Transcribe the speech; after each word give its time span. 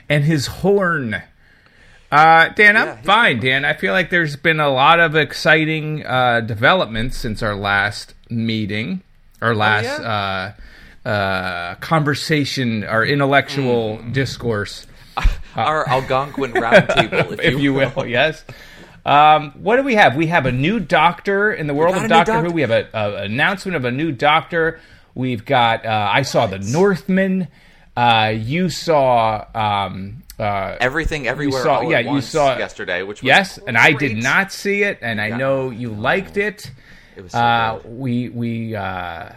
and 0.08 0.24
his 0.24 0.48
horn. 0.48 1.22
Uh, 2.12 2.50
Dan, 2.50 2.76
I'm 2.76 2.88
Yeah, 2.88 3.02
fine, 3.04 3.40
Dan. 3.40 3.66
I 3.66 3.74
feel 3.74 3.94
like 3.94 4.10
there's 4.10 4.36
been 4.36 4.60
a 4.60 4.70
lot 4.70 5.00
of 5.00 5.16
exciting 5.16 6.06
uh, 6.06 6.42
developments 6.42 7.18
since 7.18 7.44
our 7.44 7.56
last 7.56 8.16
meeting, 8.30 9.04
our 9.42 9.54
last 9.54 9.86
yeah? 10.02 10.54
uh, 11.06 11.08
uh, 11.10 11.76
conversation, 11.76 12.84
our 12.84 13.06
intellectual 13.06 13.98
Mm. 14.00 14.14
discourse 14.14 14.88
Our 15.56 15.88
Algonquin 15.90 16.52
roundtable, 16.54 17.34
if, 17.34 17.40
if 17.42 17.60
you 17.60 17.74
will. 17.74 18.06
Yes. 18.06 18.44
Um, 19.06 19.52
what 19.62 19.76
do 19.78 19.84
we 19.84 19.96
have? 19.96 20.16
We 20.16 20.28
have 20.28 20.46
a 20.46 20.52
new 20.52 20.80
doctor 20.80 21.52
in 21.52 21.68
the 21.68 21.74
world 21.74 21.96
of 21.96 22.08
Doctor 22.08 22.42
Who. 22.42 22.52
We 22.52 22.62
have 22.62 22.72
an 22.72 22.88
announcement 22.94 23.76
of 23.76 23.84
a 23.86 23.92
new 23.92 24.12
doctor. 24.12 24.80
We've 25.16 25.44
got. 25.46 25.86
Uh, 25.86 26.10
I 26.12 26.22
saw 26.22 26.48
the 26.48 26.60
Northman. 26.60 27.48
Uh, 27.96 28.34
you 28.36 28.70
saw. 28.70 29.46
Um, 29.54 30.24
uh, 30.40 30.78
Everything, 30.80 31.28
everywhere, 31.28 31.64
saw- 31.64 31.80
all 31.80 31.92
yeah, 31.92 31.98
at 32.00 32.06
you 32.06 32.22
saw- 32.22 32.58
yesterday, 32.58 33.04
which 33.04 33.22
was 33.22 33.28
yes, 33.28 33.58
and 33.58 33.78
I 33.78 33.92
did 33.92 34.18
not 34.24 34.54
see 34.54 34.84
it, 34.84 35.00
and 35.02 35.20
I 35.20 35.30
know 35.30 35.70
you 35.70 35.90
liked 35.90 36.38
it. 36.38 36.72
It 37.18 37.24
was 37.24 37.34
so 37.34 37.38
Uh, 37.40 37.80
we 37.86 38.30
we 38.30 38.74
uh, 38.74 39.30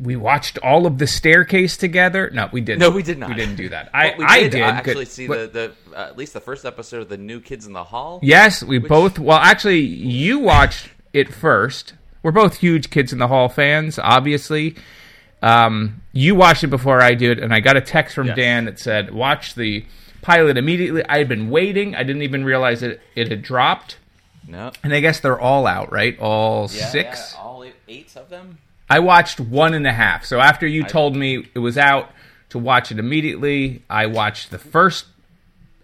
we 0.00 0.16
watched 0.16 0.58
all 0.58 0.86
of 0.86 0.98
the 0.98 1.06
staircase 1.06 1.76
together. 1.76 2.30
No, 2.34 2.48
we 2.50 2.60
didn't. 2.60 2.80
No, 2.80 2.90
we 2.90 3.04
did 3.04 3.16
not. 3.16 3.28
We 3.28 3.36
didn't 3.36 3.54
do 3.54 3.68
that. 3.68 3.90
I 3.94 4.14
we 4.18 4.24
I 4.24 4.40
did, 4.40 4.52
did. 4.52 4.62
actually 4.62 5.04
see 5.04 5.28
the, 5.28 5.46
the 5.46 5.96
uh, 5.96 6.06
at 6.08 6.16
least 6.18 6.32
the 6.32 6.40
first 6.40 6.64
episode 6.64 7.02
of 7.02 7.08
the 7.08 7.16
New 7.16 7.40
Kids 7.40 7.64
in 7.64 7.72
the 7.72 7.84
Hall. 7.84 8.18
Yes, 8.20 8.60
we 8.64 8.78
both. 8.78 9.20
Well, 9.20 9.38
actually, 9.38 9.80
you 9.82 10.40
watched 10.40 10.88
it 11.12 11.32
first. 11.32 11.94
We're 12.24 12.32
both 12.32 12.56
huge 12.56 12.90
Kids 12.90 13.12
in 13.12 13.20
the 13.20 13.28
Hall 13.28 13.48
fans, 13.48 14.00
obviously. 14.00 14.74
Um, 15.44 16.00
you 16.12 16.34
watched 16.34 16.64
it 16.64 16.68
before 16.68 17.00
I 17.02 17.14
did, 17.14 17.38
and 17.38 17.52
I 17.52 17.60
got 17.60 17.76
a 17.76 17.80
text 17.80 18.14
from 18.14 18.28
Yes. 18.28 18.36
Dan 18.36 18.64
that 18.64 18.78
said, 18.78 19.12
"Watch 19.12 19.54
the 19.54 19.84
pilot 20.22 20.56
immediately." 20.56 21.04
I 21.08 21.18
had 21.18 21.28
been 21.28 21.50
waiting. 21.50 21.94
I 21.94 22.02
didn't 22.02 22.22
even 22.22 22.44
realize 22.44 22.82
it 22.82 23.00
it 23.14 23.28
had 23.30 23.42
dropped, 23.42 23.98
No, 24.48 24.72
and 24.82 24.94
I 24.94 25.00
guess 25.00 25.20
they're 25.20 25.38
all 25.38 25.66
out, 25.66 25.92
right? 25.92 26.18
All 26.18 26.70
Yeah, 26.72 26.86
six. 26.86 27.34
yeah, 27.34 27.40
all 27.42 27.62
eight, 27.64 27.74
eight 27.88 28.16
of 28.16 28.30
them. 28.30 28.58
I 28.88 28.98
watched 29.00 29.38
one 29.40 29.74
and 29.74 29.86
a 29.86 29.92
half. 29.92 30.24
So 30.24 30.40
after 30.40 30.66
you 30.66 30.82
told 30.84 31.14
me 31.16 31.46
it 31.54 31.58
was 31.58 31.76
out 31.78 32.10
to 32.50 32.58
watch 32.58 32.90
it 32.92 32.98
immediately, 32.98 33.82
I 33.90 34.06
watched 34.06 34.50
the 34.50 34.58
first 34.58 35.06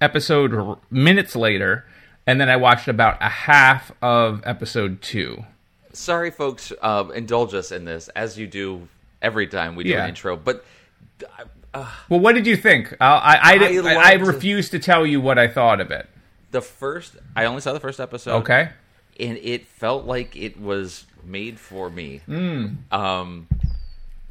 episode 0.01 0.55
r- 0.55 0.79
minutes 0.91 1.35
later, 1.37 1.85
and 2.27 2.41
then 2.41 2.49
I 2.49 2.57
watched 2.57 2.89
about 2.89 3.19
a 3.21 3.29
half 3.29 3.93
of 4.01 4.43
episode 4.45 5.03
two. 5.03 5.45
Sorry, 5.93 6.31
folks. 6.31 6.73
Uh, 6.81 7.05
indulge 7.15 7.53
us 7.55 7.73
in 7.73 7.85
this 7.85 8.09
as 8.11 8.39
you 8.39 8.47
do 8.47 8.89
every 9.23 9.47
time 9.47 9.75
we 9.77 9.85
do 9.85 9.91
Yeah. 9.91 10.03
an 10.05 10.11
intro. 10.11 10.37
But 10.37 10.65
Well, 12.09 12.19
what 12.21 12.35
did 12.35 12.47
you 12.47 12.57
think? 12.57 12.93
Uh, 12.95 12.97
I 13.01 13.39
I, 13.43 13.55
I 13.55 13.95
I, 13.95 14.11
I 14.11 14.13
refuse 14.15 14.71
to 14.71 14.79
tell 14.79 15.07
you 15.07 15.21
what 15.21 15.39
I 15.39 15.47
thought 15.47 15.81
of 15.81 15.91
it. 15.91 16.09
the 16.51 16.61
first, 16.61 17.17
I 17.37 17.45
only 17.45 17.61
saw 17.61 17.73
the 17.73 17.81
first 17.81 18.01
episode. 18.01 18.37
Okay. 18.43 18.71
and 19.21 19.37
it 19.39 19.67
felt 19.67 20.05
like 20.05 20.35
it 20.35 20.59
was 20.61 21.05
made 21.25 21.61
for 21.61 21.89
me. 21.91 22.23
Hmm. 22.27 22.67
Um, 22.91 23.47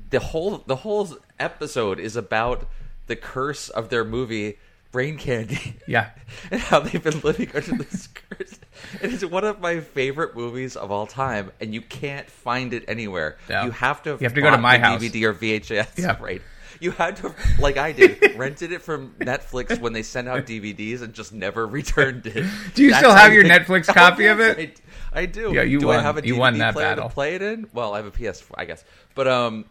the 0.10 0.20
whole 0.20 0.64
the 0.66 0.78
whole 0.78 1.08
episode 1.40 2.00
is 2.00 2.16
about 2.18 2.68
the 3.08 3.16
curse 3.16 3.70
of 3.70 3.90
their 3.90 4.04
movie 4.04 4.58
Brain 4.92 5.18
Candy. 5.18 5.76
Yeah. 5.88 6.10
and 6.52 6.60
how 6.60 6.80
they've 6.80 7.04
been 7.04 7.20
living 7.22 7.50
under 7.54 7.84
this 7.84 8.08
curse. 8.30 8.60
It 9.02 9.14
is 9.14 9.26
one 9.26 9.44
of 9.44 9.60
my 9.60 9.82
favorite 9.82 10.36
movies 10.36 10.76
of 10.76 10.92
all 10.92 11.06
time, 11.06 11.52
and 11.60 11.74
you 11.74 11.82
can't 11.82 12.30
find 12.30 12.74
it 12.74 12.86
anywhere. 12.88 13.38
Yeah. 13.50 13.66
You 13.66 13.72
have 13.72 14.02
to. 14.04 14.12
You 14.12 14.18
have 14.22 14.34
to 14.34 14.42
go 14.42 14.52
to 14.52 14.58
my 14.58 14.78
house. 14.78 15.02
DVD 15.02 15.24
or 15.24 15.34
VHS. 15.34 15.98
Yeah. 15.98 16.18
right. 16.22 16.42
You 16.82 16.92
had 16.92 17.18
to, 17.18 17.36
like 17.60 17.76
I 17.76 17.92
did, 17.92 18.38
rented 18.38 18.72
it 18.72 18.82
from 18.82 19.14
Netflix 19.20 19.82
when 19.82 19.92
they 19.92 20.02
sent 20.02 20.30
out 20.30 20.46
DVDs 20.46 21.02
and 21.02 21.14
just 21.14 21.34
never 21.34 21.68
returned 21.68 22.26
it. 22.26 22.46
Do 22.74 22.84
you 22.84 22.92
That's 22.92 23.00
still 23.02 23.14
have 23.14 23.34
your 23.34 23.44
Netflix 23.44 23.90
Oh, 23.90 23.94
copy 23.94 24.28
of 24.28 24.40
it? 24.40 24.80
I, 25.14 25.22
I 25.22 25.26
do. 25.26 25.52
Yeah, 25.54 25.64
you 25.64 25.82
do 25.82 25.88
won. 25.88 26.00
I 26.00 26.04
have 26.04 26.16
a 26.16 26.22
DVD 26.22 26.28
You 26.28 26.36
won 26.38 26.58
that 26.60 26.74
player 26.74 26.96
battle. 26.96 27.10
to 27.10 27.14
play 27.14 27.36
it 27.36 27.42
in? 27.42 27.68
Well, 27.74 27.94
I 27.94 27.98
have 27.98 28.06
a 28.06 28.12
PS4, 28.12 28.52
I 28.58 28.64
guess. 28.64 28.86
But 29.14 29.28
um, 29.28 29.66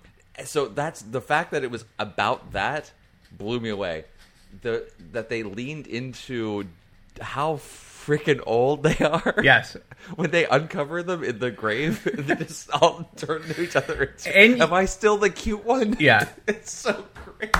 so 0.44 0.68
that's 0.68 1.00
the 1.00 1.22
fact 1.22 1.52
that 1.52 1.64
it 1.64 1.70
was 1.70 1.86
about 1.98 2.52
that 2.52 2.92
blew 3.32 3.58
me 3.58 3.70
away. 3.70 4.04
The 4.62 4.88
that 5.12 5.28
they 5.28 5.42
leaned 5.42 5.86
into 5.86 6.64
how 7.20 7.56
freaking 7.56 8.40
old 8.46 8.82
they 8.82 8.96
are. 9.04 9.34
Yes. 9.42 9.76
when 10.16 10.30
they 10.30 10.46
uncover 10.46 11.02
them 11.02 11.22
in 11.22 11.38
the 11.38 11.50
grave, 11.50 12.02
they 12.14 12.34
just 12.36 12.70
all 12.70 13.10
turn 13.16 13.42
to 13.42 13.60
each 13.62 13.76
other. 13.76 14.02
It's, 14.04 14.26
And- 14.26 14.62
am 14.62 14.72
I 14.72 14.86
still 14.86 15.16
the 15.18 15.30
cute 15.30 15.64
one? 15.64 15.96
Yeah. 16.00 16.28
it's 16.48 16.72
so 16.72 17.04
great. 17.24 17.50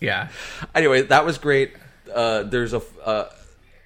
Yeah. 0.00 0.28
Anyway, 0.74 1.02
that 1.02 1.24
was 1.24 1.38
great. 1.38 1.74
Uh, 2.12 2.42
there's 2.44 2.72
a 2.72 2.82
uh, 3.04 3.28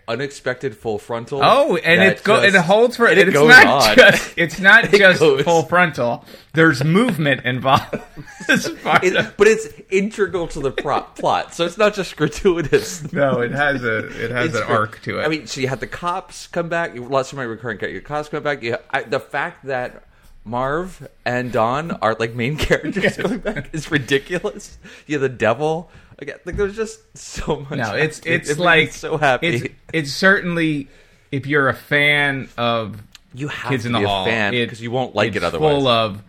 unexpected 0.08 0.76
full 0.76 0.98
frontal. 0.98 1.40
Oh, 1.42 1.76
and 1.76 2.02
it 2.02 2.22
go, 2.24 2.42
just- 2.42 2.54
it 2.56 2.60
holds 2.60 2.96
for 2.96 3.06
it. 3.06 3.18
it 3.18 3.28
It's 3.28 3.34
goes 3.34 3.48
not 3.48 3.66
on. 3.90 3.96
just 3.96 4.34
it's 4.36 4.60
not 4.68 4.84
It 4.92 4.98
just 4.98 5.20
goes. 5.20 5.42
full 5.42 5.62
frontal. 5.62 6.24
There's 6.54 6.82
movement 6.84 7.44
involved. 7.44 7.94
It- 8.48 9.36
but 9.36 9.46
it's 9.46 9.68
integral 9.90 10.48
to 10.48 10.60
the 10.60 10.70
prop 10.72 11.16
plot, 11.18 11.54
so 11.54 11.64
it's 11.64 11.78
not 11.78 11.94
just 11.94 12.16
gratuitous. 12.16 13.12
no, 13.12 13.40
it 13.40 13.52
has 13.52 13.82
a 13.84 13.98
it 14.24 14.30
has 14.30 14.46
It's 14.50 14.56
an 14.58 14.66
great. 14.66 14.76
arc 14.76 15.00
to 15.02 15.20
it. 15.20 15.24
I 15.24 15.28
mean, 15.28 15.46
so 15.46 15.60
you 15.60 15.68
had 15.68 15.80
the 15.80 15.86
cops 15.86 16.46
come 16.48 16.68
back. 16.68 16.92
Lots 16.96 17.32
of 17.32 17.38
my 17.38 17.44
recurring 17.44 17.78
characters. 17.78 18.02
Cops 18.04 18.28
come 18.28 18.42
back. 18.42 18.62
You, 18.62 18.76
I, 18.90 19.02
the 19.04 19.20
fact 19.20 19.64
that 19.66 20.04
Marv 20.44 21.06
and 21.24 21.52
Don 21.52 21.92
are 21.92 22.16
like 22.18 22.34
main 22.34 22.56
characters 22.68 23.16
coming 23.16 23.38
back 23.38 23.70
is 23.72 23.90
ridiculous. 23.90 24.76
You 25.06 25.14
have 25.16 25.22
the 25.22 25.28
devil. 25.28 25.90
Again, 26.18 26.36
like 26.44 26.56
there's 26.56 26.76
just 26.76 27.00
so 27.16 27.60
much. 27.70 27.78
No, 27.78 27.94
it's 27.94 28.18
happening. 28.18 28.34
it's 28.40 28.50
It 28.50 28.58
like 28.58 28.92
so 28.92 29.16
happy. 29.16 29.46
It's, 29.48 29.74
it's 29.92 30.12
certainly 30.12 30.88
if 31.30 31.46
you're 31.46 31.68
a 31.68 31.74
fan 31.74 32.48
of 32.56 33.02
you 33.34 33.48
have 33.48 33.70
Kids 33.70 33.84
to 33.84 33.88
in 33.88 33.92
the 33.92 33.98
be 34.00 34.04
Hall 34.04 34.26
because 34.50 34.82
you 34.82 34.90
won't 34.90 35.14
like 35.14 35.28
it's 35.28 35.36
it 35.38 35.44
otherwise. 35.44 35.72
Full 35.74 35.88
of 35.88 36.22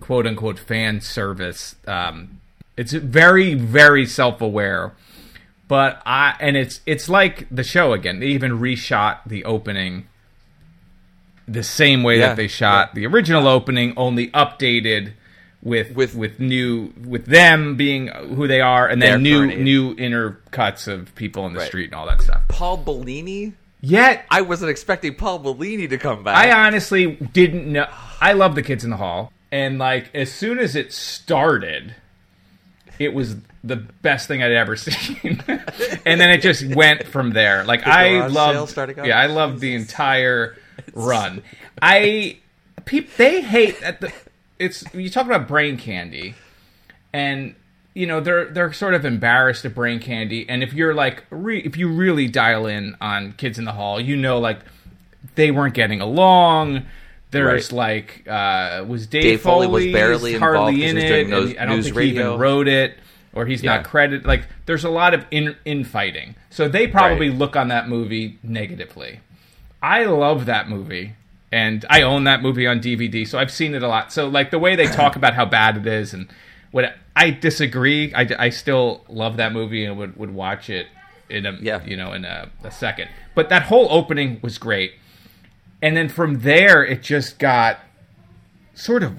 quote 0.00 0.26
unquote 0.26 0.58
fan 0.58 1.00
service. 1.00 1.76
Um, 1.86 2.40
it's 2.76 2.92
very 2.92 3.54
very 3.54 4.04
self 4.06 4.40
aware, 4.40 4.92
but 5.68 6.02
I 6.04 6.34
and 6.40 6.56
it's 6.56 6.80
it's 6.86 7.08
like 7.08 7.46
the 7.50 7.62
show 7.64 7.92
again. 7.92 8.18
They 8.20 8.26
even 8.28 8.58
reshot 8.58 9.18
the 9.26 9.44
opening 9.44 10.08
the 11.46 11.62
same 11.62 12.02
way 12.02 12.18
Yeah, 12.18 12.28
that 12.28 12.36
they 12.36 12.48
shot 12.48 12.88
yeah. 12.90 12.94
the 12.94 13.06
original 13.06 13.46
opening, 13.46 13.92
only 13.96 14.28
updated 14.28 15.12
with 15.64 15.92
With- 15.96 16.14
with 16.14 16.38
new 16.38 16.92
with 17.04 17.26
them 17.26 17.74
being 17.76 18.08
who 18.08 18.46
they 18.46 18.60
are, 18.60 18.86
and 18.86 19.00
Their 19.02 19.12
then 19.12 19.22
new 19.22 19.46
new 19.46 19.94
inner 19.98 20.38
cuts 20.50 20.86
of 20.86 21.12
people 21.14 21.46
in 21.46 21.54
the 21.54 21.58
Right. 21.60 21.66
street 21.68 21.86
and 21.86 21.94
all 21.94 22.06
that 22.06 22.20
stuff. 22.22 22.42
Paul 22.48 22.76
Bellini. 22.76 23.54
Yet 23.80 24.24
I 24.30 24.40
wasn't 24.42 24.70
expecting 24.70 25.14
Paul 25.14 25.40
Bellini 25.40 25.88
to 25.88 25.98
come 25.98 26.22
back. 26.24 26.36
I 26.36 26.66
honestly 26.66 27.16
didn't 27.16 27.70
know. 27.70 27.86
I 28.20 28.32
love 28.32 28.54
the 28.54 28.62
kids 28.62 28.82
in 28.84 28.90
the 28.90 28.96
hall, 28.96 29.32
and 29.52 29.78
like 29.78 30.10
as 30.14 30.30
soon 30.32 30.58
as 30.58 30.74
it 30.76 30.92
started, 30.92 31.94
it 32.98 33.12
was 33.12 33.36
the 33.62 33.76
best 33.76 34.28
thing 34.28 34.42
I'd 34.42 34.52
ever 34.52 34.76
seen, 34.76 35.42
and 36.06 36.20
then 36.20 36.30
it 36.30 36.40
just 36.42 36.64
went 36.74 37.04
from 37.06 37.30
there. 37.32 37.64
Like 37.64 37.86
I 37.86 38.26
loved, 38.26 38.70
starting 38.70 38.98
up? 38.98 39.06
yeah, 39.06 39.18
I 39.18 39.26
loved 39.26 39.60
the 39.60 39.74
entire 39.74 40.56
run. 40.94 41.42
I 41.82 42.38
peop 42.84 43.16
they 43.16 43.40
hate 43.42 43.82
at 43.82 44.00
the. 44.00 44.12
It's 44.58 44.84
you 44.94 45.10
talk 45.10 45.26
about 45.26 45.48
brain 45.48 45.76
candy, 45.76 46.34
and 47.12 47.54
you 47.94 48.06
know 48.06 48.20
they're 48.20 48.46
they're 48.46 48.72
sort 48.72 48.94
of 48.94 49.04
embarrassed 49.04 49.64
at 49.64 49.74
brain 49.74 50.00
candy 50.00 50.48
and 50.48 50.62
if 50.64 50.72
you're 50.72 50.94
like 50.94 51.24
re- 51.30 51.60
if 51.60 51.76
you 51.76 51.88
really 51.88 52.26
dial 52.28 52.66
in 52.66 52.96
on 53.00 53.32
kids 53.34 53.56
in 53.56 53.64
the 53.64 53.70
hall 53.72 54.00
you 54.00 54.16
know 54.16 54.38
like 54.40 54.58
they 55.36 55.50
weren't 55.50 55.74
getting 55.74 56.00
along. 56.00 56.86
There's 57.30 57.72
like 57.72 58.26
uh 58.28 58.84
was 58.86 59.06
dave, 59.08 59.22
Dave 59.22 59.40
Foley 59.40 59.66
was 59.66 59.86
barely 59.86 60.34
involved 60.34 60.72
in 60.76 60.96
he 60.96 61.02
was 61.02 61.04
it 61.04 61.28
news- 61.28 61.54
i 61.58 61.64
don't 61.66 61.82
think 61.82 61.96
he 61.98 62.10
even 62.10 62.38
wrote 62.38 62.68
it 62.68 62.96
or 63.32 63.44
he's 63.46 63.60
Yeah. 63.62 63.76
not 63.76 63.84
credited 63.84 64.24
like 64.24 64.46
there's 64.66 64.84
a 64.84 64.88
lot 64.90 65.14
of 65.14 65.24
in 65.32 65.56
infighting. 65.64 66.36
So 66.50 66.68
they 66.68 66.86
probably 66.86 67.30
Right. 67.30 67.38
look 67.38 67.56
on 67.56 67.68
that 67.68 67.88
movie 67.88 68.38
negatively. 68.44 69.18
I 69.82 70.04
love 70.04 70.46
that 70.46 70.68
movie, 70.68 71.14
and 71.54 71.84
I 71.88 72.02
own 72.02 72.24
that 72.24 72.42
movie 72.42 72.66
on 72.66 72.80
DVD, 72.80 73.26
so 73.26 73.38
I've 73.38 73.50
seen 73.52 73.74
it 73.74 73.82
a 73.82 73.88
lot. 73.88 74.12
So 74.12 74.26
like 74.28 74.50
the 74.50 74.58
way 74.58 74.74
they 74.76 74.86
talk 74.86 75.14
about 75.20 75.34
how 75.34 75.44
bad 75.44 75.76
it 75.76 75.86
is, 75.86 76.12
and 76.12 76.28
what 76.72 76.94
I 77.14 77.30
disagree. 77.30 78.12
I, 78.12 78.26
I 78.38 78.48
still 78.50 79.04
love 79.08 79.36
that 79.36 79.52
movie 79.52 79.84
and 79.84 79.96
would, 79.96 80.16
would 80.16 80.32
watch 80.34 80.68
it 80.68 80.88
in 81.30 81.46
a 81.46 81.52
Yeah. 81.60 81.84
you 81.84 81.96
know 81.96 82.12
in 82.12 82.24
a, 82.24 82.50
a 82.64 82.70
second. 82.70 83.08
But 83.34 83.48
that 83.50 83.62
whole 83.64 83.86
opening 83.90 84.40
was 84.42 84.58
great, 84.58 84.92
and 85.80 85.96
then 85.96 86.08
from 86.08 86.40
there 86.40 86.84
it 86.84 87.02
just 87.02 87.38
got 87.38 87.78
sort 88.74 89.02
of 89.02 89.12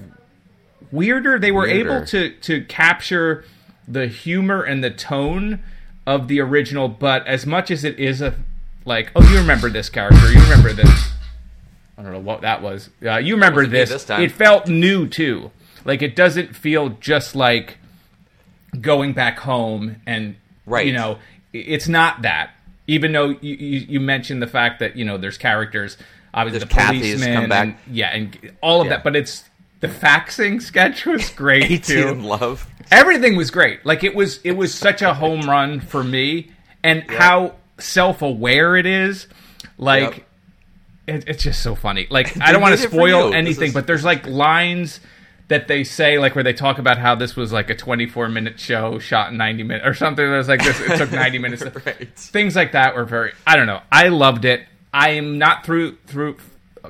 weirder. 0.92 1.38
They 1.38 1.50
were 1.52 1.62
Weirder. 1.62 1.96
able 1.96 2.06
to 2.06 2.30
to 2.30 2.64
capture 2.66 3.44
the 3.88 4.06
humor 4.08 4.62
and 4.62 4.82
the 4.84 4.90
tone 4.90 5.60
of 6.06 6.28
the 6.28 6.40
original, 6.40 6.88
but 6.88 7.26
as 7.26 7.46
much 7.46 7.70
as 7.70 7.82
it 7.84 7.98
is 7.98 8.20
a 8.20 8.34
like, 8.84 9.10
oh, 9.16 9.22
you 9.32 9.38
remember 9.38 9.68
this 9.70 9.88
character, 9.88 10.30
you 10.32 10.40
remember 10.42 10.72
this. 10.72 11.12
I 11.98 12.02
don't 12.02 12.12
know 12.12 12.18
what 12.20 12.42
that 12.42 12.62
was. 12.62 12.90
Uh, 13.04 13.16
you 13.16 13.34
remember 13.34 13.66
this. 13.66 13.88
this 13.90 14.04
time. 14.04 14.20
It 14.22 14.32
felt 14.32 14.68
new 14.68 15.08
too. 15.08 15.50
Like 15.84 16.02
it 16.02 16.14
doesn't 16.16 16.54
feel 16.56 16.90
just 17.00 17.34
like 17.34 17.78
going 18.80 19.12
back 19.12 19.38
home 19.38 19.96
and 20.06 20.36
Right. 20.66 20.86
you 20.86 20.92
know 20.92 21.18
it's 21.52 21.88
not 21.88 22.22
that. 22.22 22.50
Even 22.88 23.12
though 23.12 23.30
you, 23.40 23.54
you, 23.56 23.78
you 23.88 24.00
mentioned 24.00 24.42
the 24.42 24.46
fact 24.46 24.80
that 24.80 24.96
you 24.96 25.04
know 25.04 25.16
there's 25.16 25.38
characters, 25.38 25.96
obviously 26.34 26.58
There's 26.60 26.68
the 26.68 26.74
Kathy's 26.74 27.00
policeman, 27.14 27.34
come 27.40 27.48
back. 27.48 27.64
and- 27.86 27.96
yeah, 27.96 28.08
and 28.14 28.52
all 28.60 28.80
of 28.80 28.86
Yeah. 28.86 28.94
that. 28.96 29.04
But 29.04 29.16
it's 29.16 29.44
the 29.80 29.88
faxing 29.88 30.60
sketch 30.60 31.06
was 31.06 31.28
great 31.36 31.64
18 31.64 31.80
too 31.82 32.14
love. 32.14 32.66
everything 32.90 33.36
was 33.36 33.50
great. 33.50 33.84
Like 33.86 34.04
it 34.04 34.14
was 34.14 34.40
it 34.44 34.52
was 34.52 34.74
such 34.74 35.02
a 35.02 35.14
home 35.22 35.42
run 35.48 35.80
for 35.80 36.04
me, 36.04 36.50
and 36.82 37.08
how 37.10 37.54
self 37.78 38.22
aware 38.22 38.76
it 38.76 38.86
is. 38.86 39.26
Like 39.78 40.16
Yep. 40.18 40.25
It, 41.06 41.24
it's 41.28 41.42
just 41.42 41.62
so 41.62 41.74
funny. 41.74 42.06
Like 42.10 42.36
I 42.40 42.52
don't 42.52 42.62
want 42.62 42.78
to 42.78 42.88
spoil 42.88 43.28
you. 43.28 43.34
Anything, 43.34 43.68
is- 43.68 43.74
but 43.74 43.86
there's 43.86 44.04
like 44.04 44.26
lines 44.26 45.00
that 45.48 45.68
they 45.68 45.84
say 45.84 46.18
like 46.18 46.34
where 46.34 46.42
they 46.42 46.52
talk 46.52 46.78
about 46.78 46.98
how 46.98 47.14
this 47.14 47.36
was 47.36 47.52
like 47.52 47.70
a 47.70 47.74
24 47.76 48.28
minute 48.28 48.58
show 48.58 48.98
shot 48.98 49.30
in 49.30 49.36
90 49.36 49.62
minutes 49.62 49.86
or 49.86 49.94
something 49.94 50.28
that 50.28 50.36
was 50.36 50.48
like 50.48 50.62
this. 50.62 50.80
It 50.80 50.96
took 50.98 51.12
90 51.12 51.38
minutes 51.38 51.62
Right. 51.86 52.08
things 52.16 52.56
like 52.56 52.72
that 52.72 52.96
were 52.96 53.04
very 53.04 53.32
i 53.46 53.54
don't 53.54 53.66
know. 53.66 53.80
I 53.92 54.08
loved 54.08 54.44
it. 54.44 54.66
I 54.92 55.10
am 55.10 55.38
not 55.38 55.64
through 55.64 55.98
through 56.06 56.38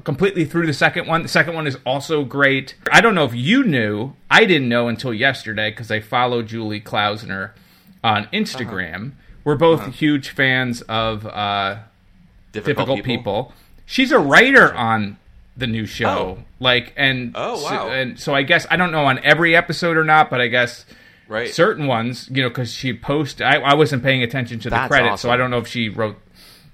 completely 0.05 0.45
through 0.47 0.67
the 0.67 0.73
second 0.73 1.07
one. 1.07 1.23
The 1.23 1.29
second 1.29 1.55
one 1.55 1.67
is 1.67 1.77
also 1.85 2.25
great. 2.25 2.75
I 2.91 3.01
don't 3.03 3.15
know 3.15 3.25
if 3.25 3.35
you 3.35 3.63
knew. 3.65 4.15
I 4.31 4.45
didn't 4.47 4.69
know 4.69 4.89
until 4.89 5.13
yesterday 5.13 5.71
because 5.71 5.91
i 5.91 6.01
follow 6.01 6.43
julie 6.43 6.81
klausner 6.81 7.53
on 8.03 8.25
instagram. 8.33 9.13
We're 9.45 9.57
both 9.57 9.95
huge 9.95 10.31
fans 10.31 10.81
of 10.83 11.27
uh, 11.27 11.79
difficult 12.53 13.05
people. 13.05 13.53
She's 13.87 14.13
a 14.13 14.19
writer 14.19 14.75
on 14.75 15.17
the 15.57 15.67
new 15.67 15.87
show. 15.87 16.09
Oh. 16.09 16.45
Like 16.61 16.93
and 16.97 17.33
Oh, 17.35 17.57
so, 17.57 17.65
wow. 17.65 17.89
and 17.89 18.19
so 18.21 18.35
I 18.35 18.43
guess 18.43 18.67
I 18.71 18.77
don't 18.77 18.93
know 18.93 19.07
on 19.07 19.19
every 19.25 19.57
episode 19.57 19.97
or 19.97 20.05
not, 20.05 20.29
but 20.29 20.41
I 20.41 20.49
guess 20.49 20.85
Right. 21.29 21.49
certain 21.49 21.87
ones, 21.87 22.29
you 22.33 22.43
know, 22.43 22.49
because 22.49 22.73
she 22.73 22.93
posted. 22.93 23.43
I, 23.47 23.57
I 23.61 23.75
wasn't 23.75 24.03
paying 24.03 24.23
attention 24.23 24.59
to 24.61 24.65
the 24.71 24.77
That's 24.77 24.89
credits, 24.89 25.23
so. 25.23 25.31
I 25.31 25.37
don't 25.37 25.51
know 25.51 25.59
if 25.59 25.67
she 25.67 25.89
wrote 25.89 26.17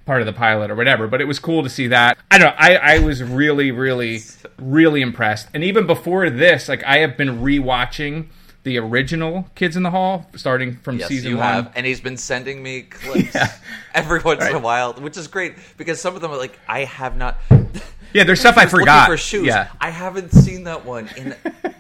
part 0.05 0.21
of 0.21 0.27
the 0.27 0.33
pilot 0.33 0.71
or 0.71 0.75
whatever. 0.75 1.07
But 1.07 1.21
it 1.21 1.27
was 1.27 1.39
cool 1.39 1.63
to 1.63 1.69
see 1.71 1.87
that. 1.89 2.19
I 2.31 2.39
don't. 2.39 2.49
know. 2.51 2.57
I 2.59 2.75
I 2.77 2.99
was 2.99 3.23
really, 3.23 3.71
really, 3.71 4.21
really 4.59 5.01
impressed. 5.01 5.49
And 5.55 5.63
even 5.65 5.87
before 5.87 6.29
this, 6.29 6.69
like 6.69 6.83
I 6.85 6.99
have 6.99 7.17
been 7.17 7.39
rewatching 7.41 8.27
the 8.65 8.79
original 8.79 9.49
Kids 9.55 9.77
in 9.77 9.83
the 9.83 9.91
Hall, 9.91 10.27
starting 10.37 10.77
from 10.77 10.99
Yes, 10.99 11.09
season 11.09 11.31
you 11.31 11.37
one. 11.39 11.47
have, 11.47 11.73
and 11.75 11.85
he's 11.85 12.01
been 12.01 12.17
sending 12.17 12.63
me 12.63 12.83
clips 12.83 13.33
Yeah. 13.35 13.53
every 13.95 14.21
once 14.21 14.45
in 14.45 14.55
a 14.55 14.59
while, 14.59 14.93
which 14.95 15.17
is 15.17 15.27
great 15.29 15.55
because 15.77 16.01
some 16.01 16.15
of 16.15 16.21
them 16.23 16.31
are 16.31 16.37
like 16.39 16.59
I 16.69 16.85
have 16.85 17.17
not. 17.17 17.39
Yeah, 18.15 18.25
there's 18.25 18.41
stuff 18.41 18.59
I 18.59 18.67
forgot. 18.77 19.09
for 19.09 19.17
shoes. 19.17 19.47
Yeah. 19.47 19.69
I 19.81 19.89
haven't 19.89 20.33
seen 20.33 20.65
that 20.65 20.85
one 20.85 21.09
in 21.17 21.33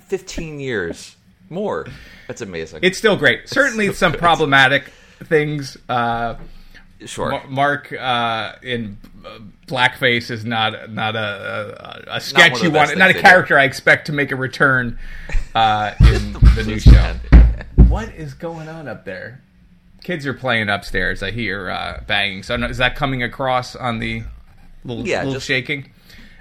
15 0.08 0.60
years 0.60 1.14
more. 1.50 1.86
That's 2.26 2.40
amazing. 2.40 2.80
It's 2.82 2.96
still 2.96 3.16
great. 3.16 3.50
Certainly 3.50 3.92
some 3.92 4.14
problematic 4.14 4.84
things. 5.24 5.76
Uh, 5.90 6.36
sure. 7.06 7.30
Ma- 7.30 7.46
Mark 7.48 7.92
uh, 7.92 8.54
in 8.62 8.98
uh, 9.24 9.38
blackface 9.66 10.30
is 10.30 10.44
not 10.44 10.90
not 10.90 11.16
a, 11.16 12.04
a, 12.10 12.16
a 12.16 12.20
sketch 12.20 12.52
one 12.52 12.62
you 12.62 12.70
want, 12.70 12.96
not 12.98 13.10
a 13.10 13.12
things 13.14 13.22
do. 13.24 13.28
character 13.28 13.58
I 13.58 13.64
expect 13.64 14.06
to 14.06 14.12
make 14.12 14.30
a 14.32 14.36
return 14.36 14.98
uh, 15.54 15.92
in 16.00 16.32
the 16.32 16.64
new 16.66 16.78
show. 16.78 16.92
man. 17.32 17.66
What 17.88 18.08
is 18.14 18.34
going 18.34 18.68
on 18.68 18.88
up 18.88 19.04
there? 19.04 19.42
Kids 20.02 20.26
are 20.26 20.34
playing 20.34 20.68
upstairs. 20.68 21.22
I 21.22 21.30
hear 21.30 21.70
uh, 21.70 22.02
banging. 22.06 22.42
So 22.42 22.54
I 22.54 22.56
don't 22.56 22.62
know, 22.62 22.70
is 22.70 22.78
that 22.78 22.96
coming 22.96 23.22
across 23.22 23.76
on 23.76 23.98
the 24.00 24.22
little, 24.84 25.06
Yeah, 25.06 25.18
little 25.20 25.34
just- 25.34 25.46
shaking? 25.46 25.90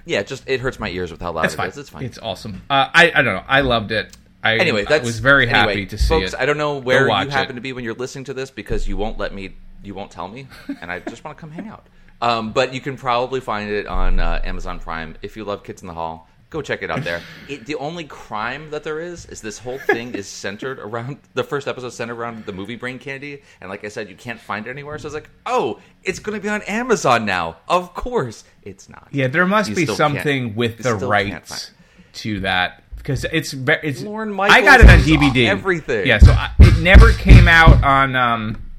Yeah, 0.03 0.23
just 0.23 0.49
it 0.49 0.61
hurts 0.61 0.79
my 0.79 0.89
ears 0.89 1.11
with 1.11 1.21
how 1.21 1.31
loud 1.31 1.43
That's 1.43 1.53
it 1.53 1.57
fine. 1.57 1.69
is. 1.69 1.77
It's 1.77 1.89
fine. 1.89 2.03
It's 2.03 2.17
awesome. 2.17 2.63
Uh, 2.71 2.89
I 2.91 3.11
I 3.13 3.21
don't 3.21 3.35
know. 3.35 3.43
I 3.47 3.61
loved 3.61 3.91
it. 3.91 4.17
I 4.43 4.57
anyway, 4.57 4.83
I 4.89 4.97
was 4.97 5.19
very 5.19 5.45
happy 5.45 5.71
anyway, 5.73 5.85
to 5.85 5.97
see 5.99 6.07
folks, 6.07 6.33
it. 6.33 6.39
I 6.39 6.47
don't 6.47 6.57
know 6.57 6.79
where 6.79 7.07
watch 7.07 7.25
you 7.25 7.29
it. 7.29 7.33
happen 7.33 7.53
to 7.55 7.61
be 7.61 7.71
when 7.73 7.83
you're 7.83 7.93
listening 7.93 8.23
to 8.25 8.33
this 8.33 8.49
because 8.49 8.87
you 8.87 8.97
won't 8.97 9.19
let 9.19 9.31
me, 9.31 9.51
you 9.83 9.93
won't 9.93 10.11
tell 10.11 10.27
me, 10.27 10.47
and 10.81 10.91
I 10.91 10.99
just 10.99 11.23
want 11.23 11.37
to 11.37 11.41
come 11.41 11.51
hang 11.51 11.67
out. 11.67 11.87
Um, 12.21 12.51
but 12.53 12.73
you 12.73 12.81
can 12.81 12.97
probably 12.97 13.39
find 13.39 13.69
it 13.69 13.87
on 13.87 14.19
uh, 14.19 14.41
Amazon 14.43 14.79
Prime 14.79 15.15
if 15.21 15.35
you 15.35 15.43
love 15.43 15.63
Kids 15.63 15.81
in 15.81 15.87
the 15.87 15.93
Hall. 15.93 16.27
Go 16.51 16.61
check 16.61 16.83
it 16.83 16.91
out 16.91 17.03
there. 17.05 17.21
It, 17.47 17.65
the 17.65 17.75
only 17.75 18.03
crime 18.03 18.71
that 18.71 18.83
there 18.83 18.99
is 18.99 19.25
is 19.27 19.39
this 19.39 19.57
whole 19.57 19.77
thing 19.79 20.13
is 20.13 20.27
centered 20.27 20.79
around 20.79 21.17
the 21.33 21.45
first 21.45 21.65
episode 21.65 21.93
centered 21.93 22.15
around 22.15 22.45
the 22.45 22.51
movie 22.51 22.75
Brain 22.75 22.99
Candy, 22.99 23.41
and 23.61 23.69
like 23.69 23.85
I 23.85 23.87
said, 23.87 24.09
you 24.09 24.15
can't 24.15 24.39
find 24.39 24.67
it 24.67 24.69
anywhere. 24.69 24.99
So 24.99 25.07
it's 25.07 25.15
like, 25.15 25.29
oh, 25.45 25.79
it's 26.03 26.19
going 26.19 26.37
to 26.37 26.43
be 26.43 26.49
on 26.49 26.61
Amazon 26.63 27.25
now. 27.25 27.57
Of 27.69 27.93
course, 27.93 28.43
it's 28.63 28.89
not. 28.89 29.07
Yeah, 29.11 29.27
there 29.27 29.45
must 29.45 29.69
You 29.69 29.75
be 29.75 29.85
something 29.85 30.53
with 30.55 30.83
the 30.83 30.95
rights 30.95 31.71
to 32.15 32.41
that 32.41 32.83
because 32.97 33.23
it's 33.31 33.53
it's. 33.53 34.01
Lorne 34.01 34.37
I 34.37 34.61
got 34.61 34.81
it 34.81 34.89
on 34.89 34.99
DVD. 34.99 35.47
everything. 35.47 36.05
Yeah, 36.05 36.19
so 36.19 36.33
I, 36.33 36.51
it 36.59 36.81
never 36.81 37.13
came 37.13 37.47
out 37.47 37.81
on 37.83 38.15
um, 38.17 38.70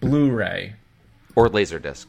Blu-ray. 0.00 0.74
Or 1.34 1.48
Laserdisc. 1.48 2.06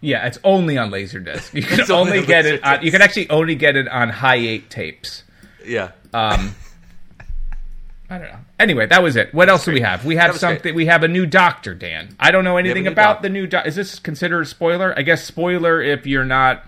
Yeah, 0.00 0.26
it's 0.26 0.38
only 0.44 0.78
on 0.78 0.90
Laserdisc. 0.90 1.54
You 1.54 1.62
can 1.66 1.80
only 1.90 1.92
only 1.92 2.18
on 2.20 2.24
get 2.26 2.46
it. 2.46 2.64
On, 2.64 2.82
you 2.82 2.90
can 2.90 3.02
actually 3.02 3.28
only 3.30 3.54
get 3.54 3.76
it 3.76 3.88
on 3.88 4.08
high 4.08 4.36
eight 4.36 4.70
tapes. 4.70 5.24
Yeah. 5.64 5.90
Um, 6.14 6.54
I 8.10 8.18
don't 8.18 8.28
know. 8.28 8.38
Anyway, 8.58 8.86
that 8.86 9.02
was 9.02 9.16
it. 9.16 9.34
What 9.34 9.48
else 9.48 9.64
do 9.64 9.72
we 9.72 9.80
have? 9.80 10.04
We 10.04 10.16
have 10.16 10.32
was 10.32 10.40
great. 10.40 10.56
something. 10.56 10.74
We 10.74 10.86
have 10.86 11.02
a 11.02 11.08
new 11.08 11.26
doctor, 11.26 11.74
Dan. 11.74 12.16
I 12.18 12.30
don't 12.30 12.44
know 12.44 12.56
anything 12.56 12.86
about 12.86 13.16
doc- 13.16 13.22
the 13.22 13.28
new. 13.28 13.46
Do- 13.46 13.58
is 13.58 13.76
this 13.76 13.98
considered 13.98 14.42
a 14.42 14.46
spoiler? 14.46 14.94
I 14.96 15.02
guess 15.02 15.24
spoiler 15.24 15.82
if 15.82 16.06
you're 16.06 16.24
not 16.24 16.64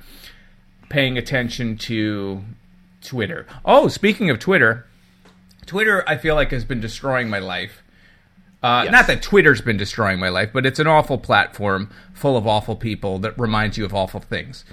paying 0.88 1.16
attention 1.16 1.78
to 1.78 2.44
Twitter. 3.02 3.46
Oh, 3.64 3.88
speaking 3.88 4.28
of 4.28 4.38
Twitter, 4.38 4.86
Twitter, 5.66 6.04
I 6.06 6.16
feel 6.18 6.34
like 6.34 6.50
has 6.50 6.64
been 6.64 6.80
destroying 6.80 7.30
my 7.30 7.38
life. 7.38 7.82
Uh, 8.62 8.82
Yes. 8.84 8.92
Not 8.92 9.06
that 9.06 9.22
Twitter's 9.22 9.60
been 9.60 9.76
destroying 9.76 10.18
my 10.18 10.28
life, 10.28 10.50
but 10.52 10.66
it's 10.66 10.78
an 10.78 10.86
awful 10.86 11.18
platform 11.18 11.90
full 12.12 12.36
of 12.36 12.46
awful 12.46 12.76
people 12.76 13.18
that 13.20 13.38
reminds 13.38 13.78
you 13.78 13.84
of 13.84 13.94
awful 13.94 14.20
things. 14.20 14.64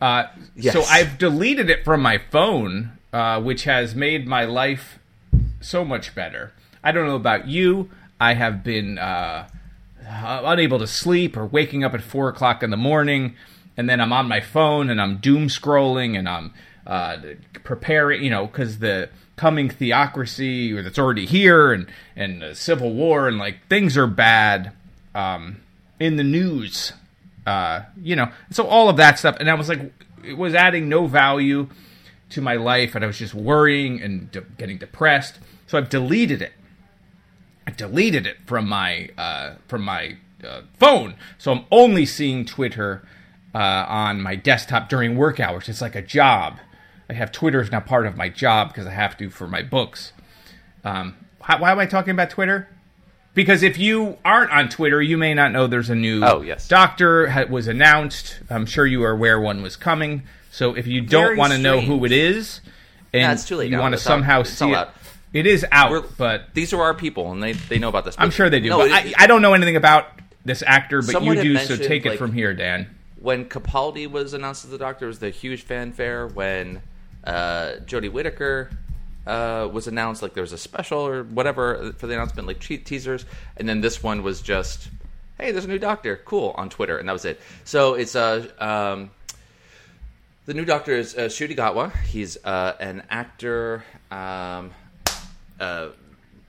Uh, 0.00 0.24
Yes. 0.56 0.74
So 0.74 0.82
I've 0.82 1.16
deleted 1.18 1.70
it 1.70 1.84
from 1.84 2.02
my 2.02 2.18
phone, 2.30 2.92
uh, 3.12 3.40
which 3.40 3.64
has 3.64 3.94
made 3.94 4.26
my 4.26 4.44
life 4.44 4.98
so 5.60 5.84
much 5.84 6.14
better. 6.14 6.52
I 6.82 6.92
don't 6.92 7.06
know 7.06 7.16
about 7.16 7.46
you. 7.48 7.90
I 8.20 8.34
have 8.34 8.64
been 8.64 8.98
uh, 8.98 9.46
uh, 10.08 10.40
unable 10.44 10.78
to 10.78 10.86
sleep 10.86 11.36
or 11.36 11.46
waking 11.46 11.84
up 11.84 11.94
at 11.94 12.02
four 12.02 12.28
o'clock 12.28 12.62
in 12.62 12.70
the 12.70 12.76
morning, 12.76 13.34
and 13.76 13.88
then 13.88 14.00
I'm 14.00 14.12
on 14.12 14.26
my 14.28 14.40
phone 14.40 14.88
and 14.90 15.00
I'm 15.00 15.18
doom 15.18 15.48
scrolling 15.48 16.16
and 16.18 16.28
I'm 16.28 16.52
uh, 16.86 17.18
preparing, 17.64 18.22
you 18.22 18.30
know, 18.30 18.46
because 18.46 18.78
the 18.78 19.08
coming 19.36 19.68
theocracy 19.68 20.72
or 20.72 20.82
that's 20.82 20.98
already 20.98 21.26
here 21.26 21.72
and 21.72 21.86
and 22.16 22.56
civil 22.56 22.92
war 22.92 23.28
and 23.28 23.38
like 23.38 23.66
things 23.68 23.96
are 23.96 24.06
bad 24.06 24.72
um, 25.14 25.60
in 26.00 26.16
the 26.16 26.24
news. 26.24 26.92
Uh, 27.46 27.82
you 28.02 28.16
know, 28.16 28.30
so 28.50 28.66
all 28.66 28.88
of 28.88 28.96
that 28.96 29.18
stuff, 29.18 29.36
and 29.38 29.48
I 29.48 29.54
was 29.54 29.68
like, 29.68 29.92
it 30.24 30.36
was 30.36 30.54
adding 30.54 30.88
no 30.88 31.06
value 31.06 31.68
to 32.30 32.40
my 32.40 32.54
life, 32.54 32.94
and 32.94 33.04
I 33.04 33.06
was 33.06 33.18
just 33.18 33.34
worrying 33.34 34.02
and 34.02 34.30
de- 34.32 34.40
getting 34.58 34.78
depressed. 34.78 35.38
So 35.66 35.78
I've 35.78 35.88
deleted 35.88 36.42
it. 36.42 36.52
I 37.66 37.70
deleted 37.70 38.26
it 38.26 38.38
from 38.46 38.68
my 38.68 39.10
uh, 39.16 39.54
from 39.68 39.82
my 39.82 40.16
uh, 40.44 40.62
phone, 40.78 41.14
so 41.38 41.52
I'm 41.52 41.64
only 41.70 42.06
seeing 42.06 42.44
Twitter 42.44 43.06
uh, 43.54 43.86
on 43.88 44.20
my 44.20 44.36
desktop 44.36 44.88
during 44.88 45.16
work 45.16 45.40
hours. 45.40 45.68
It's 45.68 45.80
like 45.80 45.94
a 45.94 46.02
job. 46.02 46.58
I 47.08 47.12
have 47.14 47.30
Twitter 47.32 47.60
is 47.60 47.70
now 47.70 47.80
part 47.80 48.06
of 48.06 48.16
my 48.16 48.28
job 48.28 48.68
because 48.68 48.86
I 48.86 48.90
have 48.92 49.16
to 49.18 49.30
for 49.30 49.46
my 49.46 49.62
books. 49.62 50.12
Um, 50.84 51.14
how, 51.40 51.58
why 51.58 51.70
am 51.72 51.78
I 51.78 51.86
talking 51.86 52.10
about 52.10 52.30
Twitter? 52.30 52.68
Because 53.34 53.62
if 53.62 53.78
you 53.78 54.16
aren't 54.24 54.50
on 54.50 54.68
Twitter, 54.68 55.00
you 55.02 55.18
may 55.18 55.34
not 55.34 55.52
know 55.52 55.66
there's 55.66 55.90
a 55.90 55.94
new 55.94 56.24
Oh, 56.24 56.40
yes. 56.40 56.66
doctor 56.68 57.28
ha- 57.28 57.44
was 57.48 57.68
announced. 57.68 58.40
I'm 58.50 58.66
sure 58.66 58.86
you 58.86 59.04
are 59.04 59.10
aware 59.10 59.38
one 59.40 59.62
was 59.62 59.76
coming. 59.76 60.22
So 60.50 60.74
if 60.74 60.86
you 60.86 61.02
don't 61.02 61.36
want 61.36 61.52
to 61.52 61.58
know 61.58 61.80
who 61.80 62.04
it 62.06 62.12
is, 62.12 62.60
and 63.12 63.22
Nah, 63.24 63.32
it's 63.32 63.44
too 63.44 63.56
late 63.56 63.70
you 63.70 63.76
now. 63.76 63.82
want 63.82 63.92
to 63.92 63.96
It's 63.96 64.06
out. 64.06 64.10
somehow 64.10 64.42
see 64.42 64.72
it, 64.72 64.88
it 65.34 65.46
is 65.46 65.66
out. 65.70 65.90
We're- 65.90 66.06
but 66.16 66.54
These 66.54 66.72
are 66.72 66.82
our 66.82 66.94
people, 66.94 67.30
and 67.30 67.42
they 67.42 67.52
they 67.52 67.78
know 67.78 67.88
about 67.90 68.06
this. 68.06 68.16
I'm 68.18 68.30
sure 68.30 68.48
they 68.48 68.60
do. 68.60 68.70
No, 68.70 68.78
but 68.78 68.86
it- 68.88 68.92
I, 69.18 69.24
I 69.24 69.26
don't 69.26 69.42
know 69.42 69.52
anything 69.52 69.76
about 69.76 70.06
this 70.46 70.62
actor, 70.66 71.02
but 71.02 71.22
you 71.22 71.34
do. 71.34 71.58
So 71.58 71.76
take 71.76 72.06
it 72.06 72.10
like- 72.10 72.18
from 72.18 72.32
here, 72.32 72.54
Dan. 72.54 72.88
when 73.20 73.44
Capaldi 73.44 74.10
was 74.10 74.32
announced 74.32 74.64
as 74.64 74.70
the 74.70 74.78
Doctor, 74.78 75.04
it 75.04 75.08
was 75.08 75.18
the 75.18 75.30
huge 75.30 75.62
fanfare. 75.62 76.26
When 76.26 76.80
uh, 77.26 77.80
Jodie 77.84 78.10
Whittaker 78.10 78.70
uh, 79.26 79.68
was 79.72 79.86
announced, 79.86 80.22
like 80.22 80.34
there 80.34 80.42
was 80.42 80.52
a 80.52 80.58
special 80.58 81.00
or 81.00 81.24
whatever 81.24 81.92
for 81.98 82.06
the 82.06 82.14
announcement, 82.14 82.46
like 82.46 82.60
che- 82.60 82.78
teasers, 82.78 83.24
and 83.56 83.68
then 83.68 83.80
this 83.80 84.02
one 84.02 84.22
was 84.22 84.40
just, 84.40 84.88
"Hey, 85.38 85.50
there's 85.50 85.64
a 85.64 85.68
new 85.68 85.78
Doctor, 85.78 86.20
cool!" 86.24 86.54
on 86.56 86.70
Twitter, 86.70 86.98
and 86.98 87.08
that 87.08 87.12
was 87.12 87.24
it. 87.24 87.40
So 87.64 87.94
it's 87.94 88.14
uh, 88.14 88.46
um, 88.58 89.10
the 90.46 90.54
new 90.54 90.64
Doctor 90.64 90.92
is 90.92 91.16
uh, 91.16 91.22
Ncuti 91.22 91.56
Gatwa. 91.56 91.92
He's 92.04 92.36
uh, 92.44 92.76
an 92.78 93.02
actor. 93.10 93.84
Um, 94.10 94.70
uh, 95.58 95.88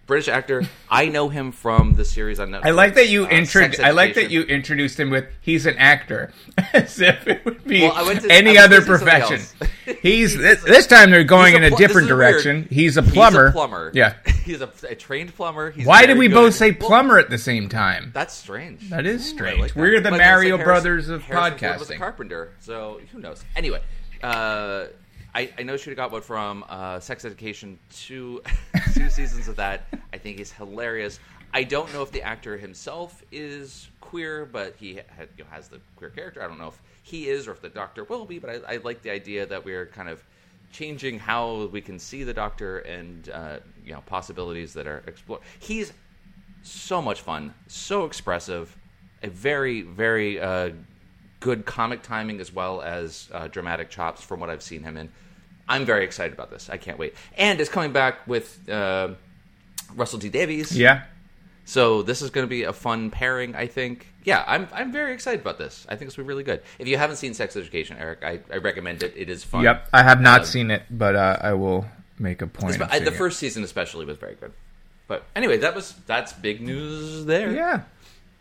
British 0.08 0.30
actor. 0.30 0.64
I 0.90 1.10
know 1.10 1.28
him 1.30 1.52
from 1.52 1.94
the 1.94 2.06
series 2.06 2.40
on 2.40 2.50
Netflix. 2.50 2.66
I 2.66 2.70
like 2.72 2.96
that 2.96 3.10
you 3.10 3.26
uh, 3.26 3.30
intro- 3.30 3.70
I 3.84 3.92
like 3.92 4.16
that 4.16 4.32
you 4.32 4.42
introduced 4.44 4.98
him 5.00 5.10
with 5.10 5.26
he's 5.42 5.66
an 5.66 5.76
actor, 5.78 6.32
as 6.74 7.00
if 7.00 7.28
it 7.28 7.44
would 7.46 7.64
be 7.66 7.82
Well, 7.84 8.16
to- 8.16 8.32
any 8.32 8.58
other 8.58 8.82
profession. 8.82 9.36
else. 9.36 9.54
He's 10.02 10.36
this, 10.38 10.62
this 10.64 10.86
time 10.88 11.12
they're 11.12 11.24
going 11.24 11.54
He's 11.54 11.64
in 11.68 11.74
a 11.74 11.76
different 11.78 12.08
weird. 12.08 12.20
direction. 12.20 12.68
He's 12.70 12.98
a 12.98 13.04
plumber. 13.04 13.46
He's 13.48 13.50
a 13.52 13.54
plumber. 13.54 13.92
Yeah. 13.94 14.14
He's 14.46 14.62
a, 14.62 14.70
a 14.90 14.96
trained 14.96 15.34
plumber. 15.36 15.72
He's 15.72 15.86
Why 15.86 16.06
did 16.06 16.18
we 16.18 16.28
good 16.28 16.34
both 16.36 16.56
say 16.56 16.72
Well, 16.72 16.88
plumber 16.90 17.18
at 17.20 17.30
the 17.30 17.38
same 17.38 17.70
time? 17.70 18.12
that's 18.14 18.34
strange. 18.34 18.90
That 18.90 19.06
is 19.06 19.26
Ooh, 19.26 19.36
strange. 19.36 19.60
like 19.60 19.74
that. 19.74 19.80
We're 19.80 20.00
the 20.02 20.10
But 20.12 20.18
Mario 20.20 20.56
like 20.58 20.66
Harrison- 20.66 20.66
brothers 20.66 21.10
of 21.10 21.24
Harrison 21.24 21.58
Ford 21.60 21.80
was 21.80 21.90
a 21.90 21.94
podcasting. 21.94 21.98
carpenter, 22.00 22.52
so 22.60 23.00
who 23.12 23.20
knows? 23.20 23.44
Anyway, 23.56 23.82
uh, 24.24 24.86
I, 25.38 25.52
I 25.60 25.62
know 25.62 25.78
she 25.78 25.94
got 25.94 26.12
one 26.12 26.24
from 26.24 26.66
uh, 26.68 27.00
Sex 27.00 27.24
Education. 27.24 27.78
Two 27.92 28.42
two 28.96 29.08
seasons 29.12 29.48
of 29.48 29.56
that. 29.58 29.84
I 30.12 30.18
think 30.18 30.40
he's 30.40 30.52
hilarious. 30.52 31.20
I 31.54 31.64
don't 31.64 31.94
know 31.94 32.02
if 32.02 32.12
the 32.12 32.24
actor 32.24 32.58
himself 32.58 33.24
is 33.32 33.88
queer, 34.02 34.46
but 34.46 34.76
he 34.80 34.96
had, 34.96 35.30
you 35.38 35.44
know, 35.44 35.50
has 35.52 35.68
the 35.68 35.80
queer 35.96 36.10
character. 36.10 36.42
I 36.42 36.48
don't 36.48 36.58
know 36.58 36.70
if 36.70 36.82
he 37.04 37.30
is 37.30 37.48
or 37.48 37.52
if 37.52 37.62
the 37.62 37.70
Doctor 37.70 38.04
will 38.06 38.26
be, 38.26 38.40
but 38.40 38.50
I, 38.50 38.74
I 38.74 38.78
like 38.78 39.04
the 39.04 39.12
idea 39.12 39.46
that 39.46 39.64
we're 39.64 39.86
kind 39.86 40.10
of 40.10 40.24
changing 40.72 41.20
how 41.20 41.68
we 41.68 41.82
can 41.82 42.00
see 42.00 42.24
the 42.24 42.34
Doctor 42.34 42.80
and 42.80 43.30
uh, 43.30 43.58
you 43.86 43.94
know 43.94 44.02
possibilities 44.08 44.74
that 44.74 44.88
are 44.88 45.04
explored. 45.06 45.42
He's 45.60 45.94
so 46.64 47.00
much 47.00 47.22
fun, 47.22 47.54
so 47.68 48.06
expressive, 48.06 48.76
a 49.22 49.30
very, 49.30 49.84
very 49.84 50.40
uh, 50.40 50.72
good 51.42 51.64
comic 51.68 52.02
timing 52.02 52.40
as 52.40 52.52
well 52.52 52.82
as 52.82 53.30
uh, 53.32 53.48
dramatic 53.50 53.92
chops 53.92 54.24
from 54.24 54.40
what 54.40 54.50
I've 54.50 54.64
seen 54.64 54.82
him 54.82 54.98
in. 54.98 55.12
I'm 55.70 55.86
very 55.86 56.04
excited 56.06 56.34
about 56.34 56.50
this. 56.50 56.70
I 56.70 56.78
can't 56.78 56.98
wait. 56.98 57.14
And 57.38 57.60
it's 57.60 57.70
coming 57.70 57.92
back 57.92 58.26
with 58.28 58.70
uh, 58.70 59.10
Russell 59.96 60.20
T 60.20 60.30
Davies. 60.30 60.78
Yeah. 60.78 61.04
So 61.66 62.02
this 62.02 62.22
is 62.22 62.30
going 62.30 62.46
to 62.46 62.50
be 62.50 62.64
a 62.64 62.72
fun 62.72 63.12
pairing, 63.12 63.54
I 63.56 63.68
think. 63.68 64.08
Yeah, 64.24 64.44
I'm 64.48 64.68
I'm 64.72 64.92
very 64.94 65.14
excited 65.14 65.42
about 65.42 65.58
this. 65.58 65.86
I 65.90 65.96
think 65.98 66.08
it's 66.08 66.16
going 66.16 66.24
to 66.24 66.28
be 66.28 66.30
really 66.30 66.44
good. 66.44 66.62
If 66.80 66.88
you 66.88 66.98
haven't 66.98 67.18
seen 67.18 67.34
Sex 67.34 67.56
Education, 67.58 67.98
Eric, 68.00 68.20
I, 68.24 68.40
I 68.52 68.58
recommend 68.58 69.04
it. 69.04 69.14
It 69.18 69.30
is 69.30 69.44
fun. 69.44 69.64
Yep. 69.64 69.90
I 69.92 70.04
have 70.04 70.22
not 70.22 70.42
Um, 70.42 70.46
seen 70.46 70.72
it, 70.72 70.84
but 70.90 71.16
uh, 71.18 71.38
I 71.42 71.54
will 71.54 71.86
make 72.20 72.42
a 72.42 72.48
point. 72.48 72.76
It's- 72.76 72.90
of 72.90 72.94
I- 72.94 73.00
the 73.00 73.12
it. 73.14 73.18
first 73.18 73.38
season 73.40 73.64
especially 73.64 74.06
was 74.06 74.18
very 74.18 74.36
good. 74.36 74.54
But 75.10 75.24
anyway, 75.36 75.58
that 75.58 75.76
was 75.76 75.94
that's 76.06 76.32
big 76.34 76.62
news 76.62 77.26
there. 77.26 77.52
Yeah. 77.54 77.82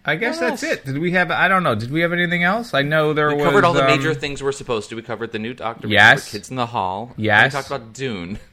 I 0.09 0.15
guess 0.15 0.41
What 0.41 0.51
that's 0.51 0.63
else? 0.63 0.73
it. 0.75 0.85
Did 0.85 0.99
we 0.99 1.11
have? 1.13 1.31
I 1.33 1.49
don't 1.49 1.63
know. 1.65 1.75
Did 1.75 1.91
we 1.91 2.01
have 2.03 2.13
anything 2.13 2.45
else? 2.45 2.73
I 2.75 2.83
know 2.83 3.13
there 3.13 3.29
We 3.29 3.35
was. 3.35 3.45
covered 3.45 3.65
all 3.65 3.73
the 3.73 3.81
um, 3.83 3.87
major 3.89 4.15
things 4.15 4.43
we're 4.43 4.53
supposed 4.53 4.89
to. 4.91 4.95
We 4.97 5.03
covered 5.03 5.33
the 5.33 5.39
new 5.41 5.53
Doctor. 5.53 5.89
We 5.89 5.95
Yes. 5.95 6.31
Kids 6.31 6.49
in 6.49 6.57
the 6.57 6.67
Hall. 6.67 7.13
Yes. 7.17 7.53
We 7.53 7.57
talked 7.59 7.67
about 7.71 7.93
Dune. 7.93 8.39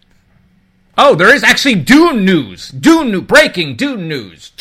Oh, 0.95 1.15
there 1.15 1.33
is 1.33 1.43
actually 1.43 1.74
Dune 1.74 2.24
news. 2.24 2.67
Dune 2.69 3.10
new 3.10 3.22
breaking 3.24 3.77
Dune 3.77 4.07
news. 4.07 4.51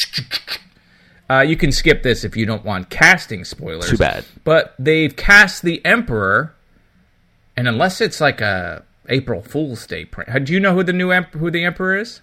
Uh, 1.28 1.40
you 1.40 1.56
can 1.56 1.70
skip 1.70 2.02
this 2.02 2.25
if 2.25 2.38
you 2.38 2.46
don't 2.46 2.64
want 2.64 2.88
casting 2.88 3.44
spoilers. 3.44 3.90
Too 3.90 3.99
bad. 3.99 4.25
But 4.42 4.75
they've 4.78 5.14
cast 5.14 5.61
the 5.62 5.84
Emperor, 5.84 6.54
and 7.54 7.68
unless 7.68 8.00
it's 8.00 8.18
like 8.18 8.40
a 8.40 8.82
April 9.11 9.42
Fool's 9.42 9.87
Day 9.87 10.06
prank, 10.06 10.46
do 10.46 10.54
you 10.54 10.58
know 10.61 10.75
who 10.75 10.82
the 10.82 10.94
new 10.94 11.11
emp- 11.11 11.34
who 11.34 11.50
the 11.50 11.64
Emperor 11.64 11.99
is? 11.99 12.22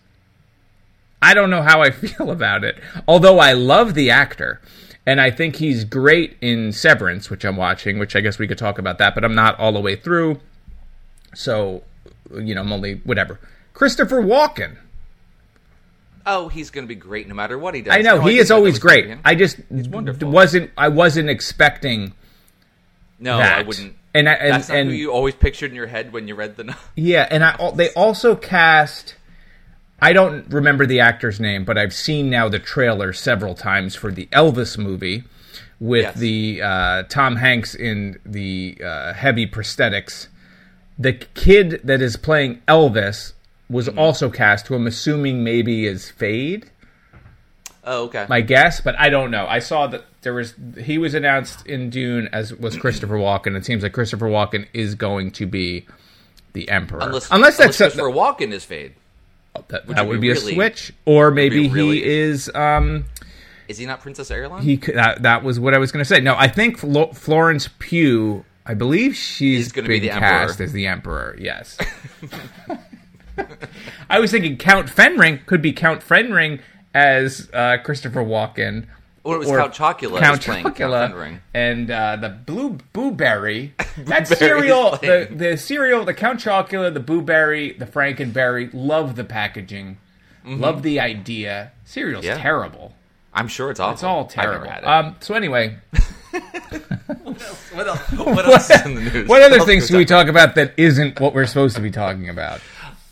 I 1.21 1.33
don't 1.33 1.49
know 1.49 1.61
how 1.61 1.81
I 1.81 1.91
feel 1.91 2.31
about 2.31 2.63
it. 2.63 2.79
Although 3.07 3.39
I 3.39 3.53
love 3.53 3.93
the 3.93 4.09
actor, 4.09 4.61
and 5.05 5.19
I 5.19 5.31
think 5.31 5.57
he's 5.57 5.83
great 5.83 6.37
in 6.41 6.71
Severance, 6.71 7.29
which 7.29 7.43
I'm 7.45 7.57
watching. 7.57 7.99
Which 7.99 8.15
I 8.15 8.21
guess 8.21 8.39
we 8.39 8.47
could 8.47 8.57
talk 8.57 8.77
about 8.77 8.97
that, 8.99 9.15
but 9.15 9.23
I'm 9.23 9.35
not 9.35 9.59
all 9.59 9.71
the 9.71 9.81
way 9.81 9.95
through. 9.95 10.39
So, 11.35 11.83
you 12.33 12.55
know, 12.55 12.61
I'm 12.61 12.71
only 12.71 12.95
whatever. 13.03 13.39
Christopher 13.73 14.21
Walken. 14.21 14.77
Oh, 16.25 16.47
he's 16.47 16.69
going 16.69 16.85
to 16.85 16.87
be 16.87 16.95
great 16.99 17.27
no 17.27 17.33
matter 17.33 17.57
what 17.57 17.73
he 17.73 17.81
does. 17.81 17.95
I 17.95 18.01
know 18.01 18.17
No, 18.17 18.21
he 18.21 18.31
think 18.31 18.41
is 18.41 18.51
always 18.51 18.77
great. 18.77 19.17
I 19.25 19.35
just 19.35 19.57
wasn't. 19.71 20.71
I 20.77 20.89
wasn't 20.89 21.29
expecting 21.29 22.13
no, 23.19 23.37
that. 23.37 23.59
I 23.59 23.61
wouldn't. 23.63 23.95
And 24.13 24.27
I, 24.27 24.33
and, 24.33 24.53
That's 24.53 24.69
not 24.69 24.77
and 24.77 24.89
who 24.89 24.95
you 24.95 25.11
always 25.11 25.35
pictured 25.35 25.69
in 25.69 25.75
your 25.75 25.87
head 25.87 26.13
when 26.13 26.27
you 26.27 26.35
read 26.35 26.55
the. 26.55 26.75
yeah, 26.95 27.27
and 27.29 27.43
I 27.43 27.71
they 27.71 27.91
also 27.93 28.35
cast. 28.35 29.15
I 30.01 30.13
don't 30.13 30.47
remember 30.51 30.85
the 30.85 30.99
actor's 31.01 31.39
name, 31.39 31.65
but 31.65 31.77
I've 31.77 31.93
seen 31.93 32.29
now 32.29 32.47
the 32.49 32.59
trailer 32.59 33.11
several 33.13 33.55
times 33.55 33.95
for 33.95 34.11
the 34.11 34.27
Elvis 34.27 34.77
movie 34.77 35.23
with 35.79 36.03
Yes. 36.03 36.15
the 36.19 36.61
uh, 36.61 37.03
Tom 37.03 37.35
Hanks 37.37 37.75
in 37.75 38.19
the 38.25 38.77
uh, 38.83 39.13
heavy 39.13 39.45
prosthetics. 39.47 40.27
The 40.97 41.13
kid 41.13 41.81
that 41.83 42.01
is 42.01 42.15
playing 42.17 42.61
Elvis 42.67 43.33
was 43.69 43.87
Mm-hmm. 43.87 43.99
also 43.99 44.29
cast, 44.29 44.67
who 44.67 44.75
I'm 44.75 44.87
assuming 44.87 45.43
maybe 45.43 45.85
is 45.85 46.11
Feyd. 46.17 46.65
Oh, 47.83 48.03
okay. 48.05 48.25
my 48.29 48.41
guess, 48.41 48.81
but 48.81 48.95
I 48.99 49.09
don't 49.09 49.31
know. 49.31 49.45
I 49.47 49.59
saw 49.59 49.87
that 49.87 50.03
there 50.21 50.33
was 50.33 50.53
he 50.81 50.97
was 50.97 51.13
announced 51.13 51.65
in 51.65 51.89
Dune 51.89 52.27
as 52.33 52.53
was 52.53 52.75
Christopher 52.75 53.15
Walken. 53.15 53.55
It 53.55 53.65
seems 53.65 53.83
like 53.83 53.93
Christopher 53.93 54.27
Walken 54.27 54.67
is 54.73 54.95
going 54.95 55.31
to 55.31 55.45
be 55.45 55.85
the 56.53 56.67
Emperor, 56.69 56.99
unless 57.01 57.31
unless 57.31 57.57
that's 57.57 57.77
Christopher 57.77 58.09
Walken 58.09 58.51
is 58.51 58.65
Feyd. 58.65 58.91
That, 59.67 59.85
which 59.87 59.97
that 59.97 60.03
would 60.07 60.13
would 60.15 60.21
be 60.21 60.29
be, 60.29 60.33
really- 60.33 60.51
a 60.53 60.55
switch, 60.55 60.93
or 61.05 61.29
maybe 61.31 61.67
really- 61.69 61.99
he 61.99 62.05
is. 62.05 62.49
Um, 62.55 63.05
Is 63.67 63.77
he 63.77 63.85
not 63.85 64.01
Princess 64.01 64.29
Irulan? 64.31 64.61
he 64.61 64.77
could, 64.77 64.95
that, 64.95 65.21
that 65.23 65.43
was 65.43 65.59
what 65.59 65.73
I 65.73 65.77
was 65.77 65.91
going 65.91 66.01
to 66.03 66.07
say. 66.07 66.19
No, 66.21 66.35
I 66.37 66.47
think 66.47 66.77
Flo- 66.79 67.11
Florence 67.13 67.69
Pugh. 67.79 68.45
I 68.65 68.73
believe 68.75 69.15
she's 69.15 69.71
gonna 69.71 69.87
be 69.87 69.97
the 69.99 70.09
cast 70.09 70.51
Emperor. 70.59 70.63
as 70.65 70.73
the 70.73 70.85
Emperor. 70.87 71.35
Yes. 71.39 71.77
I 74.09 74.19
was 74.19 74.31
thinking 74.31 74.57
Count 74.57 74.87
Fenring 74.89 75.45
could 75.45 75.61
be 75.61 75.71
Count 75.73 76.01
Fenring 76.01 76.59
as 76.93 77.49
uh, 77.53 77.77
Christopher 77.83 78.21
Walken. 78.23 78.85
Or 79.29 79.35
it 79.35 79.39
was 79.39 79.49
or 79.49 79.57
Count 79.57 79.73
Chocula 79.73 80.19
Count 80.19 80.37
was 80.37 80.45
playing 80.45 80.63
Count 80.71 80.77
Chocula 80.77 81.39
and 81.53 81.89
uh, 81.91 82.15
the 82.17 82.29
Blue 82.29 82.77
Booberry. 82.93 83.71
that 84.05 84.27
cereal, 84.27 84.91
the, 84.97 85.27
the 85.31 85.57
cereal, 85.57 86.03
the 86.05 86.13
Count 86.13 86.39
Chocula, 86.39 86.93
the 86.93 86.99
Booberry, 86.99 87.77
the 87.77 87.85
Frankenberry. 87.85 88.69
Love 88.73 89.15
the 89.15 89.23
packaging. 89.23 89.97
Love 90.45 90.81
the 90.83 90.99
idea. 90.99 91.71
Cereal's 91.85 92.25
Mm-hmm. 92.25 92.37
Yeah. 92.37 92.41
terrible. 92.41 92.93
I'm 93.33 93.47
sure 93.47 93.69
it's 93.69 93.79
awful. 93.79 93.93
It's 93.93 94.03
all 94.03 94.25
I've 94.25 94.35
never 94.37 94.65
terrible. 94.65 94.69
had 94.71 94.83
it. 94.83 94.87
Um, 94.87 95.15
so 95.19 95.35
anyway, 95.35 95.77
what 97.73 97.87
else? 97.87 97.99
What 98.17 98.45
else 98.45 98.69
is 98.69 98.85
in 98.85 98.95
the 98.95 99.01
news? 99.01 99.27
what 99.27 99.41
other 99.41 99.59
things 99.65 99.83
can 99.85 99.93
can 99.93 99.97
we 99.99 100.05
talk 100.05 100.27
about 100.27 100.55
that 100.55 100.73
isn't 100.77 101.19
what 101.19 101.33
we're 101.33 101.45
supposed 101.45 101.75
to 101.75 101.81
be 101.81 101.91
talking 101.91 102.29
about? 102.29 102.61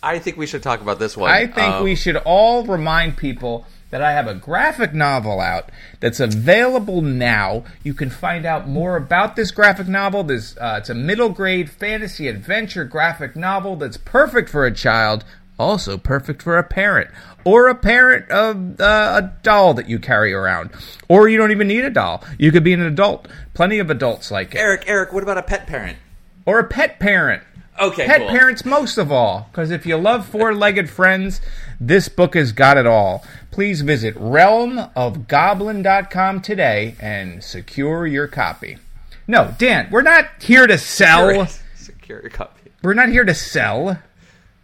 I 0.01 0.19
think 0.19 0.37
we 0.37 0.45
should 0.47 0.63
talk 0.63 0.81
about 0.81 0.99
this 0.99 1.17
one. 1.17 1.29
I 1.29 1.47
think 1.47 1.75
Um, 1.75 1.83
we 1.83 1.95
should 1.95 2.17
all 2.17 2.63
remind 2.65 3.17
people 3.17 3.65
that 3.89 4.01
I 4.01 4.11
have 4.11 4.27
a 4.27 4.33
graphic 4.35 4.93
novel 4.93 5.39
out 5.39 5.69
that's 5.99 6.19
available 6.19 7.01
now. 7.01 7.63
You 7.83 7.93
can 7.93 8.09
find 8.09 8.45
out 8.45 8.67
more 8.67 8.97
about 8.97 9.35
this 9.35 9.51
graphic 9.51 9.87
novel. 9.87 10.23
This 10.23 10.57
uh, 10.57 10.77
it's 10.79 10.89
a 10.89 10.95
middle 10.95 11.29
grade 11.29 11.69
fantasy 11.69 12.27
adventure 12.27 12.83
graphic 12.83 13.35
novel 13.35 13.75
that's 13.77 13.97
perfect 13.97 14.49
for 14.49 14.65
a 14.65 14.73
child 14.73 15.23
Also 15.59 15.97
perfect 15.97 16.43
for 16.43 16.57
a 16.57 16.63
parent 16.63 17.09
or 17.43 17.67
a 17.67 17.75
parent 17.75 18.29
of 18.29 18.79
uh, 18.79 19.21
a 19.23 19.33
doll 19.41 19.73
that 19.73 19.89
you 19.89 19.97
carry 19.97 20.33
around. 20.33 20.69
Or 21.07 21.27
you 21.27 21.37
don't 21.37 21.51
even 21.51 21.67
need 21.67 21.83
a 21.83 21.89
doll. 21.89 22.23
You 22.37 22.51
could 22.51 22.63
be 22.63 22.73
an 22.73 22.81
adult. 22.81 23.27
Plenty 23.53 23.79
of 23.79 23.89
adults 23.89 24.29
like 24.29 24.53
it. 24.53 24.59
Eric, 24.59 24.83
Eric, 24.85 25.13
what 25.13 25.23
about 25.23 25.37
a 25.37 25.43
pet 25.43 25.65
parent? 25.65 25.97
Or 26.45 26.59
a 26.59 26.63
pet 26.63 26.99
parent. 26.99 27.41
Okay, 27.79 28.05
Pet 28.05 28.19
cool. 28.21 28.29
parents 28.29 28.63
most 28.65 28.97
of 28.97 29.11
all. 29.11 29.47
Because 29.51 29.69
if 29.71 29.85
you 29.85 29.97
love 29.97 30.25
four 30.27 30.53
legged 30.55 30.89
friends, 30.89 31.39
this 31.79 32.09
book 32.09 32.33
has 32.35 32.51
got 32.51 32.75
it 32.77 32.85
all. 32.87 33.23
Please 33.51 33.81
visit 33.81 34.15
realmofgoblin.com 34.15 36.41
today 36.41 36.95
and 36.99 37.43
secure 37.43 38.05
your 38.07 38.27
copy. 38.27 38.77
No, 39.27 39.53
Dan, 39.57 39.87
we're 39.91 40.01
not 40.03 40.25
here 40.41 40.67
to 40.67 40.77
sell. 40.77 41.47
Secure 41.75 42.21
your 42.21 42.29
copy. 42.29 42.71
We're 42.81 42.93
not 42.93 43.09
here 43.09 43.25
to 43.25 43.33
sell. 43.35 43.99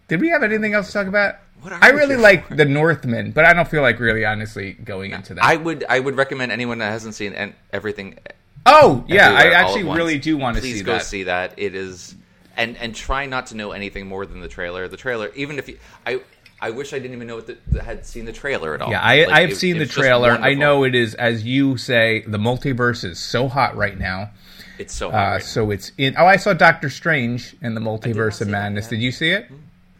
Did 0.08 0.20
we 0.20 0.28
have 0.30 0.42
anything 0.42 0.72
else 0.74 0.86
to 0.88 0.92
talk 0.94 1.06
about? 1.06 1.36
What 1.60 1.72
are 1.72 1.78
I 1.82 1.90
really 1.90 2.16
like 2.16 2.48
for? 2.48 2.54
The 2.56 2.64
Northman, 2.64 3.30
but 3.32 3.44
I 3.44 3.52
don't 3.54 3.68
feel 3.68 3.82
like 3.82 3.98
really 4.00 4.24
honestly 4.24 4.72
going 4.72 5.12
into 5.12 5.34
that. 5.34 5.44
I 5.44 5.56
would 5.56 5.84
I 5.88 6.00
would 6.00 6.16
recommend 6.16 6.50
anyone 6.52 6.78
that 6.78 6.90
hasn't 6.90 7.14
seen 7.14 7.32
an- 7.34 7.54
everything. 7.72 8.18
oh, 8.66 9.04
yeah, 9.08 9.30
I 9.32 9.50
actually 9.52 9.84
really 9.84 10.18
do 10.18 10.36
want 10.36 10.56
to 10.56 10.60
Please 10.62 10.78
see 10.78 10.82
go 10.84 10.92
that. 10.92 11.02
see 11.04 11.22
that. 11.24 11.54
It 11.58 11.74
is, 11.74 12.14
and 12.56 12.76
and 12.76 12.94
try 12.94 13.26
not 13.26 13.46
to 13.46 13.56
know 13.56 13.72
anything 13.72 14.06
more 14.06 14.26
than 14.26 14.40
the 14.40 14.48
trailer. 14.48 14.88
The 14.88 14.96
trailer, 14.96 15.30
even 15.34 15.58
if 15.58 15.68
you, 15.68 15.78
I. 16.06 16.20
I 16.60 16.70
wish 16.70 16.94
I 16.94 16.98
didn't 16.98 17.14
even 17.16 17.26
know 17.26 17.34
what 17.36 17.46
the, 17.72 17.82
had 17.82 18.06
seen 18.06 18.24
the 18.24 18.32
trailer 18.32 18.74
at 18.74 18.80
all. 18.80 18.90
Yeah, 18.90 19.00
I, 19.02 19.24
Like, 19.24 19.28
I've 19.34 19.50
it- 19.50 19.56
seen 19.56 19.76
the 19.76 19.84
trailer. 19.86 20.30
I 20.30 20.54
know 20.54 20.84
it 20.84 20.94
is, 20.94 21.14
as 21.16 21.44
you 21.44 21.76
say, 21.76 22.22
the 22.26 22.38
multiverse 22.38 23.04
is 23.04 23.18
so 23.18 23.48
hot 23.48 23.76
right 23.76 23.98
now. 23.98 24.30
it's 24.78 24.94
so. 24.94 25.08
Uh, 25.10 25.12
hard. 25.12 25.42
so 25.42 25.70
it's 25.72 25.92
in. 25.98 26.14
Oh, 26.16 26.24
I 26.24 26.36
saw 26.36 26.54
Doctor 26.54 26.88
Strange 26.88 27.54
in 27.60 27.74
the 27.74 27.82
Multiverse 27.82 28.40
of 28.40 28.46
that 28.46 28.52
Madness. 28.52 28.86
Did 28.88 29.02
you 29.02 29.12
see 29.12 29.30
it? 29.30 29.50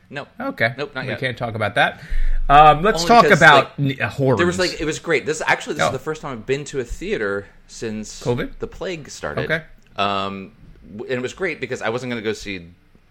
no, 0.08 0.26
Okay. 0.40 0.72
Nope, 0.78 0.94
not 0.94 1.04
we 1.04 1.10
yet. 1.10 1.20
can't 1.20 1.36
talk 1.36 1.54
about 1.54 1.74
that. 1.74 2.00
Um, 2.48 2.82
let's 2.82 3.02
Only 3.02 3.08
talk 3.08 3.22
because, 3.24 3.40
about 3.40 3.78
like, 3.78 4.00
horror. 4.00 4.36
There 4.36 4.46
was 4.46 4.58
like 4.58 4.80
it 4.80 4.84
was 4.86 5.00
great. 5.00 5.26
This 5.26 5.42
actually 5.44 5.74
this 5.74 5.82
Oh. 5.82 5.86
is 5.88 5.92
the 5.92 5.98
first 5.98 6.22
time 6.22 6.32
I've 6.32 6.46
been 6.46 6.64
to 6.66 6.80
a 6.80 6.84
theater 6.84 7.46
since 7.66 8.22
COVID? 8.22 8.58
the 8.60 8.68
plague 8.68 9.10
started. 9.10 9.50
Okay. 9.50 9.64
Um, 9.96 10.52
and 10.92 11.10
it 11.10 11.22
was 11.22 11.34
great 11.34 11.60
because 11.60 11.82
I 11.82 11.88
wasn't 11.88 12.10
going 12.10 12.22
to 12.22 12.28
go 12.28 12.32
see. 12.32 12.54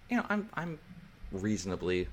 You 0.09 0.17
know, 0.17 0.25
I'm 0.29 0.49
I'm 0.53 0.79
reasonably 1.31 2.07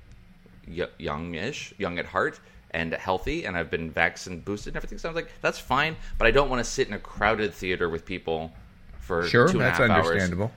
y- 0.67 0.87
youngish, 0.97 1.73
young 1.77 1.99
at 1.99 2.05
heart, 2.05 2.39
and 2.71 2.93
healthy, 2.93 3.45
and 3.45 3.55
I've 3.57 3.69
been 3.69 3.91
vaccinated, 3.91 4.45
boosted, 4.45 4.71
and 4.71 4.77
everything. 4.77 4.97
So 4.97 5.09
I 5.09 5.11
was 5.11 5.15
like, 5.23 5.31
that's 5.41 5.59
fine, 5.59 5.95
but 6.17 6.27
I 6.27 6.31
don't 6.31 6.49
want 6.49 6.63
to 6.63 6.69
sit 6.69 6.87
in 6.87 6.93
a 6.93 6.99
crowded 6.99 7.53
theater 7.53 7.89
with 7.89 8.05
people 8.05 8.51
for 8.99 9.23
sure. 9.27 9.47
two 9.47 9.59
and 9.59 9.61
a 9.61 9.65
That's 9.65 9.79
half 9.79 9.89
hours 9.89 10.07
understandable. 10.07 10.51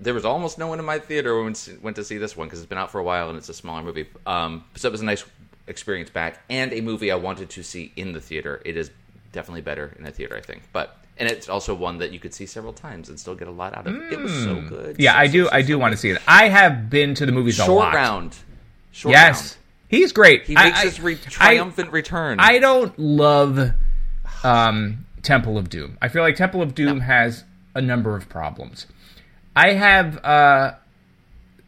there 0.00 0.12
was 0.14 0.24
almost 0.24 0.58
no 0.58 0.66
one 0.68 0.78
in 0.78 0.84
my 0.84 0.98
theater 0.98 1.42
when 1.42 1.52
we 1.52 1.76
went 1.82 1.96
to 1.96 2.04
see 2.04 2.18
this 2.18 2.36
one 2.36 2.46
because 2.46 2.58
it's 2.60 2.68
been 2.68 2.78
out 2.78 2.90
for 2.90 2.98
a 2.98 3.04
while 3.04 3.28
and 3.30 3.38
it's 3.38 3.48
a 3.48 3.54
smaller 3.54 3.82
movie. 3.82 4.06
Um, 4.26 4.64
so 4.74 4.88
it 4.88 4.92
was 4.92 5.00
a 5.00 5.04
nice 5.04 5.24
experience 5.66 6.10
back 6.10 6.38
and 6.50 6.72
a 6.72 6.80
movie 6.80 7.10
I 7.10 7.16
wanted 7.16 7.48
to 7.50 7.62
see 7.62 7.92
in 7.96 8.12
the 8.12 8.20
theater. 8.20 8.60
It 8.64 8.76
is 8.76 8.90
definitely 9.32 9.62
better 9.62 9.94
in 9.98 10.06
a 10.06 10.10
theater, 10.10 10.36
I 10.36 10.40
think. 10.42 10.62
But 10.72 10.98
and 11.18 11.28
it's 11.30 11.48
also 11.48 11.74
one 11.74 11.98
that 11.98 12.12
you 12.12 12.18
could 12.18 12.34
see 12.34 12.46
several 12.46 12.72
times 12.72 13.08
and 13.08 13.18
still 13.18 13.34
get 13.34 13.48
a 13.48 13.50
lot 13.52 13.74
out 13.76 13.86
of. 13.86 13.94
It 14.12 14.18
was 14.18 14.32
so 14.44 14.60
good. 14.68 14.96
Hmm. 14.96 15.02
Yeah, 15.02 15.12
So, 15.12 15.18
I 15.18 15.26
do. 15.26 15.44
so, 15.44 15.50
I 15.52 15.62
so 15.62 15.66
do 15.68 15.78
want 15.78 15.92
to 15.92 15.96
see 15.96 16.10
it. 16.10 16.20
I 16.28 16.48
have 16.48 16.90
been 16.90 17.14
to 17.14 17.26
the 17.26 17.32
movies 17.32 17.58
a 17.58 17.66
lot. 17.70 17.94
round. 17.94 18.36
Short 18.92 19.14
round. 19.14 19.26
Yes, 19.26 19.40
round. 19.42 19.56
he's 19.88 20.12
great. 20.12 20.44
He 20.44 20.56
I- 20.56 20.64
makes 20.64 20.78
I- 20.78 20.82
his 20.84 21.00
re- 21.00 21.14
I- 21.14 21.28
triumphant 21.30 21.92
return. 21.92 22.38
I 22.40 22.58
don't 22.58 22.98
love 22.98 23.70
um, 24.44 25.06
Temple 25.22 25.58
of 25.58 25.68
Doom. 25.70 25.98
I 26.00 26.08
feel 26.08 26.22
like 26.22 26.36
Temple 26.36 26.62
of 26.62 26.74
Doom 26.74 27.00
has 27.00 27.44
a 27.74 27.80
number 27.82 28.16
of 28.16 28.28
problems. 28.28 28.86
I 29.54 29.72
have 29.72 30.22
uh, 30.24 30.74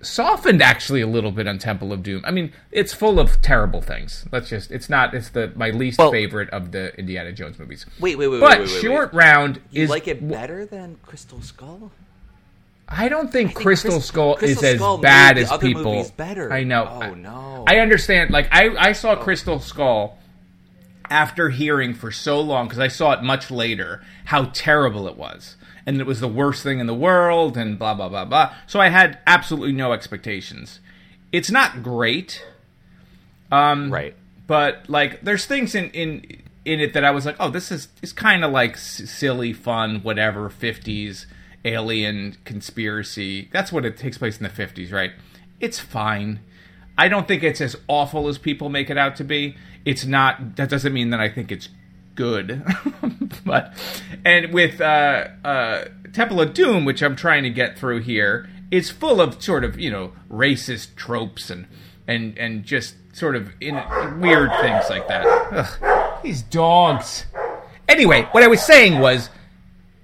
softened 0.00 0.62
actually 0.62 1.00
a 1.00 1.06
little 1.06 1.32
bit 1.32 1.48
on 1.48 1.58
Temple 1.58 1.92
of 1.92 2.02
Doom. 2.02 2.22
I 2.24 2.30
mean, 2.30 2.52
it's 2.70 2.94
full 2.94 3.18
of 3.18 3.40
terrible 3.42 3.80
things. 3.82 4.26
Let's 4.30 4.48
just 4.48 4.70
it's 4.70 4.88
not 4.88 5.14
it's 5.14 5.30
the 5.30 5.52
my 5.56 5.70
least 5.70 5.98
Well- 5.98 6.10
favorite 6.12 6.50
of 6.50 6.72
the 6.72 6.96
Indiana 6.98 7.32
Jones 7.32 7.58
movies. 7.58 7.84
wait, 8.00 8.16
wait, 8.16 8.28
wait, 8.28 8.40
But 8.40 8.60
wait, 8.60 8.68
wait, 8.68 8.74
wait, 8.74 8.80
Short. 8.82 9.12
Round 9.12 9.60
You 9.70 9.84
is 9.84 9.90
like 9.90 10.06
it 10.08 10.26
better 10.26 10.64
than 10.64 10.98
Crystal 11.02 11.42
Skull? 11.42 11.90
I 12.88 13.08
don't 13.10 13.30
think, 13.30 13.50
think 13.50 13.60
Crystal 13.60 13.90
Crys- 13.92 14.04
Skull 14.06 14.36
Crystal 14.36 14.64
is 14.64 14.76
Skull 14.78 14.94
as 14.96 15.02
bad 15.02 15.36
as 15.36 15.52
people. 15.58 16.10
better. 16.16 16.50
I 16.50 16.64
know. 16.64 16.88
Oh, 17.02 17.14
no. 17.14 17.64
I 17.66 17.80
understand. 17.80 18.30
Like 18.30 18.48
I, 18.50 18.70
I 18.78 18.92
saw 18.92 19.12
oh. 19.12 19.16
Crystal 19.16 19.60
Skull 19.60 20.16
after 21.10 21.50
hearing 21.50 21.92
for 21.92 22.10
so 22.10 22.40
long 22.40 22.66
because 22.66 22.78
I 22.78 22.88
saw 22.88 23.12
it 23.12 23.22
much 23.22 23.50
later 23.50 24.02
how 24.24 24.44
terrible 24.54 25.06
it 25.08 25.16
was, 25.18 25.56
and 25.88 26.02
it 26.02 26.06
was 26.06 26.20
the 26.20 26.28
worst 26.28 26.62
thing 26.62 26.80
in 26.80 26.86
the 26.86 26.94
world, 26.94 27.56
and 27.56 27.78
blah 27.78 27.94
blah 27.94 28.10
blah 28.10 28.26
blah. 28.26 28.54
So 28.66 28.78
I 28.78 28.90
had 28.90 29.18
absolutely 29.26 29.72
no 29.72 29.94
expectations. 29.94 30.80
It's 31.32 31.50
not 31.50 31.82
great, 31.82 32.44
um, 33.50 33.90
right. 33.90 34.14
but 34.46 34.84
like 34.88 35.22
there's 35.22 35.46
things 35.46 35.74
in 35.74 35.88
in 35.92 36.42
in 36.66 36.80
it 36.80 36.92
that 36.92 37.04
I 37.04 37.10
was 37.10 37.24
like, 37.24 37.36
oh, 37.40 37.48
this 37.48 37.72
is 37.72 37.88
is 38.02 38.12
kind 38.12 38.44
of 38.44 38.52
like 38.52 38.72
s- 38.72 39.10
silly, 39.10 39.54
fun, 39.54 40.02
whatever, 40.02 40.50
fifties 40.50 41.26
alien 41.64 42.36
conspiracy. 42.44 43.48
That's 43.50 43.72
what 43.72 43.86
it 43.86 43.96
takes 43.96 44.18
place 44.18 44.36
in 44.36 44.42
the 44.42 44.50
fifties, 44.50 44.92
right? 44.92 45.12
It's 45.58 45.78
fine. 45.78 46.40
I 46.98 47.08
don't 47.08 47.26
think 47.26 47.42
it's 47.42 47.62
as 47.62 47.76
awful 47.88 48.28
as 48.28 48.36
people 48.36 48.68
make 48.68 48.90
it 48.90 48.98
out 48.98 49.16
to 49.16 49.24
be. 49.24 49.56
It's 49.86 50.04
not. 50.04 50.56
That 50.56 50.68
doesn't 50.68 50.92
mean 50.92 51.08
that 51.10 51.20
I 51.20 51.30
think 51.30 51.50
it's 51.50 51.70
good. 52.18 52.64
but 53.46 53.72
and 54.24 54.52
with 54.52 54.80
uh, 54.80 55.28
uh, 55.44 55.84
Temple 56.12 56.40
of 56.40 56.52
Doom, 56.52 56.84
which 56.84 57.00
I'm 57.00 57.14
trying 57.14 57.44
to 57.44 57.50
get 57.50 57.78
through 57.78 58.00
here, 58.00 58.50
it's 58.72 58.90
full 58.90 59.20
of 59.20 59.40
sort 59.40 59.64
of 59.64 59.78
you 59.78 59.90
know 59.90 60.12
racist 60.28 60.96
tropes 60.96 61.48
and 61.48 61.68
and 62.08 62.36
and 62.36 62.64
just 62.64 62.96
sort 63.12 63.36
of 63.36 63.50
in 63.60 63.76
weird 64.20 64.50
things 64.60 64.90
like 64.90 65.06
that. 65.06 65.24
Ugh, 65.52 66.20
these 66.24 66.42
dogs. 66.42 67.24
Anyway, 67.88 68.22
what 68.32 68.42
I 68.42 68.48
was 68.48 68.62
saying 68.62 68.98
was 68.98 69.30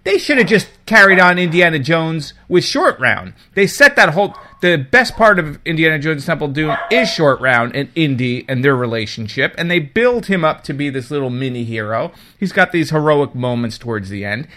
they 0.04 0.16
should 0.16 0.38
have 0.38 0.46
just 0.46 0.68
carried 0.86 1.18
on 1.18 1.38
Indiana 1.38 1.80
Jones 1.80 2.32
with 2.48 2.62
Short 2.62 2.98
Round. 3.00 3.34
They 3.54 3.66
set 3.66 3.96
that 3.96 4.10
whole. 4.10 4.36
The 4.64 4.78
best 4.78 5.14
part 5.14 5.38
of 5.38 5.58
Indiana 5.66 5.98
Jones 5.98 6.24
Temple 6.24 6.48
Doom 6.48 6.74
is 6.90 7.10
Short 7.10 7.38
Round 7.38 7.76
and 7.76 7.90
Indy 7.94 8.46
and 8.48 8.64
their 8.64 8.74
relationship, 8.74 9.54
and 9.58 9.70
they 9.70 9.78
build 9.78 10.24
him 10.24 10.42
up 10.42 10.64
to 10.64 10.72
be 10.72 10.88
this 10.88 11.10
little 11.10 11.28
mini 11.28 11.64
hero. 11.64 12.12
He's 12.40 12.50
got 12.50 12.72
these 12.72 12.88
heroic 12.88 13.34
moments 13.34 13.76
towards 13.76 14.08
the 14.08 14.24
end. 14.24 14.48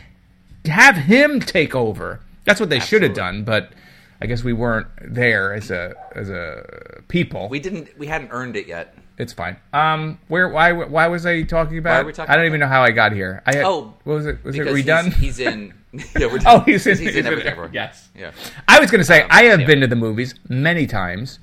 Have 0.64 0.96
him 0.96 1.42
take 1.42 1.76
over. 1.76 2.22
That's 2.46 2.62
what 2.62 2.70
they 2.70 2.80
should 2.80 3.04
have 3.04 3.16
done, 3.16 3.44
but 3.44 3.74
I 4.22 4.28
guess 4.28 4.46
we 4.46 4.54
weren't 4.54 4.88
there 5.02 5.54
as 5.54 5.72
a 5.72 5.94
as 6.16 6.30
a 6.30 7.02
people. 7.10 7.50
We 7.50 7.60
didn't. 7.60 7.90
We 8.00 8.08
hadn't 8.08 8.30
earned 8.32 8.56
it 8.56 8.66
yet. 8.66 8.98
It's 9.18 9.34
fine. 9.34 9.58
Um, 9.74 10.20
where? 10.30 10.48
Why? 10.48 10.72
Why 10.72 11.08
was 11.08 11.26
I 11.26 11.42
talking 11.44 11.80
about? 11.80 11.96
Why 11.96 12.02
are 12.04 12.06
we 12.06 12.14
talking 12.14 12.32
I 12.32 12.38
don't 12.38 12.46
even 12.46 12.62
that? 12.62 12.68
know 12.68 12.72
how 12.72 12.82
I 12.82 12.92
got 12.92 13.12
here. 13.12 13.44
I 13.46 13.58
had, 13.58 13.66
Oh, 13.66 13.94
what 14.06 14.14
was 14.14 14.26
it? 14.26 14.42
Was 14.46 14.56
it 14.56 14.68
redone? 14.68 15.12
He's, 15.16 15.36
he's 15.36 15.40
in. 15.40 15.74
Yeah, 16.18 16.28
we're 16.28 16.40
Oh, 16.46 16.60
he's 16.62 16.86
in. 16.88 16.98
He's 16.98 17.16
in 17.16 17.26
everything. 17.26 17.48
everywhere. 17.52 17.70
Yes. 17.74 18.10
Yeah. 18.16 18.32
I 18.68 18.80
was 18.80 18.92
going 18.92 19.00
to 19.02 19.06
say 19.06 19.22
um, 19.22 19.28
I 19.32 19.44
have 19.44 19.62
yeah. 19.62 19.68
been 19.68 19.82
to 19.82 19.88
the 19.88 19.96
movies 19.96 20.36
many 20.50 20.86
times. 20.88 21.40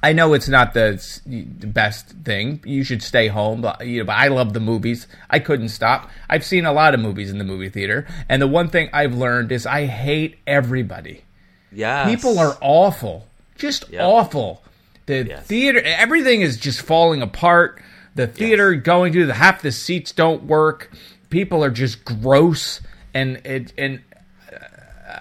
I 0.00 0.12
know 0.12 0.32
it's 0.34 0.48
not 0.48 0.74
the, 0.74 1.02
best 1.26 2.10
thing. 2.24 2.60
You 2.64 2.84
should 2.84 3.02
stay 3.02 3.26
home, 3.26 3.60
but 3.62 3.84
you 3.84 3.98
know. 3.98 4.04
But 4.04 4.12
I 4.16 4.28
love 4.28 4.52
the 4.52 4.60
movies. 4.60 5.08
I 5.28 5.40
couldn't 5.40 5.70
stop. 5.70 6.08
I've 6.30 6.44
seen 6.44 6.66
a 6.66 6.72
lot 6.72 6.94
of 6.94 7.00
movies 7.00 7.30
in 7.30 7.38
the 7.38 7.44
movie 7.44 7.68
theater, 7.68 8.06
and 8.28 8.40
the 8.40 8.46
one 8.46 8.68
thing 8.68 8.90
I've 8.92 9.14
learned 9.14 9.50
is 9.50 9.66
I 9.66 9.86
hate 9.86 10.38
everybody. 10.46 11.24
Yeah. 11.72 12.06
People 12.08 12.38
are 12.38 12.56
awful, 12.60 13.26
just 13.56 13.90
Yep. 13.90 14.00
awful. 14.04 14.62
The 15.06 15.26
Yes. 15.26 15.46
theater, 15.46 15.82
everything 15.84 16.42
is 16.42 16.58
just 16.58 16.80
falling 16.82 17.20
apart. 17.20 17.82
The 18.14 18.26
theater 18.28 18.74
going 18.74 19.12
to 19.14 19.26
the 19.26 19.34
half 19.34 19.62
the 19.62 19.72
seats 19.72 20.12
don't 20.12 20.44
work. 20.44 20.90
People 21.28 21.64
are 21.64 21.70
just 21.70 22.04
gross, 22.04 22.80
and 23.14 23.40
it 23.44 23.72
and 23.78 24.00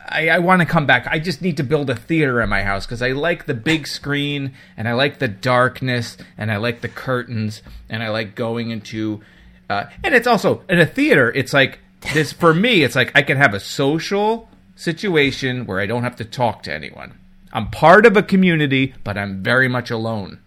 I, 0.10 0.30
I 0.30 0.39
want 0.39 0.62
to 0.62 0.65
come 0.65 0.86
back. 0.86 1.08
I 1.08 1.19
just 1.19 1.41
need 1.41 1.58
to 1.58 1.63
build 1.63 1.89
a 1.89 1.95
theater 1.95 2.41
in 2.41 2.50
my 2.50 2.63
house 2.63 2.86
because 2.86 3.02
I 3.02 3.12
like 3.12 3.45
the 3.45 3.54
big 3.54 3.88
screen 3.88 4.54
and 4.76 4.88
I 4.88 4.93
like 4.93 5.19
the 5.19 5.28
darkness 5.28 6.17
and 6.38 6.52
I 6.52 6.58
like 6.58 6.82
the 6.82 6.89
curtains 6.89 7.62
and 7.89 8.04
I 8.04 8.10
like 8.10 8.36
going 8.36 8.71
into. 8.71 9.21
Uh, 9.69 9.86
and 10.04 10.13
it's 10.13 10.28
also 10.28 10.63
in 10.69 10.80
a 10.80 10.86
theater. 10.86 11.32
It's 11.34 11.54
like 11.54 11.80
this 12.13 12.34
for 12.34 12.54
me. 12.54 12.84
It's 12.84 12.95
like 12.95 13.12
I 13.15 13.21
can 13.21 13.38
have 13.38 13.54
a 13.54 13.60
social 13.60 14.50
situation 14.76 15.65
where 15.65 15.80
I 15.80 15.86
don't 15.86 16.04
have 16.04 16.17
to 16.17 16.26
talk 16.26 16.63
to 16.63 16.73
anyone. 16.73 17.17
I'm 17.54 17.69
part 17.69 18.06
of 18.06 18.17
a 18.17 18.23
community, 18.23 18.93
but 19.04 19.17
I'm 19.17 19.41
very 19.41 19.67
much 19.67 19.89
alone. 19.89 20.39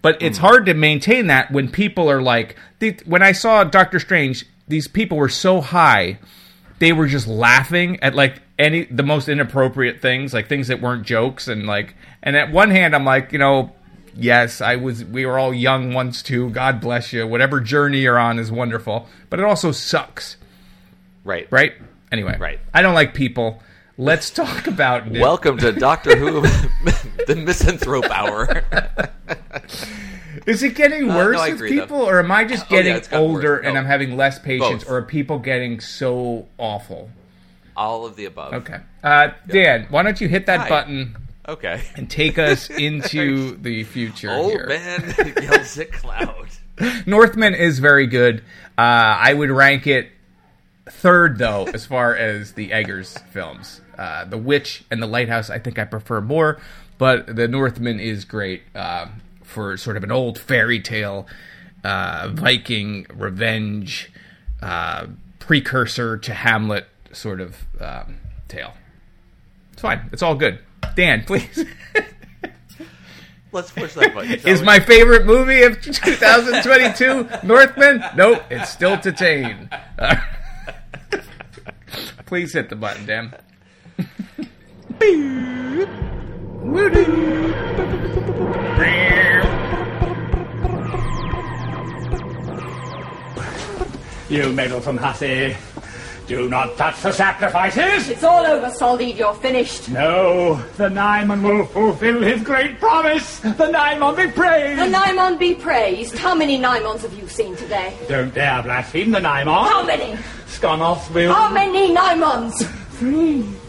But 0.00 0.20
it's 0.20 0.38
hard 0.38 0.66
to 0.66 0.74
maintain 0.74 1.28
that 1.28 1.50
when 1.50 1.70
people 1.70 2.10
are 2.10 2.22
like, 2.22 2.56
when 3.06 3.22
I 3.22 3.32
saw 3.32 3.64
Doctor 3.64 4.00
Strange, 4.00 4.46
these 4.68 4.88
people 4.88 5.16
were 5.16 5.28
so 5.28 5.60
high 5.60 6.18
they 6.82 6.92
were 6.92 7.06
just 7.06 7.28
laughing 7.28 7.96
at 8.02 8.12
like 8.12 8.42
any 8.58 8.86
the 8.86 9.04
most 9.04 9.28
inappropriate 9.28 10.02
things, 10.02 10.34
like 10.34 10.48
things 10.48 10.66
that 10.66 10.80
weren't 10.80 11.06
jokes, 11.06 11.46
and 11.46 11.64
like 11.64 11.94
and 12.24 12.34
at 12.34 12.50
one 12.50 12.70
hand 12.70 12.92
I'm 12.92 13.04
like, 13.04 13.30
you 13.30 13.38
know, 13.38 13.72
yes, 14.16 14.60
I 14.60 14.74
was 14.74 15.04
we 15.04 15.24
were 15.24 15.38
all 15.38 15.54
young 15.54 15.94
once 15.94 16.24
too. 16.24 16.50
God 16.50 16.80
bless 16.80 17.12
you. 17.12 17.24
Whatever 17.24 17.60
journey 17.60 18.00
you're 18.00 18.18
on 18.18 18.40
is 18.40 18.50
wonderful, 18.50 19.06
but 19.30 19.38
it 19.38 19.44
also 19.44 19.70
sucks, 19.70 20.36
right. 21.22 21.46
right? 21.52 21.74
Anyway, 22.10 22.36
Right. 22.36 22.58
I 22.74 22.82
don't 22.82 22.94
like 22.94 23.14
people 23.14 23.62
let's 23.96 24.30
talk 24.30 24.66
about 24.66 25.08
Welcome 25.10 25.58
to 25.58 25.70
Doctor 25.70 26.16
Who, 26.16 26.40
the 27.28 27.36
Misanthrope 27.36 28.10
Hour. 28.10 28.64
Is 30.46 30.62
it 30.62 30.74
getting 30.74 31.10
Uh, 31.10 31.16
worse 31.16 31.36
no, 31.36 31.42
with 31.44 31.54
agree, 31.54 31.74
though. 31.76 31.80
people, 31.82 31.96
or 31.98 32.18
am 32.18 32.30
I 32.32 32.44
just 32.44 32.64
Oh, 32.70 32.74
yeah, 32.74 32.82
getting 32.82 32.96
it's 32.96 33.08
gotten 33.08 33.26
older 33.28 33.52
worse. 33.56 33.66
and 33.66 33.78
I'm 33.78 33.84
having 33.86 34.16
less 34.16 34.38
patience, 34.38 34.84
Both. 34.84 34.90
or 34.92 34.96
are 34.98 35.02
people 35.02 35.38
getting 35.38 35.80
so 35.80 36.46
awful? 36.58 37.10
All 37.76 38.04
of 38.04 38.16
the 38.16 38.24
above. 38.26 38.52
Okay, 38.54 38.78
uh, 39.02 39.28
Dan, 39.48 39.86
why 39.90 40.02
don't 40.02 40.20
you 40.20 40.28
hit 40.28 40.46
that 40.46 40.60
Hi. 40.60 40.68
button 40.68 41.16
Okay. 41.48 41.80
and 41.96 42.10
take 42.10 42.38
us 42.38 42.68
into 42.78 43.56
the 43.56 43.84
future 43.84 44.30
Old 44.30 44.52
here? 44.52 44.66
man 44.66 45.34
yells 45.42 45.78
at 45.78 45.92
cloud. 45.92 46.48
Northman 47.06 47.54
is 47.54 47.78
very 47.78 48.06
good. 48.06 48.40
Uh, 48.76 48.80
I 48.80 49.32
would 49.34 49.50
rank 49.50 49.86
it 49.86 50.08
third, 50.88 51.38
though, 51.38 51.64
as 51.72 51.86
far 51.86 52.14
as 52.16 52.52
the 52.52 52.72
Eggers 52.72 53.16
films. 53.30 53.80
Uh, 53.96 54.24
the 54.24 54.38
Witch 54.38 54.84
and 54.90 55.00
The 55.02 55.06
Lighthouse, 55.06 55.48
I 55.50 55.58
think 55.58 55.78
I 55.78 55.84
prefer 55.84 56.20
more, 56.20 56.60
but 56.98 57.36
The 57.36 57.46
Northman 57.48 58.00
is 58.00 58.24
great 58.24 58.62
uh, 58.74 59.06
for 59.52 59.76
sort 59.76 59.96
of 59.96 60.04
an 60.04 60.10
old 60.10 60.38
fairy 60.38 60.80
tale, 60.80 61.26
uh, 61.84 62.30
Viking 62.32 63.06
revenge 63.14 64.10
uh, 64.62 65.06
precursor 65.38 66.16
to 66.18 66.34
Hamlet 66.34 66.86
sort 67.12 67.40
of 67.40 67.56
um, 67.80 68.18
tale. 68.48 68.72
It's 69.72 69.82
fine. 69.82 70.08
It's 70.12 70.22
all 70.22 70.34
good. 70.34 70.58
Dan, 70.96 71.24
please. 71.24 71.64
Let's 73.52 73.70
push 73.70 73.92
that 73.94 74.14
button. 74.14 74.40
Is 74.46 74.62
my 74.62 74.80
favorite 74.80 75.26
movie 75.26 75.62
of 75.62 75.80
2022 75.82 77.28
Northman? 77.46 78.02
Nope, 78.16 78.42
it's 78.50 78.70
still 78.70 78.96
Tatane. 78.96 79.68
Uh, 79.98 80.16
please 82.26 82.54
hit 82.54 82.70
the 82.70 82.76
button, 82.76 83.04
Dan. 83.04 83.34
You 94.28 94.52
meddlesome 94.52 94.96
hussy. 94.96 95.56
Do 96.28 96.48
not 96.48 96.76
touch 96.76 97.02
the 97.02 97.10
sacrifices. 97.10 98.08
It's 98.08 98.22
all 98.22 98.46
over, 98.46 98.70
Soldeed. 98.70 99.16
You're 99.16 99.34
finished. 99.34 99.88
No, 99.88 100.54
the 100.76 100.88
Nimon 100.88 101.42
will 101.42 101.66
fulfill 101.66 102.22
his 102.22 102.40
great 102.42 102.78
promise. 102.78 103.40
The 103.40 103.48
Nimon 103.50 104.16
be 104.16 104.30
praised. 104.30 104.80
The 104.80 104.86
Nimon 104.96 105.38
be 105.40 105.56
praised. 105.56 106.16
How 106.16 106.34
many 106.34 106.60
Nimons 106.60 107.00
have 107.02 107.12
you 107.14 107.26
seen 107.26 107.56
today? 107.56 107.92
Don't 108.08 108.32
dare 108.32 108.62
blaspheme 108.62 109.10
the 109.10 109.18
Nimon. 109.18 109.66
How 109.66 109.84
many? 109.84 110.16
Skonnos 110.46 111.12
will. 111.12 111.34
How 111.34 111.52
many 111.52 111.92
Nimons? 111.92 113.60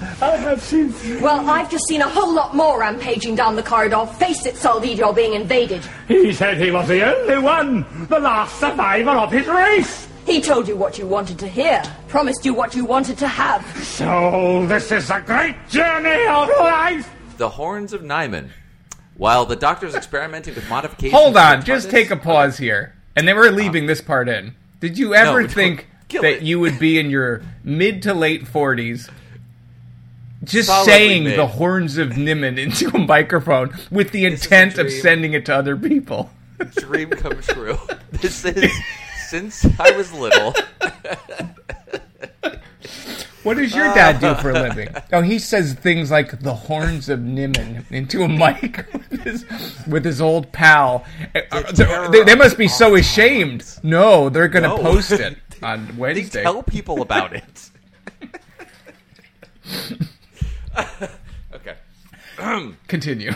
I 0.00 0.36
have 0.36 0.62
seen 0.62 0.90
three. 0.92 1.18
Well, 1.18 1.48
I've 1.48 1.70
just 1.70 1.86
seen 1.86 2.00
a 2.00 2.08
whole 2.08 2.34
lot 2.34 2.54
more 2.54 2.80
rampaging 2.80 3.34
down 3.34 3.56
the 3.56 3.62
corridor. 3.62 4.06
Face 4.06 4.46
it, 4.46 4.56
Soldeed, 4.56 5.00
being 5.14 5.34
invaded. 5.34 5.84
He 6.08 6.32
said 6.32 6.58
he 6.58 6.70
was 6.70 6.88
the 6.88 7.04
only 7.14 7.38
one, 7.38 8.06
the 8.08 8.18
last 8.18 8.58
survivor 8.58 9.10
of 9.10 9.30
his 9.30 9.46
race. 9.46 10.08
He 10.26 10.40
told 10.40 10.68
you 10.68 10.76
what 10.76 10.98
you 10.98 11.06
wanted 11.06 11.38
to 11.40 11.48
hear, 11.48 11.82
promised 12.08 12.44
you 12.44 12.54
what 12.54 12.74
you 12.74 12.84
wanted 12.84 13.18
to 13.18 13.28
have. 13.28 13.64
So 13.84 14.66
this 14.66 14.92
is 14.92 15.10
a 15.10 15.20
great 15.20 15.56
journey 15.68 16.26
of 16.26 16.48
life. 16.48 17.10
The 17.36 17.48
Horns 17.48 17.92
of 17.92 18.02
Nimon. 18.02 18.50
While 19.16 19.44
the 19.44 19.56
doctor's 19.56 19.94
experimenting 19.94 20.54
with 20.54 20.68
modifications. 20.68 21.12
Hold 21.20 21.36
on, 21.36 21.64
just 21.64 21.90
take 21.90 22.10
a 22.10 22.16
pause 22.16 22.56
here. 22.56 22.94
And 23.16 23.28
then 23.28 23.36
we're 23.36 23.50
leaving 23.50 23.86
this 23.86 24.00
part 24.00 24.28
in. 24.28 24.54
Did 24.78 24.96
you 24.96 25.14
ever 25.14 25.40
don't 25.40 25.50
think 25.50 25.88
that 26.08 26.24
it. 26.24 26.42
you 26.42 26.58
would 26.60 26.78
be 26.78 26.98
in 26.98 27.10
your 27.10 27.42
mid 27.62 28.02
to 28.02 28.14
late 28.14 28.44
40s 28.44 29.10
just 30.44 30.68
Solidly 30.68 30.92
saying 30.92 31.24
mid. 31.24 31.38
the 31.38 31.46
horns 31.46 31.98
of 31.98 32.10
Nimon 32.10 32.58
into 32.58 32.88
a 32.94 32.98
microphone 32.98 33.74
with 33.90 34.10
the 34.12 34.24
intent 34.26 34.78
of 34.78 34.90
sending 34.90 35.32
it 35.34 35.44
to 35.46 35.54
other 35.54 35.76
people? 35.76 36.30
Dream 36.76 37.10
come 37.10 37.40
true. 37.42 37.78
This 38.12 38.44
is 38.44 38.70
since 39.28 39.64
I 39.80 39.92
was 39.92 40.12
little. 40.12 40.54
What 43.42 43.56
does 43.56 43.74
your 43.74 43.86
dad 43.94 44.20
do 44.20 44.34
for 44.34 44.50
a 44.50 44.52
living? 44.52 44.88
Oh, 45.14 45.22
he 45.22 45.38
says 45.38 45.72
things 45.72 46.10
like 46.10 46.40
the 46.40 46.52
horns 46.52 47.08
of 47.08 47.20
Nimon 47.20 47.90
into 47.90 48.22
a 48.22 48.28
mic 48.28 48.86
with 49.10 49.22
his, 49.24 49.46
with 49.86 50.04
his 50.04 50.20
old 50.20 50.52
pal. 50.52 51.06
Uh, 51.50 52.08
They, 52.10 52.22
they 52.24 52.34
must 52.34 52.58
be 52.58 52.68
so 52.68 52.96
ashamed. 52.96 53.64
No, 53.82 54.28
they're 54.28 54.46
going 54.48 54.64
to 54.64 54.68
No. 54.68 54.76
post 54.78 55.12
it 55.12 55.38
on 55.62 55.86
They 55.86 55.92
Wednesday. 55.94 56.42
tell 56.42 56.62
people 56.62 57.00
about 57.00 57.32
it. 57.32 57.70
okay. 61.54 61.76
Continue. 62.88 63.32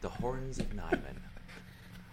The 0.00 0.08
Horns 0.08 0.58
of 0.58 0.68
Nimon. 0.74 1.00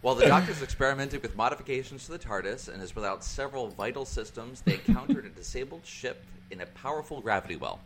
While 0.01 0.15
the 0.15 0.25
doctors 0.25 0.63
experimented 0.63 1.21
with 1.21 1.35
modifications 1.35 2.05
to 2.05 2.13
the 2.13 2.19
TARDIS 2.19 2.69
and 2.73 2.81
is 2.81 2.95
without 2.95 3.23
several 3.23 3.67
vital 3.67 4.05
systems, 4.05 4.61
they 4.61 4.73
encountered 4.73 5.25
a 5.25 5.29
disabled 5.29 5.85
ship 5.85 6.25
in 6.49 6.61
a 6.61 6.65
powerful 6.65 7.21
gravity 7.21 7.55
well. 7.55 7.79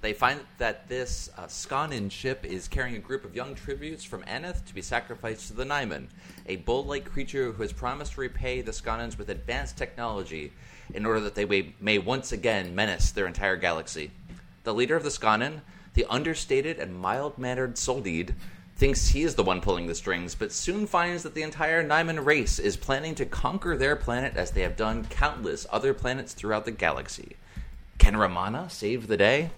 They 0.00 0.12
find 0.14 0.40
that 0.58 0.88
this 0.88 1.30
uh, 1.36 1.44
Skonnan 1.44 2.10
ship 2.10 2.44
is 2.44 2.66
carrying 2.66 2.96
a 2.96 3.00
group 3.00 3.24
of 3.24 3.36
young 3.36 3.54
tributes 3.54 4.02
from 4.02 4.24
Aneth 4.26 4.64
to 4.66 4.74
be 4.74 4.80
sacrificed 4.80 5.48
to 5.48 5.52
the 5.52 5.64
Nimon, 5.64 6.06
a 6.46 6.56
bull-like 6.56 7.04
creature 7.04 7.52
who 7.52 7.62
has 7.62 7.72
promised 7.72 8.14
to 8.14 8.22
repay 8.22 8.62
the 8.62 8.72
Skonnans 8.72 9.18
with 9.18 9.28
advanced 9.28 9.76
technology 9.76 10.52
in 10.94 11.04
order 11.04 11.20
that 11.20 11.34
they 11.34 11.44
may, 11.44 11.74
may 11.80 11.98
once 11.98 12.32
again 12.32 12.74
menace 12.74 13.10
their 13.10 13.26
entire 13.26 13.56
galaxy. 13.56 14.10
The 14.64 14.74
leader 14.74 14.96
of 14.96 15.02
the 15.02 15.10
Skonnan, 15.10 15.62
the 15.94 16.06
understated 16.08 16.78
and 16.78 16.94
mild-mannered 16.94 17.78
Soldeed, 17.78 18.34
thinks 18.76 19.08
he 19.08 19.22
is 19.22 19.34
the 19.34 19.42
one 19.42 19.60
pulling 19.60 19.86
the 19.86 19.94
strings, 19.94 20.34
but 20.34 20.52
soon 20.52 20.86
finds 20.86 21.22
that 21.22 21.34
the 21.34 21.42
entire 21.42 21.82
Nimon 21.82 22.24
race 22.24 22.58
is 22.58 22.76
planning 22.76 23.14
to 23.16 23.26
conquer 23.26 23.76
their 23.76 23.94
planet 23.94 24.36
as 24.36 24.52
they 24.52 24.62
have 24.62 24.76
done 24.76 25.04
countless 25.04 25.66
other 25.70 25.92
planets 25.92 26.32
throughout 26.32 26.64
the 26.64 26.70
galaxy. 26.70 27.36
Can 27.98 28.16
Romana 28.16 28.70
save 28.70 29.06
the 29.06 29.18
day? 29.18 29.50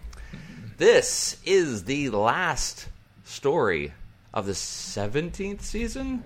This 0.79 1.37
is 1.45 1.85
the 1.85 2.11
last 2.11 2.89
story 3.25 3.93
of 4.35 4.47
the 4.47 4.53
17th 4.53 5.61
season. 5.63 6.25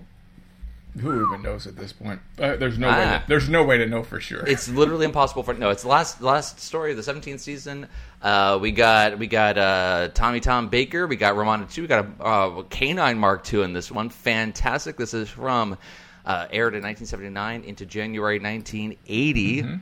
Who 0.99 1.25
even 1.25 1.43
knows 1.43 1.67
at 1.67 1.75
this 1.75 1.93
point? 1.93 2.19
Uh, 2.39 2.55
there's 2.55 2.79
no 2.79 2.87
way. 2.87 2.93
Ah. 2.95 3.19
To, 3.19 3.27
there's 3.27 3.49
no 3.49 3.63
way 3.63 3.77
to 3.77 3.85
know 3.85 4.03
for 4.03 4.19
sure. 4.19 4.45
It's 4.47 4.67
literally 4.67 5.05
impossible 5.05 5.43
for 5.43 5.53
no. 5.53 5.69
It's 5.69 5.83
the 5.83 5.89
last 5.89 6.21
last 6.21 6.59
story 6.59 6.91
of 6.91 6.97
the 6.97 7.13
17th 7.13 7.39
season. 7.39 7.87
Uh, 8.21 8.57
we 8.61 8.71
got 8.71 9.19
we 9.19 9.27
got 9.27 9.57
uh, 9.57 10.09
Tommy 10.13 10.39
Tom 10.39 10.69
Baker. 10.69 11.05
We 11.05 11.15
got 11.15 11.35
Romana 11.35 11.67
two. 11.69 11.83
We 11.83 11.87
got 11.87 12.05
a 12.05 12.23
uh, 12.23 12.49
K9 12.63 13.17
Mark 13.17 13.53
II 13.53 13.63
in 13.63 13.73
this 13.73 13.91
one. 13.91 14.09
Fantastic. 14.09 14.97
This 14.97 15.13
is 15.13 15.29
from 15.29 15.77
uh, 16.25 16.47
aired 16.49 16.73
in 16.73 16.83
1979 16.83 17.63
into 17.63 17.85
January 17.85 18.39
1980. 18.39 19.81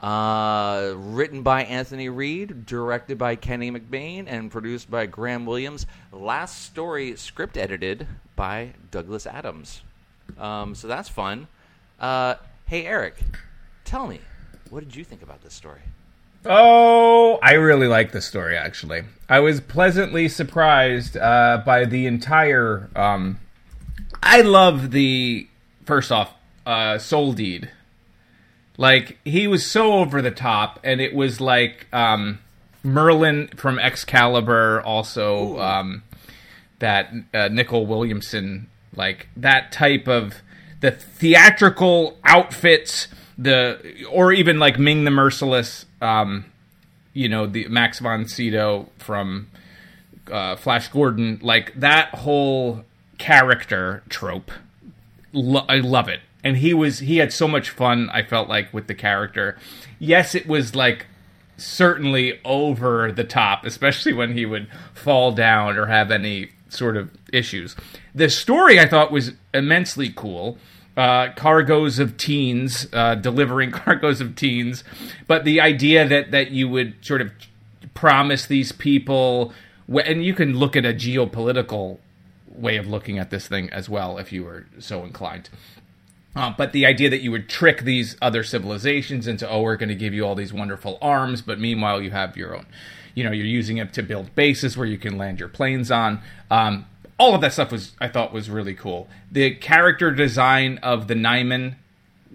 Uh, 0.00 0.92
written 0.96 1.42
by 1.42 1.64
Anthony 1.64 2.10
Read, 2.10 2.66
directed 2.66 3.16
by 3.16 3.34
Kenny 3.34 3.70
McBain, 3.70 4.26
and 4.28 4.50
produced 4.50 4.90
by 4.90 5.06
Graham 5.06 5.46
Williams. 5.46 5.86
Last 6.12 6.64
story 6.64 7.16
script 7.16 7.56
edited 7.56 8.06
by 8.36 8.74
Douglas 8.90 9.26
Adams. 9.26 9.80
Um, 10.38 10.74
so 10.74 10.88
that's 10.88 11.08
fun. 11.08 11.48
Uh, 11.98 12.34
hey 12.66 12.86
Eric, 12.86 13.16
tell 13.84 14.06
me, 14.06 14.20
what 14.70 14.84
did 14.84 14.94
you 14.94 15.04
think 15.04 15.22
about 15.22 15.42
this 15.42 15.54
story? 15.54 15.80
Oh, 16.48 17.38
I 17.42 17.54
really 17.54 17.88
like 17.88 18.12
the 18.12 18.20
story. 18.20 18.56
Actually, 18.56 19.02
I 19.28 19.40
was 19.40 19.60
pleasantly 19.60 20.28
surprised 20.28 21.16
uh, 21.16 21.62
by 21.64 21.84
the 21.84 22.06
entire. 22.06 22.88
Um, 22.94 23.40
I 24.22 24.42
love 24.42 24.92
the 24.92 25.48
first 25.84 26.12
off 26.12 26.34
uh, 26.64 26.98
Soldeed. 26.98 27.70
Like 28.76 29.18
he 29.24 29.48
was 29.48 29.66
so 29.66 29.94
over 29.94 30.22
the 30.22 30.30
top, 30.30 30.78
and 30.84 31.00
it 31.00 31.14
was 31.14 31.40
like 31.40 31.86
um, 31.92 32.38
Merlin 32.82 33.48
from 33.56 33.78
Excalibur. 33.78 34.80
Also, 34.82 35.58
um, 35.58 36.02
that 36.78 37.12
uh, 37.32 37.48
Nicol 37.48 37.86
Williamson, 37.86 38.68
like 38.96 39.28
that 39.36 39.72
type 39.72 40.08
of 40.08 40.42
the 40.80 40.90
theatrical 40.90 42.18
outfits, 42.24 43.08
the 43.38 44.04
or 44.10 44.32
even 44.32 44.58
like 44.58 44.78
Ming 44.78 45.04
the 45.04 45.10
Merciless, 45.10 45.86
um, 46.00 46.46
you 47.12 47.28
know, 47.28 47.46
the 47.46 47.68
Max 47.68 47.98
von 47.98 48.26
Sydow 48.26 48.88
from 48.98 49.48
uh, 50.30 50.56
Flash 50.56 50.88
Gordon, 50.88 51.38
like 51.42 51.78
that 51.78 52.10
whole 52.10 52.84
character 53.18 54.02
trope. 54.08 54.50
Lo- 55.32 55.66
I 55.68 55.76
love 55.78 56.08
it, 56.08 56.20
and 56.44 56.58
he 56.58 56.74
was 56.74 57.00
he 57.00 57.18
had 57.18 57.32
so 57.32 57.48
much 57.48 57.70
fun. 57.70 58.10
I 58.10 58.22
felt 58.22 58.48
like 58.48 58.72
with 58.72 58.86
the 58.86 58.94
character. 58.94 59.58
Yes, 59.98 60.34
it 60.34 60.46
was 60.46 60.74
like 60.74 61.06
certainly 61.56 62.38
over 62.44 63.10
the 63.10 63.24
top, 63.24 63.64
especially 63.64 64.12
when 64.12 64.34
he 64.34 64.44
would 64.44 64.68
fall 64.94 65.32
down 65.32 65.78
or 65.78 65.86
have 65.86 66.10
any 66.10 66.50
sort 66.68 66.96
of 66.96 67.10
issues. 67.32 67.76
The 68.14 68.28
story 68.28 68.78
I 68.80 68.86
thought 68.88 69.12
was 69.12 69.32
immensely 69.54 70.10
cool. 70.10 70.58
uh, 70.96 71.28
cargoes 71.36 71.98
of 71.98 72.16
teens, 72.16 72.86
uh, 72.92 73.14
delivering 73.14 73.70
cargoes 73.84 74.20
of 74.20 74.34
teens. 74.34 74.82
But 75.26 75.44
the 75.44 75.60
idea 75.60 76.06
that 76.08 76.30
that 76.30 76.50
you 76.50 76.68
would 76.68 76.94
sort 77.04 77.20
of 77.20 77.32
promise 77.94 78.46
these 78.46 78.72
people, 78.72 79.52
and 79.88 80.24
you 80.24 80.34
can 80.34 80.58
look 80.58 80.76
at 80.76 80.84
a 80.84 80.92
geopolitical 80.94 81.98
way 82.48 82.76
of 82.78 82.86
looking 82.86 83.18
at 83.18 83.30
this 83.30 83.46
thing 83.46 83.68
as 83.70 83.88
well 83.88 84.16
if 84.18 84.32
you 84.32 84.44
were 84.44 84.66
so 84.78 85.04
inclined. 85.04 85.50
Uh, 86.34 86.52
but 86.56 86.72
the 86.72 86.84
idea 86.84 87.08
that 87.08 87.22
you 87.22 87.30
would 87.30 87.48
trick 87.48 87.82
these 87.82 88.16
other 88.20 88.42
civilizations 88.44 89.26
into, 89.26 89.48
oh, 89.48 89.62
we're 89.62 89.76
going 89.76 89.88
to 89.88 89.94
give 89.94 90.12
you 90.12 90.22
all 90.26 90.34
these 90.34 90.52
wonderful 90.52 90.98
arms, 91.00 91.40
but 91.40 91.58
meanwhile 91.58 92.00
you 92.00 92.10
have 92.10 92.36
your 92.36 92.54
own, 92.54 92.66
you 93.16 93.24
know, 93.24 93.32
you're 93.32 93.46
using 93.46 93.78
it 93.78 93.92
to 93.94 94.02
build 94.02 94.32
bases 94.36 94.76
where 94.76 94.86
you 94.86 94.98
can 94.98 95.16
land 95.18 95.40
your 95.40 95.48
planes 95.48 95.90
on. 95.90 96.20
Um, 96.50 96.84
all 97.18 97.34
of 97.34 97.40
that 97.40 97.54
stuff 97.54 97.72
was, 97.72 97.92
I 97.98 98.08
thought, 98.08 98.32
was 98.32 98.50
really 98.50 98.74
cool. 98.74 99.08
The 99.32 99.54
character 99.54 100.12
design 100.12 100.78
of 100.82 101.08
the 101.08 101.14
Nimon 101.14 101.76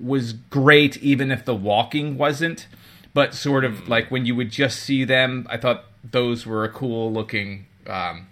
was 0.02 0.34
great, 0.34 0.98
even 0.98 1.30
if 1.30 1.46
the 1.46 1.54
walking 1.56 2.18
wasn't. 2.18 2.68
But 3.14 3.36
sort 3.36 3.64
of 3.64 3.88
like 3.88 4.10
when 4.10 4.26
you 4.26 4.36
would 4.36 4.50
just 4.50 4.80
see 4.80 5.04
them, 5.04 5.46
I 5.50 5.58
thought 5.58 5.86
those 6.04 6.48
were 6.48 6.64
a 6.64 6.70
cool 6.70 7.14
looking 7.14 7.68
um, 7.86 8.28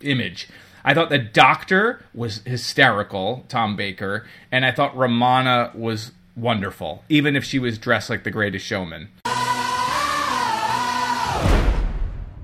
image. 0.00 0.48
I 0.84 0.92
thought 0.92 1.08
the 1.08 1.18
Doctor 1.18 2.04
was 2.12 2.38
hysterical, 2.38 3.44
Tom 3.48 3.76
Baker, 3.76 4.26
and 4.50 4.64
I 4.64 4.72
thought 4.72 4.96
Romana 4.96 5.70
was 5.72 6.10
wonderful, 6.34 7.04
even 7.08 7.36
if 7.36 7.44
she 7.44 7.60
was 7.60 7.78
dressed 7.78 8.10
like 8.10 8.24
the 8.24 8.32
Greatest 8.32 8.66
Showman. 8.66 9.08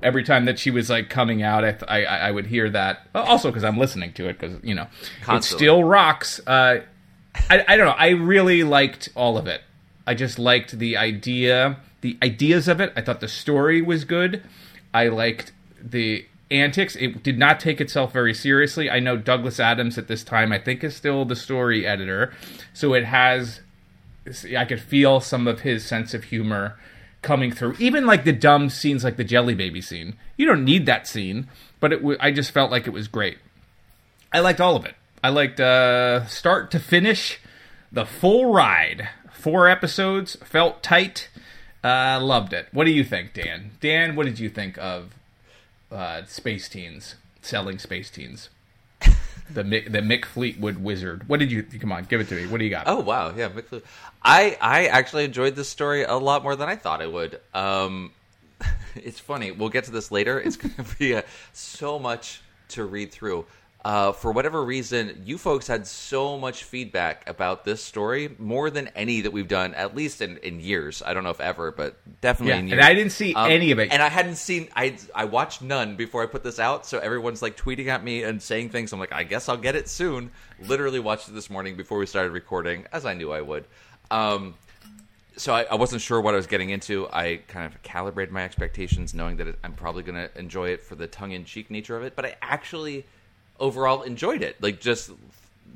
Every 0.02 0.22
time 0.22 0.44
that 0.44 0.58
she 0.58 0.70
was 0.70 0.88
like 0.88 1.10
coming 1.10 1.42
out, 1.42 1.64
I 1.64 1.76
I, 1.88 2.02
I 2.02 2.30
would 2.30 2.46
hear 2.46 2.70
that. 2.70 3.08
Also, 3.14 3.50
because 3.50 3.64
I'm 3.64 3.78
listening 3.78 4.12
to 4.14 4.28
it, 4.28 4.38
because 4.38 4.56
you 4.62 4.74
know 4.74 4.86
it 5.28 5.44
still 5.44 5.84
rocks. 5.84 6.40
Uh, 6.46 6.80
I, 7.50 7.64
I 7.66 7.76
don't 7.76 7.86
know. 7.86 7.92
I 7.92 8.10
really 8.10 8.62
liked 8.62 9.08
all 9.14 9.36
of 9.38 9.46
it. 9.46 9.62
I 10.06 10.14
just 10.14 10.38
liked 10.38 10.78
the 10.78 10.96
idea, 10.96 11.78
the 12.00 12.16
ideas 12.22 12.68
of 12.68 12.80
it. 12.80 12.92
I 12.96 13.02
thought 13.02 13.20
the 13.20 13.28
story 13.28 13.82
was 13.82 14.04
good. 14.04 14.42
I 14.94 15.08
liked 15.08 15.52
the 15.82 16.26
antics. 16.50 16.96
It 16.96 17.22
did 17.22 17.38
not 17.38 17.60
take 17.60 17.80
itself 17.80 18.12
very 18.12 18.34
seriously. 18.34 18.90
I 18.90 19.00
know 19.00 19.16
Douglas 19.16 19.60
Adams 19.60 19.98
at 19.98 20.08
this 20.08 20.24
time, 20.24 20.52
I 20.52 20.58
think, 20.58 20.82
is 20.82 20.96
still 20.96 21.24
the 21.24 21.36
story 21.36 21.86
editor, 21.86 22.32
so 22.72 22.94
it 22.94 23.04
has. 23.04 23.60
I 24.56 24.64
could 24.64 24.80
feel 24.80 25.20
some 25.20 25.46
of 25.46 25.60
his 25.60 25.84
sense 25.84 26.12
of 26.12 26.24
humor 26.24 26.78
coming 27.22 27.52
through. 27.52 27.76
Even 27.78 28.06
like 28.06 28.24
the 28.24 28.32
dumb 28.32 28.70
scenes, 28.70 29.04
like 29.04 29.16
the 29.16 29.24
Jelly 29.24 29.54
Baby 29.54 29.80
scene. 29.80 30.16
You 30.36 30.46
don't 30.46 30.64
need 30.64 30.86
that 30.86 31.06
scene, 31.06 31.48
but 31.80 31.92
it. 31.92 31.96
W- 31.98 32.18
I 32.20 32.30
just 32.30 32.50
felt 32.50 32.70
like 32.70 32.86
it 32.86 32.92
was 32.92 33.08
great. 33.08 33.38
I 34.32 34.40
liked 34.40 34.60
all 34.60 34.76
of 34.76 34.84
it. 34.84 34.94
I 35.22 35.30
liked 35.30 35.58
uh, 35.58 36.26
start 36.26 36.70
to 36.72 36.78
finish 36.78 37.40
the 37.90 38.04
full 38.04 38.52
ride. 38.52 39.08
Four 39.32 39.68
episodes 39.68 40.36
felt 40.44 40.82
tight. 40.82 41.28
Uh, 41.82 42.18
loved 42.20 42.52
it. 42.52 42.68
What 42.72 42.84
do 42.84 42.90
you 42.90 43.04
think, 43.04 43.34
Dan? 43.34 43.70
Dan, 43.80 44.16
what 44.16 44.26
did 44.26 44.38
you 44.38 44.48
think 44.48 44.76
of 44.78 45.14
uh, 45.90 46.24
Space 46.24 46.68
Teens 46.68 47.14
selling 47.40 47.78
Space 47.78 48.10
Teens? 48.10 48.48
The 49.50 49.62
Mick, 49.62 49.90
the 49.90 50.00
Mick 50.00 50.24
Fleetwood 50.24 50.78
wizard. 50.78 51.28
What 51.28 51.40
did 51.40 51.50
you? 51.50 51.62
Come 51.62 51.92
on, 51.92 52.04
give 52.04 52.20
it 52.20 52.28
to 52.28 52.34
me. 52.34 52.46
What 52.46 52.58
do 52.58 52.64
you 52.64 52.70
got? 52.70 52.84
Oh 52.86 53.00
wow, 53.00 53.34
yeah. 53.34 53.48
Mick 53.48 53.64
Fleetwood. 53.66 53.84
I 54.22 54.56
I 54.60 54.86
actually 54.86 55.24
enjoyed 55.24 55.56
this 55.56 55.68
story 55.68 56.04
a 56.04 56.16
lot 56.16 56.42
more 56.42 56.56
than 56.56 56.68
I 56.68 56.76
thought 56.76 57.00
I 57.02 57.06
would. 57.06 57.40
Um, 57.54 58.12
it's 58.94 59.20
funny. 59.20 59.50
We'll 59.50 59.68
get 59.68 59.84
to 59.84 59.90
this 59.90 60.10
later. 60.10 60.40
It's 60.40 60.56
going 60.56 60.74
to 60.74 60.96
be 60.98 61.14
uh 61.14 61.22
so 61.52 61.98
much 61.98 62.40
to 62.70 62.84
read 62.84 63.12
through. 63.12 63.46
Uh, 63.84 64.10
for 64.10 64.32
whatever 64.32 64.64
reason, 64.64 65.22
you 65.24 65.38
folks 65.38 65.68
had 65.68 65.86
so 65.86 66.36
much 66.36 66.64
feedback 66.64 67.28
about 67.28 67.64
this 67.64 67.82
story, 67.82 68.34
more 68.38 68.70
than 68.70 68.88
any 68.88 69.20
that 69.20 69.30
we've 69.30 69.46
done, 69.46 69.72
at 69.74 69.94
least 69.94 70.20
in, 70.20 70.36
in 70.38 70.58
years. 70.58 71.00
I 71.06 71.14
don't 71.14 71.22
know 71.22 71.30
if 71.30 71.40
ever, 71.40 71.70
but 71.70 71.96
definitely 72.20 72.54
Yeah, 72.54 72.58
in 72.58 72.72
and. 72.72 72.80
I 72.80 72.92
didn't 72.92 73.12
see 73.12 73.34
any 73.36 73.70
of 73.70 73.78
it. 73.78 73.92
And 73.92 74.02
I 74.02 74.08
hadn't 74.08 74.34
seen. 74.34 74.68
I 74.74 74.96
I 75.14 75.26
watched 75.26 75.62
none 75.62 75.94
before 75.94 76.24
I 76.24 76.26
put 76.26 76.42
this 76.42 76.58
out, 76.58 76.86
so 76.86 76.98
everyone's 76.98 77.40
like 77.40 77.56
tweeting 77.56 77.86
at 77.86 78.02
me 78.02 78.24
and 78.24 78.42
saying 78.42 78.70
things. 78.70 78.92
I'm 78.92 78.98
like, 78.98 79.12
I 79.12 79.22
guess 79.22 79.48
I'll 79.48 79.56
get 79.56 79.76
it 79.76 79.88
soon. 79.88 80.32
Literally 80.66 80.98
watched 80.98 81.28
it 81.28 81.32
this 81.32 81.48
morning 81.48 81.76
before 81.76 81.98
we 81.98 82.06
started 82.06 82.32
recording, 82.32 82.84
as 82.92 83.06
I 83.06 83.14
knew 83.14 83.30
I 83.30 83.40
would. 83.42 83.64
Um, 84.10 84.54
so 85.36 85.54
I, 85.54 85.62
I 85.70 85.76
wasn't 85.76 86.02
sure 86.02 86.20
what 86.20 86.34
I 86.34 86.36
was 86.36 86.48
getting 86.48 86.70
into. 86.70 87.08
I 87.12 87.36
kind 87.46 87.64
of 87.64 87.80
calibrated 87.84 88.34
my 88.34 88.42
expectations, 88.42 89.14
knowing 89.14 89.36
that 89.36 89.46
it, 89.46 89.58
I'm 89.62 89.72
probably 89.72 90.02
going 90.02 90.16
to 90.16 90.36
enjoy 90.36 90.70
it 90.70 90.82
for 90.82 90.96
the 90.96 91.06
tongue-in-cheek 91.06 91.70
nature 91.70 91.96
of 91.96 92.02
it. 92.02 92.16
But 92.16 92.24
I 92.26 92.36
actually, 92.42 93.06
overall, 93.58 94.02
enjoyed 94.02 94.42
it. 94.42 94.56
Like 94.62 94.80
just 94.80 95.10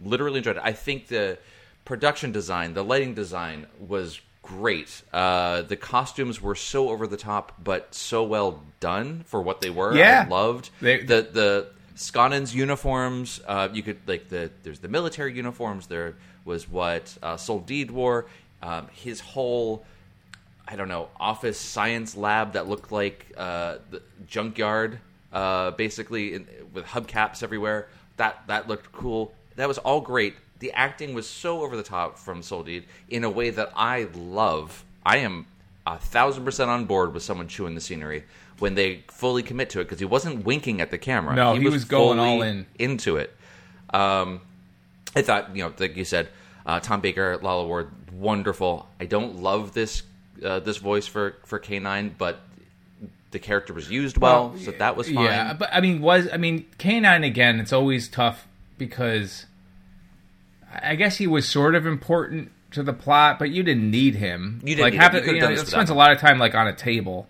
literally 0.04 0.38
enjoyed 0.38 0.56
it. 0.56 0.62
I 0.64 0.72
think 0.72 1.08
the 1.08 1.38
production 1.84 2.32
design, 2.32 2.74
the 2.74 2.84
lighting 2.84 3.14
design 3.14 3.66
was 3.78 4.20
great. 4.42 5.02
Uh, 5.12 5.62
the 5.62 5.76
costumes 5.76 6.40
were 6.42 6.54
so 6.54 6.88
over 6.88 7.06
the 7.06 7.16
top, 7.16 7.52
but 7.62 7.94
so 7.94 8.24
well 8.24 8.62
done 8.80 9.22
for 9.26 9.40
what 9.40 9.60
they 9.60 9.70
were. 9.70 9.94
Yeah. 9.96 10.24
I 10.26 10.28
loved 10.30 10.70
They- 10.80 11.02
the 11.04 11.22
the 11.32 11.66
Skonnan's 11.96 12.54
uniforms. 12.54 13.40
Uh, 13.46 13.68
you 13.72 13.82
could 13.82 13.98
like 14.06 14.28
the 14.28 14.50
there's 14.62 14.78
the 14.80 14.88
military 14.88 15.34
uniforms. 15.34 15.86
There 15.86 16.14
was 16.44 16.68
what 16.68 17.16
uh, 17.22 17.36
Soldeed 17.36 17.90
wore. 17.90 18.26
Um, 18.62 18.88
his 18.92 19.20
whole 19.20 19.84
I 20.66 20.76
don't 20.76 20.88
know 20.88 21.08
office 21.20 21.58
science 21.58 22.16
lab 22.16 22.54
that 22.54 22.68
looked 22.68 22.90
like 22.92 23.26
uh, 23.36 23.76
the 23.90 24.02
junkyard, 24.26 24.98
uh, 25.32 25.72
basically 25.72 26.34
in, 26.34 26.46
with 26.72 26.84
hubcaps 26.86 27.42
everywhere. 27.42 27.88
That 28.16 28.42
that 28.46 28.68
looked 28.68 28.92
cool. 28.92 29.34
That 29.56 29.68
was 29.68 29.78
all 29.78 30.00
great. 30.00 30.34
The 30.58 30.72
acting 30.72 31.14
was 31.14 31.28
so 31.28 31.62
over 31.62 31.76
the 31.76 31.82
top 31.82 32.18
from 32.18 32.42
Soldeed 32.42 32.84
in 33.08 33.24
a 33.24 33.30
way 33.30 33.50
that 33.50 33.72
I 33.74 34.08
love. 34.14 34.84
I 35.04 35.18
am 35.18 35.46
a 35.86 35.98
thousand 35.98 36.44
percent 36.44 36.70
on 36.70 36.84
board 36.84 37.14
with 37.14 37.22
someone 37.22 37.48
chewing 37.48 37.74
the 37.74 37.80
scenery 37.80 38.24
when 38.58 38.74
they 38.74 39.02
fully 39.08 39.42
commit 39.42 39.70
to 39.70 39.80
it 39.80 39.84
because 39.84 39.98
he 39.98 40.04
wasn't 40.04 40.44
winking 40.44 40.80
at 40.80 40.90
the 40.90 40.98
camera. 40.98 41.34
No, 41.34 41.54
he 41.54 41.68
was 41.68 41.84
going 41.84 42.18
fully 42.18 42.30
all 42.30 42.42
in. 42.42 42.66
into 42.78 43.16
it. 43.16 43.34
Um, 43.92 44.40
I 45.16 45.22
thought, 45.22 45.54
you 45.56 45.64
know, 45.64 45.72
like 45.78 45.96
you 45.96 46.04
said, 46.04 46.28
uh, 46.64 46.80
Tom 46.80 47.00
Baker, 47.00 47.38
Lalla 47.42 47.66
Ward, 47.66 47.90
wonderful. 48.12 48.88
I 49.00 49.06
don't 49.06 49.42
love 49.42 49.74
this 49.74 50.04
uh, 50.44 50.60
this 50.60 50.76
voice 50.76 51.06
for 51.06 51.36
for 51.44 51.58
K9, 51.58 52.12
but 52.16 52.40
the 53.32 53.38
character 53.38 53.72
was 53.72 53.90
used 53.90 54.18
well, 54.18 54.56
so 54.58 54.70
that 54.72 54.96
was 54.96 55.08
fine. 55.10 55.24
Yeah, 55.24 55.52
but 55.54 55.70
I 55.72 55.80
mean, 55.80 56.00
was 56.00 56.28
I 56.32 56.36
mean, 56.36 56.66
K9 56.78 57.26
again? 57.26 57.58
It's 57.60 57.72
always 57.72 58.08
tough 58.08 58.46
because 58.78 59.46
I 60.82 60.94
guess 60.94 61.16
he 61.16 61.26
was 61.26 61.46
sort 61.48 61.74
of 61.74 61.86
important 61.86 62.50
to 62.72 62.82
the 62.82 62.92
plot, 62.92 63.38
but 63.38 63.50
you 63.50 63.62
didn't 63.62 63.90
need 63.90 64.14
him. 64.14 64.60
You 64.62 64.76
didn't 64.76 64.82
like 64.82 64.92
need 64.94 65.02
have 65.02 65.14
him. 65.14 65.24
You 65.26 65.34
you 65.34 65.40
know, 65.40 65.54
spends 65.56 65.90
a 65.90 65.94
lot 65.94 66.12
of 66.12 66.18
time 66.18 66.38
like 66.38 66.54
on 66.54 66.66
a 66.66 66.72
table 66.74 67.26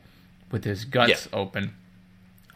with 0.51 0.65
his 0.65 0.85
guts 0.85 1.29
Yeah. 1.33 1.39
open. 1.39 1.75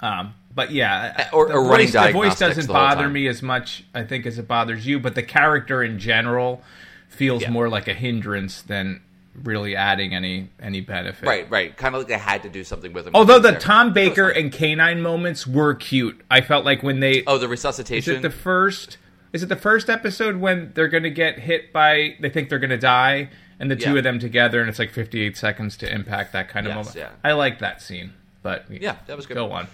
Um, 0.01 0.35
but 0.55 0.71
yeah, 0.71 1.29
Or- 1.33 1.49
the 1.49 1.55
or 1.55 1.65
running 1.69 1.89
voice, 1.89 2.07
the 2.07 2.13
voice 2.13 2.39
doesn't 2.39 2.67
the 2.67 2.73
bother 2.73 3.09
me 3.09 3.27
as 3.29 3.43
much, 3.43 3.85
I 3.95 4.05
think, 4.05 4.27
as 4.27 4.39
it 4.39 4.47
bothers 4.47 4.87
you. 4.87 5.01
But 5.01 5.15
the 5.15 5.23
character 5.23 5.83
in 5.83 5.99
general 5.99 6.63
feels 7.09 7.43
Yeah. 7.43 7.51
more 7.51 7.69
like 7.69 7.89
a 7.89 7.95
hindrance 7.95 8.63
than 8.63 9.01
really 9.43 9.77
adding 9.77 10.15
any 10.15 10.51
any 10.61 10.81
benefit. 10.81 11.27
Right, 11.27 11.51
right. 11.51 11.77
Kind 11.77 11.95
of 11.95 12.01
like 12.03 12.09
they 12.09 12.19
had 12.19 12.43
to 12.45 12.49
do 12.49 12.65
something 12.65 12.93
with 12.93 13.07
him. 13.07 13.15
Although 13.15 13.39
the 13.39 13.53
There. 13.53 13.61
Tom 13.61 13.93
Baker 13.93 14.29
and 14.29 14.53
K9 14.53 15.01
moments 15.01 15.47
were 15.47 15.75
cute. 15.75 16.21
I 16.31 16.41
felt 16.41 16.65
like 16.65 16.83
when 16.83 17.01
they 17.01 17.25
oh, 17.27 17.39
the 17.39 17.49
resuscitation 17.49 18.15
is 18.15 18.19
it 18.19 18.23
the 18.23 18.31
first 18.31 18.99
is 19.33 19.43
it 19.43 19.49
the 19.49 19.57
first 19.57 19.91
episode 19.91 20.37
when 20.37 20.73
they're 20.75 20.89
going 20.89 21.03
to 21.03 21.11
get 21.11 21.39
hit 21.39 21.73
by 21.73 22.17
they 22.21 22.31
think 22.31 22.49
they're 22.49 22.59
going 22.59 22.71
to 22.71 22.79
die 22.79 23.29
and 23.59 23.71
the 23.71 23.77
two 23.77 23.97
of 23.97 24.05
them 24.05 24.19
together 24.19 24.61
and 24.61 24.69
it's 24.69 24.79
like 24.79 24.91
58 24.91 25.37
seconds 25.37 25.77
to 25.79 25.93
impact 25.93 26.33
that 26.33 26.49
kind 26.49 26.67
of 26.67 26.75
Yes, 26.75 26.87
moment. 26.95 26.97
yeah. 26.97 27.29
I 27.29 27.33
like 27.33 27.59
that 27.61 27.81
scene. 27.83 28.13
But 28.43 28.67
Yeah, 28.71 28.97
that 29.07 29.17
was 29.17 29.27
good. 29.27 29.35
Go 29.35 29.51
on. 29.53 29.67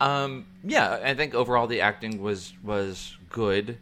Um, 0.00 0.46
yeah, 0.64 1.00
I 1.02 1.14
think 1.14 1.34
overall 1.34 1.66
the 1.66 1.80
acting 1.80 2.22
was 2.22 2.52
was 2.62 3.16
good. 3.30 3.78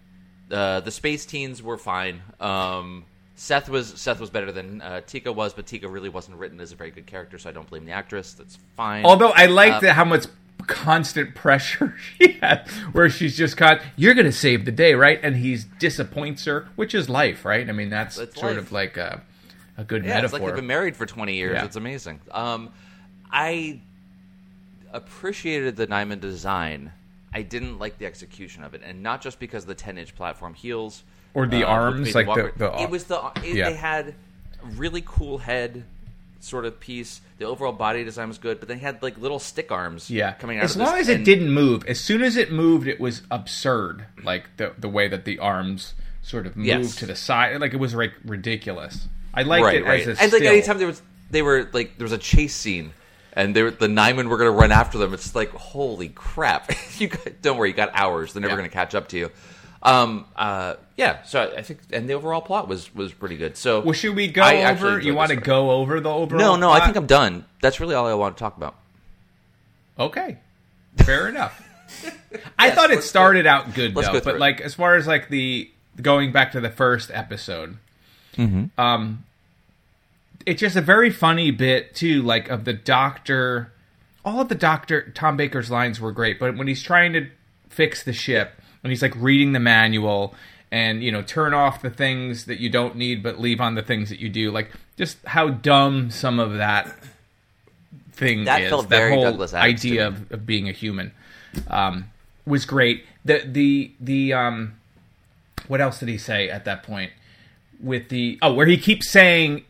Uh, 0.50 0.80
the 0.80 0.90
space 0.90 1.26
teens 1.26 1.62
were 1.62 1.76
fine. 1.76 2.22
Um, 2.40 3.04
Seth 3.38 3.68
was 3.68 3.88
Seth 4.00 4.18
was 4.18 4.30
better 4.30 4.50
than 4.50 4.80
uh, 4.80 5.02
Teka 5.06 5.32
was, 5.34 5.52
but 5.52 5.66
Teka 5.66 5.90
really 5.92 6.08
wasn't 6.08 6.38
written 6.38 6.58
as 6.58 6.72
a 6.72 6.74
very 6.76 6.90
good 6.90 7.06
character, 7.06 7.36
so 7.38 7.50
I 7.50 7.52
don't 7.52 7.68
blame 7.68 7.84
the 7.84 7.92
actress. 7.92 8.32
That's 8.32 8.58
fine. 8.76 9.04
Although 9.04 9.30
I 9.30 9.44
liked 9.46 9.84
Uh, 9.84 9.92
how 9.92 10.06
much 10.06 10.24
constant 10.66 11.34
pressure 11.34 11.94
she 12.18 12.32
had, 12.40 12.66
where 12.92 13.10
she's 13.10 13.36
just 13.36 13.56
caught, 13.58 13.80
you're 13.94 14.14
going 14.14 14.26
to 14.26 14.32
save 14.32 14.64
the 14.64 14.72
day, 14.72 14.94
right? 14.94 15.20
And 15.22 15.36
he 15.36 15.58
disappoints 15.78 16.46
her, 16.46 16.66
which 16.76 16.94
is 16.94 17.08
life, 17.10 17.44
right? 17.44 17.68
I 17.68 17.72
mean, 17.72 17.90
that's 17.90 18.16
That's 18.16 18.40
sort 18.40 18.54
life. 18.56 18.62
of 18.62 18.72
like 18.72 18.96
a, 18.96 19.20
a 19.76 19.84
good 19.84 20.04
yeah, 20.06 20.22
it's 20.24 20.32
like 20.32 20.42
they've 20.42 20.54
been 20.56 20.66
married 20.66 20.96
for 20.96 21.04
twenty 21.04 21.34
years. 21.34 21.54
Yeah. 21.54 21.64
It's 21.66 21.76
amazing. 21.76 22.20
Um, 22.30 22.70
I 23.30 23.80
appreciated 24.92 25.76
the 25.76 25.86
Nimon 25.86 26.20
design. 26.20 26.92
I 27.34 27.42
didn't 27.42 27.78
like 27.78 27.98
the 27.98 28.06
execution 28.06 28.64
of 28.64 28.72
it, 28.72 28.80
and 28.82 29.02
not 29.02 29.20
just 29.20 29.38
because 29.38 29.66
the 29.66 29.74
ten 29.74 29.98
inch 29.98 30.14
platform 30.14 30.54
heels 30.54 31.02
Or 31.36 31.46
the 31.46 31.64
uh, 31.64 31.68
arms, 31.70 32.14
like 32.14 32.26
me 32.26 32.34
the- 32.34 32.52
the- 32.56 32.82
it 32.82 32.90
was 32.90 33.04
the 33.04 33.20
it, 33.44 33.54
Yeah. 33.56 33.68
they 33.70 33.76
had 33.76 34.08
a 34.62 34.66
really 34.76 35.02
cool 35.04 35.38
head 35.38 35.84
sort 36.40 36.64
of 36.64 36.80
piece. 36.80 37.20
The 37.38 37.44
overall 37.44 37.72
body 37.72 38.04
design 38.04 38.28
was 38.28 38.38
good, 38.38 38.58
but 38.58 38.68
they 38.68 38.78
had 38.78 39.02
like 39.02 39.18
little 39.18 39.38
stick 39.38 39.70
arms. 39.70 40.08
Yeah, 40.10 40.32
coming 40.32 40.58
out 40.58 40.64
as 40.64 40.76
long 40.76 40.96
as 40.96 41.08
it 41.08 41.16
and- 41.16 41.24
didn't 41.24 41.50
move. 41.50 41.84
As 41.86 42.00
soon 42.00 42.22
as 42.22 42.36
it 42.36 42.50
moved, 42.50 42.88
it 42.88 42.98
was 42.98 43.22
absurd. 43.30 44.06
Like 44.24 44.44
the 44.56 44.72
the 44.78 44.88
way 44.88 45.08
that 45.08 45.24
the 45.26 45.38
arms 45.38 45.94
sort 46.22 46.46
of 46.46 46.56
move 46.56 46.66
Yes. 46.66 46.96
to 46.96 47.06
the 47.06 47.14
side. 47.16 47.60
Like 47.60 47.74
it 47.74 47.80
was 47.80 47.94
like 47.94 48.12
ridiculous. 48.24 49.06
I 49.34 49.42
liked 49.42 49.64
right, 49.64 49.76
it 49.76 49.84
right. 49.84 50.00
as 50.00 50.06
a 50.18 50.22
and 50.22 50.32
like 50.32 50.40
still. 50.40 50.52
anytime 50.52 50.78
there 50.78 50.86
was, 50.86 51.02
they 51.30 51.42
were 51.42 51.68
like 51.74 51.98
there 51.98 52.04
was 52.06 52.12
a 52.12 52.18
chase 52.18 52.54
scene, 52.54 52.92
and 53.34 53.54
they 53.54 53.62
were, 53.62 53.70
the 53.70 53.86
Nimon 53.88 54.28
were 54.28 54.38
going 54.38 54.50
to 54.50 54.58
run 54.58 54.72
after 54.72 54.96
them. 54.96 55.12
It's 55.12 55.34
like 55.34 55.50
holy 55.50 56.08
crap! 56.08 56.72
you 56.98 57.08
got, 57.08 57.42
don't 57.42 57.58
worry, 57.58 57.68
you 57.68 57.74
got 57.74 57.90
hours. 57.92 58.32
They're 58.32 58.40
never 58.40 58.52
Yeah. 58.52 58.56
going 58.60 58.70
to 58.70 58.74
catch 58.74 58.94
up 58.94 59.08
to 59.08 59.18
you. 59.18 59.30
Um, 59.82 60.24
uh, 60.34 60.74
yeah. 60.96 61.22
So 61.22 61.40
I, 61.42 61.58
I 61.58 61.62
think, 61.62 61.80
and 61.92 62.08
the 62.08 62.14
overall 62.14 62.40
plot 62.40 62.66
was 62.68 62.92
was 62.94 63.12
pretty 63.12 63.36
good. 63.36 63.56
So 63.56 63.80
well, 63.80 63.92
should 63.92 64.16
we 64.16 64.28
go 64.28 64.42
I 64.42 64.70
over? 64.70 64.98
You 65.00 65.14
want 65.14 65.30
to 65.30 65.36
go 65.36 65.70
over 65.70 66.00
the 66.00 66.10
overall? 66.10 66.40
No, 66.40 66.56
no. 66.56 66.70
I 66.70 66.84
think 66.84 66.96
I'm 66.96 67.06
done. 67.06 67.44
That's 67.60 67.78
really 67.80 67.94
all 67.94 68.06
I 68.06 68.14
want 68.14 68.36
to 68.36 68.40
talk 68.40 68.56
about. 68.56 68.74
Okay, 69.98 70.38
fair 70.98 71.28
enough. 71.28 71.62
I 72.58 72.70
thought 72.70 72.90
it 72.90 73.02
started 73.02 73.46
out 73.46 73.74
good 73.74 73.94
let's 73.94 74.08
though, 74.08 74.14
go 74.14 74.20
but 74.24 74.34
it. 74.36 74.40
like 74.40 74.60
as 74.60 74.74
far 74.74 74.96
as 74.96 75.06
like 75.06 75.28
the 75.28 75.70
going 76.00 76.32
back 76.32 76.52
to 76.52 76.60
the 76.60 76.70
first 76.70 77.10
episode, 77.12 77.76
Mm-hmm. 78.36 78.78
um, 78.78 79.24
it's 80.44 80.60
just 80.60 80.76
a 80.76 80.80
very 80.82 81.10
funny 81.10 81.50
bit 81.50 81.94
too, 81.94 82.22
like 82.22 82.48
of 82.50 82.64
the 82.64 82.72
doctor. 82.72 83.72
All 84.24 84.40
of 84.40 84.48
the 84.48 84.54
doctor 84.56 85.10
Tom 85.14 85.36
Baker's 85.36 85.70
lines 85.70 86.00
were 86.00 86.12
great, 86.12 86.38
but 86.40 86.56
when 86.56 86.66
he's 86.66 86.82
trying 86.82 87.12
to 87.14 87.28
fix 87.70 88.02
the 88.02 88.12
ship, 88.12 88.60
when 88.86 88.90
he's 88.92 89.02
like 89.02 89.16
reading 89.16 89.50
the 89.50 89.58
manual 89.58 90.32
and 90.70 91.02
you 91.02 91.10
know 91.10 91.20
turn 91.20 91.52
off 91.52 91.82
the 91.82 91.90
things 91.90 92.44
that 92.44 92.60
you 92.60 92.70
don't 92.70 92.94
need 92.94 93.20
but 93.20 93.40
leave 93.40 93.60
on 93.60 93.74
the 93.74 93.82
things 93.82 94.10
that 94.10 94.20
you 94.20 94.28
do, 94.28 94.52
like 94.52 94.70
just 94.96 95.18
how 95.26 95.48
dumb 95.48 96.08
some 96.08 96.38
of 96.38 96.54
that 96.58 96.94
thing 98.12 98.44
That 98.44 98.62
is. 98.62 98.70
felt 98.70 98.88
that 98.88 98.96
very 98.96 99.12
whole 99.12 99.24
Douglas 99.24 99.54
idea 99.54 100.06
of, 100.06 100.30
of 100.30 100.46
being 100.46 100.68
a 100.68 100.72
human 100.72 101.10
um, 101.66 102.04
was 102.46 102.64
great. 102.64 103.04
The 103.24 103.42
the 103.44 103.90
the 103.98 104.32
um, 104.32 104.74
what 105.66 105.80
else 105.80 105.98
did 105.98 106.08
he 106.08 106.16
say 106.16 106.48
at 106.48 106.64
that 106.64 106.84
point? 106.84 107.10
With 107.82 108.08
the 108.08 108.38
oh, 108.40 108.54
where 108.54 108.68
he 108.68 108.78
keeps 108.78 109.10
saying 109.10 109.64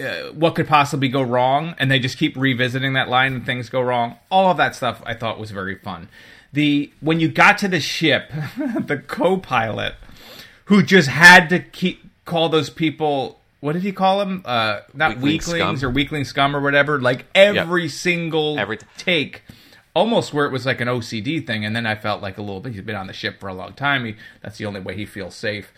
uh, 0.00 0.30
what 0.32 0.54
could 0.54 0.68
possibly 0.68 1.08
go 1.08 1.20
wrong, 1.20 1.74
and 1.78 1.90
they 1.90 1.98
just 1.98 2.16
keep 2.16 2.34
revisiting 2.34 2.94
that 2.94 3.10
line 3.10 3.34
and 3.34 3.44
things 3.44 3.68
go 3.68 3.82
wrong. 3.82 4.16
All 4.30 4.50
of 4.50 4.56
that 4.56 4.74
stuff 4.74 5.02
I 5.04 5.12
thought 5.12 5.38
was 5.38 5.50
very 5.50 5.74
fun. 5.74 6.08
The 6.54 6.92
when 7.00 7.18
you 7.20 7.28
got 7.28 7.58
to 7.58 7.68
the 7.68 7.80
ship, 7.80 8.30
the 8.56 9.02
co-pilot 9.06 9.94
who 10.66 10.82
just 10.82 11.08
had 11.08 11.48
to 11.50 11.58
keep 11.58 12.08
call 12.24 12.48
those 12.48 12.70
people. 12.70 13.40
What 13.60 13.72
did 13.72 13.82
he 13.82 13.92
call 13.92 14.18
them? 14.18 14.42
Uh, 14.44 14.80
not 14.92 15.16
Weakling 15.16 15.22
weaklings 15.22 15.78
scum. 15.80 15.88
or 15.88 15.92
weakling 15.92 16.24
scum 16.24 16.54
or 16.54 16.60
whatever. 16.60 17.00
Like 17.00 17.24
every 17.34 17.88
single 17.88 18.58
Every 18.58 18.76
t- 18.76 18.86
take, 18.98 19.42
almost 19.96 20.32
where 20.34 20.44
it 20.46 20.52
was 20.52 20.64
like 20.66 20.80
an 20.80 20.88
OCD 20.88 21.44
thing. 21.46 21.64
And 21.64 21.74
then 21.74 21.86
I 21.86 21.94
felt 21.94 22.20
like 22.22 22.36
a 22.38 22.42
little 22.42 22.60
bit. 22.60 22.74
He's 22.74 22.82
been 22.82 22.94
on 22.94 23.06
the 23.06 23.12
ship 23.14 23.40
for 23.40 23.48
a 23.48 23.54
long 23.54 23.72
time. 23.72 24.04
He, 24.04 24.16
that's 24.42 24.58
the 24.58 24.66
only 24.66 24.80
way 24.80 24.94
he 24.94 25.06
feels 25.06 25.34
safe. 25.34 25.72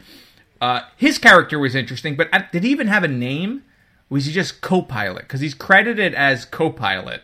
Uh, 0.60 0.80
his 0.96 1.18
character 1.18 1.58
was 1.58 1.74
interesting, 1.74 2.16
but 2.16 2.28
uh, 2.32 2.42
did 2.50 2.64
he 2.64 2.70
even 2.70 2.88
have 2.88 3.04
a 3.04 3.08
name? 3.08 3.62
Was 4.10 4.26
he 4.26 4.32
just 4.32 4.60
co-pilot? 4.60 5.22
Because 5.22 5.40
he's 5.40 5.54
credited 5.54 6.12
as 6.14 6.44
co-pilot 6.44 7.22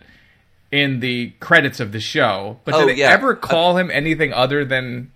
in 0.73 0.99
the 1.01 1.31
credits 1.39 1.79
of 1.79 1.93
the 1.93 2.01
show. 2.01 2.59
But 2.65 2.75
Oh, 2.75 2.81
did 2.87 2.97
they 2.97 3.01
yeah. 3.03 3.11
ever 3.13 3.37
call 3.37 3.77
him 3.77 3.91
anything 3.91 4.33
other 4.33 4.65
than? 4.65 5.13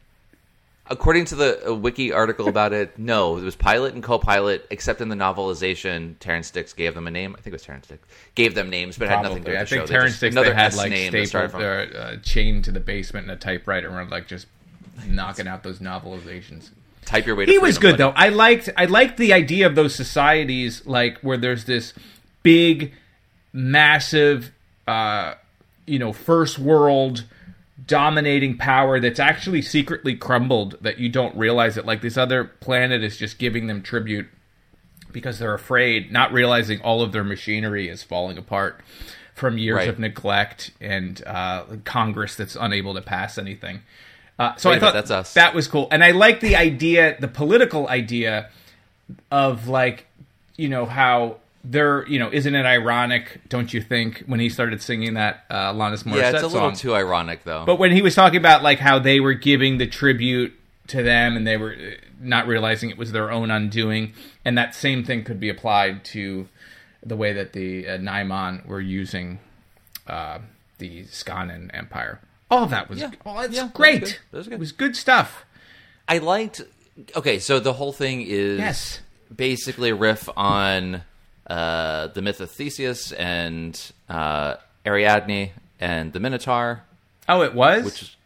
According 0.88 1.24
to 1.26 1.34
the 1.34 1.70
uh, 1.70 1.74
wiki 1.74 2.12
article 2.12 2.46
about 2.48 2.72
it, 2.72 2.96
no, 2.96 3.38
it 3.38 3.42
was 3.42 3.56
pilot 3.56 3.94
and 3.94 4.04
co-pilot. 4.04 4.64
Except 4.70 5.00
in 5.00 5.08
the 5.08 5.16
novelization, 5.16 6.14
Terrance 6.20 6.52
Dicks 6.52 6.72
gave 6.74 6.94
them 6.94 7.08
a 7.08 7.10
name. 7.10 7.32
I 7.36 7.40
think 7.40 7.48
it 7.48 7.52
was 7.54 7.62
Terrance 7.62 7.88
Dicks 7.88 8.06
gave 8.36 8.54
them 8.54 8.70
names, 8.70 8.96
but 8.96 9.08
had 9.08 9.22
nothing 9.22 9.42
to 9.42 9.50
do 9.50 9.50
with 9.50 9.56
the 9.58 9.60
I 9.62 9.64
think 9.64 9.82
show. 9.82 9.86
Terrance 9.86 10.20
Dicks 10.20 10.34
another 10.36 10.54
had 10.54 10.66
S 10.66 10.76
like 10.76 10.90
name 10.90 11.10
stapled 11.26 11.50
from- 11.50 11.60
their 11.60 11.90
uh, 11.96 12.16
chained 12.22 12.66
to 12.66 12.70
the 12.70 12.78
basement 12.78 13.24
in 13.24 13.30
a 13.30 13.36
typewriter 13.36 13.88
and 13.88 13.96
were 13.96 14.04
like 14.04 14.28
just 14.28 14.46
knocking 15.08 15.48
out 15.48 15.64
those 15.64 15.80
novelizations. 15.80 16.70
Type 17.04 17.26
your 17.26 17.34
way. 17.34 17.46
To 17.46 17.50
He 17.52 17.58
was 17.58 17.78
good 17.78 17.92
buddy. 17.98 18.04
though. 18.04 18.10
I 18.10 18.28
liked 18.28 18.68
I 18.76 18.84
liked 18.84 19.16
the 19.16 19.32
idea 19.32 19.66
of 19.66 19.74
those 19.74 19.92
societies 19.94 20.86
like 20.86 21.18
where 21.18 21.36
there's 21.36 21.64
this 21.64 21.94
big, 22.44 22.92
massive, 23.52 24.52
uh, 24.86 25.34
you 25.86 25.98
know, 25.98 26.12
first 26.12 26.58
world 26.58 27.24
dominating 27.86 28.56
power 28.56 28.98
that's 29.00 29.20
actually 29.20 29.62
secretly 29.62 30.16
crumbled 30.16 30.76
that 30.80 30.98
you 30.98 31.08
don't 31.08 31.36
realize 31.36 31.76
it. 31.76 31.84
Like 31.86 32.00
this 32.02 32.16
other 32.16 32.44
planet 32.44 33.04
is 33.04 33.16
just 33.16 33.38
giving 33.38 33.66
them 33.66 33.82
tribute 33.82 34.26
because 35.12 35.38
they're 35.38 35.54
afraid, 35.54 36.10
not 36.10 36.32
realizing 36.32 36.80
all 36.80 37.02
of 37.02 37.12
their 37.12 37.24
machinery 37.24 37.88
is 37.88 38.02
falling 38.02 38.38
apart 38.38 38.80
from 39.34 39.58
years 39.58 39.76
Right. 39.76 39.88
of 39.88 39.98
neglect 39.98 40.70
and 40.80 41.22
uh, 41.26 41.64
Congress 41.84 42.34
that's 42.36 42.56
unable 42.56 42.94
to 42.94 43.02
pass 43.02 43.38
anything. 43.38 43.82
Uh, 44.38 44.54
so 44.56 44.70
Wait 44.70 44.76
I 44.76 44.80
thought 44.80 44.94
that's 44.94 45.10
us. 45.10 45.34
that 45.34 45.54
was 45.54 45.66
cool, 45.68 45.88
and 45.90 46.02
I 46.04 46.10
like 46.10 46.40
the 46.40 46.56
idea, 46.56 47.16
the 47.20 47.28
political 47.28 47.88
idea 47.88 48.50
of 49.30 49.68
like, 49.68 50.06
you 50.56 50.68
know, 50.68 50.84
how 50.84 51.36
they're, 51.68 52.06
you 52.06 52.18
know, 52.18 52.30
isn't 52.32 52.54
it 52.54 52.64
ironic? 52.64 53.40
Don't 53.48 53.72
you 53.74 53.80
think 53.80 54.22
when 54.26 54.38
he 54.40 54.48
started 54.48 54.80
singing 54.80 55.14
that 55.14 55.44
uh, 55.50 55.72
Alanis 55.72 56.04
Morissette 56.04 56.16
Yeah, 56.16 56.30
it's 56.34 56.42
a 56.42 56.46
little 56.46 56.70
song? 56.70 56.74
too 56.76 56.94
ironic 56.94 57.42
though. 57.44 57.64
But 57.66 57.78
when 57.78 57.90
he 57.92 58.02
was 58.02 58.14
talking 58.14 58.38
about 58.38 58.62
like 58.62 58.78
how 58.78 58.98
they 58.98 59.18
were 59.20 59.34
giving 59.34 59.78
the 59.78 59.86
tribute 59.86 60.52
to 60.88 61.02
them 61.02 61.36
and 61.36 61.46
they 61.46 61.56
were 61.56 61.72
uh, 61.72 61.94
not 62.20 62.46
realizing 62.46 62.90
it 62.90 62.96
was 62.98 63.10
their 63.12 63.30
own 63.32 63.50
undoing, 63.50 64.12
and 64.44 64.56
that 64.56 64.74
same 64.74 65.02
thing 65.04 65.24
could 65.24 65.40
be 65.40 65.48
applied 65.48 66.04
to 66.06 66.48
the 67.04 67.16
way 67.16 67.32
that 67.32 67.52
the 67.52 67.88
uh, 67.88 67.98
Nimon 67.98 68.64
were 68.66 68.80
using 68.80 69.38
uh, 70.06 70.38
the 70.78 71.04
Skonnan 71.04 71.70
Empire. 71.74 72.20
All 72.50 72.62
of 72.62 72.70
that 72.70 72.88
was 72.88 73.00
Yeah. 73.00 73.10
oh, 73.24 73.40
that's 73.42 73.54
Yeah, 73.54 73.62
that 73.62 73.64
was 73.64 73.72
great. 73.72 74.20
That 74.30 74.38
was 74.38 74.46
good. 74.46 74.54
It 74.54 74.60
was 74.60 74.72
good 74.72 74.94
stuff. 74.96 75.44
I 76.08 76.18
liked. 76.18 76.62
Okay, 77.16 77.38
so 77.40 77.58
the 77.58 77.72
whole 77.72 77.92
thing 77.92 78.22
is 78.22 78.58
Yes. 78.60 79.00
basically 79.34 79.90
a 79.90 79.94
riff 79.96 80.28
on 80.36 81.02
uh, 81.46 82.08
the 82.08 82.22
myth 82.22 82.40
of 82.40 82.50
Theseus 82.50 83.12
and 83.12 83.80
uh, 84.08 84.54
Ariadne 84.84 85.50
and 85.80 86.12
the 86.12 86.20
Minotaur, 86.20 86.82
Oh, 87.28 87.42
it 87.42 87.54
was. 87.54 87.84
which 87.84 88.02
is 88.02 88.16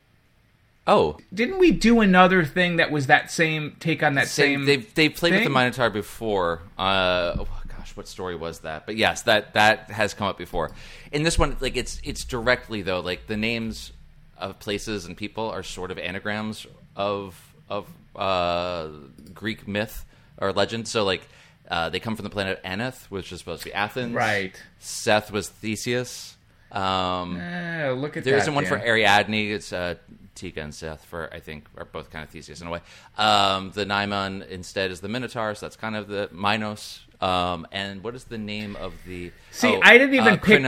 oh 0.86 1.16
Didn't 1.32 1.58
we 1.58 1.70
do 1.70 2.00
another 2.00 2.44
thing 2.44 2.76
that 2.76 2.90
was 2.90 3.06
that 3.08 3.30
same 3.30 3.76
take 3.80 4.02
on 4.02 4.14
that 4.14 4.28
same. 4.28 4.60
same? 4.60 4.66
They've 4.66 4.94
they've 4.94 5.14
played 5.14 5.32
with 5.32 5.40
the 5.40 5.44
thing? 5.46 5.52
Minotaur 5.52 5.90
before. 5.90 6.62
Uh, 6.78 7.36
oh 7.38 7.48
gosh, 7.68 7.96
what 7.96 8.08
story 8.08 8.36
was 8.36 8.60
that? 8.60 8.86
But 8.86 8.96
yes, 8.96 9.22
that 9.22 9.54
that 9.54 9.90
has 9.90 10.14
come 10.14 10.26
up 10.28 10.38
before. 10.38 10.70
In 11.12 11.22
this 11.22 11.38
one, 11.38 11.56
like 11.60 11.76
it's 11.76 12.00
it's 12.04 12.24
directly 12.24 12.82
though, 12.82 13.00
like 13.00 13.26
the 13.26 13.36
names 13.36 13.92
of 14.38 14.58
places 14.58 15.04
and 15.06 15.16
people 15.16 15.50
are 15.50 15.62
sort 15.62 15.90
of 15.90 15.98
anagrams 15.98 16.66
of 16.96 17.38
of 17.68 17.86
uh, 18.16 18.88
Greek 19.34 19.66
myth 19.68 20.04
or 20.38 20.52
legend. 20.52 20.88
So 20.88 21.04
like. 21.04 21.22
Uh, 21.70 21.88
they 21.88 22.00
come 22.00 22.16
from 22.16 22.24
the 22.24 22.30
planet 22.30 22.60
Aneth, 22.64 23.06
which 23.10 23.30
is 23.32 23.38
supposed 23.38 23.62
to 23.62 23.68
be 23.68 23.74
Athens. 23.74 24.12
Right. 24.14 24.60
Seth 24.80 25.30
was 25.30 25.48
Theseus. 25.48 26.36
Um, 26.72 27.40
Oh, 27.40 27.94
look 27.98 28.16
at 28.16 28.24
there 28.24 28.34
that. 28.34 28.42
isn't 28.42 28.54
one 28.54 28.66
for 28.66 28.76
Ariadne. 28.78 29.52
It's 29.52 29.72
uh, 29.72 29.94
Teka 30.36 30.58
and 30.58 30.74
Seth 30.74 31.04
for 31.04 31.28
I 31.32 31.40
think 31.40 31.64
are 31.76 31.84
both 31.84 32.10
kind 32.10 32.22
of 32.24 32.30
Theseus 32.30 32.60
in 32.60 32.66
a 32.66 32.70
way. 32.70 32.80
Um, 33.18 33.70
the 33.72 33.84
Nimon 33.84 34.46
instead 34.48 34.90
is 34.90 35.00
the 35.00 35.08
Minotaur, 35.08 35.54
so 35.54 35.66
that's 35.66 35.76
kind 35.76 35.96
of 35.96 36.08
the 36.08 36.28
Minos. 36.32 37.00
Um, 37.20 37.66
and 37.72 38.02
what 38.02 38.14
is 38.14 38.24
the 38.24 38.38
name 38.38 38.76
of 38.76 38.94
the? 39.06 39.30
See, 39.50 39.68
oh, 39.76 39.80
I 39.82 39.98
didn't 39.98 40.14
even 40.14 40.34
uh, 40.34 40.36
pick. 40.38 40.64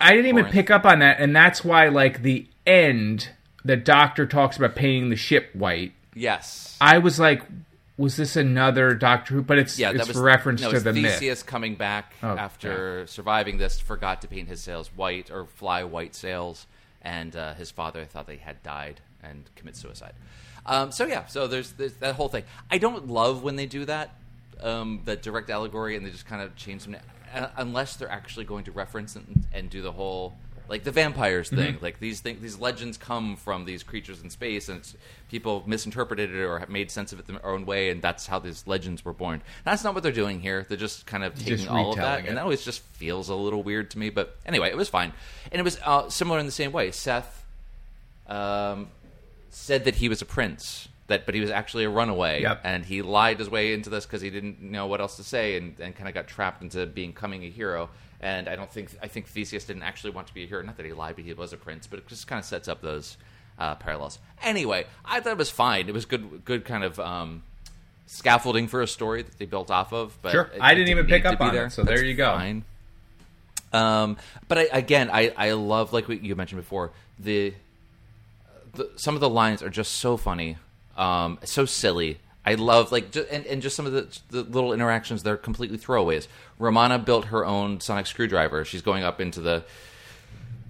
I 0.00 0.10
didn't 0.10 0.26
even 0.26 0.42
Corinth. 0.44 0.52
pick 0.52 0.70
up 0.70 0.84
on 0.84 0.98
that, 1.00 1.20
and 1.20 1.34
that's 1.36 1.64
why, 1.64 1.88
like 1.88 2.22
the 2.22 2.46
end, 2.66 3.28
the 3.64 3.76
doctor 3.76 4.26
talks 4.26 4.56
about 4.56 4.74
painting 4.74 5.10
the 5.10 5.16
ship 5.16 5.50
white. 5.54 5.92
Yes. 6.14 6.76
I 6.80 6.98
was 6.98 7.20
like, 7.20 7.42
was 7.96 8.16
this 8.16 8.36
another 8.36 8.94
Doctor 8.94 9.34
Who? 9.34 9.42
But 9.42 9.58
it's 9.58 9.78
yeah, 9.78 9.92
it's 9.92 10.08
was 10.08 10.16
reference 10.16 10.62
no, 10.62 10.70
to 10.70 10.76
it's 10.76 10.84
the 10.84 10.92
myth. 10.92 11.14
Theseus 11.14 11.42
coming 11.42 11.76
back 11.76 12.14
Oh, 12.22 12.36
after 12.36 13.06
surviving 13.06 13.58
this, 13.58 13.78
forgot 13.78 14.22
to 14.22 14.28
paint 14.28 14.48
his 14.48 14.60
sails 14.60 14.90
white 14.96 15.30
or 15.30 15.46
fly 15.46 15.84
white 15.84 16.14
sails, 16.14 16.66
and 17.02 17.34
uh, 17.36 17.54
his 17.54 17.70
father 17.70 18.04
thought 18.04 18.26
they 18.26 18.36
had 18.36 18.62
died 18.62 19.00
and 19.22 19.48
commit 19.54 19.76
suicide. 19.76 20.14
Um, 20.66 20.92
so 20.92 21.06
yeah, 21.06 21.26
so 21.26 21.46
there's, 21.46 21.72
there's 21.72 21.94
that 21.94 22.14
whole 22.14 22.28
thing. 22.28 22.44
I 22.70 22.78
don't 22.78 23.08
love 23.08 23.42
when 23.42 23.56
they 23.56 23.66
do 23.66 23.84
that, 23.84 24.16
um, 24.60 25.02
that 25.04 25.22
direct 25.22 25.50
allegory, 25.50 25.96
and 25.96 26.04
they 26.04 26.10
just 26.10 26.26
kind 26.26 26.42
of 26.42 26.56
change 26.56 26.82
some, 26.82 26.96
uh, 27.34 27.48
unless 27.56 27.96
they're 27.96 28.10
actually 28.10 28.44
going 28.46 28.64
to 28.64 28.72
reference 28.72 29.14
and, 29.14 29.44
and 29.52 29.70
do 29.70 29.82
the 29.82 29.92
whole. 29.92 30.34
Like 30.68 30.84
the 30.84 30.90
vampires 30.92 31.48
Mm-hmm. 31.50 31.56
thing, 31.56 31.78
like 31.82 32.00
these 32.00 32.20
things, 32.20 32.40
these 32.40 32.58
legends 32.58 32.96
come 32.96 33.36
from 33.36 33.64
these 33.66 33.82
creatures 33.82 34.22
in 34.22 34.30
space, 34.30 34.68
and 34.70 34.78
it's, 34.78 34.96
people 35.30 35.62
misinterpreted 35.66 36.30
it 36.34 36.40
or 36.42 36.58
have 36.58 36.70
made 36.70 36.90
sense 36.90 37.12
of 37.12 37.18
it 37.18 37.26
their 37.26 37.44
own 37.44 37.66
way, 37.66 37.90
and 37.90 38.00
that's 38.00 38.26
how 38.26 38.38
these 38.38 38.66
legends 38.66 39.04
were 39.04 39.12
born. 39.12 39.42
That's 39.64 39.84
not 39.84 39.92
what 39.94 40.02
they're 40.02 40.10
doing 40.12 40.40
here. 40.40 40.64
They're 40.66 40.78
just 40.78 41.04
kind 41.06 41.22
of 41.22 41.34
taking 41.34 41.56
Just 41.58 41.68
all 41.68 41.90
of 41.90 41.96
that, 41.96 42.02
retelling 42.02 42.28
and 42.28 42.36
that 42.38 42.42
always 42.44 42.64
just 42.64 42.80
feels 42.94 43.28
a 43.28 43.34
little 43.34 43.62
weird 43.62 43.90
to 43.90 43.98
me. 43.98 44.08
But 44.10 44.36
anyway, 44.46 44.68
it 44.70 44.76
was 44.76 44.88
fine, 44.88 45.12
and 45.52 45.60
it 45.60 45.64
was 45.64 45.78
uh, 45.84 46.08
similar 46.08 46.38
in 46.38 46.46
the 46.46 46.52
same 46.52 46.72
way. 46.72 46.90
Seth 46.92 47.44
um, 48.26 48.88
said 49.50 49.84
that 49.84 49.96
he 49.96 50.08
was 50.08 50.22
a 50.22 50.26
prince, 50.26 50.88
that 51.08 51.26
but 51.26 51.34
he 51.34 51.40
was 51.42 51.50
actually 51.50 51.84
a 51.84 51.90
runaway, 51.90 52.42
Yep. 52.42 52.60
and 52.64 52.84
he 52.86 53.02
lied 53.02 53.38
his 53.38 53.50
way 53.50 53.74
into 53.74 53.90
this 53.90 54.06
because 54.06 54.22
he 54.22 54.30
didn't 54.30 54.62
know 54.62 54.86
what 54.86 55.00
else 55.00 55.16
to 55.16 55.24
say, 55.24 55.56
and, 55.56 55.78
and 55.78 55.94
kind 55.94 56.08
of 56.08 56.14
got 56.14 56.26
trapped 56.26 56.62
into 56.62 56.86
becoming 56.86 57.44
a 57.44 57.50
hero. 57.50 57.90
And 58.24 58.48
I 58.48 58.56
don't 58.56 58.70
think 58.72 58.88
I 59.02 59.06
think 59.06 59.26
Theseus 59.28 59.64
didn't 59.64 59.82
actually 59.82 60.10
want 60.12 60.28
to 60.28 60.34
be 60.34 60.44
a 60.44 60.46
hero. 60.46 60.62
Not 60.62 60.78
that 60.78 60.86
he 60.86 60.92
lied, 60.94 61.16
but 61.16 61.24
he 61.26 61.32
was 61.34 61.52
a 61.52 61.58
prince. 61.58 61.86
But 61.86 61.98
it 61.98 62.08
just 62.08 62.26
kind 62.26 62.38
of 62.38 62.46
sets 62.46 62.68
up 62.68 62.80
those 62.80 63.18
uh, 63.58 63.74
parallels. 63.74 64.18
Anyway, 64.42 64.86
I 65.04 65.20
thought 65.20 65.32
it 65.32 65.38
was 65.38 65.50
fine. 65.50 65.88
It 65.88 65.92
was 65.94 66.06
good, 66.06 66.42
good 66.44 66.64
kind 66.64 66.84
of 66.84 66.98
um, 66.98 67.42
scaffolding 68.06 68.66
for 68.66 68.80
a 68.80 68.86
story 68.86 69.20
that 69.22 69.36
they 69.38 69.44
built 69.44 69.70
off 69.70 69.92
of. 69.92 70.16
But 70.22 70.32
Sure. 70.32 70.50
it- 70.54 70.58
I 70.58 70.72
it 70.72 70.76
didn't 70.76 70.88
even 70.88 71.06
pick 71.06 71.26
up 71.26 71.38
on 71.40 71.54
it, 71.54 71.70
so 71.70 71.84
there 71.84 72.02
you 72.02 72.14
go. 72.14 72.32
Fine. 72.32 72.64
Um, 73.74 74.16
but 74.48 74.56
I, 74.58 74.62
again, 74.72 75.10
I, 75.12 75.32
I 75.36 75.52
love 75.52 75.92
like 75.92 76.08
what 76.08 76.22
you 76.22 76.34
mentioned 76.36 76.60
before 76.62 76.92
the, 77.18 77.52
the 78.74 78.90
some 78.96 79.14
of 79.16 79.20
the 79.20 79.28
lines 79.28 79.62
are 79.62 79.68
just 79.70 79.92
so 79.96 80.16
funny, 80.16 80.56
um, 80.96 81.38
so 81.44 81.66
silly. 81.66 82.18
I 82.46 82.54
love 82.54 82.92
like 82.92 83.10
ju- 83.10 83.26
and, 83.30 83.46
and 83.46 83.62
just 83.62 83.74
some 83.76 83.86
of 83.86 83.92
the, 83.92 84.06
the 84.30 84.42
little 84.42 84.72
interactions. 84.72 85.22
They're 85.22 85.36
completely 85.36 85.78
throwaways. 85.78 86.26
Romana 86.58 86.98
built 86.98 87.26
her 87.26 87.44
own 87.46 87.80
sonic 87.80 88.06
screwdriver. 88.06 88.64
She's 88.64 88.82
going 88.82 89.02
up 89.02 89.20
into 89.20 89.40
the 89.40 89.64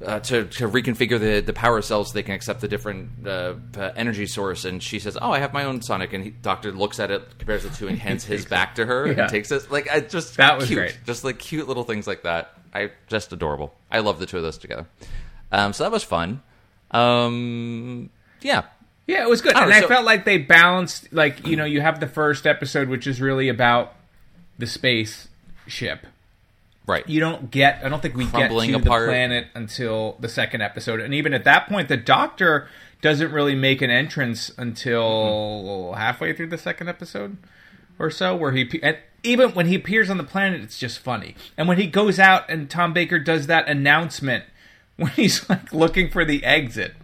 uh, 0.05 0.21
to 0.21 0.45
to 0.45 0.69
reconfigure 0.69 1.19
the 1.19 1.41
the 1.41 1.53
power 1.53 1.81
cells 1.83 2.09
so 2.09 2.15
they 2.15 2.23
can 2.23 2.35
accept 2.35 2.61
the 2.61 2.69
different 2.69 3.27
uh, 3.27 3.55
uh, 3.77 3.91
energy 3.97 4.27
source. 4.27 4.65
And 4.65 4.83
she 4.83 4.99
says, 4.99 5.17
"Oh, 5.21 5.31
I 5.33 5.39
have 5.39 5.53
my 5.53 5.65
own 5.65 5.83
Sonic." 5.83 6.13
And 6.13 6.23
he, 6.25 6.31
Doctor 6.31 6.73
looks 6.73 7.01
at 7.01 7.11
it, 7.11 7.39
compares 7.39 7.63
the 7.65 7.71
two, 7.71 7.89
and 7.89 7.99
hands 7.99 8.25
his 8.25 8.45
back 8.57 8.75
to 8.77 8.87
her 8.87 9.07
Yeah. 9.07 9.23
and 9.23 9.29
takes 9.31 9.51
it. 9.51 9.71
Like 9.71 9.91
I 9.91 10.01
just 10.01 10.37
That 10.37 10.59
was 10.59 10.67
cute. 10.69 10.79
great. 10.79 10.99
Just 11.07 11.25
like 11.25 11.39
cute 11.39 11.67
little 11.69 11.85
things 11.85 12.07
like 12.07 12.23
that. 12.25 12.53
I 12.75 12.91
just 13.09 13.33
adorable. 13.33 13.73
I 13.91 14.01
love 14.01 14.19
the 14.19 14.27
two 14.27 14.37
of 14.37 14.43
those 14.43 14.59
together. 14.59 14.87
Um, 15.53 15.73
so 15.73 15.85
that 15.85 15.93
was 15.93 16.03
fun. 16.05 16.43
Um, 16.91 18.11
yeah, 18.43 18.65
Yeah, 19.07 19.23
it 19.23 19.29
was 19.29 19.43
good, 19.43 19.55
I 19.55 19.63
and 19.63 19.71
know, 19.71 19.77
I 19.77 19.81
so- 19.81 19.89
felt 19.89 20.05
like 20.05 20.25
they 20.25 20.39
balanced. 20.39 21.13
Like 21.13 21.47
you 21.47 21.57
know, 21.57 21.65
you 21.65 21.81
have 21.81 22.01
the 22.01 22.07
first 22.07 22.47
episode, 22.47 22.89
which 22.89 23.07
is 23.07 23.21
really 23.21 23.49
about 23.49 23.95
the 24.59 24.67
space 24.67 25.29
ship. 25.67 26.07
right. 26.87 27.07
You 27.09 27.21
don't 27.21 27.51
get. 27.51 27.81
I 27.85 27.89
don't 27.89 28.01
think 28.01 28.15
we 28.17 28.25
get 28.27 28.49
to 28.51 28.57
apart. 28.77 29.03
the 29.03 29.07
planet 29.09 29.47
until 29.55 30.17
the 30.21 30.29
second 30.29 30.63
episode, 30.63 31.01
and 31.01 31.13
even 31.15 31.35
at 31.35 31.45
that 31.45 31.69
point, 31.69 31.89
the 31.89 31.97
Doctor 31.97 32.69
doesn't 33.03 33.31
really 33.33 33.55
make 33.55 33.83
an 33.83 33.91
entrance 33.91 34.51
until 34.57 35.91
Mm-hmm. 35.93 35.99
halfway 36.01 36.33
through 36.33 36.47
the 36.49 36.59
second 36.59 36.89
episode 36.89 37.37
or 37.99 38.11
so, 38.11 38.35
where 38.35 38.53
he 38.53 38.69
and 38.83 38.97
even 39.23 39.51
when 39.51 39.67
he 39.67 39.75
appears 39.75 40.09
on 40.11 40.17
the 40.17 40.25
planet, 40.25 40.61
it's 40.63 40.79
just 40.79 40.99
funny. 40.99 41.35
And 41.59 41.69
when 41.69 41.79
he 41.79 41.87
goes 41.87 42.19
out 42.19 42.49
and 42.51 42.69
Tom 42.71 42.93
Baker 42.95 43.19
does 43.19 43.47
that 43.49 43.69
announcement 43.69 44.45
when 44.97 45.11
he's 45.13 45.49
like 45.51 45.73
looking 45.73 46.09
for 46.11 46.25
the 46.25 46.43
exit. 46.45 46.95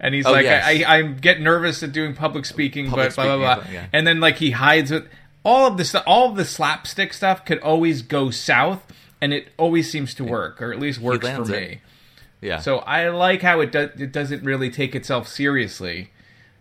And 0.00 0.14
he's 0.14 0.24
Oh, 0.26 0.32
like, 0.32 0.44
yes. 0.44 0.64
I, 0.66 0.84
I, 0.96 1.02
get 1.02 1.40
nervous 1.40 1.82
at 1.82 1.92
doing 1.92 2.14
public 2.14 2.46
speaking, 2.46 2.88
Public 2.88 3.14
but 3.14 3.14
blah 3.24 3.36
blah 3.36 3.54
blah. 3.56 3.64
yeah. 3.72 3.86
And 3.92 4.06
then 4.06 4.18
like 4.20 4.36
he 4.38 4.52
hides 4.52 4.90
with 4.90 5.06
All 5.44 5.66
of 5.66 5.76
the 5.76 5.84
stu- 5.84 5.98
all 6.06 6.30
of 6.30 6.36
the 6.36 6.44
slapstick 6.44 7.12
stuff 7.12 7.44
could 7.44 7.58
always 7.60 8.02
go 8.02 8.30
south, 8.30 8.82
and 9.20 9.32
it 9.32 9.48
always 9.58 9.90
seems 9.90 10.14
to 10.14 10.24
work, 10.24 10.60
or 10.62 10.72
at 10.72 10.78
least 10.80 11.00
works 11.00 11.28
for 11.28 11.44
me. 11.44 11.56
it. 11.56 11.78
yeah. 12.40 12.58
So 12.60 12.78
I 12.78 13.08
like 13.10 13.42
how 13.42 13.60
it 13.60 13.70
does. 13.72 13.90
It 14.00 14.12
doesn't 14.12 14.42
really 14.42 14.70
take 14.70 14.94
itself 14.94 15.28
seriously 15.28 16.10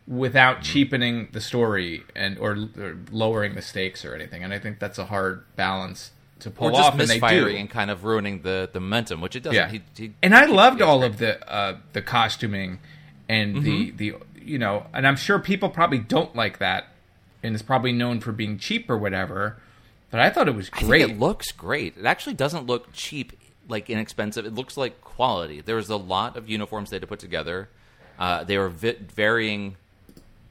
without 0.08 0.56
Mm-hmm. 0.58 0.64
cheapening 0.64 1.28
the 1.32 1.42
story 1.42 2.04
and 2.16 2.38
or, 2.40 2.58
or 2.80 2.98
lowering 3.12 3.56
the 3.56 3.62
stakes 3.62 4.04
or 4.04 4.16
anything. 4.16 4.44
And 4.44 4.54
I 4.54 4.60
think 4.60 4.80
that's 4.80 4.98
a 4.98 5.06
hard 5.06 5.44
balance 5.56 6.12
to 6.40 6.50
pull 6.50 6.70
or 6.70 6.72
just 6.72 6.84
off. 6.84 7.00
And 7.00 7.02
they 7.02 7.16
do. 7.20 7.22
misfiring 7.22 7.58
and 7.58 7.70
kind 7.70 7.92
of 7.92 8.04
ruining 8.06 8.42
the, 8.42 8.70
the 8.74 8.80
momentum, 8.80 9.22
which 9.22 9.36
it 9.36 9.44
doesn't. 9.44 9.56
Yeah. 9.56 9.70
He, 9.70 9.82
he, 9.96 10.14
and 10.24 10.34
I 10.36 10.46
loved 10.46 10.82
all 10.82 11.04
of 11.04 11.18
the 11.20 11.48
uh, 11.52 11.78
the 11.94 12.02
costuming 12.02 12.80
and 13.30 13.56
Mm-hmm. 13.58 13.64
the 13.64 13.92
the 14.12 14.16
you 14.44 14.58
know, 14.58 14.86
and 14.94 15.08
I'm 15.08 15.16
sure 15.16 15.40
people 15.40 15.70
probably 15.70 16.00
don't 16.00 16.36
like 16.36 16.58
that, 16.60 16.88
and 17.44 17.54
it's 17.54 17.62
probably 17.64 17.92
known 17.94 18.20
for 18.20 18.32
being 18.32 18.58
cheap 18.58 18.90
or 18.90 18.98
whatever. 18.98 19.58
But 20.12 20.20
I 20.22 20.30
thought 20.32 20.48
it 20.48 20.56
was 20.56 20.70
I 20.74 20.78
think 20.80 20.88
great. 20.90 21.02
it 21.10 21.20
looks 21.20 21.52
great. 21.52 21.96
It 21.98 22.06
actually 22.06 22.34
doesn't 22.34 22.66
look 22.66 22.92
cheap, 22.94 23.32
like 23.68 23.90
inexpensive. 23.92 24.46
It 24.46 24.56
looks 24.56 24.76
like 24.76 25.00
quality. 25.02 25.62
There 25.62 25.76
was 25.76 25.90
a 25.90 25.96
lot 25.98 26.36
of 26.36 26.50
uniforms 26.50 26.90
they 26.90 26.96
had 26.96 27.02
to 27.02 27.08
put 27.08 27.20
together. 27.20 27.70
Uh, 28.18 28.44
they 28.44 28.58
were 28.58 28.70
vi- 28.70 28.98
varying 29.16 29.76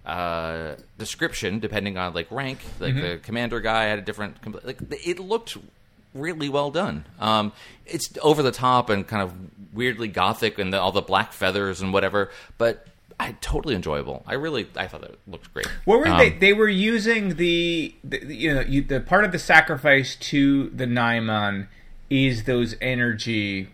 uh, 0.07 0.77
description 0.97 1.59
depending 1.59 1.99
on 1.99 2.15
like 2.15 2.31
rank. 2.31 2.61
Like 2.79 2.95
Mm-hmm. 2.95 3.03
the 3.03 3.17
commander 3.19 3.61
guy 3.61 3.85
had 3.87 3.99
a 3.99 4.03
different. 4.03 4.37
Like 4.65 4.79
it 5.05 5.19
looked 5.19 5.57
really 6.15 6.49
well 6.49 6.71
done. 6.71 7.05
Um, 7.19 7.53
it's 7.87 8.11
over 8.23 8.43
the 8.43 8.51
top 8.53 8.91
and 8.91 9.07
kind 9.07 9.23
of 9.23 9.33
weirdly 9.75 10.09
gothic 10.09 10.59
and 10.59 10.73
the, 10.73 10.81
all 10.81 10.93
the 10.93 11.03
black 11.03 11.33
feathers 11.33 11.81
and 11.81 11.93
whatever, 11.93 12.31
but. 12.59 12.87
I 13.21 13.33
totally 13.41 13.75
enjoyable. 13.75 14.23
I 14.29 14.35
really, 14.35 14.69
I 14.77 14.87
thought 14.87 15.01
that 15.01 15.19
looked 15.27 15.53
great. 15.53 15.67
What 15.87 15.99
were 15.99 16.07
Um, 16.07 16.19
they? 16.19 16.31
They 16.31 16.53
were 16.53 16.69
using 16.69 17.35
the, 17.35 17.93
the 18.05 18.25
you 18.33 18.55
know 18.55 18.61
you, 18.61 18.81
the 18.81 19.01
part 19.01 19.25
of 19.25 19.33
the 19.33 19.41
sacrifice 19.41 20.15
to 20.31 20.69
the 20.71 20.85
Nimon 20.85 21.67
is 22.09 22.45
those 22.45 22.77
energy 22.81 23.71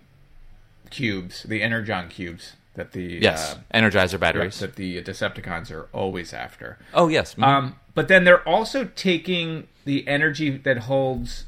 cubes, 0.89 1.43
the 1.43 1.62
energon 1.62 2.09
cubes 2.09 2.55
that 2.72 2.93
the 2.93 3.18
Yes, 3.20 3.55
uh, 3.55 3.59
Energizer 3.78 4.18
batteries. 4.18 4.61
that 4.61 4.76
the 4.76 5.03
Decepticons 5.03 5.70
are 5.70 5.89
always 5.93 6.32
after. 6.32 6.78
oh 6.95 7.09
yes, 7.09 7.35
mhm. 7.35 7.45
Um, 7.45 7.76
but 7.95 8.09
then 8.09 8.24
they're 8.24 8.49
also 8.49 8.87
taking 8.97 9.68
the 9.85 10.09
energy 10.09 10.51
that 10.57 10.78
holds 10.78 11.45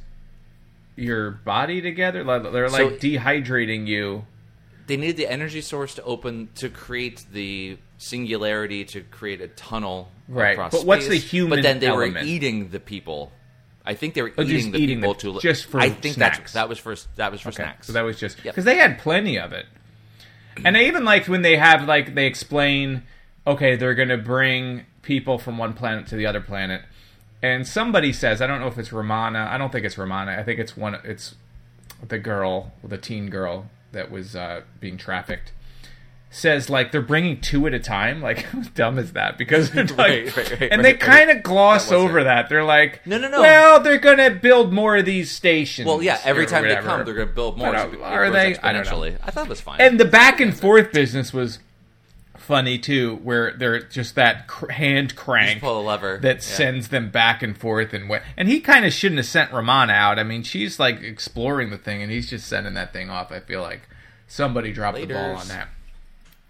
your 0.96 1.30
body 1.32 1.80
together. 1.80 2.24
They're 2.24 2.68
like 2.68 2.80
So- 2.80 2.90
dehydrating 2.90 3.86
you. 3.86 4.26
they 4.86 4.96
needed 4.96 5.16
the 5.16 5.26
energy 5.30 5.60
source 5.60 5.94
to 5.96 6.02
open 6.04 6.48
to 6.54 6.68
create 6.68 7.24
the 7.32 7.76
singularity 7.98 8.84
to 8.84 9.00
create 9.00 9.40
a 9.40 9.48
tunnel 9.48 10.10
Right, 10.28 10.52
across 10.52 10.70
but 10.72 10.84
what's 10.86 11.08
the 11.08 11.16
human 11.16 11.58
But 11.58 11.62
then 11.62 11.78
they 11.80 11.86
element? 11.88 12.14
were 12.14 12.22
eating 12.22 12.68
the 12.70 12.78
people. 12.80 13.32
I 13.84 13.94
think 13.94 14.14
they 14.14 14.22
were 14.22 14.32
Oh, 14.38 14.42
eating 14.42 14.72
the 14.72 14.78
eating 14.78 14.98
people 14.98 15.14
them 15.14 15.34
to 15.34 15.40
just 15.40 15.66
for 15.66 15.80
I 15.80 15.88
think 15.90 16.14
snacks. 16.14 16.38
that's 16.38 16.52
that 16.54 16.68
was 16.68 16.78
for 16.78 16.94
that 17.16 17.32
was 17.32 17.40
for 17.40 17.48
Okay, 17.48 17.56
snacks. 17.64 17.86
so 17.88 17.92
that 17.94 18.02
was 18.02 18.18
just 18.18 18.36
Yep. 18.44 18.54
because 18.54 18.64
they 18.64 18.76
had 18.76 18.98
plenty 18.98 19.38
of 19.38 19.52
it. 19.52 19.66
And 20.64 20.76
I 20.76 20.84
even 20.84 21.04
liked 21.04 21.28
when 21.28 21.42
they 21.42 21.56
have 21.56 21.86
like 21.86 22.14
they 22.14 22.26
explain, 22.26 23.02
okay, 23.46 23.76
they're 23.76 23.94
going 23.94 24.08
to 24.08 24.16
bring 24.18 24.86
people 25.02 25.38
from 25.38 25.58
one 25.58 25.72
planet 25.74 26.06
to 26.08 26.16
the 26.16 26.26
other 26.26 26.40
planet, 26.40 26.82
and 27.46 27.66
somebody 27.66 28.12
says, 28.12 28.40
I 28.42 28.46
don't 28.46 28.60
know 28.60 28.66
if 28.68 28.78
it's 28.78 28.92
Romana, 28.92 29.48
I 29.50 29.58
don't 29.58 29.70
think 29.72 29.84
it's 29.86 29.98
Romana, 29.98 30.32
I 30.38 30.42
think 30.42 30.58
it's 30.58 30.76
one, 30.76 30.96
it's 31.04 31.34
the 32.06 32.18
girl, 32.18 32.72
the 32.84 32.98
teen 32.98 33.30
girl 33.30 33.66
that 33.92 34.10
was 34.10 34.34
uh, 34.36 34.62
being 34.80 34.96
trafficked. 34.96 35.52
Says 36.28 36.68
like 36.68 36.90
they're 36.92 37.00
bringing 37.00 37.40
two 37.40 37.66
at 37.66 37.72
a 37.72 37.78
time. 37.78 38.20
Like 38.20 38.38
how 38.52 38.60
dumb 38.74 38.98
is 38.98 39.12
that? 39.12 39.38
Because 39.38 39.70
they're 39.70 39.84
like, 39.86 39.98
Right, 39.98 40.36
right, 40.36 40.60
right, 40.60 40.72
and 40.72 40.84
they 40.84 40.92
kind 40.94 41.30
of 41.30 41.42
gloss 41.42 41.88
That 41.88 41.94
over 41.94 42.18
it. 42.18 42.24
that. 42.24 42.48
They're 42.50 42.64
like, 42.64 43.06
No, 43.06 43.16
no, 43.16 43.28
no. 43.30 43.40
Well, 43.40 43.80
they're 43.80 43.98
gonna 43.98 44.30
build 44.30 44.72
more 44.72 44.96
of 44.96 45.04
these 45.06 45.30
stations. 45.30 45.86
well, 45.86 46.02
yeah, 46.02 46.20
every 46.24 46.44
time 46.46 46.64
they 46.64 46.74
come, 46.76 47.04
they're 47.06 47.14
going 47.14 47.28
to 47.28 47.34
build 47.34 47.56
more. 47.56 47.74
Are 47.74 48.30
they? 48.30 48.56
I 48.58 48.72
don't 48.72 48.84
know. 48.84 49.16
I 49.22 49.30
thought 49.30 49.46
it 49.46 49.48
was 49.48 49.60
fine. 49.60 49.80
And 49.80 49.98
the 49.98 50.04
back 50.04 50.40
and 50.40 50.54
forth 50.54 50.92
business 50.92 51.32
was 51.32 51.60
funny 52.46 52.78
too, 52.78 53.16
where 53.22 53.52
they're 53.52 53.80
just 53.82 54.14
that 54.14 54.46
cr- 54.46 54.70
hand 54.70 55.14
crank 55.16 55.60
pull 55.60 55.80
a 55.80 55.82
lever. 55.84 56.18
that 56.22 56.36
Yeah. 56.36 56.40
sends 56.40 56.88
them 56.88 57.10
back 57.10 57.42
and 57.42 57.56
forth, 57.56 57.92
and 57.92 58.08
what? 58.08 58.22
And 58.36 58.48
he 58.48 58.60
kind 58.60 58.84
of 58.84 58.92
shouldn't 58.92 59.18
have 59.18 59.26
sent 59.26 59.52
Ramon 59.52 59.90
out. 59.90 60.18
I 60.18 60.22
mean, 60.22 60.42
she's 60.42 60.78
like 60.78 61.00
exploring 61.02 61.70
the 61.70 61.78
thing, 61.78 62.02
and 62.02 62.10
he's 62.10 62.30
just 62.30 62.46
sending 62.48 62.74
that 62.74 62.92
thing 62.92 63.10
off. 63.10 63.30
I 63.32 63.40
feel 63.40 63.60
like 63.62 63.82
somebody 64.28 64.72
dropped 64.72 64.96
the 64.98 65.06
ball 65.06 65.36
on 65.36 65.48
that. 65.48 65.68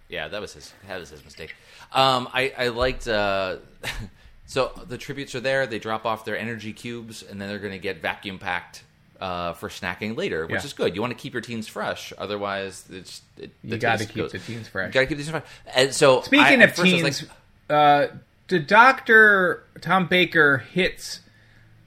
Yeah, 0.09 0.28
that 0.28 0.40
was 0.40 0.53
his. 0.55 0.72
That 0.86 1.01
was 1.01 1.11
his 1.11 1.24
mistake. 1.24 1.55
Um, 1.92 2.28
I 2.32 2.53
I 2.57 2.68
liked. 2.68 3.09
Uh, 3.09 3.57
so 4.47 4.72
the 4.86 4.99
tributes 4.99 5.34
are 5.34 5.40
there. 5.40 5.66
They 5.66 5.78
drop 5.78 6.07
off 6.07 6.24
their 6.24 6.38
energy 6.38 6.72
cubes, 6.72 7.22
and 7.22 7.40
then 7.40 7.49
they're 7.49 7.59
going 7.59 7.72
to 7.72 7.78
get 7.78 8.01
vacuum 8.01 8.38
packed 8.38 8.84
uh, 9.21 9.53
for 9.55 9.69
snacking 9.69 10.17
later, 10.17 10.43
which 10.47 10.53
Yeah. 10.61 10.64
is 10.64 10.73
good. 10.73 10.95
You 10.95 11.01
want 11.01 11.12
to 11.12 11.19
keep 11.19 11.33
your 11.33 11.41
teens 11.43 11.69
fresh, 11.69 12.12
otherwise 12.19 12.85
it's 12.91 13.23
it, 13.39 13.51
You 13.62 13.79
got 13.79 13.99
to 14.01 14.07
keep 14.07 14.17
goes- 14.17 14.33
the 14.33 14.39
teens 14.39 14.69
fresh. 14.69 14.93
Got 14.93 15.01
to 15.01 15.07
keep 15.07 15.17
the 15.19 15.23
teens 15.25 15.31
fresh. 15.31 15.45
And 15.75 15.95
so 15.95 16.21
Speaking 16.23 16.61
I- 16.62 16.64
of 16.64 16.75
teens, 16.75 17.03
like, 17.03 17.31
uh, 17.71 18.07
the 18.49 18.59
doctor 18.59 19.64
Tom 19.81 20.07
Baker 20.07 20.59
hits 20.59 21.21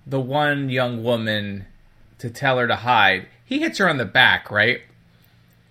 the 0.08 0.20
one 0.20 0.70
young 0.70 1.04
woman 1.04 1.66
to 2.20 2.30
tell 2.30 2.58
her 2.58 2.68
to 2.68 2.76
hide. 2.78 3.28
He 3.46 3.60
hits 3.60 3.78
her 3.78 3.88
on 3.90 3.98
the 3.98 4.06
back, 4.06 4.50
right? 4.52 4.82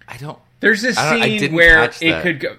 I 0.06 0.16
don't. 0.16 0.38
There's 0.60 0.82
this 0.82 0.96
don't- 0.96 1.22
scene 1.22 1.52
where 1.52 1.84
it 1.84 1.92
that. 2.00 2.22
could 2.22 2.40
go. 2.40 2.56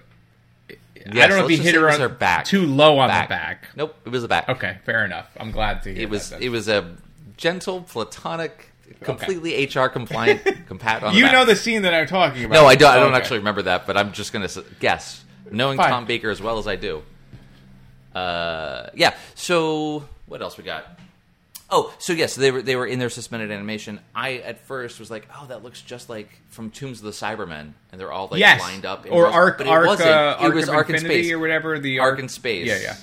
I 1.11 1.27
don't 1.27 1.39
know 1.39 1.43
if 1.45 1.49
he 1.49 1.57
hit 1.57 1.73
her 1.75 1.89
on 1.89 1.99
her 2.01 2.09
back. 2.09 2.45
too 2.45 2.65
low 2.65 2.99
on 2.99 3.09
back. 3.09 3.27
the 3.29 3.33
back. 3.33 3.67
Nope, 3.75 3.95
it 4.05 4.09
was 4.09 4.21
the 4.21 4.27
back. 4.27 4.47
Okay, 4.47 4.77
fair 4.85 5.03
enough. 5.05 5.27
I'm 5.39 5.49
glad 5.51 5.81
to 5.83 5.93
hear 5.93 6.03
It 6.03 6.09
was 6.09 6.29
that. 6.29 6.41
it 6.41 6.49
was 6.49 6.67
a 6.67 6.95
gentle, 7.35 7.81
platonic, 7.81 8.68
completely 9.03 9.65
HR 9.65 9.87
compliant 9.87 10.43
compat 10.69 11.03
on 11.03 11.13
you 11.15 11.23
know 11.31 11.45
the 11.45 11.55
scene 11.55 11.81
that 11.83 11.93
I'm 11.93 12.07
talking 12.07 12.43
about. 12.45 12.55
No, 12.55 12.65
I 12.65 12.75
don't. 12.75 12.91
I 12.91 12.95
don't 12.97 13.07
Okay. 13.09 13.17
actually 13.17 13.39
remember 13.39 13.61
that, 13.63 13.85
but 13.87 13.97
I'm 13.97 14.11
just 14.13 14.33
going 14.33 14.47
to 14.47 14.63
guess, 14.79 15.23
knowing 15.51 15.77
Fine. 15.77 15.89
Tom 15.91 16.05
Baker 16.05 16.29
as 16.29 16.41
well 16.41 16.57
as 16.57 16.67
I 16.67 16.75
do. 16.75 17.01
Uh, 18.13 18.89
yeah. 18.95 19.15
So 19.35 20.07
what 20.25 20.41
else 20.41 20.57
we 20.57 20.63
got? 20.63 20.85
Oh, 21.71 21.93
so 21.99 22.13
yes, 22.13 22.33
they 22.35 22.49
were 22.49 22.63
they 22.63 22.75
were 22.75 22.87
in 22.87 22.97
their 22.97 23.11
suspended 23.11 23.51
animation. 23.51 23.99
I 24.15 24.37
at 24.37 24.59
first 24.65 24.99
was 24.99 25.11
like, 25.11 25.27
oh, 25.39 25.45
that 25.49 25.61
looks 25.63 25.81
just 25.81 26.09
like 26.09 26.29
from 26.49 26.71
Tombs 26.71 26.97
of 26.99 27.05
the 27.05 27.11
Cybermen, 27.11 27.73
and 27.91 28.01
they're 28.01 28.11
all 28.11 28.27
like 28.31 28.39
Yes, 28.39 28.59
lined 28.59 28.85
up. 28.87 29.05
in 29.05 29.11
or 29.13 29.25
rows, 29.25 29.33
Arc, 29.33 29.57
but 29.59 29.67
it 29.67 29.69
Arc, 29.69 29.85
wasn't. 29.85 30.09
uh, 30.09 30.37
it 30.39 30.43
Arc 30.45 30.55
was 30.55 30.69
Ark 30.69 30.89
in 30.89 30.97
Space 30.97 31.31
or 31.31 31.37
whatever. 31.37 31.77
The 31.77 31.99
Ark 31.99 32.17
in 32.19 32.27
Space. 32.27 32.65
Yeah, 32.67 32.79
yeah. 32.81 32.95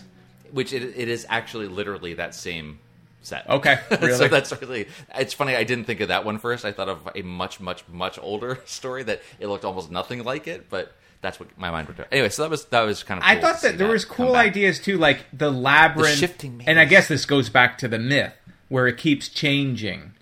Which 0.51 0.73
it, 0.73 0.83
it 0.83 1.09
is 1.09 1.25
actually 1.29 1.69
literally 1.69 2.15
that 2.15 2.35
same 2.35 2.81
set. 3.27 3.47
Okay, 3.57 3.79
really? 3.91 4.13
so 4.15 4.29
that's 4.29 4.53
really. 4.61 4.89
It's 5.15 5.35
funny. 5.35 5.55
I 5.57 5.65
didn't 5.65 5.85
think 5.85 6.01
of 6.01 6.09
that 6.09 6.25
one 6.25 6.39
first. 6.39 6.65
I 6.65 6.73
thought 6.73 6.89
of 6.89 7.09
a 7.15 7.23
much, 7.23 7.59
much, 7.61 7.85
much 7.89 8.19
older 8.21 8.61
story 8.67 9.03
that 9.05 9.21
it 9.41 9.47
looked 9.49 9.65
almost 9.65 9.91
nothing 9.91 10.25
like 10.25 10.47
it, 10.47 10.69
but 10.71 10.93
That's 11.23 11.41
what 11.41 11.49
my 11.59 11.71
mind 11.71 11.89
would 11.89 11.97
do. 11.97 12.05
Anyway, 12.13 12.29
so 12.29 12.43
that 12.43 12.51
was 12.51 12.67
that 12.67 12.83
was 12.83 13.03
kind 13.03 13.19
of. 13.19 13.25
I 13.27 13.41
thought 13.41 13.55
to 13.55 13.61
see 13.61 13.69
that 13.69 13.79
there 13.79 13.89
was 13.89 14.05
cool 14.05 14.37
ideas 14.37 14.79
too, 14.79 14.97
like 14.99 15.25
the 15.33 15.51
labyrinth, 15.51 16.19
shifting 16.19 16.63
and 16.67 16.79
I 16.79 16.85
guess 16.85 17.09
this 17.09 17.25
goes 17.27 17.49
back 17.49 17.79
to 17.79 17.89
the 17.89 17.99
myth 17.99 18.35
where 18.69 18.87
it 18.87 18.97
keeps 18.99 19.29
changing. 19.29 20.13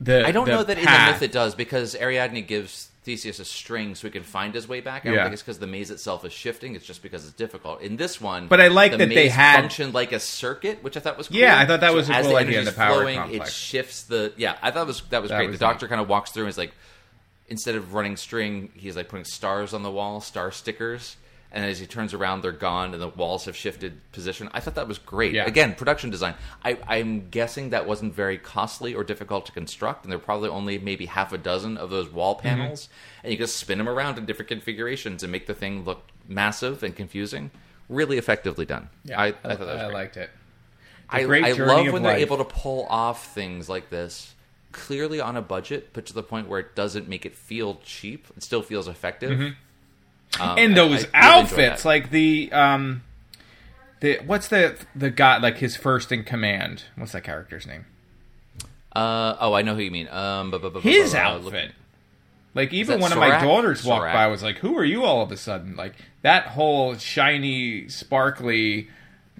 The 0.00 0.26
I 0.26 0.32
don't 0.32 0.46
the 0.46 0.52
know 0.52 0.62
that 0.64 0.78
in 0.78 0.84
the 0.84 1.12
myth 1.12 1.22
it 1.22 1.32
does 1.32 1.54
because 1.54 1.94
Ariadne 1.94 2.46
gives 2.46 2.89
Theseus 3.10 3.40
a 3.40 3.44
string 3.44 3.94
so 3.94 4.06
he 4.06 4.10
can 4.12 4.22
find 4.22 4.54
his 4.54 4.68
way 4.68 4.80
back. 4.80 5.02
I 5.02 5.08
don't 5.08 5.14
Yeah. 5.16 5.24
think 5.24 5.32
it's 5.34 5.42
because 5.42 5.58
the 5.58 5.66
maze 5.66 5.90
itself 5.90 6.24
is 6.24 6.32
shifting. 6.32 6.76
It's 6.76 6.86
just 6.86 7.02
because 7.02 7.24
it's 7.24 7.34
difficult. 7.34 7.80
In 7.82 7.96
this 7.96 8.20
one, 8.20 8.46
But 8.46 8.60
I 8.60 8.68
like 8.68 8.92
the 8.92 8.98
that 8.98 9.08
they 9.08 9.14
maze 9.14 9.32
had- 9.32 9.60
functioned 9.60 9.92
like 9.94 10.12
a 10.12 10.20
circuit, 10.20 10.82
which 10.82 10.96
I 10.96 11.00
thought 11.00 11.18
was 11.18 11.26
cool. 11.28 11.38
Yeah, 11.38 11.58
I 11.58 11.66
thought 11.66 11.80
that 11.80 11.92
was 11.92 12.08
a 12.08 12.12
cool 12.14 12.30
the 12.30 12.36
idea 12.36 12.62
the 12.62 12.72
power 12.72 13.00
flowing, 13.00 13.18
complex. 13.18 13.50
It 13.50 13.52
shifts 13.52 14.02
the 14.04 14.32
yeah. 14.36 14.56
I 14.62 14.70
thought 14.70 14.82
it 14.82 14.86
was 14.86 15.02
that 15.10 15.22
was 15.22 15.30
That 15.30 15.38
great. 15.38 15.50
was 15.50 15.58
the 15.58 15.64
doctor 15.64 15.86
neat. 15.86 15.90
kind 15.90 16.00
of 16.00 16.08
walks 16.08 16.30
through 16.30 16.44
and 16.44 16.50
is 16.50 16.58
like, 16.58 16.72
instead 17.48 17.74
of 17.74 17.94
running 17.94 18.16
string, 18.16 18.70
he's 18.74 18.94
like 18.96 19.08
putting 19.08 19.24
stars 19.24 19.74
on 19.74 19.82
the 19.82 19.90
wall, 19.90 20.20
star 20.20 20.52
stickers. 20.52 21.16
And 21.52 21.64
as 21.64 21.80
he 21.80 21.86
turns 21.86 22.14
around, 22.14 22.42
they're 22.42 22.52
gone, 22.52 22.92
and 22.94 23.02
the 23.02 23.08
walls 23.08 23.46
have 23.46 23.56
shifted 23.56 24.00
position. 24.12 24.48
I 24.52 24.60
thought 24.60 24.76
that 24.76 24.86
was 24.86 24.98
great. 24.98 25.32
Yeah. 25.34 25.46
Again, 25.46 25.74
production 25.74 26.08
design. 26.10 26.34
I, 26.64 26.78
I'm 26.86 27.28
guessing 27.28 27.70
that 27.70 27.88
wasn't 27.88 28.14
very 28.14 28.38
costly 28.38 28.94
or 28.94 29.02
difficult 29.02 29.46
to 29.46 29.52
construct, 29.52 30.04
and 30.04 30.12
there 30.12 30.18
are 30.18 30.22
probably 30.22 30.48
only 30.48 30.78
maybe 30.78 31.06
half 31.06 31.32
a 31.32 31.38
dozen 31.38 31.76
of 31.76 31.90
those 31.90 32.08
wall 32.08 32.36
Mm-hmm. 32.36 32.46
panels, 32.46 32.88
and 33.24 33.32
you 33.32 33.38
just 33.38 33.56
spin 33.56 33.78
them 33.78 33.88
around 33.88 34.16
in 34.16 34.26
different 34.26 34.48
configurations 34.48 35.22
and 35.24 35.32
make 35.32 35.46
the 35.48 35.54
thing 35.54 35.84
look 35.84 36.02
massive 36.28 36.82
and 36.84 36.94
confusing. 36.94 37.50
Really 37.88 38.18
effectively 38.18 38.64
done. 38.64 38.88
I, 39.12 39.26
I 39.26 39.32
thought 39.32 39.58
that 39.58 39.58
was 39.60 39.68
I 39.82 39.86
liked 39.88 40.16
it. 40.16 40.30
I, 41.08 41.22
I 41.22 41.50
love 41.52 41.92
when 41.92 42.04
they're 42.04 42.12
life. 42.12 42.20
able 42.20 42.36
to 42.36 42.44
pull 42.44 42.86
off 42.88 43.34
things 43.34 43.68
like 43.68 43.90
this 43.90 44.36
clearly 44.70 45.20
on 45.20 45.36
a 45.36 45.42
budget, 45.42 45.88
but 45.92 46.06
to 46.06 46.12
the 46.12 46.22
point 46.22 46.46
where 46.46 46.60
it 46.60 46.76
doesn't 46.76 47.08
make 47.08 47.26
it 47.26 47.34
feel 47.34 47.80
cheap. 47.84 48.26
It 48.36 48.44
still 48.44 48.62
feels 48.62 48.86
effective. 48.86 49.56
Um, 50.38 50.58
and 50.58 50.76
those 50.76 50.84
I 50.86 50.90
really 50.90 50.96
enjoyed 51.04 51.10
outfits, 51.14 51.82
that. 51.82 51.88
like 51.88 52.10
the 52.10 52.52
um, 52.52 53.02
the 54.00 54.20
what's 54.24 54.48
the 54.48 54.76
the 54.94 55.10
guy 55.10 55.38
like 55.38 55.58
his 55.58 55.76
first 55.76 56.12
in 56.12 56.24
command? 56.24 56.84
What's 56.96 57.12
that 57.12 57.24
character's 57.24 57.66
name? 57.66 57.86
uh, 58.94 59.36
oh, 59.40 59.52
I 59.54 59.62
know 59.62 59.74
who 59.74 59.82
you 59.82 59.90
mean. 59.90 60.08
Um, 60.08 60.52
His 60.82 61.12
bu- 61.12 61.18
outfit. 61.18 61.72
Like 62.54 62.72
even 62.72 63.00
one 63.00 63.12
of 63.12 63.18
my 63.18 63.40
daughters 63.40 63.84
walked 63.84 64.06
Sorak. 64.06 64.12
by, 64.12 64.24
I 64.24 64.26
was 64.26 64.42
like, 64.42 64.58
"Who 64.58 64.76
are 64.76 64.84
you?" 64.84 65.04
All 65.04 65.22
of 65.22 65.30
a 65.30 65.36
sudden, 65.36 65.76
like 65.76 65.94
that 66.22 66.46
whole 66.48 66.96
shiny, 66.96 67.88
sparkly, 67.88 68.88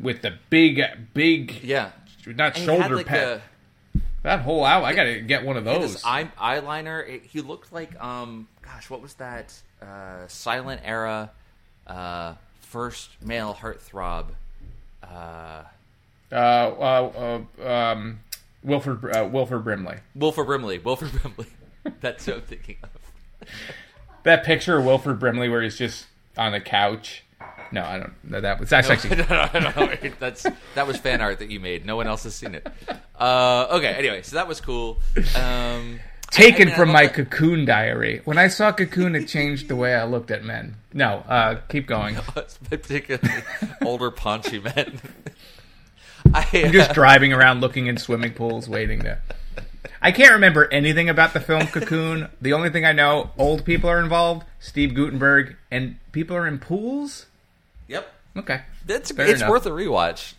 with 0.00 0.22
the 0.22 0.34
big, 0.48 0.80
big, 1.12 1.60
Yeah, 1.64 1.90
not 2.26 2.56
And 2.56 2.64
shoulder 2.64 2.96
like, 2.96 3.06
pad. 3.06 3.42
a- 3.94 4.00
That 4.22 4.40
whole 4.42 4.64
out, 4.64 4.84
I 4.84 4.94
gotta 4.94 5.20
get 5.20 5.44
one 5.44 5.56
of 5.56 5.64
those. 5.64 5.94
this 5.94 6.04
eye, 6.04 6.30
eyeliner. 6.38 7.08
It, 7.08 7.24
he 7.24 7.40
looked 7.40 7.72
like 7.72 8.00
um, 8.00 8.46
gosh, 8.74 8.90
what 8.90 9.02
was 9.02 9.14
that? 9.14 9.52
Uh, 9.82 10.26
silent 10.28 10.80
era, 10.84 11.30
uh, 11.86 12.34
first 12.60 13.10
male 13.22 13.56
heartthrob. 13.58 14.26
Uh, 15.02 15.62
uh, 16.32 16.34
uh, 16.34 17.40
um, 17.66 18.20
Wilford 18.62 19.16
uh, 19.16 19.28
Wilford 19.30 19.64
Brimley. 19.64 19.96
Wilford 20.14 20.46
Brimley. 20.46 20.78
Wilford 20.78 21.12
Brimley. 21.12 21.46
That's 22.00 22.26
what 22.26 22.36
I'm 22.36 22.42
thinking 22.42 22.76
of. 22.82 22.90
That 24.22 24.44
picture 24.44 24.76
of 24.76 24.84
Wilford 24.84 25.18
Brimley 25.18 25.48
where 25.48 25.62
he's 25.62 25.78
just 25.78 26.04
on 26.36 26.52
the 26.52 26.60
couch. 26.60 27.24
No, 27.72 27.82
I 27.82 27.98
don't. 27.98 28.12
No, 28.22 28.38
that 28.42 28.60
was 28.60 28.68
that's 28.68 28.90
actually 28.90 29.16
no, 29.30 29.48
no, 29.54 29.60
no, 29.60 29.72
no. 29.86 29.94
That's 30.18 30.46
that 30.74 30.86
was 30.86 30.98
fan 30.98 31.22
art 31.22 31.38
that 31.38 31.50
you 31.50 31.58
made. 31.58 31.86
No 31.86 31.96
one 31.96 32.06
else 32.06 32.24
has 32.24 32.34
seen 32.34 32.54
it. 32.54 32.66
Uh, 33.18 33.66
okay. 33.70 33.94
Anyway, 33.94 34.20
so 34.20 34.36
that 34.36 34.46
was 34.46 34.60
cool. 34.60 34.98
Um, 35.36 36.00
taken 36.30 36.68
I- 36.70 36.74
from 36.76 36.90
my 36.90 37.06
cocoon 37.06 37.64
diary. 37.64 38.20
When 38.24 38.38
I 38.38 38.48
saw 38.48 38.72
cocoon, 38.72 39.14
it 39.14 39.26
changed 39.28 39.68
the 39.68 39.76
way 39.76 39.94
I 39.94 40.04
looked 40.04 40.30
at 40.30 40.44
men. 40.44 40.76
No, 40.92 41.24
uh, 41.28 41.60
keep 41.68 41.86
going. 41.86 42.16
particularly 42.70 43.42
older 43.82 44.10
paunchy 44.10 44.58
men. 44.60 45.00
I, 46.34 46.46
I'm 46.54 46.72
just 46.72 46.92
driving 46.92 47.32
around 47.32 47.60
looking 47.60 47.86
in 47.86 47.96
swimming 47.96 48.32
pools, 48.34 48.68
waiting 48.68 49.00
to. 49.02 49.18
I 50.02 50.12
can't 50.12 50.32
remember 50.32 50.68
anything 50.72 51.08
about 51.08 51.32
the 51.32 51.40
film 51.40 51.66
Cocoon. 51.66 52.28
The 52.40 52.52
only 52.52 52.70
thing 52.70 52.84
I 52.84 52.92
know, 52.92 53.30
old 53.38 53.64
people 53.64 53.90
are 53.90 54.00
involved, 54.00 54.44
Steve 54.58 54.94
Guttenberg, 54.94 55.56
and 55.70 55.96
people 56.12 56.36
are 56.36 56.46
in 56.46 56.58
pools. 56.58 57.26
Yep. 57.88 58.12
Okay, 58.36 58.60
It's 58.88 59.10
Fair 59.10 59.26
it's 59.26 59.40
enough. 59.40 59.50
worth 59.50 59.66
a 59.66 59.70
rewatch. 59.70 60.34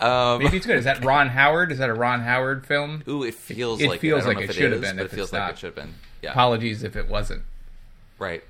Um, 0.00 0.42
maybe 0.42 0.56
it's 0.58 0.66
good. 0.66 0.76
Is 0.78 0.84
that 0.84 1.04
Ron 1.04 1.28
Howard? 1.28 1.72
Is 1.72 1.78
that 1.78 1.88
a 1.90 1.94
Ron 1.94 2.20
Howard 2.20 2.66
film? 2.66 3.02
ooh, 3.08 3.22
it 3.24 3.34
feels 3.34 3.80
It 3.80 3.88
like 3.88 4.00
feels 4.00 4.22
I 4.22 4.26
don't 4.26 4.28
like 4.36 4.44
know 4.46 4.50
it 4.50 4.54
should 4.54 4.72
have 4.72 4.80
been 4.80 4.96
but 4.96 5.06
if 5.06 5.12
it 5.12 5.16
feels 5.16 5.28
it's 5.28 5.32
like 5.32 5.42
not. 5.42 5.50
it 5.52 5.58
should 5.58 5.66
have 5.66 5.74
been. 5.74 5.94
Yeah. 6.22 6.30
Apologies 6.32 6.82
if 6.84 6.96
it 6.96 7.08
wasn't. 7.08 7.42
Right. 8.18 8.42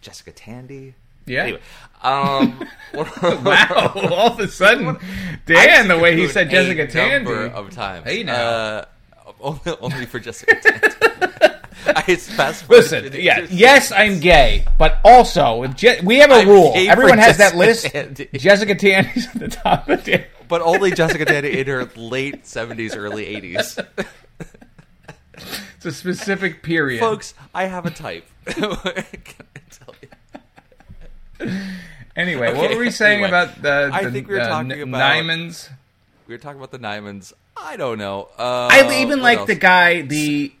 Jessica 0.00 0.32
Tandy. 0.32 0.94
Yeah. 1.26 1.42
Anyway, 1.42 1.60
um, 2.02 2.66
Wow! 3.22 3.92
All 3.94 4.32
of 4.32 4.40
a 4.40 4.48
sudden, 4.48 4.96
Dan, 5.46 5.88
the 5.88 5.98
way 5.98 6.16
he 6.16 6.26
said 6.28 6.48
Jessica 6.50 6.86
Tandy. 6.86 7.24
number 7.30 7.46
of 7.46 7.70
times. 7.70 8.04
Hey, 8.06 8.22
now. 8.22 8.34
uh, 8.34 8.84
only, 9.40 9.60
only 9.80 10.06
for 10.06 10.18
Jessica 10.18 10.54
Tandy. 10.60 10.88
It's 12.08 12.30
fast 12.32 12.68
Listen, 12.68 13.10
yeah, 13.14 13.46
yes, 13.50 13.92
I'm 13.92 14.20
gay, 14.20 14.64
but 14.78 14.98
also 15.04 15.62
if 15.62 15.76
Je- 15.76 16.00
we 16.02 16.18
have 16.18 16.30
a 16.30 16.34
I'm 16.36 16.48
rule. 16.48 16.72
Everyone 16.76 17.18
has 17.18 17.38
that 17.38 17.56
list. 17.56 17.86
Tandy. 17.86 18.28
Jessica 18.34 18.74
Tandy's 18.74 19.26
at 19.28 19.34
the 19.40 19.48
top 19.48 19.88
of 19.88 20.06
it. 20.08 20.30
but 20.48 20.60
only 20.62 20.90
Jessica 20.90 21.24
Tandy 21.24 21.58
in 21.60 21.66
her 21.66 21.84
late 21.96 22.46
seventies, 22.46 22.94
early 22.96 23.26
eighties. 23.26 23.78
It's 25.76 25.86
a 25.86 25.92
specific 25.92 26.62
period. 26.62 27.00
Folks, 27.00 27.34
I 27.54 27.66
have 27.66 27.86
a 27.86 27.90
type. 27.90 28.26
Can 28.46 28.64
I 28.72 29.04
tell 29.70 29.94
you? 31.40 31.50
anyway, 32.16 32.52
what 32.54 32.70
were 32.70 32.78
we 32.78 32.90
saying 32.90 33.22
anyway. 33.24 33.28
about 33.28 33.62
the, 33.62 33.90
I 33.92 34.10
think 34.10 34.28
we 34.28 34.34
were 34.34 34.40
uh, 34.40 34.48
talking 34.48 34.72
N- 34.72 34.88
about- 34.88 35.14
Nimons? 35.14 35.68
We 36.26 36.34
were 36.34 36.38
talking 36.38 36.58
about 36.58 36.72
the 36.72 36.78
Nimons. 36.78 37.32
I 37.56 37.76
don't 37.76 37.98
know. 37.98 38.28
Uh, 38.38 38.68
I 38.70 39.00
even 39.02 39.20
like 39.20 39.38
else? 39.38 39.46
the 39.46 39.54
guy 39.54 40.02
the 40.02 40.52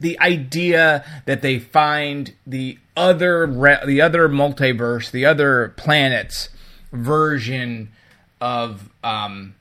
the 0.00 0.18
idea 0.20 1.04
that 1.24 1.42
they 1.42 1.58
find 1.58 2.34
the 2.46 2.78
other 2.96 3.46
re- 3.46 3.84
the 3.84 4.00
other 4.00 4.28
multiverse, 4.28 5.10
the 5.10 5.24
other 5.24 5.74
planets 5.76 6.48
version 6.92 7.90
of 8.40 8.88
um 9.02 9.54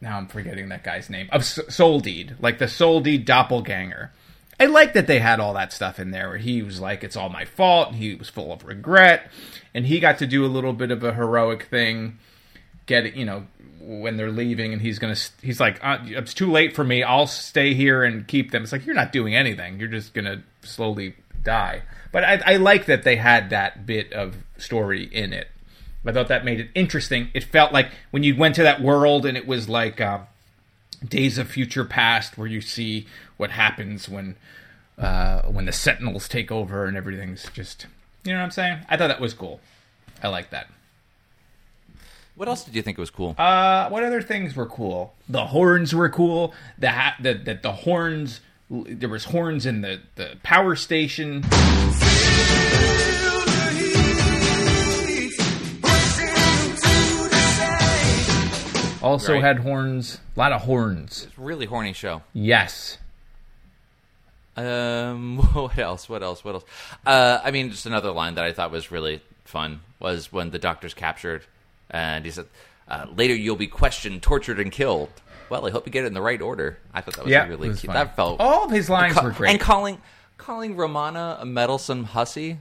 now 0.00 0.16
I'm 0.18 0.26
forgetting 0.26 0.68
that 0.70 0.82
guy's 0.82 1.08
name 1.08 1.28
of 1.32 1.42
S- 1.42 1.60
Soldeed, 1.68 2.36
like 2.40 2.58
the 2.58 2.68
Soldeed 2.68 3.24
doppelganger. 3.24 4.10
I 4.58 4.66
like 4.66 4.92
that 4.92 5.06
they 5.06 5.18
had 5.18 5.40
all 5.40 5.54
that 5.54 5.72
stuff 5.72 5.98
in 5.98 6.10
there 6.10 6.28
where 6.28 6.38
he 6.38 6.62
was 6.62 6.80
like, 6.80 7.02
"It's 7.02 7.16
all 7.16 7.28
my 7.28 7.44
fault," 7.44 7.88
and 7.88 7.96
he 7.96 8.14
was 8.14 8.28
full 8.28 8.52
of 8.52 8.64
regret, 8.64 9.30
and 9.74 9.86
he 9.86 9.98
got 9.98 10.18
to 10.18 10.26
do 10.26 10.44
a 10.44 10.46
little 10.46 10.72
bit 10.72 10.90
of 10.90 11.02
a 11.02 11.14
heroic 11.14 11.64
thing 11.64 12.18
get 12.86 13.14
you 13.16 13.24
know, 13.24 13.46
when 13.84 14.16
they're 14.16 14.30
leaving, 14.30 14.72
and 14.72 14.80
he's 14.80 14.98
gonna, 14.98 15.16
he's 15.42 15.58
like, 15.58 15.78
uh, 15.82 15.98
it's 16.02 16.34
too 16.34 16.50
late 16.50 16.74
for 16.74 16.84
me. 16.84 17.02
I'll 17.02 17.26
stay 17.26 17.74
here 17.74 18.04
and 18.04 18.26
keep 18.26 18.50
them. 18.50 18.62
It's 18.62 18.72
like 18.72 18.86
you're 18.86 18.94
not 18.94 19.12
doing 19.12 19.34
anything. 19.34 19.80
You're 19.80 19.88
just 19.88 20.14
gonna 20.14 20.42
slowly 20.62 21.16
die. 21.42 21.82
But 22.12 22.24
I, 22.24 22.40
I 22.44 22.56
like 22.56 22.86
that 22.86 23.02
they 23.02 23.16
had 23.16 23.50
that 23.50 23.86
bit 23.86 24.12
of 24.12 24.36
story 24.58 25.04
in 25.04 25.32
it. 25.32 25.48
I 26.04 26.12
thought 26.12 26.28
that 26.28 26.44
made 26.44 26.60
it 26.60 26.70
interesting. 26.74 27.28
It 27.32 27.44
felt 27.44 27.72
like 27.72 27.90
when 28.10 28.22
you 28.22 28.36
went 28.36 28.54
to 28.56 28.62
that 28.62 28.82
world, 28.82 29.24
and 29.24 29.36
it 29.36 29.46
was 29.46 29.68
like 29.68 30.00
uh, 30.00 30.20
Days 31.06 31.38
of 31.38 31.48
Future 31.48 31.84
Past, 31.84 32.36
where 32.36 32.48
you 32.48 32.60
see 32.60 33.06
what 33.36 33.50
happens 33.50 34.08
when 34.08 34.36
uh, 34.98 35.42
when 35.42 35.64
the 35.64 35.72
Sentinels 35.72 36.28
take 36.28 36.52
over 36.52 36.84
and 36.84 36.96
everything's 36.96 37.48
just, 37.50 37.86
you 38.24 38.32
know 38.32 38.38
what 38.38 38.44
I'm 38.44 38.50
saying? 38.50 38.78
I 38.88 38.96
thought 38.96 39.08
that 39.08 39.20
was 39.20 39.34
cool. 39.34 39.60
I 40.22 40.28
like 40.28 40.50
that. 40.50 40.68
What 42.34 42.48
else 42.48 42.64
did 42.64 42.74
you 42.74 42.82
think 42.82 42.98
was 42.98 43.10
cool? 43.10 43.34
Uh, 43.38 43.88
what 43.88 44.02
other 44.02 44.22
things 44.22 44.56
were 44.56 44.66
cool? 44.66 45.14
The 45.28 45.46
horns 45.46 45.94
were 45.94 46.08
cool. 46.08 46.54
The 46.78 46.90
ha- 46.90 47.16
the, 47.20 47.34
the 47.34 47.54
the 47.54 47.72
horns. 47.72 48.40
There 48.70 49.08
was 49.08 49.24
horns 49.24 49.66
in 49.66 49.82
the 49.82 50.00
the 50.16 50.36
power 50.42 50.74
station. 50.74 51.44
Also 59.02 59.32
Right. 59.32 59.42
had 59.42 59.58
horns. 59.58 60.20
A 60.36 60.38
lot 60.38 60.52
of 60.52 60.62
horns. 60.62 61.24
It's 61.28 61.36
a 61.36 61.40
really 61.40 61.66
horny 61.66 61.92
show. 61.92 62.22
Yes. 62.32 62.98
Um, 64.56 65.38
what 65.54 65.76
else? 65.76 66.08
What 66.08 66.22
else? 66.22 66.44
What 66.44 66.54
else? 66.54 66.64
Uh, 67.04 67.40
I 67.42 67.50
mean, 67.50 67.70
just 67.70 67.84
another 67.84 68.12
line 68.12 68.36
that 68.36 68.44
I 68.44 68.52
thought 68.52 68.70
was 68.70 68.92
really 68.92 69.20
fun 69.44 69.80
was 69.98 70.30
when 70.32 70.50
the 70.50 70.58
doctor's 70.60 70.94
captured, 70.94 71.42
and 71.92 72.24
he 72.24 72.30
said, 72.30 72.46
uh, 72.88 73.06
"Later, 73.14 73.34
you'll 73.34 73.56
be 73.56 73.66
questioned, 73.66 74.22
tortured, 74.22 74.58
and 74.58 74.72
killed." 74.72 75.10
Well, 75.50 75.66
I 75.66 75.70
hope 75.70 75.86
you 75.86 75.92
get 75.92 76.04
it 76.04 76.06
in 76.08 76.14
the 76.14 76.22
right 76.22 76.40
order. 76.40 76.78
I 76.94 77.02
thought 77.02 77.14
that 77.16 77.24
was 77.24 77.30
Yeah, 77.32 77.46
really 77.46 77.68
was 77.68 77.80
cute. 77.80 77.92
funny. 77.92 78.04
That 78.04 78.16
felt 78.16 78.40
All 78.40 78.64
of 78.64 78.70
his 78.70 78.88
lines 78.88 79.14
Ca- 79.14 79.22
were 79.24 79.30
great. 79.32 79.50
and 79.50 79.60
calling 79.60 80.00
calling 80.38 80.76
Romana 80.76 81.36
a 81.40 81.44
meddlesome 81.44 82.04
hussy. 82.04 82.58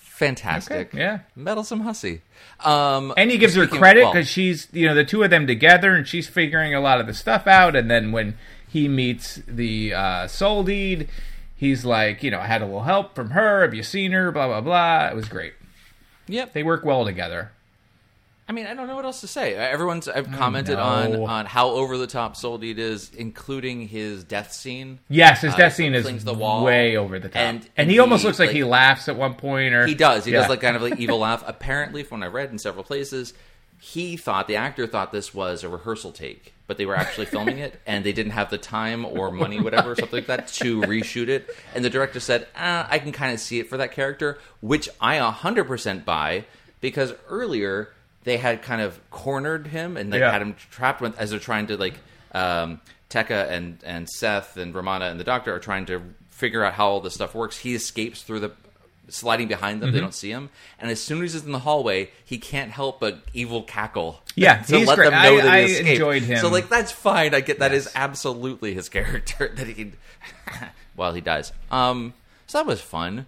Fantastic. 0.00 0.88
Okay, 0.88 0.98
yeah. 0.98 1.18
meddlesome 1.36 1.80
hussy. 1.80 2.22
Um, 2.64 3.14
And 3.16 3.30
he 3.30 3.38
gives 3.38 3.54
her 3.54 3.66
credit 3.68 4.02
well, 4.02 4.12
because 4.12 4.28
she's, 4.28 4.66
you 4.72 4.86
know, 4.86 4.94
the 4.94 5.04
two 5.04 5.22
of 5.22 5.30
them 5.30 5.46
together, 5.46 5.94
and 5.94 6.06
she's 6.08 6.26
figuring 6.28 6.74
a 6.74 6.80
lot 6.80 7.00
of 7.00 7.06
the 7.06 7.14
stuff 7.14 7.46
out. 7.46 7.76
And 7.76 7.88
then 7.90 8.10
when 8.10 8.36
he 8.68 8.88
meets 8.88 9.40
the 9.46 9.94
uh, 9.94 10.26
Soldeed, 10.26 11.08
he's 11.56 11.84
like, 11.84 12.22
you 12.24 12.30
know, 12.32 12.40
I 12.40 12.46
had 12.46 12.62
a 12.62 12.64
little 12.64 12.82
help 12.82 13.14
from 13.14 13.30
her. 13.30 13.62
Have 13.62 13.74
you 13.74 13.84
seen 13.84 14.10
her? 14.12 14.32
Blah 14.32 14.48
blah 14.48 14.60
blah. 14.60 15.06
It 15.08 15.14
was 15.14 15.28
great. 15.28 15.52
Yep. 16.26 16.52
They 16.52 16.62
work 16.64 16.84
well 16.84 17.04
together. 17.04 17.52
I 18.48 18.52
mean, 18.52 18.66
I 18.66 18.72
don't 18.72 18.86
know 18.86 18.96
what 18.96 19.04
else 19.04 19.20
to 19.20 19.28
say. 19.28 19.54
Everyone's 19.54 20.08
I've 20.08 20.30
commented 20.32 20.78
on 20.78 21.14
on 21.16 21.44
how 21.44 21.68
over 21.68 21.98
the 21.98 22.06
top 22.06 22.34
Soldeed 22.34 22.78
is, 22.78 23.10
including 23.14 23.86
his 23.88 24.24
death 24.24 24.52
scene. 24.54 25.00
Yes, 25.10 25.42
his 25.42 25.52
Uh, 25.52 25.56
death 25.58 25.74
scene 25.74 25.94
is 25.94 26.04
clings 26.04 26.24
the 26.24 26.32
wall. 26.32 26.64
way 26.64 26.96
over 26.96 27.18
the 27.18 27.28
top, 27.28 27.36
And- 27.36 27.56
and, 27.60 27.70
and 27.76 27.88
he, 27.90 27.96
he, 27.96 27.98
almost 28.00 28.24
looks 28.24 28.38
like, 28.38 28.48
like- 28.48 28.56
he 28.56 28.64
laughs 28.64 29.06
at 29.08 29.16
one 29.16 29.34
point, 29.34 29.74
or 29.74 29.86
He 29.86 29.94
does. 29.94 30.24
He 30.24 30.32
Yeah. 30.32 30.40
does 30.40 30.48
like 30.48 30.62
kind 30.62 30.76
of 30.76 30.82
like 30.82 30.98
evil 30.98 31.18
laugh. 31.28 31.44
Apparently, 31.46 32.02
from 32.02 32.20
what 32.20 32.26
I 32.26 32.30
read 32.30 32.50
in 32.50 32.58
several 32.58 32.84
places, 32.84 33.34
he 33.80 34.16
thought 34.16 34.48
the 34.48 34.56
actor 34.56 34.86
thought 34.86 35.12
this 35.12 35.34
was 35.34 35.62
a 35.62 35.68
rehearsal 35.68 36.10
take, 36.12 36.54
but 36.66 36.78
they 36.78 36.86
were 36.86 36.96
actually 36.96 37.26
filming 37.34 37.58
it, 37.58 37.78
and 37.86 38.02
they 38.02 38.12
didn't 38.12 38.32
have 38.32 38.48
the 38.48 38.56
time 38.58 39.04
or 39.04 39.30
money, 39.30 39.60
whatever, 39.60 39.90
or 39.92 39.94
something 39.96 40.20
like 40.20 40.26
that, 40.26 40.48
to 40.48 40.80
reshoot 40.80 41.28
it. 41.28 41.54
And 41.74 41.84
the 41.84 41.90
director 41.90 42.18
said, 42.18 42.46
ah, 42.56 42.88
"I 42.90 42.98
can 42.98 43.12
kind 43.12 43.34
of 43.34 43.40
see 43.40 43.60
it 43.60 43.68
for 43.68 43.76
that 43.76 43.92
character," 43.92 44.38
which 44.62 44.88
I 45.02 45.18
hundred 45.18 45.64
percent 45.64 46.06
buy 46.06 46.44
because 46.80 47.12
earlier 47.28 47.90
they 48.28 48.36
had 48.36 48.62
kind 48.62 48.80
of 48.82 48.98
cornered 49.10 49.66
him 49.68 49.96
and 49.96 50.10
like 50.10 50.20
Yeah. 50.20 50.30
had 50.32 50.42
him 50.42 50.54
trapped 50.70 51.00
with, 51.00 51.18
as 51.18 51.30
they're 51.30 51.38
trying 51.40 51.66
to 51.68 51.76
like 51.76 51.94
um, 52.32 52.80
Teka 53.10 53.50
and 53.50 53.78
and 53.84 54.08
Seth 54.08 54.56
and 54.56 54.74
Romana 54.74 55.06
and 55.06 55.18
the 55.18 55.24
Doctor 55.24 55.54
are 55.54 55.58
trying 55.58 55.86
to 55.86 56.02
figure 56.30 56.62
out 56.64 56.74
how 56.74 56.88
all 56.88 57.00
this 57.00 57.14
stuff 57.14 57.34
works. 57.34 57.56
He 57.58 57.74
escapes 57.74 58.22
through 58.22 58.40
the 58.40 58.52
sliding 59.08 59.48
behind 59.48 59.80
them; 59.80 59.90
they 59.92 60.00
don't 60.00 60.12
see 60.14 60.30
him. 60.30 60.50
And 60.78 60.90
as 60.90 61.02
soon 61.02 61.24
as 61.24 61.32
he's 61.32 61.44
in 61.44 61.52
the 61.52 61.60
hallway, 61.60 62.10
he 62.24 62.36
can't 62.38 62.70
help 62.70 63.00
but 63.00 63.20
evil 63.32 63.62
cackle. 63.62 64.20
Yeah, 64.36 64.62
to 64.62 64.78
he's 64.78 64.86
let 64.86 64.96
great. 64.96 65.10
them 65.10 65.22
know 65.22 65.38
I- 65.38 65.42
that 65.42 65.44
he 65.44 65.48
I 65.48 65.58
escaped. 65.64 65.88
enjoyed 65.90 66.22
him. 66.22 66.38
So 66.38 66.48
like 66.50 66.68
that's 66.68 66.92
fine. 66.92 67.34
I 67.34 67.40
get 67.40 67.58
that 67.60 67.72
is 67.72 67.86
Yes. 67.86 67.92
absolutely 67.96 68.74
his 68.74 68.88
character 68.96 69.48
that 69.54 69.66
he 69.66 69.92
while 70.94 71.14
he 71.14 71.20
dies. 71.22 71.52
Um, 71.70 72.12
so 72.46 72.58
that 72.58 72.66
was 72.66 72.80
fun. 72.80 73.26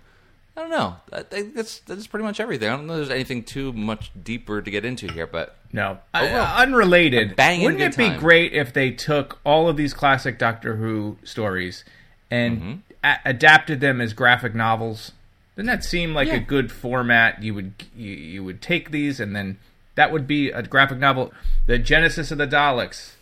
I 0.61 0.65
don't 0.65 0.71
know. 0.73 0.97
I 1.11 1.23
think 1.23 1.55
that's 1.55 1.79
that's 1.81 2.07
pretty 2.07 2.25
much 2.25 2.39
everything. 2.39 2.69
I 2.69 2.77
don't 2.77 2.87
know. 2.87 2.93
if 2.95 2.99
There's 2.99 3.11
anything 3.11 3.45
too 3.45 3.73
much 3.73 4.11
deeper 4.23 4.61
to 4.61 4.71
get 4.71 4.85
into 4.85 5.11
here, 5.11 5.27
but 5.27 5.57
No, 5.73 5.99
Uh, 6.13 6.55
unrelated. 6.59 7.35
banging 7.35 7.65
Wouldn't 7.65 7.83
it 7.83 7.97
be 7.97 8.09
time. 8.09 8.21
great 8.21 8.53
if 8.53 8.75
they 8.75 8.91
took 8.91 9.39
all 9.43 9.69
of 9.71 9.79
these 9.79 9.95
classic 9.95 10.39
Doctor 10.39 10.77
Who 10.77 11.17
stories 11.25 11.83
and 12.31 12.59
Mm-hmm. 12.59 12.73
a- 13.05 13.19
adapted 13.25 13.81
them 13.81 14.03
as 14.03 14.13
graphic 14.13 14.55
novels? 14.55 15.13
Doesn't 15.57 15.67
that 15.67 15.83
seem 15.83 16.13
like 16.15 16.29
Yeah. 16.29 16.35
a 16.35 16.41
good 16.41 16.71
format? 16.71 17.43
You 17.43 17.55
would 17.55 17.73
you, 17.97 18.11
you 18.13 18.45
would 18.45 18.61
take 18.61 18.91
these 18.91 19.19
and 19.19 19.35
then 19.35 19.57
that 19.95 20.13
would 20.13 20.27
be 20.27 20.51
a 20.51 20.63
graphic 20.63 20.99
novel, 20.99 21.33
the 21.67 21.79
Genesis 21.79 22.31
of 22.31 22.37
the 22.39 22.47
Daleks, 22.47 23.13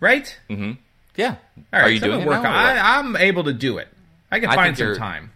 right? 0.00 0.38
yeah. 0.48 0.56
All 0.56 0.56
right, 0.56 1.36
Mm-hmm. 1.72 1.76
Are 1.76 1.88
you 1.90 2.00
doing 2.00 2.24
work. 2.24 2.44
I, 2.44 2.98
I'm 2.98 3.14
able 3.16 3.44
to 3.44 3.52
do 3.52 3.76
it. 3.76 3.88
I 4.30 4.40
can 4.40 4.48
I 4.50 4.54
find 4.54 4.76
some 4.78 4.96
time. 4.96 5.32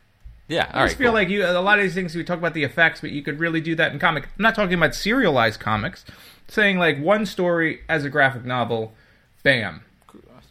Yeah, 0.51 0.65
all 0.65 0.71
I 0.73 0.83
right. 0.83 0.87
just 0.89 0.99
feel 0.99 1.07
cool. 1.11 1.15
like 1.15 1.29
you 1.29 1.47
a 1.47 1.61
lot 1.61 1.79
of 1.79 1.85
these 1.85 1.95
things 1.95 2.15
we 2.17 2.25
talk 2.25 2.39
about 2.39 2.55
the 2.55 2.65
effects, 2.65 3.01
but 3.01 3.11
you 3.13 3.23
could 3.23 3.39
really 3.39 3.61
do 3.61 3.75
that 3.77 3.93
in 3.93 3.99
comic. 4.01 4.25
I'm 4.25 4.43
not 4.43 4.55
talking 4.57 4.75
about 4.75 4.95
serialized 4.97 5.61
comics. 5.61 6.05
Saying 6.49 6.79
like 6.79 7.01
one 7.01 7.25
story 7.25 7.83
as 7.89 8.05
a 8.05 8.11
graphic 8.11 8.45
novel, 8.45 8.93
bam, 9.45 9.83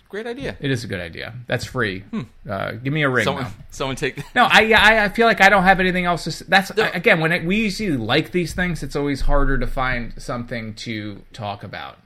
great 0.08 0.26
idea. 0.26 0.56
it 0.62 0.72
is 0.72 0.86
a 0.86 0.88
good 0.88 1.02
idea. 1.02 1.34
That's 1.48 1.66
free. 1.66 2.06
Uh, 2.50 2.72
give 2.72 2.94
me 2.94 3.04
a 3.04 3.10
ring. 3.10 3.26
Someone, 3.26 3.48
someone 3.72 3.96
take. 3.98 4.24
No, 4.36 4.46
I, 4.50 4.72
I 4.72 5.04
I 5.04 5.10
feel 5.10 5.28
like 5.28 5.42
I 5.42 5.50
don't 5.50 5.64
have 5.64 5.82
anything 5.82 6.06
else 6.06 6.24
to. 6.24 6.44
that's 6.46 6.72
I- 6.80 6.88
again 6.92 7.20
when 7.20 7.34
it, 7.34 7.44
we 7.44 7.58
usually 7.58 7.98
like 7.98 8.32
these 8.32 8.54
things, 8.54 8.82
it's 8.84 8.96
always 8.96 9.20
harder 9.22 9.58
to 9.58 9.68
find 9.68 10.14
something 10.22 10.74
to 10.76 11.22
talk 11.34 11.64
about. 11.64 11.98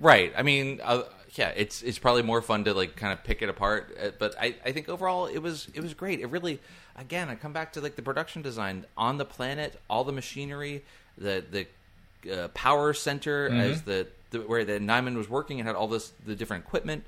Right. 0.00 0.32
I 0.36 0.42
mean, 0.42 0.80
uh, 0.84 1.02
yeah, 1.34 1.48
it's 1.56 1.82
it's 1.82 1.98
probably 1.98 2.22
more 2.22 2.40
fun 2.42 2.64
to 2.64 2.74
like 2.74 2.96
kind 2.96 3.12
of 3.12 3.24
pick 3.24 3.42
it 3.42 3.48
apart. 3.48 3.96
uh, 4.00 4.08
But 4.18 4.34
I, 4.40 4.54
I 4.64 4.72
think 4.72 4.88
overall 4.88 5.26
it 5.26 5.38
was 5.38 5.68
it 5.74 5.80
was 5.80 5.94
great. 5.94 6.20
It 6.20 6.26
really, 6.26 6.60
again, 6.96 7.28
I 7.28 7.34
come 7.34 7.52
back 7.52 7.72
to 7.74 7.80
like 7.80 7.96
the 7.96 8.02
production 8.02 8.42
design 8.42 8.86
on 8.96 9.18
the 9.18 9.24
planet, 9.24 9.78
all 9.90 10.04
the 10.04 10.12
machinery, 10.12 10.84
the 11.18 11.44
the 11.50 11.66
uh, 12.32 12.48
power 12.48 12.94
center 12.94 13.48
Mm-hmm. 13.50 13.60
as 13.60 13.82
the, 13.82 14.06
the 14.30 14.38
where 14.40 14.64
the 14.64 14.78
Nimon 14.80 15.16
was 15.16 15.28
working 15.28 15.58
and 15.60 15.66
had 15.66 15.76
all 15.76 15.88
this 15.88 16.12
the 16.26 16.34
different 16.34 16.64
equipment. 16.64 17.04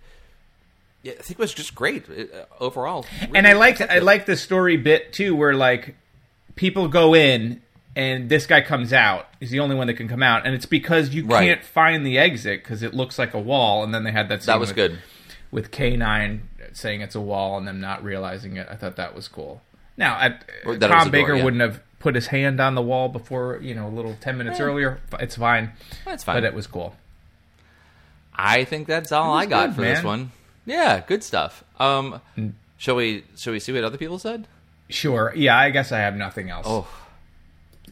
Yeah, 1.02 1.12
I 1.12 1.22
think 1.22 1.38
it 1.38 1.38
was 1.38 1.54
just 1.54 1.74
great 1.74 2.04
uh, 2.10 2.44
overall. 2.58 3.06
and 3.34 3.46
I 3.46 3.50
Really 3.50 3.60
like 3.60 3.80
I 3.80 3.84
effective. 3.84 4.02
like 4.02 4.26
the 4.26 4.36
story 4.36 4.76
bit 4.76 5.12
too, 5.12 5.36
where 5.36 5.54
like 5.54 5.94
people 6.56 6.88
go 6.88 7.14
in 7.14 7.62
and 7.96 8.28
this 8.28 8.46
guy 8.46 8.60
comes 8.60 8.92
out. 8.92 9.26
He's 9.40 9.50
the 9.50 9.58
only 9.60 9.74
one 9.74 9.88
that 9.88 9.94
can 9.94 10.06
come 10.06 10.22
out, 10.22 10.46
and 10.46 10.54
it's 10.54 10.66
because 10.66 11.12
you 11.14 11.24
Right. 11.26 11.46
can't 11.48 11.64
find 11.64 12.06
the 12.06 12.18
exit 12.18 12.62
because 12.62 12.82
it 12.84 12.94
looks 12.94 13.18
like 13.18 13.34
a 13.34 13.40
wall. 13.40 13.82
And 13.82 13.92
then 13.92 14.04
they 14.04 14.12
had 14.12 14.28
that. 14.28 14.42
Scene 14.42 14.52
That 14.52 14.60
was 14.60 14.68
with, 14.68 14.76
good. 14.76 14.98
with 15.50 15.70
K9 15.72 16.40
saying 16.72 17.00
it's 17.00 17.14
a 17.14 17.20
wall 17.20 17.56
and 17.58 17.66
them 17.66 17.80
not 17.80 18.04
realizing 18.04 18.56
it. 18.56 18.68
I 18.70 18.76
thought 18.76 18.96
that 18.96 19.14
was 19.14 19.26
cool. 19.28 19.62
Now, 19.96 20.18
at, 20.20 20.44
Tom 20.64 20.74
a 20.74 20.78
door, 20.78 21.04
Baker 21.10 21.34
yeah. 21.34 21.42
wouldn't 21.42 21.62
have 21.62 21.80
put 21.98 22.14
his 22.14 22.26
hand 22.26 22.60
on 22.60 22.74
the 22.74 22.82
wall 22.82 23.08
before 23.08 23.58
you 23.62 23.74
know 23.74 23.88
a 23.88 23.94
little 23.94 24.14
ten 24.20 24.36
minutes 24.36 24.60
earlier. 24.60 25.00
It's 25.18 25.36
fine. 25.36 25.72
That's 26.04 26.22
fine. 26.22 26.36
But 26.36 26.44
it 26.44 26.52
was 26.54 26.66
cool. 26.66 26.94
I 28.34 28.64
think 28.64 28.86
that's 28.86 29.12
all 29.12 29.32
I 29.32 29.46
got 29.46 29.68
good, 29.70 29.76
for 29.76 29.80
this 29.82 30.04
one. 30.04 30.32
Yeah, 30.66 31.00
good 31.00 31.24
stuff. 31.24 31.64
Um, 31.80 32.20
Mm. 32.36 32.52
shall 32.76 32.96
we 32.96 33.24
shall 33.36 33.54
we 33.54 33.58
see 33.60 33.72
what 33.72 33.84
other 33.84 33.96
people 33.96 34.18
said? 34.18 34.46
Sure. 34.90 35.32
Yeah, 35.34 35.56
I 35.58 35.70
guess 35.70 35.90
I 35.92 35.98
have 36.00 36.14
nothing 36.14 36.50
else. 36.50 36.66
Oh. 36.68 36.86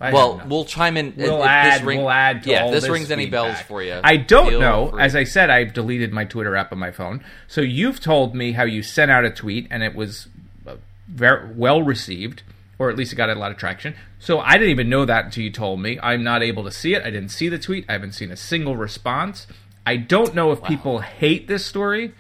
I 0.00 0.12
Well, 0.12 0.42
we'll 0.46 0.64
chime 0.64 0.96
in. 0.96 1.14
We'll 1.16 1.42
if 1.42 1.48
add. 1.48 1.80
This 1.80 1.86
ring, 1.86 1.98
we'll 2.00 2.10
add. 2.10 2.42
To 2.42 2.50
yeah, 2.50 2.66
if 2.66 2.72
this, 2.72 2.82
this 2.82 2.90
rings 2.90 3.10
any 3.10 3.26
bells 3.26 3.60
for 3.62 3.82
you. 3.82 4.00
I 4.02 4.16
don't 4.16 4.60
know. 4.60 4.90
free. 4.90 5.02
As 5.02 5.14
I 5.14 5.24
said, 5.24 5.50
I've 5.50 5.72
deleted 5.72 6.12
my 6.12 6.24
Twitter 6.24 6.56
app 6.56 6.72
on 6.72 6.78
my 6.78 6.90
phone. 6.90 7.24
So 7.46 7.60
you've 7.60 8.00
told 8.00 8.34
me 8.34 8.52
how 8.52 8.64
you 8.64 8.82
sent 8.82 9.10
out 9.10 9.24
a 9.24 9.30
tweet 9.30 9.68
and 9.70 9.82
it 9.82 9.94
was 9.94 10.28
uh, 10.66 10.76
very 11.06 11.54
well 11.54 11.82
received, 11.82 12.42
or 12.78 12.90
at 12.90 12.96
least 12.96 13.12
it 13.12 13.16
got 13.16 13.30
a 13.30 13.34
lot 13.36 13.52
of 13.52 13.56
traction. 13.56 13.94
So 14.18 14.40
I 14.40 14.54
didn't 14.54 14.70
even 14.70 14.88
know 14.88 15.04
that 15.04 15.26
until 15.26 15.44
you 15.44 15.50
told 15.50 15.80
me. 15.80 15.98
I'm 16.02 16.24
not 16.24 16.42
able 16.42 16.64
to 16.64 16.72
see 16.72 16.94
it. 16.94 17.02
I 17.02 17.10
didn't 17.10 17.28
see 17.30 17.48
the 17.48 17.58
tweet. 17.58 17.84
I 17.88 17.92
haven't 17.92 18.12
seen 18.12 18.32
a 18.32 18.36
single 18.36 18.76
response. 18.76 19.46
I 19.86 19.96
don't 19.96 20.34
know 20.34 20.50
if 20.50 20.62
people 20.64 21.00
hate 21.00 21.46
this 21.46 21.64
story 21.64 22.14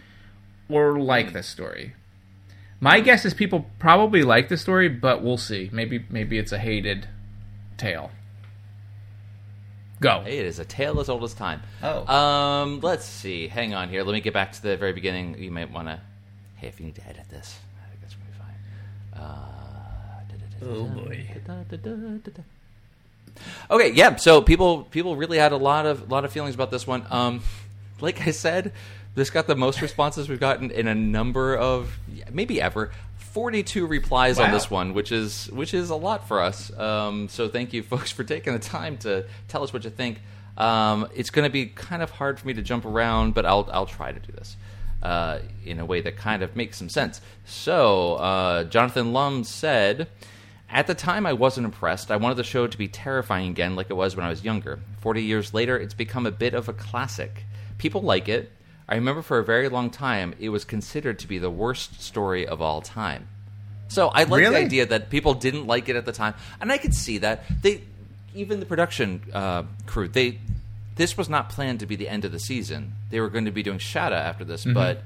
or 0.68 0.98
like 0.98 1.32
this 1.32 1.46
story. 1.46 1.94
My 2.78 3.00
guess 3.00 3.24
is 3.24 3.32
people 3.32 3.66
probably 3.78 4.22
like 4.22 4.48
the 4.48 4.58
story, 4.58 4.88
but 4.88 5.22
we'll 5.22 5.38
see. 5.38 5.70
Maybe 5.72 6.04
maybe 6.10 6.38
it's 6.38 6.52
a 6.52 6.58
hated 6.58 7.08
tale. 7.76 8.10
Go. 10.00 10.22
Hey, 10.24 10.38
it 10.38 10.46
is 10.46 10.58
a 10.58 10.64
tale 10.64 11.00
as 11.00 11.08
old 11.08 11.24
as 11.24 11.34
time. 11.34 11.62
Oh. 11.82 12.06
Um, 12.06 12.80
let's 12.80 13.04
see. 13.04 13.48
Hang 13.48 13.74
on 13.74 13.88
here. 13.88 14.02
Let 14.02 14.12
me 14.12 14.20
get 14.20 14.34
back 14.34 14.52
to 14.52 14.62
the 14.62 14.76
very 14.76 14.92
beginning. 14.92 15.38
You 15.38 15.50
might 15.50 15.70
want 15.70 15.88
to. 15.88 16.00
Hey, 16.56 16.68
if 16.68 16.80
you 16.80 16.86
need 16.86 16.96
to 16.96 17.06
edit 17.06 17.28
this, 17.30 17.58
I 17.82 17.88
think 17.88 18.00
that's 18.00 18.14
gonna 18.14 18.30
be 18.30 18.38
fine. 18.38 19.22
Uh, 19.22 19.54
Oh 20.62 20.84
boy. 20.84 21.26
Okay, 23.70 23.92
yeah. 23.92 24.16
So 24.16 24.40
people 24.40 24.84
people 24.84 25.16
really 25.16 25.38
had 25.38 25.52
a 25.52 25.56
lot 25.56 25.86
of 25.86 26.10
lot 26.10 26.24
of 26.24 26.32
feelings 26.32 26.54
about 26.54 26.70
this 26.70 26.86
one. 26.86 27.06
Um, 27.10 27.42
like 28.00 28.26
I 28.26 28.30
said, 28.30 28.72
this 29.14 29.30
got 29.30 29.46
the 29.46 29.56
most 29.56 29.82
responses 29.82 30.28
we've 30.28 30.40
gotten 30.40 30.70
in 30.70 30.86
a 30.86 30.94
number 30.94 31.56
of 31.56 31.98
maybe 32.30 32.60
ever. 32.60 32.92
Forty 33.34 33.64
two 33.64 33.88
replies 33.88 34.38
on 34.38 34.52
this 34.52 34.70
one, 34.70 34.94
which 34.94 35.10
is 35.10 35.50
which 35.50 35.74
is 35.74 35.90
a 35.90 35.96
lot 35.96 36.28
for 36.28 36.40
us. 36.40 36.72
Um, 36.78 37.28
so 37.28 37.48
thank 37.48 37.72
you, 37.72 37.82
folks, 37.92 38.12
for 38.12 38.22
taking 38.22 38.52
the 38.52 38.60
time 38.60 38.96
to 38.98 39.26
tell 39.48 39.64
us 39.64 39.72
what 39.72 39.82
you 39.82 39.90
think. 39.90 40.20
Um, 40.56 41.08
it's 41.16 41.30
going 41.30 41.44
to 41.44 41.50
be 41.50 41.66
kind 41.66 42.00
of 42.00 42.10
hard 42.10 42.38
for 42.38 42.46
me 42.46 42.54
to 42.54 42.62
jump 42.62 42.84
around, 42.84 43.34
but 43.34 43.44
I'll 43.44 43.68
I'll 43.72 43.86
try 43.86 44.12
to 44.12 44.20
do 44.20 44.30
this 44.30 44.56
uh, 45.02 45.40
in 45.64 45.80
a 45.80 45.84
way 45.84 46.00
that 46.00 46.16
kind 46.16 46.44
of 46.44 46.54
makes 46.54 46.76
some 46.76 46.88
sense. 46.88 47.20
So 47.44 48.14
uh, 48.14 48.64
Jonathan 48.64 49.12
Lum 49.12 49.42
said. 49.42 50.06
At 50.70 50.86
the 50.88 50.94
time, 50.94 51.24
I 51.24 51.34
wasn't 51.34 51.66
impressed. 51.66 52.10
I 52.10 52.16
wanted 52.16 52.36
the 52.36 52.42
show 52.42 52.66
to 52.66 52.78
be 52.78 52.88
terrifying 52.88 53.50
again, 53.50 53.76
like 53.76 53.90
it 53.90 53.94
was 53.94 54.16
when 54.16 54.24
I 54.24 54.28
was 54.28 54.44
younger. 54.44 54.78
Forty 54.98 55.22
years 55.22 55.52
later, 55.52 55.76
it's 55.76 55.94
become 55.94 56.24
a 56.24 56.32
bit 56.32 56.54
of 56.54 56.68
a 56.68 56.72
classic. 56.72 57.44
People 57.78 58.02
like 58.02 58.28
it. 58.28 58.50
I 58.88 58.96
remember 58.96 59.22
for 59.22 59.38
a 59.38 59.44
very 59.44 59.68
long 59.68 59.90
time, 59.90 60.34
it 60.38 60.50
was 60.50 60.64
considered 60.64 61.18
to 61.20 61.28
be 61.28 61.38
the 61.38 61.50
worst 61.50 62.02
story 62.02 62.46
of 62.46 62.60
all 62.60 62.82
time. 62.82 63.28
So 63.88 64.08
I 64.08 64.24
like 64.24 64.40
Really? 64.40 64.54
the 64.56 64.64
idea 64.66 64.86
that 64.86 65.10
people 65.10 65.34
didn't 65.34 65.66
like 65.66 65.88
it 65.88 65.96
at 65.96 66.04
the 66.04 66.12
time, 66.12 66.34
and 66.60 66.70
I 66.72 66.78
could 66.78 66.94
see 66.94 67.18
that. 67.18 67.44
They, 67.62 67.82
even 68.34 68.60
the 68.60 68.66
production 68.66 69.22
uh, 69.32 69.62
crew, 69.86 70.08
they, 70.08 70.38
this 70.96 71.16
was 71.16 71.28
not 71.28 71.48
planned 71.48 71.80
to 71.80 71.86
be 71.86 71.96
the 71.96 72.08
end 72.08 72.24
of 72.24 72.32
the 72.32 72.38
season. 72.40 72.92
They 73.10 73.20
were 73.20 73.28
going 73.30 73.44
to 73.46 73.52
be 73.52 73.62
doing 73.62 73.78
Shada 73.78 74.12
after 74.18 74.44
this, 74.44 74.64
but 74.64 75.02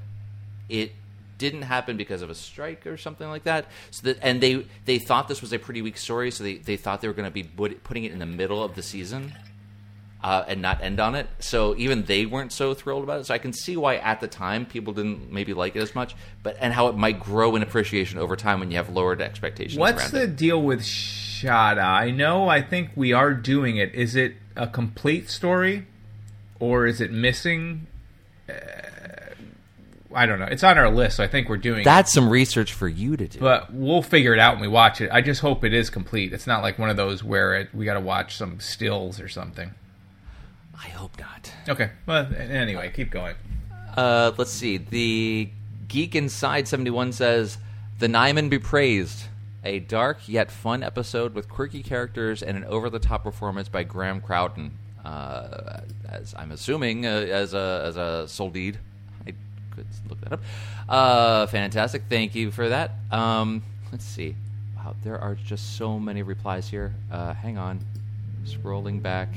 it 0.67 0.93
didn't 1.37 1.61
happen 1.61 1.95
because 1.95 2.21
of 2.21 2.29
a 2.29 2.35
strike 2.35 2.85
or 2.85 2.97
something 2.97 3.29
like 3.29 3.43
that. 3.43 3.65
So 3.91 4.07
that, 4.07 4.19
and 4.21 4.41
they 4.41 4.65
they 4.85 4.99
thought 4.99 5.27
this 5.27 5.41
was 5.41 5.53
a 5.53 5.59
pretty 5.59 5.81
weak 5.81 5.97
story, 5.97 6.31
so 6.31 6.43
they, 6.43 6.55
they 6.55 6.75
thought 6.75 7.01
they 7.01 7.07
were 7.07 7.13
going 7.13 7.29
to 7.29 7.33
be 7.33 7.43
put, 7.43 7.83
putting 7.83 8.03
it 8.03 8.11
in 8.11 8.19
the 8.19 8.25
middle 8.25 8.61
of 8.63 8.75
the 8.75 8.81
season 8.83 9.33
uh, 10.23 10.43
and 10.47 10.61
not 10.61 10.81
end 10.81 10.99
on 10.99 11.15
it. 11.15 11.27
So 11.39 11.75
even 11.77 12.03
they 12.03 12.25
weren't 12.25 12.51
so 12.51 12.73
thrilled 12.73 13.03
about 13.03 13.21
it. 13.21 13.25
So 13.25 13.33
I 13.33 13.37
can 13.37 13.53
see 13.53 13.77
why 13.77 13.97
at 13.97 14.19
the 14.19 14.27
time 14.27 14.65
people 14.65 14.93
didn't 14.93 15.31
maybe 15.31 15.53
like 15.53 15.75
it 15.75 15.81
as 15.81 15.95
much, 15.95 16.15
but 16.43 16.57
and 16.59 16.73
how 16.73 16.87
it 16.87 16.95
might 16.95 17.19
grow 17.19 17.55
in 17.55 17.63
appreciation 17.63 18.19
over 18.19 18.35
time 18.35 18.59
when 18.59 18.71
you 18.71 18.77
have 18.77 18.89
lowered 18.89 19.21
expectations. 19.21 19.79
What's 19.79 20.11
the 20.11 20.23
it. 20.23 20.35
deal 20.35 20.61
with 20.61 20.81
Shada? 20.81 21.83
I 21.83 22.11
know. 22.11 22.49
I 22.49 22.61
think 22.61 22.91
we 22.95 23.13
are 23.13 23.33
doing 23.33 23.77
it. 23.77 23.93
Is 23.95 24.15
it 24.15 24.35
a 24.55 24.67
complete 24.67 25.29
story, 25.29 25.87
or 26.59 26.85
is 26.85 26.99
it 26.99 27.11
missing? 27.11 27.87
Uh, 28.49 28.53
I 30.13 30.25
don't 30.25 30.39
know. 30.39 30.47
It's 30.47 30.63
on 30.63 30.77
our 30.77 30.89
list, 30.89 31.17
so 31.17 31.23
I 31.23 31.27
think 31.27 31.47
we're 31.47 31.57
doing. 31.57 31.81
it. 31.81 31.85
That's 31.85 32.11
some 32.11 32.29
research 32.29 32.73
for 32.73 32.87
you 32.87 33.15
to 33.15 33.27
do. 33.27 33.39
But 33.39 33.71
we'll 33.71 34.01
figure 34.01 34.33
it 34.33 34.39
out 34.39 34.55
when 34.55 34.61
we 34.61 34.67
watch 34.67 35.01
it. 35.01 35.11
I 35.13 35.21
just 35.21 35.39
hope 35.39 35.63
it 35.63 35.73
is 35.73 35.89
complete. 35.89 36.33
It's 36.33 36.47
not 36.47 36.63
like 36.63 36.79
one 36.79 36.89
of 36.89 36.97
those 36.97 37.23
where 37.23 37.53
it, 37.53 37.69
we 37.73 37.85
got 37.85 37.93
to 37.93 37.99
watch 37.99 38.35
some 38.35 38.59
stills 38.59 39.19
or 39.19 39.29
something. 39.29 39.71
I 40.81 40.87
hope 40.89 41.19
not. 41.19 41.51
Okay. 41.67 41.91
Well, 42.05 42.27
anyway, 42.35 42.91
keep 42.93 43.11
going. 43.11 43.35
Uh, 43.95 44.31
let's 44.37 44.51
see. 44.51 44.77
The 44.77 45.49
Geek 45.87 46.15
Inside 46.15 46.67
71 46.67 47.11
says, 47.13 47.57
The 47.99 48.07
Nimon 48.07 48.49
Be 48.49 48.59
Praised. 48.59 49.25
A 49.63 49.79
dark 49.79 50.29
yet 50.29 50.51
fun 50.51 50.83
episode 50.83 51.33
with 51.33 51.49
quirky 51.49 51.83
characters 51.83 52.41
and 52.41 52.55
an 52.55 52.63
over 52.63 52.89
the 52.89 52.99
top 52.99 53.23
performance 53.23 53.67
by 53.67 53.83
Graham 53.83 54.21
Crowden. 54.21 54.77
Uh, 55.03 55.81
as 56.07 56.33
I'm 56.37 56.51
assuming, 56.51 57.05
uh, 57.05 57.09
as 57.09 57.53
a 57.53 57.83
as 57.85 57.97
a 57.97 58.25
Soldeed. 58.27 58.77
I 59.27 59.33
could 59.71 59.85
look 60.09 60.21
that 60.21 60.33
up. 60.33 60.41
Uh, 60.87 61.47
fantastic. 61.47 62.03
Thank 62.09 62.35
you 62.35 62.51
for 62.51 62.69
that. 62.69 62.91
Um, 63.11 63.63
let's 63.91 64.05
see. 64.05 64.35
Wow, 64.77 64.95
there 65.03 65.19
are 65.19 65.35
just 65.35 65.75
so 65.75 65.99
many 65.99 66.23
replies 66.23 66.69
here. 66.69 66.95
Uh, 67.11 67.33
hang 67.33 67.57
on. 67.57 67.85
Scrolling 68.45 69.01
back. 69.01 69.29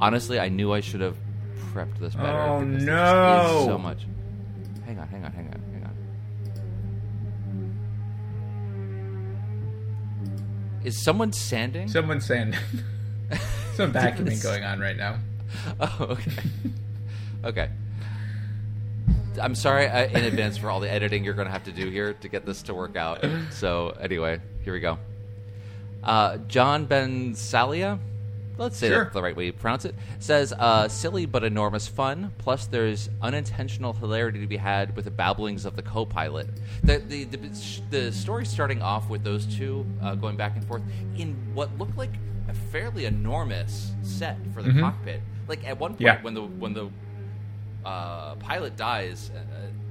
Honestly, 0.00 0.38
I 0.38 0.48
knew 0.48 0.72
I 0.72 0.80
should 0.80 1.00
have 1.00 1.16
prepped 1.72 1.98
this 1.98 2.14
better. 2.14 2.38
Oh, 2.38 2.64
because 2.64 2.84
there 2.84 2.94
no. 2.94 3.58
is 3.60 3.64
so 3.66 3.78
much. 3.78 4.06
Hang 4.86 4.98
on, 4.98 5.08
hang 5.08 5.24
on, 5.24 5.32
hang 5.32 5.46
on, 5.46 5.62
hang 5.72 5.84
on. 5.84 5.94
Is 10.84 11.02
someone 11.02 11.32
sanding? 11.32 11.88
Someone's 11.88 12.26
saying 12.26 12.54
some 13.74 13.92
vacuuming 13.92 14.42
going 14.42 14.64
on 14.64 14.80
right 14.80 14.96
now. 14.96 15.18
Oh, 15.80 15.96
okay. 16.00 16.32
okay. 17.42 17.70
I'm 19.40 19.54
sorry 19.54 19.86
uh, 19.86 20.06
in 20.06 20.24
advance 20.24 20.58
for 20.58 20.70
all 20.70 20.78
the 20.78 20.90
editing 20.90 21.24
you're 21.24 21.32
going 21.34 21.46
to 21.46 21.52
have 21.52 21.64
to 21.64 21.72
do 21.72 21.88
here 21.88 22.12
to 22.12 22.28
get 22.28 22.44
this 22.44 22.62
to 22.62 22.74
work 22.74 22.96
out. 22.96 23.24
So, 23.50 23.96
anyway, 23.98 24.40
here 24.62 24.74
we 24.74 24.80
go. 24.80 24.98
Uh, 26.04 26.36
John 26.48 26.84
Ben 26.84 27.32
Salia, 27.32 27.98
let's 28.58 28.76
say 28.76 28.88
Sure. 28.88 29.04
that's 29.04 29.14
the 29.14 29.22
right 29.22 29.34
way 29.34 29.46
you 29.46 29.52
pronounce 29.52 29.84
it, 29.86 29.94
says 30.18 30.52
uh, 30.52 30.88
silly 30.88 31.24
but 31.26 31.44
enormous 31.44 31.88
fun. 31.88 32.32
Plus, 32.38 32.66
there's 32.66 33.08
unintentional 33.22 33.92
hilarity 33.94 34.40
to 34.40 34.46
be 34.46 34.56
had 34.58 34.94
with 34.96 35.06
the 35.06 35.10
babblings 35.10 35.64
of 35.64 35.76
the 35.76 35.82
co-pilot. 35.82 36.48
The 36.82 36.98
the 36.98 37.24
the, 37.24 37.38
the 37.90 38.12
story 38.12 38.44
starting 38.44 38.82
off 38.82 39.08
with 39.08 39.24
those 39.24 39.46
two 39.46 39.86
uh, 40.02 40.14
going 40.14 40.36
back 40.36 40.56
and 40.56 40.64
forth 40.66 40.82
in 41.16 41.34
what 41.54 41.76
looked 41.78 41.96
like 41.96 42.12
a 42.48 42.54
fairly 42.54 43.04
enormous 43.06 43.92
set 44.02 44.36
for 44.52 44.62
the 44.62 44.72
cockpit. 44.80 45.20
Like 45.48 45.66
at 45.66 45.78
one 45.78 45.92
point 45.92 46.00
Yeah. 46.02 46.20
when 46.22 46.34
the 46.34 46.42
when 46.42 46.72
the 46.74 46.90
uh, 47.84 48.34
pilot 48.36 48.76
dies, 48.76 49.30
uh, 49.34 49.40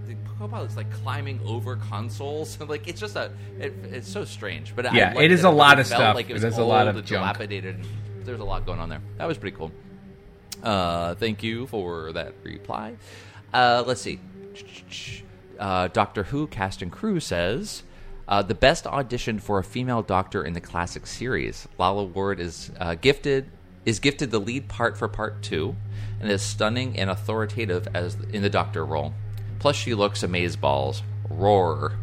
the 0.08 0.16
co-pilot's 0.40 0.76
like 0.78 0.92
climbing 0.92 1.40
over 1.46 1.76
consoles. 1.76 2.60
like 2.68 2.88
it's 2.88 3.00
just 3.00 3.16
a, 3.16 3.32
it, 3.60 3.74
it's 3.92 4.08
so 4.10 4.26
strange. 4.26 4.74
But 4.76 4.94
Yeah, 4.94 5.20
it 5.20 5.32
is 5.32 5.42
that 5.42 5.50
a 5.50 5.52
lot 5.52 5.78
it 5.80 5.82
of 5.82 5.88
felt 5.88 6.00
stuff. 6.02 6.16
Like 6.16 6.30
it 6.30 6.34
was 6.34 6.42
There's 6.42 6.58
a 6.58 6.64
lot 6.64 6.88
of 6.88 7.06
dilapidated. 7.06 7.86
There's 8.28 8.42
a 8.42 8.44
lot 8.44 8.66
going 8.66 8.80
on 8.80 8.90
there. 8.90 9.02
That 9.18 9.26
was 9.26 9.38
pretty 9.38 9.56
cool. 9.56 9.72
Uh, 10.62 11.16
thank 11.16 11.44
you 11.44 11.66
for 11.68 12.12
that 12.12 12.34
reply. 12.44 12.98
Uh, 13.54 13.84
let's 13.88 14.02
see. 14.02 14.20
Uh, 15.58 15.88
Doctor 15.88 16.24
Who 16.24 16.48
cast 16.48 16.82
and 16.82 16.92
crew 16.92 17.20
says. 17.20 17.84
Uh, 18.28 18.42
the 18.42 18.54
best 18.54 18.86
audition 18.86 19.40
for 19.40 19.60
a 19.60 19.64
female 19.64 20.02
doctor 20.02 20.44
in 20.44 20.52
the 20.52 20.60
classic 20.60 21.08
series. 21.08 21.68
Lalla 21.78 22.04
Ward 22.04 22.42
is 22.42 22.70
uh, 22.78 22.96
gifted 22.96 23.50
is 23.86 24.00
gifted 24.02 24.32
the 24.32 24.40
lead 24.40 24.68
part 24.68 24.98
for 24.98 25.08
part 25.08 25.42
two, 25.42 25.74
and 26.20 26.30
is 26.30 26.42
stunning 26.42 27.00
and 27.00 27.10
authoritative 27.10 27.88
as 27.94 28.18
in 28.34 28.42
the 28.42 28.50
doctor 28.50 28.86
role. 28.86 29.14
Plus, 29.60 29.78
she 29.78 29.94
looks 29.94 30.24
amazeballs. 30.24 31.02
Roar. 31.30 31.94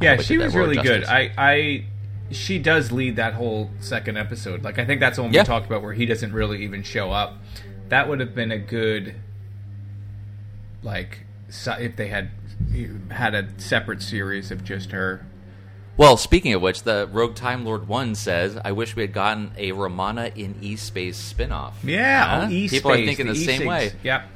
Yeah, 0.00 0.16
she 0.16 0.36
was 0.36 0.56
really 0.56 0.76
good. 0.76 1.04
I, 1.04 1.30
I, 1.38 1.84
she 2.30 2.58
does 2.58 2.92
lead 2.92 3.16
that 3.16 3.34
whole 3.34 3.70
second 3.80 4.16
episode. 4.18 4.62
Like 4.64 4.78
I 4.78 4.84
think 4.84 5.00
that's 5.00 5.16
the 5.16 5.22
one 5.22 5.32
Yeah. 5.32 5.42
we 5.42 5.46
talked 5.46 5.66
about 5.66 5.82
where 5.82 5.94
he 5.94 6.06
doesn't 6.06 6.32
really 6.32 6.62
even 6.64 6.82
show 6.82 7.10
up. 7.12 7.36
That 7.88 8.08
would 8.08 8.20
have 8.20 8.34
been 8.34 8.52
a 8.52 8.58
good, 8.58 9.14
like, 10.82 11.20
if 11.48 11.96
they 11.96 12.08
had 12.08 12.30
had 13.10 13.34
a 13.34 13.48
separate 13.58 14.02
series 14.02 14.50
of 14.50 14.64
just 14.64 14.90
her. 14.92 15.24
Well, 15.96 16.16
speaking 16.16 16.52
of 16.54 16.62
which, 16.62 16.84
the 16.84 17.08
Rogue 17.10 17.34
Time 17.34 17.64
Lord 17.64 17.88
One 17.88 18.14
says, 18.14 18.56
"I 18.64 18.72
wish 18.72 18.94
we 18.94 19.02
had 19.02 19.12
gotten 19.12 19.50
a 19.56 19.72
Romana 19.72 20.30
in 20.34 20.56
E 20.60 20.76
Space 20.76 21.32
spinoff." 21.32 21.72
Yeah, 21.82 22.40
Huh? 22.42 22.46
oh, 22.48 22.52
E 22.52 22.68
people 22.68 22.92
are 22.92 22.96
thinking 22.96 23.26
the, 23.26 23.32
the 23.32 23.44
same 23.44 23.66
way. 23.66 23.92
Yep. 24.04 24.28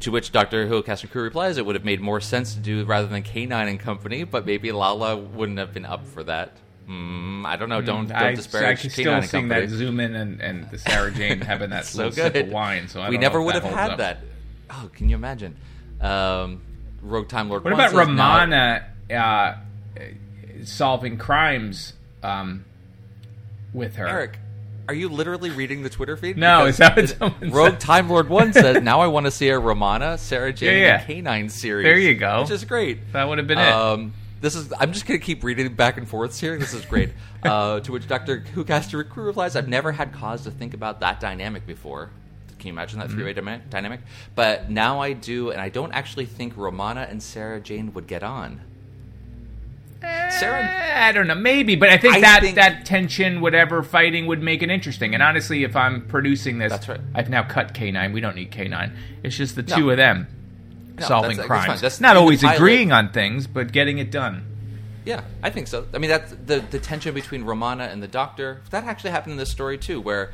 To 0.00 0.10
which 0.12 0.32
Doctor 0.32 0.66
Who 0.66 0.82
cast 0.82 1.02
and 1.04 1.12
crew 1.12 1.22
replies, 1.22 1.56
"It 1.56 1.66
would 1.66 1.74
have 1.76 1.84
made 1.84 2.00
more 2.00 2.20
sense 2.20 2.54
to 2.54 2.60
do 2.60 2.84
rather 2.84 3.06
than 3.06 3.22
K9 3.22 3.68
and 3.68 3.78
Company, 3.78 4.24
but 4.24 4.46
maybe 4.46 4.72
Lalla 4.72 5.16
wouldn't 5.16 5.58
have 5.58 5.72
been 5.72 5.86
up 5.86 6.06
for 6.06 6.22
that." 6.24 6.56
Mm, 6.88 7.44
I 7.44 7.56
don't 7.56 7.68
know. 7.68 7.82
Don't 7.82 8.08
don't 8.08 8.16
I, 8.16 8.30
I 8.30 8.74
can 8.74 8.90
still 8.90 9.22
sing 9.22 9.48
that 9.48 9.68
zoom 9.68 10.00
in 10.00 10.14
and, 10.14 10.40
and 10.40 10.70
the 10.70 10.78
Sarah 10.78 11.10
Jane 11.12 11.40
having 11.42 11.70
that 11.70 11.84
so 11.86 11.98
little 12.06 12.12
sip 12.12 12.34
of 12.34 12.48
wine. 12.48 12.88
So 12.88 13.00
I 13.02 13.10
we 13.10 13.18
never 13.18 13.42
would 13.42 13.54
have 13.54 13.64
had 13.64 13.90
up. 13.90 13.98
that. 13.98 14.18
Oh, 14.70 14.90
can 14.94 15.08
you 15.10 15.16
imagine? 15.16 15.56
Um, 16.00 16.62
Rogue 17.02 17.28
Time 17.28 17.48
Lord. 17.50 17.64
What 17.64 17.72
about 17.74 17.90
says, 17.90 18.08
"Now- 18.08 18.38
Romana 18.38 18.86
uh, 19.10 19.54
solving 20.64 21.18
crimes 21.18 21.92
um, 22.22 22.64
with 23.72 23.96
her? 23.96 24.06
Eric, 24.06 24.38
are 24.88 24.94
you 24.94 25.08
literally 25.08 25.50
reading 25.50 25.82
the 25.82 25.90
Twitter 25.90 26.16
feed? 26.16 26.36
No, 26.38 26.64
Because 26.64 26.74
is 26.74 26.78
that 26.78 26.96
what 26.96 27.08
someone 27.40 27.50
Rogue 27.50 27.70
said? 27.72 27.80
Time 27.80 28.08
Lord 28.08 28.28
One 28.28 28.52
says, 28.52 28.82
"Now 28.82 29.00
I 29.00 29.06
want 29.08 29.26
to 29.26 29.30
see 29.30 29.48
a 29.50 29.58
Romana, 29.58 30.16
Sarah 30.18 30.52
Jane, 30.52 30.80
Yeah, 30.80 31.04
and 31.06 31.26
K9 31.26 31.50
series." 31.50 31.84
There 31.84 31.98
you 31.98 32.14
go. 32.14 32.42
which 32.42 32.50
is 32.50 32.64
great. 32.64 33.12
That 33.12 33.28
would 33.28 33.38
have 33.38 33.46
been 33.46 33.58
it. 33.58 33.70
This 34.40 34.54
is. 34.54 34.72
I'm 34.78 34.92
just 34.92 35.06
going 35.06 35.18
to 35.18 35.24
keep 35.24 35.42
reading 35.42 35.74
back 35.74 35.96
and 35.98 36.08
forths 36.08 36.38
here. 36.38 36.56
This 36.58 36.72
is 36.74 36.84
great. 36.84 37.10
uh, 37.42 37.80
to 37.80 37.92
which 37.92 38.06
Doctor 38.06 38.38
Who 38.54 38.64
caster 38.64 39.02
crew 39.04 39.24
replies, 39.24 39.56
"I've 39.56 39.68
never 39.68 39.92
had 39.92 40.12
cause 40.12 40.44
to 40.44 40.50
think 40.50 40.74
about 40.74 41.00
that 41.00 41.20
dynamic 41.20 41.66
before." 41.66 42.10
Can 42.58 42.66
you 42.68 42.72
imagine 42.72 42.98
Mm-hmm. 42.98 43.08
that 43.08 43.14
three-way 43.14 43.34
dyma- 43.34 43.70
dynamic? 43.70 44.00
But 44.34 44.68
now 44.70 45.00
I 45.00 45.12
do, 45.12 45.50
and 45.50 45.60
I 45.60 45.68
don't 45.68 45.92
actually 45.92 46.26
think 46.26 46.56
Romana 46.56 47.06
and 47.08 47.22
Sarah 47.22 47.60
Jane 47.60 47.92
would 47.94 48.06
get 48.08 48.22
on. 48.24 48.60
Sarah, 50.00 50.62
Eh, 50.62 51.08
I 51.08 51.12
don't 51.12 51.26
know, 51.26 51.34
maybe, 51.34 51.74
but 51.74 51.88
I 51.88 51.98
think 51.98 52.14
I 52.14 52.20
that 52.20 52.40
think- 52.42 52.54
that 52.54 52.84
tension, 52.84 53.40
whatever 53.40 53.82
fighting, 53.82 54.26
would 54.26 54.40
make 54.42 54.62
it 54.62 54.70
interesting. 54.70 55.12
And 55.14 55.22
honestly, 55.22 55.64
if 55.64 55.74
I'm 55.74 56.06
producing 56.06 56.58
this, 56.58 56.70
That's 56.70 56.88
right. 56.88 57.00
I've 57.14 57.28
now 57.30 57.42
cut 57.42 57.74
K9. 57.74 58.12
We 58.12 58.20
don't 58.20 58.36
need 58.36 58.52
K9. 58.52 58.92
It's 59.24 59.36
just 59.36 59.56
the 59.56 59.62
No. 59.62 59.76
two 59.76 59.90
of 59.90 59.96
them 59.96 60.28
No, 61.00 61.06
solving 61.06 61.36
that's- 61.36 61.36
that's 61.38 61.46
crimes. 61.46 61.66
fine. 61.66 61.78
That's 61.80 62.00
not 62.00 62.16
always 62.16 62.42
pilot. 62.42 62.56
agreeing 62.56 62.92
on 62.92 63.10
things, 63.10 63.46
but 63.46 63.72
getting 63.72 63.98
it 63.98 64.10
done. 64.10 64.44
Yeah, 65.04 65.22
I 65.42 65.50
think 65.50 65.68
so. 65.68 65.86
I 65.94 65.98
mean, 65.98 66.10
that's 66.10 66.32
the 66.32 66.60
the 66.70 66.78
tension 66.78 67.14
between 67.14 67.44
Romana 67.44 67.84
and 67.84 68.02
the 68.02 68.08
Doctor. 68.08 68.60
That 68.70 68.84
actually 68.84 69.10
happened 69.10 69.32
in 69.32 69.38
this 69.38 69.50
story 69.50 69.78
too, 69.78 70.00
where 70.00 70.32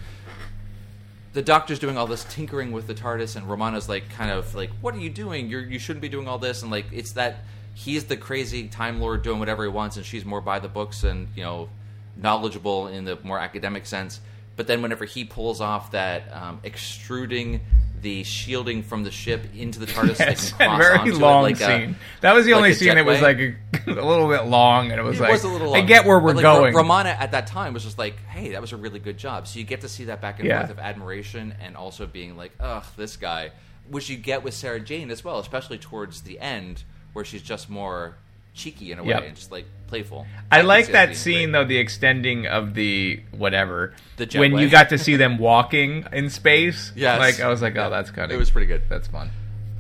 the 1.33 1.43
Doctor's 1.43 1.79
doing 1.79 1.97
all 1.97 2.07
this 2.07 2.25
tinkering 2.25 2.73
with 2.73 2.87
the 2.87 2.95
TARDIS, 2.95 3.37
and 3.37 3.49
Romana's 3.49 3.89
like, 3.89 4.09
kind 4.11 4.31
of 4.31 4.55
like, 4.55 4.71
"What 4.81 4.95
are 4.95 4.99
you 4.99 5.11
doing? 5.11 5.49
You're 5.49 5.61
you 5.63 5.79
shouldn't 5.79 6.03
be 6.03 6.09
doing 6.09 6.27
all 6.27 6.39
this." 6.39 6.63
And 6.63 6.71
like, 6.71 6.87
it's 6.93 7.13
that 7.13 7.45
he's 7.75 8.05
the 8.05 8.17
crazy 8.17 8.67
Time 8.69 9.01
Lord 9.01 9.23
doing 9.23 9.39
whatever 9.39 9.63
he 9.65 9.69
wants, 9.69 9.97
and 9.97 10.05
she's 10.05 10.25
more 10.25 10.41
by 10.41 10.59
the 10.59 10.69
books 10.69 11.05
and 11.05 11.29
you 11.37 11.43
know 11.45 11.69
knowledgeable 12.17 12.89
in 12.89 13.05
the 13.05 13.19
more 13.23 13.39
academic 13.39 13.87
sense. 13.87 14.21
But 14.57 14.67
then 14.69 14.83
whenever 14.83 15.05
he 15.05 15.25
pulls 15.25 15.61
off 15.61 15.91
that 15.93 16.33
um, 16.33 16.61
extruding 16.65 17.61
the 18.05 18.23
shielding 18.23 18.85
from 18.85 19.03
the 19.03 19.11
ship 19.11 19.43
into 19.57 19.81
the 19.81 19.87
TARDIS, 19.87 20.19
Yes, 20.21 20.53
can 20.53 20.59
that 20.69 20.79
very 20.79 21.11
long 21.11 21.43
like 21.43 21.57
a- 21.61 21.65
scene. 21.67 21.97
that 22.21 22.33
was 22.35 22.45
the 22.47 22.53
like 22.53 22.59
only 22.59 22.75
scene 22.75 22.95
that 22.95 23.05
was 23.05 23.21
like 23.21 23.39
a, 23.39 23.55
a 23.89 23.91
little 24.07 24.29
bit 24.29 24.45
long, 24.45 24.93
and 24.93 25.01
it 25.01 25.03
was 25.03 25.19
It 25.19 25.25
like, 25.25 25.33
was 25.33 25.43
a 25.45 25.49
little. 25.49 25.75
I 25.75 25.81
get 25.81 26.05
where 26.07 26.21
we're 26.21 26.35
like, 26.35 26.43
going. 26.43 26.75
Romana 26.75 27.09
at 27.19 27.33
that 27.33 27.49
time 27.49 27.75
was 27.75 27.83
just 27.83 27.99
like, 27.99 28.17
"Hey, 28.27 28.53
that 28.53 28.61
was 28.61 28.73
a 28.73 28.77
really 28.77 29.01
good 29.01 29.19
job." 29.19 29.49
So 29.49 29.59
you 29.59 29.65
get 29.65 29.81
to 29.81 29.89
see 29.89 30.05
that 30.05 30.21
back 30.21 30.39
and 30.39 30.47
Yeah. 30.47 30.59
forth 30.61 30.71
of 30.71 30.79
admiration 30.79 31.55
and 31.61 31.77
also 31.77 32.07
being 32.07 32.37
like, 32.37 32.53
"Ugh, 32.61 32.85
this 32.97 33.17
guy," 33.17 33.51
which 33.89 34.09
you 34.09 34.17
get 34.17 34.45
with 34.45 34.55
Sarah 34.55 34.79
Jane 34.81 35.11
as 35.11 35.25
well, 35.25 35.41
especially 35.41 35.79
towards 35.79 36.21
the 36.21 36.39
end 36.39 36.85
where 37.15 37.25
she's 37.25 37.43
just 37.43 37.69
more 37.69 38.17
cheeky 38.55 38.93
in 38.93 38.99
a 38.99 39.03
way 39.03 39.09
Yep. 39.11 39.25
and 39.25 39.35
just 39.37 39.51
like 39.51 39.67
playful. 39.95 40.27
I 40.51 40.63
like 40.63 40.89
that 40.89 41.17
scene 41.17 41.51
great. 41.51 41.53
though, 41.53 41.65
the 41.65 41.79
extending 41.79 42.47
of 42.47 42.75
the 42.75 43.23
whatever. 43.31 43.95
The 44.17 44.29
when 44.39 44.57
you 44.59 44.69
got 44.69 44.89
to 44.89 44.99
see 44.99 45.17
them 45.17 45.39
walking 45.39 46.05
in 46.13 46.31
space. 46.31 46.93
Yes. 46.97 47.19
like 47.19 47.41
I 47.41 47.49
was 47.49 47.63
like, 47.63 47.75
Yeah. 47.75 47.87
oh, 47.87 47.91
that's 47.91 48.11
kind 48.11 48.31
of. 48.31 48.37
It 48.37 48.39
was 48.39 48.51
pretty 48.51 48.67
good. 48.67 48.83
That's 48.89 49.09
fun. 49.09 49.31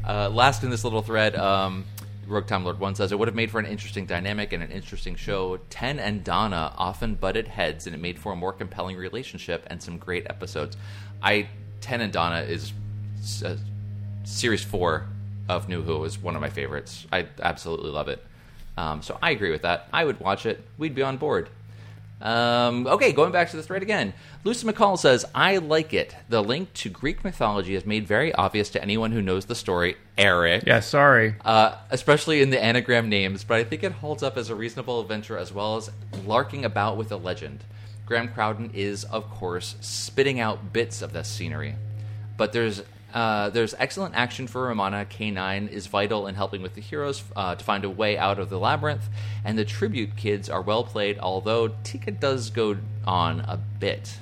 Uh, 0.06 0.28
last 0.28 0.62
in 0.62 0.70
this 0.70 0.84
little 0.84 1.02
thread, 1.02 1.34
um, 1.36 1.84
Rogue 2.26 2.46
Time 2.46 2.64
Lord 2.64 2.78
One 2.78 2.94
says 2.94 3.10
it 3.12 3.18
would 3.18 3.28
have 3.28 3.34
made 3.34 3.50
for 3.50 3.58
an 3.58 3.66
interesting 3.66 4.06
dynamic 4.06 4.52
and 4.52 4.62
an 4.62 4.70
interesting 4.70 5.16
show. 5.16 5.58
Ten 5.70 5.98
and 5.98 6.22
Donna 6.22 6.72
often 6.76 7.14
butted 7.14 7.48
heads, 7.48 7.86
and 7.86 7.94
it 7.94 7.98
made 7.98 8.18
for 8.18 8.32
a 8.32 8.36
more 8.36 8.52
compelling 8.52 8.96
relationship 8.96 9.66
and 9.68 9.82
some 9.82 9.98
great 9.98 10.26
episodes. 10.30 10.76
I 11.22 11.48
Ten 11.80 12.00
and 12.00 12.12
Donna 12.12 12.40
is 12.40 12.72
uh, 13.44 13.56
series 14.24 14.62
four 14.62 15.06
of 15.48 15.68
New 15.68 15.82
Who 15.82 16.04
is 16.04 16.18
one 16.18 16.34
of 16.34 16.40
my 16.40 16.50
favorites. 16.50 17.06
I 17.12 17.26
absolutely 17.42 17.90
love 17.90 18.08
it. 18.08 18.24
Um, 18.76 19.02
so 19.02 19.18
I 19.22 19.30
agree 19.30 19.50
with 19.50 19.62
that. 19.62 19.88
I 19.92 20.04
would 20.04 20.20
watch 20.20 20.46
it. 20.46 20.64
We'd 20.78 20.94
be 20.94 21.02
on 21.02 21.16
board. 21.16 21.48
Um, 22.20 22.86
okay, 22.86 23.12
going 23.12 23.32
back 23.32 23.50
to 23.50 23.56
the 23.56 23.62
thread 23.62 23.82
again. 23.82 24.14
Lucy 24.44 24.66
McCall 24.66 24.98
says, 24.98 25.26
I 25.34 25.58
like 25.58 25.92
it. 25.92 26.16
The 26.28 26.42
link 26.42 26.72
to 26.74 26.88
Greek 26.88 27.22
mythology 27.22 27.74
is 27.74 27.84
made 27.84 28.06
very 28.06 28.32
obvious 28.34 28.70
to 28.70 28.82
anyone 28.82 29.12
who 29.12 29.20
knows 29.20 29.44
the 29.44 29.54
story 29.54 29.96
Eric. 30.16 30.64
Yeah, 30.66 30.80
sorry. 30.80 31.34
uh, 31.44 31.76
especially 31.90 32.40
in 32.40 32.50
the 32.50 32.62
anagram 32.62 33.08
names, 33.08 33.44
but 33.44 33.58
I 33.58 33.64
think 33.64 33.82
it 33.82 33.92
holds 33.92 34.22
up 34.22 34.36
as 34.36 34.48
a 34.48 34.54
reasonable 34.54 35.00
adventure 35.00 35.36
as 35.36 35.52
well 35.52 35.76
as 35.76 35.90
larking 36.24 36.64
about 36.64 36.96
with 36.96 37.12
a 37.12 37.16
legend. 37.16 37.64
Graham 38.06 38.28
Crowden 38.28 38.70
is, 38.74 39.04
of 39.04 39.28
course, 39.30 39.76
spitting 39.80 40.38
out 40.40 40.72
bits 40.72 41.02
of 41.02 41.12
this 41.12 41.28
scenery, 41.28 41.74
but 42.36 42.52
there's 42.52 42.82
uh, 43.14 43.48
there's 43.50 43.74
excellent 43.78 44.14
action 44.16 44.46
for 44.46 44.64
Romana. 44.66 45.06
K9 45.08 45.70
is 45.70 45.86
vital 45.86 46.26
in 46.26 46.34
helping 46.34 46.60
with 46.60 46.74
the 46.74 46.80
heroes 46.80 47.22
uh, 47.36 47.54
to 47.54 47.64
find 47.64 47.84
a 47.84 47.90
way 47.90 48.18
out 48.18 48.38
of 48.38 48.50
the 48.50 48.58
labyrinth, 48.58 49.08
and 49.44 49.56
the 49.56 49.64
tribute 49.64 50.16
kids 50.16 50.50
are 50.50 50.60
well 50.60 50.84
played. 50.84 51.18
Although 51.20 51.68
Teka 51.84 52.18
does 52.20 52.50
go 52.50 52.76
on 53.06 53.40
a 53.40 53.56
bit. 53.56 54.18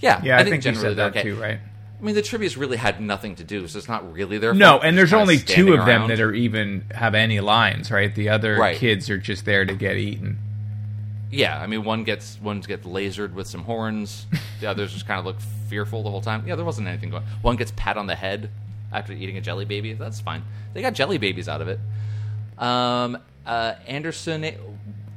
Yeah, 0.00 0.20
Yeah, 0.24 0.38
I, 0.38 0.42
think, 0.44 0.56
you 0.56 0.60
generally 0.62 0.88
said 0.88 0.96
that 0.96 1.10
okay. 1.16 1.22
too, 1.22 1.36
right? 1.40 1.58
I 2.00 2.02
mean, 2.02 2.14
the 2.14 2.22
tributes 2.22 2.56
really 2.56 2.78
had 2.78 3.00
nothing 3.00 3.36
to 3.36 3.44
do, 3.44 3.68
so 3.68 3.78
it's 3.78 3.88
not 3.88 4.10
really 4.12 4.38
their 4.38 4.54
No, 4.54 4.70
fault. 4.70 4.82
and 4.84 4.96
there's 4.96 5.12
only 5.12 5.38
two 5.38 5.74
of 5.74 5.84
them 5.84 6.08
that 6.08 6.18
are 6.18 6.32
even 6.32 6.86
have 6.94 7.14
any 7.14 7.40
lines, 7.40 7.90
right? 7.90 8.14
The 8.14 8.30
other 8.30 8.56
Right. 8.56 8.76
kids 8.78 9.10
are 9.10 9.18
just 9.18 9.44
there 9.44 9.66
to 9.66 9.74
get 9.74 9.96
eaten. 9.98 10.38
Yeah, 11.30 11.60
I 11.60 11.66
mean, 11.66 11.84
one 11.84 12.04
gets 12.04 12.38
one 12.40 12.60
gets 12.60 12.86
lasered 12.86 13.34
with 13.34 13.46
some 13.46 13.62
horns. 13.62 14.26
The 14.60 14.66
others 14.70 14.92
just 14.92 15.06
kind 15.06 15.18
of 15.18 15.24
look 15.26 15.40
fearful 15.68 16.02
the 16.02 16.10
whole 16.10 16.20
time. 16.20 16.46
Yeah, 16.46 16.56
there 16.56 16.64
wasn't 16.64 16.88
anything 16.88 17.10
going. 17.10 17.22
On. 17.22 17.28
One 17.42 17.56
gets 17.56 17.72
pat 17.76 17.96
on 17.96 18.06
the 18.06 18.16
head 18.16 18.50
after 18.92 19.12
eating 19.12 19.36
a 19.36 19.40
jelly 19.40 19.64
baby. 19.64 19.92
That's 19.92 20.20
fine. 20.20 20.42
They 20.74 20.82
got 20.82 20.94
jelly 20.94 21.18
babies 21.18 21.48
out 21.48 21.60
of 21.60 21.68
it. 21.68 21.78
Um, 22.58 23.18
uh, 23.46 23.74
Anderson 23.86 24.44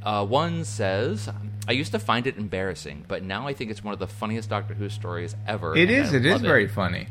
uh, 0.03 0.26
one 0.26 0.64
says, 0.66 1.30
"I 1.68 1.72
used 1.72 1.91
to 1.93 1.99
find 1.99 2.28
it 2.28 2.38
embarrassing, 2.38 3.05
but 3.07 3.24
now 3.24 3.47
I 3.47 3.53
think 3.53 3.72
it's 3.72 3.84
one 3.84 3.93
of 3.93 3.99
the 3.99 4.07
funniest 4.07 4.49
Doctor 4.49 4.76
Who 4.76 4.89
stories 4.89 5.36
ever." 5.47 5.76
It 5.76 5.89
is. 5.89 6.14
I 6.14 6.18
it 6.18 6.26
is 6.26 6.41
very 6.41 6.68
funny. 6.68 7.07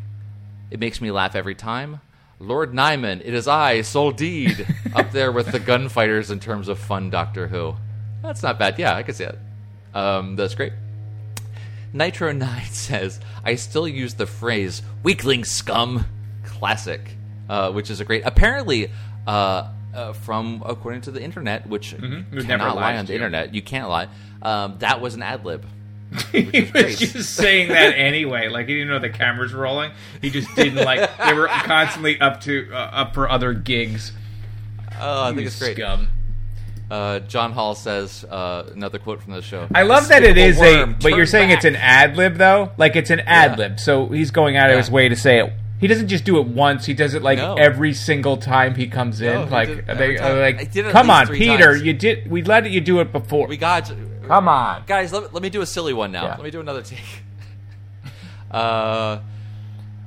It 0.70 0.78
makes 0.80 1.00
me 1.00 1.10
laugh 1.10 1.34
every 1.34 1.54
time. 1.54 2.00
Lord 2.38 2.72
Nimon, 2.72 3.20
it 3.24 3.34
is 3.34 3.46
I, 3.46 3.82
Soldeed, 3.82 4.66
up 4.96 5.12
there 5.12 5.30
with 5.30 5.52
the 5.52 5.60
gunfighters 5.60 6.30
in 6.30 6.40
terms 6.40 6.66
of 6.66 6.78
fun 6.78 7.08
Doctor 7.08 7.46
Who. 7.46 7.76
That's 8.22 8.42
not 8.42 8.58
bad. 8.58 8.78
Yeah, 8.78 8.94
I 8.94 9.02
can 9.02 9.14
see 9.14 9.24
it. 9.24 9.38
Um, 9.94 10.36
that's 10.36 10.54
great. 10.54 10.72
Nitro 11.92 12.32
9 12.32 12.64
says, 12.66 13.20
I 13.44 13.56
still 13.56 13.86
use 13.88 14.14
the 14.14 14.26
phrase 14.26 14.82
weakling 15.02 15.44
scum. 15.44 16.06
Classic. 16.44 17.00
Uh, 17.48 17.70
which 17.72 17.90
is 17.90 18.00
a 18.00 18.04
great. 18.04 18.22
Apparently, 18.24 18.90
uh, 19.26 19.68
uh, 19.94 20.12
from 20.14 20.62
according 20.64 21.02
to 21.02 21.10
the 21.10 21.20
internet, 21.22 21.66
which 21.66 21.92
We've 21.92 22.02
you 22.02 22.24
never 22.30 22.42
cannot 22.46 22.76
lie 22.76 22.96
on 22.96 23.04
the 23.04 23.12
you. 23.12 23.16
internet, 23.16 23.52
you 23.54 23.60
can't 23.60 23.88
lie. 23.90 24.08
Um, 24.40 24.76
that 24.78 25.00
was 25.02 25.14
an 25.14 25.22
ad 25.22 25.44
lib. 25.44 25.66
he 26.32 26.44
was 26.62 26.70
great. 26.70 26.96
just 26.98 27.34
saying 27.34 27.68
that 27.68 27.94
anyway. 27.96 28.48
Like 28.48 28.68
he 28.68 28.74
didn't 28.74 28.88
know 28.88 29.00
the 29.00 29.10
cameras 29.10 29.52
were 29.52 29.62
rolling. 29.62 29.92
He 30.22 30.30
just 30.30 30.54
didn't 30.54 30.82
like. 30.84 31.10
They 31.18 31.34
were 31.34 31.48
constantly 31.48 32.18
up 32.20 32.40
to 32.42 32.68
uh, 32.72 32.76
up 32.76 33.12
for 33.14 33.28
other 33.28 33.52
gigs. 33.52 34.12
Oh, 34.98 35.24
I 35.24 35.34
think 35.34 35.46
it's 35.48 35.58
great. 35.58 35.76
Scum. 35.76 36.08
Uh, 36.92 37.20
John 37.20 37.52
Hall 37.52 37.74
says 37.74 38.22
uh, 38.24 38.70
another 38.74 38.98
quote 38.98 39.22
from 39.22 39.32
the 39.32 39.40
show. 39.40 39.66
I 39.74 39.82
love 39.82 40.08
that 40.08 40.22
it 40.22 40.36
is 40.36 40.56
Despicable 40.56 40.66
is 40.66 40.76
worm, 40.76 40.90
a. 40.90 40.96
But 40.98 41.08
you're 41.08 41.18
turn 41.20 41.26
saying 41.26 41.50
it's 41.50 41.64
an 41.64 41.76
ad 41.76 42.18
lib 42.18 42.34
though. 42.36 42.70
Like 42.76 42.96
it's 42.96 43.08
an 43.08 43.20
ad 43.20 43.58
lib. 43.58 43.80
So 43.80 44.08
he's 44.08 44.30
going 44.30 44.58
out 44.58 44.70
of 44.70 44.76
his 44.76 44.90
way 44.90 45.08
to 45.08 45.16
say 45.16 45.38
it. 45.38 45.54
He 45.80 45.86
doesn't 45.86 46.08
just 46.08 46.24
do 46.24 46.38
it 46.38 46.46
once. 46.46 46.84
He 46.84 46.92
does 46.92 47.14
it 47.14 47.22
like 47.22 47.38
No. 47.38 47.54
every 47.54 47.94
single 47.94 48.36
time 48.36 48.74
he 48.74 48.88
comes 48.88 49.22
in. 49.22 49.32
No, 49.32 49.44
like 49.46 49.68
did 49.68 49.86
they 49.86 50.18
are 50.18 50.38
like, 50.38 50.70
did 50.70 50.84
it 50.84 50.88
at 50.88 50.92
come 50.92 51.08
on, 51.08 51.28
Peter. 51.28 51.72
times. 51.72 51.82
You 51.82 51.94
did. 51.94 52.30
We 52.30 52.42
let 52.42 52.70
you 52.70 52.82
do 52.82 53.00
it 53.00 53.10
before. 53.10 53.48
We 53.48 53.56
got. 53.56 53.90
Come 54.26 54.46
on. 54.46 54.82
guys. 54.86 55.14
Let, 55.14 55.32
let 55.32 55.42
me 55.42 55.48
do 55.48 55.62
a 55.62 55.66
silly 55.66 55.94
one 55.94 56.12
now. 56.12 56.24
Yeah. 56.24 56.34
Let 56.34 56.42
me 56.42 56.50
do 56.50 56.60
another 56.60 56.82
take. 56.82 57.22
uh, 58.50 59.20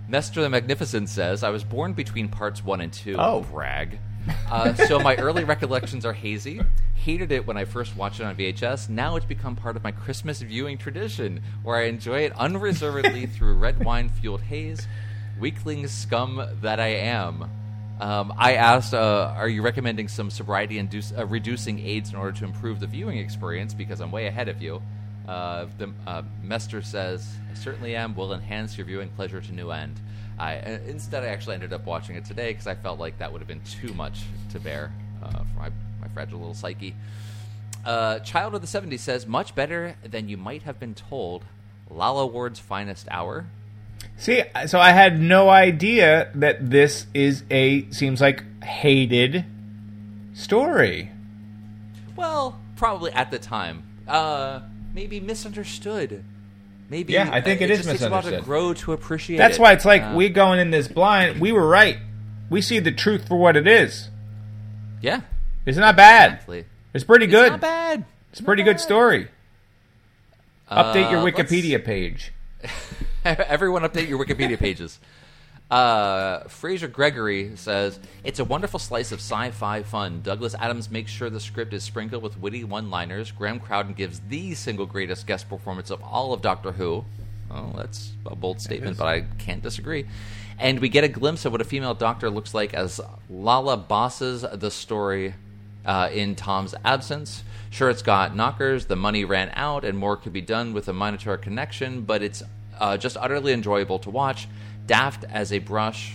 Nestor 0.08 0.44
the 0.44 0.50
Magnificent 0.50 1.10
says, 1.10 1.42
"I 1.42 1.50
was 1.50 1.64
born 1.64 1.94
between 1.94 2.30
parts 2.30 2.64
one 2.64 2.80
and 2.80 2.94
two. 2.94 3.16
Oh. 3.18 3.42
brag. 3.52 3.98
Uh, 4.50 4.74
so 4.74 5.00
my 5.00 5.16
early 5.16 5.44
recollections 5.44 6.06
are 6.06 6.14
hazy. 6.14 6.62
Hated 6.96 7.32
it 7.32 7.46
when 7.46 7.58
I 7.58 7.66
first 7.66 7.96
watched 7.96 8.20
it 8.20 8.24
on 8.24 8.36
VHS. 8.36 8.90
Now 8.90 9.16
it's 9.16 9.26
become 9.26 9.56
part 9.56 9.76
of 9.76 9.84
my 9.84 9.92
Christmas 9.92 10.42
viewing 10.42 10.78
tradition, 10.78 11.42
where 11.64 11.78
I 11.78 11.84
enjoy 11.84 12.20
it 12.20 12.34
unreservedly 12.34 13.26
through 13.36 13.56
red 13.56 13.84
wine 13.84 14.10
fueled 14.10 14.42
haze. 14.42 14.88
Weakling 15.40 15.88
scum 15.88 16.46
that 16.62 16.80
I 16.80 16.88
am." 16.88 17.50
Um, 18.00 18.34
I 18.38 18.56
asked, 18.56 18.94
uh, 18.94 19.34
"Are 19.36 19.48
you 19.48 19.62
recommending 19.62 20.08
some 20.08 20.30
sobriety 20.30 20.80
induce, 20.80 21.14
uh, 21.18 21.26
reducing 21.26 21.80
aids 21.80 22.10
in 22.10 22.16
order 22.16 22.32
to 22.40 22.46
improve 22.46 22.80
the 22.80 22.88
viewing 22.88 23.18
experience? 23.18 23.74
Because 23.74 24.02
I'm 24.02 24.12
way 24.12 24.28
ahead 24.28 24.48
of 24.48 24.62
you." 24.62 24.82
Uh, 25.28 25.66
the 25.78 25.92
uh, 26.06 26.22
Nestor 26.44 26.82
says, 26.82 27.28
"I 27.52 27.56
certainly 27.56 27.96
am. 27.96 28.16
Will 28.16 28.34
enhance 28.34 28.78
your 28.78 28.86
viewing 28.86 29.10
pleasure 29.10 29.42
to 29.42 29.52
new 29.54 29.72
end." 29.72 30.00
I 30.38 30.58
uh, 30.58 30.80
instead, 30.88 31.24
I 31.24 31.28
actually 31.28 31.56
ended 31.56 31.74
up 31.74 31.86
watching 31.86 32.16
it 32.16 32.26
today 32.26 32.52
because 32.52 32.68
I 32.68 32.76
felt 32.76 33.00
like 33.00 33.18
that 33.20 33.32
would 33.32 33.42
have 33.42 33.48
been 33.48 33.62
too 33.62 33.94
much 33.94 34.24
to 34.52 34.60
bear 34.60 34.92
uh, 35.24 35.32
for 35.32 35.60
my, 35.60 35.70
my 36.02 36.08
fragile 36.14 36.40
little 36.40 36.54
psyche. 36.54 36.96
Uh, 37.86 38.20
Child 38.20 38.56
of 38.56 38.62
the 38.62 38.68
'70s 38.68 39.00
says, 39.00 39.28
"Much 39.28 39.56
better 39.56 39.96
than 40.04 40.28
you 40.28 40.38
might 40.38 40.64
have 40.64 40.80
been 40.80 40.94
told." 40.94 41.46
Lalla 41.90 42.26
Ward's 42.26 42.60
finest 42.60 43.08
hour. 43.12 43.46
See, 44.18 44.44
so 44.68 44.80
I 44.80 44.92
had 44.92 45.20
no 45.20 45.50
idea 45.50 46.32
that 46.36 46.70
this 46.70 47.06
is 47.14 47.44
a 47.52 47.90
seems 47.92 48.22
like 48.22 48.44
hated 48.64 49.46
story. 50.34 51.12
Well, 52.16 52.60
probably 52.76 53.12
at 53.12 53.32
the 53.32 53.40
time. 53.40 53.84
Uh, 54.08 54.62
maybe 54.94 55.20
misunderstood. 55.20 56.24
Maybe 56.90 57.14
Yeah, 57.14 57.30
I 57.32 57.42
think 57.42 57.62
uh, 57.62 57.66
it 57.66 57.72
is 57.72 57.80
just 57.80 57.90
takes 57.90 58.02
a 58.02 58.10
while 58.10 58.20
misunderstood. 58.20 58.42
to 58.44 58.46
grow 58.46 58.74
to 58.74 58.94
appreciate. 58.94 59.38
That's 59.38 59.58
it. 59.58 59.62
why 59.62 59.72
it's 59.74 59.86
like 59.86 60.04
Uh, 60.04 60.14
we 60.16 60.30
going 60.30 60.60
in 60.60 60.70
this 60.72 60.88
blind. 60.88 61.42
We 61.42 61.52
were 61.52 61.68
right. 61.68 61.98
We 62.50 62.62
see 62.62 62.80
the 62.80 62.92
truth 62.92 63.28
for 63.28 63.38
what 63.38 63.58
it 63.58 63.68
is. 63.68 64.10
yeah, 65.02 65.22
It's 65.66 65.78
not 65.78 65.96
bad. 65.96 66.34
exactly. 66.34 66.66
It's 66.94 67.04
pretty 67.04 67.28
good. 67.28 67.46
It's 67.46 67.52
not 67.54 67.62
bad. 67.62 68.06
It's 68.32 68.40
a 68.40 68.44
pretty 68.44 68.64
good 68.64 68.80
story. 68.80 69.30
Update 70.72 71.10
your 71.12 71.20
Uh, 71.22 71.26
Wikipedia 71.26 71.84
page. 71.84 72.32
Everyone 73.26 73.82
update 73.84 74.08
your 74.08 74.24
Wikipedia 74.24 74.58
pages. 74.60 75.00
Uh, 75.70 76.43
Fraser 76.47 76.88
Gregory 76.88 77.55
says 77.55 77.99
it's 78.24 78.39
a 78.39 78.45
wonderful 78.45 78.80
slice 78.80 79.11
of 79.11 79.20
sci-fi 79.20 79.82
fun. 79.82 80.22
Douglas 80.22 80.55
Adams 80.59 80.91
makes 80.91 81.11
sure 81.11 81.30
the 81.30 81.39
script 81.39 81.74
is 81.74 81.84
sprinkled 81.84 82.22
with 82.22 82.39
witty 82.39 82.63
one-liners. 82.63 83.32
Graham 83.32 83.59
Crowden 83.59 83.93
gives 83.93 84.22
the 84.30 84.53
single 84.53 84.86
greatest 84.86 85.26
guest 85.26 85.49
performance 85.49 85.89
of 85.89 86.03
all 86.03 86.34
of 86.34 86.41
Doctor 86.41 86.72
Who. 86.72 87.03
Oh, 87.49 87.74
that's 87.76 88.11
a 88.26 88.36
bold 88.36 88.61
statement, 88.61 88.97
but 88.97 89.07
I 89.07 89.22
can't 89.39 89.63
disagree. 89.63 90.05
And 90.59 90.80
we 90.80 90.89
get 90.89 91.03
a 91.03 91.07
glimpse 91.07 91.45
of 91.45 91.51
what 91.51 91.61
a 91.61 91.66
female 91.66 91.93
Doctor 91.93 92.30
looks 92.30 92.53
like 92.53 92.74
as 92.74 93.01
Lalla 93.30 93.78
bosses 93.78 94.45
the 94.53 94.72
story 94.72 95.34
uh, 95.86 96.09
in 96.11 96.36
Tom's 96.36 96.76
absence. 96.84 97.43
Sure, 97.70 97.89
it's 97.89 98.01
got 98.01 98.36
knockers, 98.36 98.86
the 98.86 98.95
money 98.95 99.26
ran 99.26 99.51
out, 99.53 99.84
and 99.84 99.97
more 99.97 100.16
could 100.16 100.34
be 100.34 100.41
done 100.41 100.74
with 100.74 100.88
a 100.88 100.93
Minotaur 100.93 101.38
connection, 101.38 102.01
but 102.01 102.22
it's 102.22 102.41
uh, 102.80 102.97
just 102.97 103.18
utterly 103.18 103.51
enjoyable 103.51 103.99
to 103.99 104.09
watch. 104.09 104.47
Daft 104.86 105.24
as 105.30 105.52
a 105.52 105.60
brush. 105.60 106.14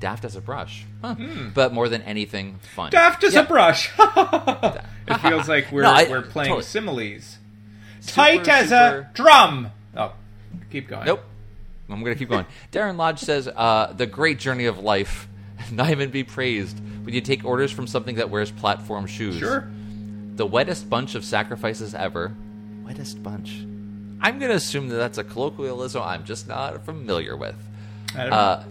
Daft 0.00 0.24
as 0.24 0.36
a 0.36 0.40
brush. 0.40 0.84
Huh. 1.02 1.16
But 1.54 1.72
more 1.72 1.88
than 1.88 2.02
anything, 2.02 2.58
fun. 2.74 2.90
Daft 2.90 3.24
as 3.24 3.34
Yeah. 3.34 3.40
a 3.42 3.46
brush. 3.46 3.90
it 3.98 5.18
feels 5.20 5.48
like 5.48 5.70
we're 5.72 5.82
No, 5.82 5.90
I- 5.92 6.08
we're 6.08 6.22
playing 6.22 6.48
totally. 6.50 6.64
similes. 6.64 7.38
Super, 8.00 8.14
Tight 8.14 8.48
as 8.48 8.68
super- 8.68 9.08
a 9.10 9.14
drum. 9.14 9.70
Oh, 9.96 10.12
keep 10.70 10.88
going. 10.88 11.04
Nope. 11.06 11.22
I'm 11.90 12.00
going 12.04 12.14
to 12.14 12.18
keep 12.18 12.28
going. 12.28 12.46
Darren 12.72 12.96
Lodge 12.96 13.18
says, 13.20 13.48
uh, 13.48 13.92
The 13.94 14.06
great 14.06 14.38
journey 14.38 14.66
of 14.66 14.78
life. 14.78 15.26
Nimon 15.70 16.12
be 16.12 16.22
praised 16.22 16.78
when 17.04 17.12
you 17.14 17.20
take 17.20 17.44
orders 17.44 17.72
from 17.72 17.86
something 17.86 18.16
that 18.16 18.30
wears 18.30 18.50
platform 18.52 19.06
shoes. 19.06 19.36
Sure. 19.38 19.68
The 20.36 20.46
wettest 20.46 20.88
bunch 20.88 21.14
of 21.16 21.24
sacrifices 21.24 21.94
ever. 21.94 22.32
Wettest 22.84 23.20
bunch. 23.22 23.50
I'm 24.20 24.38
going 24.38 24.50
to 24.50 24.56
assume 24.56 24.88
that 24.90 24.96
that's 24.96 25.18
a 25.18 25.24
colloquialism 25.24 26.02
I'm 26.02 26.24
just 26.24 26.46
not 26.46 26.84
familiar 26.84 27.36
with. 27.36 27.56
I 28.14 28.20
don't 28.20 28.30
know. 28.30 28.36
Uh, 28.36 28.64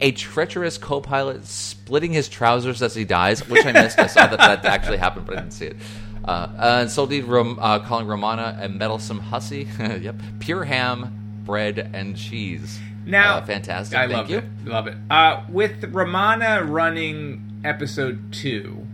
a 0.00 0.12
treacherous 0.12 0.76
co-pilot 0.76 1.46
splitting 1.46 2.12
his 2.12 2.28
trousers 2.28 2.82
as 2.82 2.94
he 2.94 3.04
dies, 3.04 3.46
which 3.48 3.64
I 3.64 3.72
missed. 3.72 3.98
I 3.98 4.06
saw 4.08 4.26
that 4.26 4.38
that 4.38 4.64
actually 4.66 4.98
happened, 4.98 5.26
but 5.26 5.36
I 5.38 5.40
didn't 5.40 5.54
see 5.54 5.66
it. 5.66 5.76
Uh, 6.24 6.30
uh, 6.30 6.78
and 6.82 6.90
Soldeed 6.90 7.24
Rom- 7.24 7.58
uh, 7.60 7.78
calling 7.78 8.06
Romana 8.06 8.58
a 8.60 8.68
meddlesome 8.68 9.18
hussy. 9.20 9.66
yep. 9.78 10.16
Pure 10.40 10.64
ham, 10.64 11.42
bread, 11.46 11.90
and 11.94 12.16
cheese. 12.16 12.78
Now, 13.06 13.36
uh, 13.36 13.46
fantastic. 13.46 13.96
I 13.96 14.06
love 14.06 14.28
you. 14.28 14.38
it. 14.38 14.44
Love 14.64 14.86
it. 14.88 14.96
Uh, 15.08 15.44
with 15.48 15.84
Romana 15.84 16.62
running 16.64 17.60
episode 17.64 18.32
two, 18.32 18.86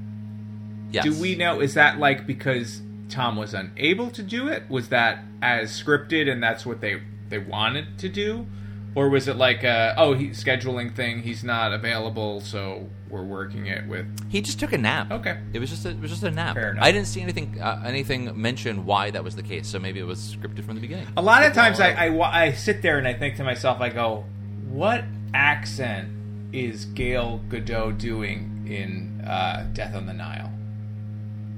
Yes. 0.91 1.05
do 1.05 1.15
we 1.21 1.35
know 1.37 1.61
is 1.61 1.75
that 1.75 1.99
like 1.99 2.27
because 2.27 2.83
Tom 3.09 3.37
was 3.37 3.55
unable 3.55 4.11
to 4.11 4.23
do 4.23 4.49
it? 4.49 4.65
Was 4.69 4.91
that 4.91 5.25
as 5.41 5.71
scripted 5.71 6.31
and 6.31 6.43
that's 6.43 6.67
what 6.67 6.83
they 6.83 7.01
they 7.31 7.39
wanted 7.39 7.99
to 8.01 8.11
do, 8.11 8.47
or 8.95 9.09
was 9.09 9.29
it 9.29 9.37
like 9.37 9.63
a, 9.63 9.95
oh 9.97 10.15
he 10.15 10.29
scheduling 10.31 10.95
thing? 10.95 11.23
He's 11.23 11.43
not 11.43 11.73
available, 11.73 12.41
so 12.41 12.89
we're 13.09 13.23
working 13.23 13.67
it 13.67 13.87
with. 13.87 14.07
He 14.31 14.41
just 14.41 14.59
took 14.59 14.73
a 14.73 14.79
nap. 14.79 15.11
Okay. 15.11 15.39
It 15.53 15.59
was 15.59 15.71
just 15.71 15.85
a, 15.87 15.91
it 15.91 16.01
was 16.01 16.11
just 16.11 16.23
a 16.23 16.31
nap. 16.31 16.55
Fair 16.55 16.73
enough. 16.73 16.85
I 16.85 16.93
didn't 16.93 17.07
see 17.07 17.21
anything 17.21 17.61
uh, 17.61 17.83
anything 17.85 18.41
mention 18.41 18.85
why 18.85 19.11
that 19.11 19.23
was 19.23 19.37
the 19.37 19.43
case. 19.43 19.67
So 19.69 19.79
maybe 19.79 20.01
it 20.01 20.07
was 20.07 20.37
scripted 20.37 20.65
from 20.65 20.75
the 20.75 20.81
beginning. 20.81 21.07
A 21.17 21.23
lot 21.23 21.45
of 21.45 21.53
times 21.53 21.81
I, 21.81 21.93
uh, 21.93 22.19
I 22.19 22.47
I 22.47 22.53
sit 22.53 22.83
there 22.83 22.99
and 22.99 23.07
I 23.07 23.15
think 23.15 23.37
to 23.37 23.45
myself, 23.45 23.81
I 23.81 23.89
go, 23.89 24.25
what 24.69 25.05
accent 25.35 26.09
is 26.53 26.85
Gail 26.87 27.41
Gadot 27.49 27.99
doing 27.99 28.67
in 28.67 29.23
uh, 29.27 29.67
Death 29.73 29.95
on 29.95 30.07
the 30.07 30.13
Nile? 30.13 30.53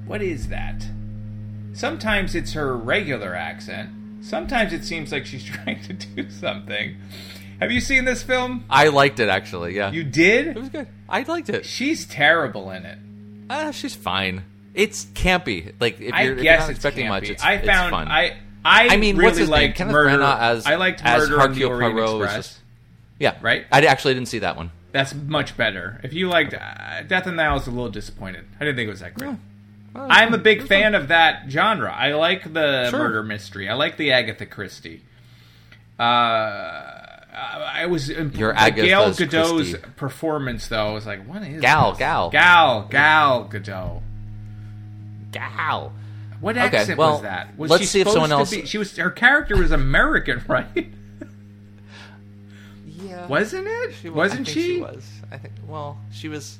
What 0.06 0.22
is 0.22 0.48
that? 0.48 0.86
Sometimes 1.72 2.34
it's 2.34 2.52
her 2.52 2.76
regular 2.76 3.34
accent. 3.34 3.90
Sometimes 4.24 4.72
it 4.72 4.84
seems 4.84 5.12
like 5.12 5.26
she's 5.26 5.44
trying 5.54 5.82
to 5.84 5.92
do 5.92 6.30
something. 6.30 6.96
Have 7.60 7.70
you 7.70 7.80
seen 7.80 8.04
this 8.04 8.22
film? 8.22 8.64
I 8.68 8.88
liked 8.88 9.20
it 9.20 9.28
actually. 9.28 9.76
Yeah, 9.76 9.92
You 9.92 10.02
did. 10.02 10.48
it 10.48 10.56
was 10.56 10.68
good. 10.70 10.88
I 11.08 11.22
liked 11.22 11.48
it. 11.50 11.64
She's 11.64 12.06
terrible 12.06 12.70
in 12.70 12.84
it. 12.84 12.98
Ah, 13.50 13.70
she's 13.70 13.94
fine. 13.94 14.42
It's 14.74 15.04
campy. 15.06 15.72
Like 15.78 16.00
if 16.00 16.12
I 16.12 16.22
you're, 16.22 16.32
if 16.32 16.36
you're 16.38 16.42
guess 16.44 16.60
not 16.62 16.70
it's 16.70 16.78
expecting 16.78 17.06
campy. 17.06 17.08
much, 17.10 17.30
it's, 17.30 17.44
I 17.44 17.52
it's 17.54 17.66
found 17.66 17.90
fun. 17.90 18.08
I 18.08 18.38
I, 18.64 18.88
I 18.88 18.96
mean, 18.96 19.16
really 19.16 19.26
what's 19.26 19.38
his 19.38 19.50
name? 19.50 19.60
liked 19.66 19.76
Kenneth 19.76 19.92
Murder. 19.92 20.18
Branagh 20.22 20.38
as- 20.40 20.66
I 20.66 20.76
liked 20.76 21.02
as 21.04 21.20
Murder 21.28 21.36
the 21.36 21.40
Hercule 21.42 21.68
Poirot 21.78 22.22
Express. 22.22 22.60
yeah, 23.20 23.36
Right? 23.42 23.66
I 23.70 23.82
actually 23.84 24.14
didn't 24.14 24.28
see 24.28 24.38
that 24.38 24.56
one. 24.56 24.70
That's 24.90 25.14
much 25.14 25.54
better. 25.56 26.00
If 26.02 26.14
you 26.14 26.28
liked 26.28 26.54
uh, 26.54 27.02
Death 27.02 27.26
and 27.26 27.36
Now, 27.36 27.50
I 27.50 27.54
was 27.54 27.66
a 27.66 27.70
little 27.70 27.90
disappointed. 27.90 28.46
I 28.56 28.60
didn't 28.64 28.76
think 28.76 28.86
it 28.88 28.90
was 28.90 29.00
that 29.00 29.12
great. 29.14 29.36
I'm 29.94 30.34
a 30.34 30.38
big 30.38 30.66
fan 30.66 30.94
of 30.94 31.08
that 31.08 31.44
genre. 31.48 31.92
I 31.92 32.12
like 32.14 32.52
the 32.52 32.90
Sure. 32.90 32.98
murder 32.98 33.22
mystery. 33.22 33.68
I 33.68 33.74
like 33.74 33.96
the 33.96 34.12
Agatha 34.12 34.46
Christie. 34.46 35.02
Uh, 35.98 36.02
I 36.02 37.82
I 37.82 37.86
was 37.86 38.10
imp- 38.10 38.36
Your 38.36 38.52
like, 38.54 38.76
Gail 38.76 39.02
Agatha 39.02 39.24
Gadot's 39.26 39.70
Christie. 39.70 39.88
performance, 39.96 40.68
though. 40.68 40.88
I 40.88 40.92
was 40.92 41.06
like, 41.06 41.24
what 41.26 41.42
is 41.42 41.60
Gal, 41.60 41.90
this? 41.92 41.98
Gal. 41.98 42.30
Gal, 42.30 42.82
Gal 42.90 43.48
Gadot. 43.48 44.02
Gal. 45.32 45.92
What 46.40 46.56
Okay, 46.58 46.76
accent 46.78 46.98
well, 46.98 47.12
was 47.14 47.22
that? 47.22 47.56
Was 47.58 47.70
let's 47.70 47.82
she 47.82 47.86
see 47.86 48.00
if 48.00 48.08
supposed 48.08 48.14
someone 48.14 48.30
to 48.30 48.36
else- 48.36 48.50
Be, 48.50 48.66
she 48.66 48.78
was. 48.78 48.96
Her 48.96 49.10
character 49.10 49.56
was 49.56 49.70
American, 49.72 50.42
right? 50.48 50.88
Yeah, 52.86 53.26
Wasn't 53.26 53.66
it? 53.66 53.94
She 54.00 54.08
was, 54.08 54.16
Wasn't 54.16 54.40
I 54.40 54.44
think 54.44 54.54
she? 54.54 54.74
she? 54.76 54.80
was. 54.80 55.08
I 55.30 55.38
think. 55.38 55.54
Well, 55.66 55.98
she 56.12 56.28
was 56.28 56.58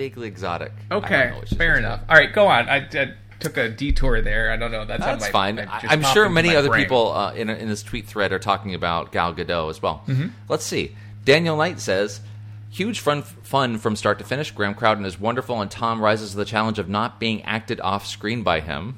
vaguely 0.00 0.28
exotic. 0.28 0.72
Okay, 0.90 1.30
fair 1.58 1.76
enough. 1.76 2.00
All 2.08 2.16
right, 2.16 2.32
go 2.32 2.46
on. 2.46 2.70
I, 2.70 2.76
I 2.78 3.12
took 3.38 3.58
a 3.58 3.68
detour 3.68 4.22
there. 4.22 4.50
I 4.50 4.56
don't 4.56 4.72
know. 4.72 4.86
That's, 4.86 5.04
That's 5.04 5.24
my, 5.24 5.30
fine. 5.30 5.58
I, 5.58 5.80
I'm 5.88 6.02
sure 6.02 6.30
many 6.30 6.56
other 6.56 6.70
brain. 6.70 6.84
people 6.84 7.12
uh, 7.12 7.34
in, 7.34 7.50
in 7.50 7.68
this 7.68 7.82
tweet 7.82 8.06
thread 8.06 8.32
are 8.32 8.38
talking 8.38 8.74
about 8.74 9.12
Gal 9.12 9.34
Gadot 9.34 9.68
as 9.68 9.82
well. 9.82 10.02
Mm-hmm. 10.06 10.28
Let's 10.48 10.64
see. 10.64 10.96
Daniel 11.26 11.54
Knight 11.54 11.80
says, 11.80 12.22
"Huge 12.70 13.00
fun, 13.00 13.20
fun 13.20 13.76
from 13.76 13.94
start 13.94 14.18
to 14.20 14.24
finish. 14.24 14.52
Graham 14.52 14.74
Crowden 14.74 15.04
is 15.04 15.20
wonderful, 15.20 15.60
and 15.60 15.70
Tom 15.70 16.00
rises 16.00 16.30
to 16.30 16.38
the 16.38 16.46
challenge 16.46 16.78
of 16.78 16.88
not 16.88 17.20
being 17.20 17.42
acted 17.42 17.78
off 17.82 18.06
screen 18.06 18.42
by 18.42 18.60
him. 18.60 18.96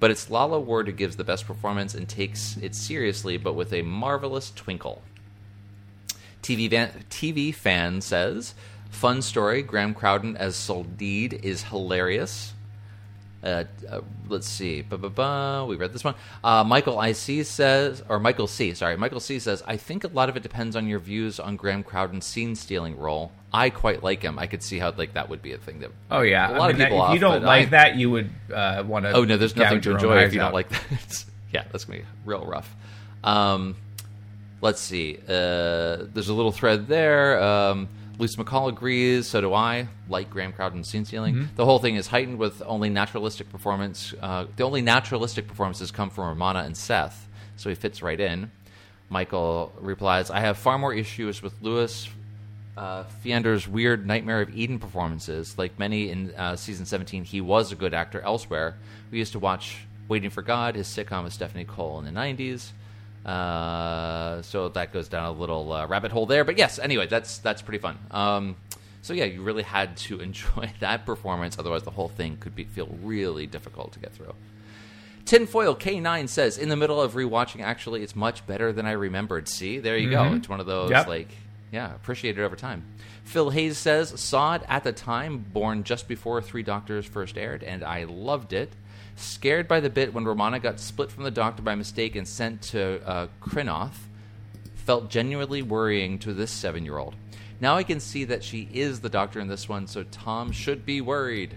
But 0.00 0.10
it's 0.10 0.30
Lalla 0.30 0.60
Ward 0.60 0.86
who 0.86 0.94
gives 0.94 1.16
the 1.16 1.24
best 1.24 1.46
performance 1.46 1.94
and 1.94 2.08
takes 2.08 2.56
it 2.56 2.74
seriously, 2.74 3.36
but 3.36 3.52
with 3.52 3.74
a 3.74 3.82
marvelous 3.82 4.50
twinkle." 4.50 5.02
TV, 6.42 6.70
van, 6.70 6.90
TV 7.10 7.54
fan 7.54 8.00
says, 8.00 8.54
"Fun 8.90 9.22
story. 9.22 9.62
Graham 9.62 9.94
Crowden 9.94 10.36
as 10.36 10.56
Soldeed 10.56 11.40
is 11.42 11.62
hilarious." 11.64 12.54
Uh, 13.42 13.64
uh, 13.88 14.00
let's 14.28 14.48
see. 14.48 14.82
Ba-ba-ba. 14.82 15.64
We 15.68 15.76
read 15.76 15.92
this 15.92 16.02
one. 16.02 16.16
Uh, 16.42 16.64
Michael 16.64 17.00
IC 17.00 17.46
says, 17.46 18.02
or 18.08 18.18
Michael 18.18 18.48
C. 18.48 18.74
Sorry, 18.74 18.96
Michael 18.96 19.20
C. 19.20 19.38
says, 19.38 19.62
I 19.64 19.76
think 19.76 20.02
a 20.02 20.08
lot 20.08 20.28
of 20.28 20.36
it 20.36 20.42
depends 20.42 20.74
on 20.74 20.88
your 20.88 20.98
views 20.98 21.38
on 21.38 21.54
Graham 21.54 21.84
Crowden's 21.84 22.24
scene 22.26 22.56
stealing 22.56 22.98
role. 22.98 23.30
I 23.52 23.70
quite 23.70 24.02
like 24.02 24.22
him. 24.22 24.40
I 24.40 24.46
could 24.48 24.62
see 24.62 24.80
how 24.80 24.92
like 24.96 25.14
that 25.14 25.28
would 25.28 25.40
be 25.40 25.52
a 25.52 25.56
thing 25.58 25.78
that. 25.80 25.90
Oh 26.10 26.22
yeah, 26.22 26.50
a 26.50 26.58
lot 26.58 26.68
I 26.68 26.70
of 26.72 26.76
people 26.78 27.06
if 27.06 27.14
you 27.14 27.20
don't 27.20 27.44
like 27.44 27.68
I- 27.68 27.70
that, 27.70 27.96
you 27.96 28.10
would 28.10 28.30
uh, 28.52 28.82
want 28.84 29.04
to. 29.04 29.12
Oh 29.12 29.22
no, 29.24 29.36
there's 29.36 29.54
nothing 29.54 29.80
to 29.82 29.92
enjoy 29.92 30.18
if 30.24 30.34
you 30.34 30.40
don't 30.40 30.52
like 30.54 30.68
that. 30.70 31.24
Yeah, 31.50 31.64
that's 31.72 31.86
gonna 31.86 32.00
be 32.00 32.04
real 32.26 32.44
rough. 32.44 32.74
Um, 33.24 33.76
let's 34.60 34.80
see. 34.82 35.16
Uh, 35.26 36.04
there's 36.12 36.28
a 36.28 36.34
little 36.34 36.52
thread 36.52 36.88
there. 36.88 37.42
Um, 37.42 37.88
Lisa 38.18 38.42
McCall 38.42 38.68
agrees. 38.68 39.26
So 39.28 39.40
do 39.40 39.54
I. 39.54 39.88
Like 40.08 40.30
Graham 40.30 40.52
Crowden 40.52 40.84
scene 40.84 41.04
stealing. 41.04 41.34
Mm-hmm. 41.34 41.56
The 41.56 41.64
whole 41.64 41.78
thing 41.78 41.96
is 41.96 42.08
heightened 42.08 42.38
with 42.38 42.62
only 42.66 42.90
naturalistic 42.90 43.50
performance. 43.50 44.14
Uh, 44.20 44.46
the 44.56 44.64
only 44.64 44.82
naturalistic 44.82 45.46
performances 45.46 45.90
come 45.90 46.10
from 46.10 46.24
Romana 46.24 46.60
and 46.60 46.76
Seth, 46.76 47.28
so 47.56 47.68
he 47.68 47.74
fits 47.74 48.02
right 48.02 48.18
in. 48.18 48.50
Michael 49.08 49.72
replies, 49.80 50.30
"I 50.30 50.40
have 50.40 50.58
far 50.58 50.78
more 50.78 50.92
issues 50.92 51.42
with 51.42 51.54
Lewis 51.62 52.08
uh, 52.76 53.04
Fiander's 53.22 53.66
weird 53.66 54.06
Nightmare 54.06 54.40
of 54.40 54.56
Eden 54.56 54.78
performances. 54.78 55.58
Like 55.58 55.78
many 55.78 56.10
in 56.10 56.32
uh, 56.34 56.56
season 56.56 56.86
17, 56.86 57.24
he 57.24 57.40
was 57.40 57.72
a 57.72 57.74
good 57.74 57.92
actor 57.92 58.20
elsewhere. 58.20 58.76
We 59.10 59.18
used 59.18 59.32
to 59.32 59.38
watch 59.38 59.78
Waiting 60.08 60.30
for 60.30 60.40
God, 60.40 60.74
his 60.74 60.88
sitcom 60.88 61.24
with 61.24 61.34
Stephanie 61.34 61.66
Cole 61.66 61.98
in 61.98 62.06
the 62.06 62.18
90s. 62.18 62.70
Uh, 63.26 64.40
so 64.42 64.68
that 64.70 64.92
goes 64.92 65.08
down 65.08 65.24
a 65.26 65.32
little 65.32 65.72
uh, 65.72 65.86
rabbit 65.86 66.12
hole 66.12 66.26
there. 66.26 66.44
But 66.44 66.58
yes, 66.58 66.78
anyway, 66.78 67.06
that's 67.06 67.38
that's 67.38 67.62
pretty 67.62 67.78
fun. 67.78 67.98
Um, 68.10 68.56
so 69.02 69.12
yeah, 69.12 69.24
you 69.24 69.42
really 69.42 69.62
had 69.62 69.96
to 69.98 70.20
enjoy 70.28 70.70
that 70.80 71.04
performance. 71.06 71.58
Otherwise, 71.58 71.82
the 71.82 71.90
whole 71.90 72.08
thing 72.08 72.36
could 72.38 72.54
be, 72.54 72.64
feel 72.64 72.88
really 73.02 73.46
difficult 73.46 73.92
to 73.92 73.98
get 73.98 74.12
through. 74.12 74.34
Tinfoil 75.24 75.76
K9 75.76 76.26
says, 76.26 76.56
in 76.56 76.70
the 76.70 76.76
middle 76.76 77.02
of 77.02 77.12
rewatching, 77.12 77.60
actually, 77.62 78.02
it's 78.02 78.16
much 78.16 78.46
better 78.46 78.72
than 78.72 78.86
I 78.86 78.92
remembered. 78.92 79.46
See, 79.46 79.78
there 79.78 79.98
you 79.98 80.08
go. 80.08 80.24
It's 80.32 80.48
one 80.48 80.58
of 80.58 80.64
those, 80.64 80.90
Yep. 80.90 81.06
like, 81.06 81.28
yeah, 81.70 81.94
appreciate 81.94 82.38
it 82.38 82.42
over 82.42 82.56
time. 82.56 82.82
Phil 83.24 83.50
Hayes 83.50 83.76
says, 83.76 84.18
saw 84.18 84.54
it 84.54 84.62
at 84.68 84.84
the 84.84 84.92
time, 84.92 85.44
born 85.52 85.84
just 85.84 86.08
before 86.08 86.40
Three 86.40 86.62
Doctors 86.62 87.04
first 87.04 87.36
aired, 87.36 87.62
and 87.62 87.84
I 87.84 88.04
loved 88.04 88.54
it. 88.54 88.72
Scared 89.18 89.66
by 89.66 89.80
the 89.80 89.90
bit 89.90 90.14
when 90.14 90.24
Romana 90.24 90.60
got 90.60 90.78
split 90.78 91.10
from 91.10 91.24
the 91.24 91.30
doctor 91.32 91.60
by 91.60 91.74
mistake 91.74 92.14
and 92.14 92.26
sent 92.26 92.62
to 92.62 93.04
uh, 93.04 93.26
Crinoth. 93.42 93.96
Felt 94.76 95.10
genuinely 95.10 95.60
worrying 95.60 96.20
to 96.20 96.32
this 96.32 96.52
seven 96.52 96.84
year 96.84 96.98
old. 96.98 97.16
Now 97.60 97.76
I 97.76 97.82
can 97.82 97.98
see 97.98 98.24
that 98.24 98.44
she 98.44 98.68
is 98.72 99.00
the 99.00 99.08
doctor 99.08 99.40
in 99.40 99.48
this 99.48 99.68
one, 99.68 99.88
so 99.88 100.04
Tom 100.04 100.52
should 100.52 100.86
be 100.86 101.00
worried, 101.00 101.56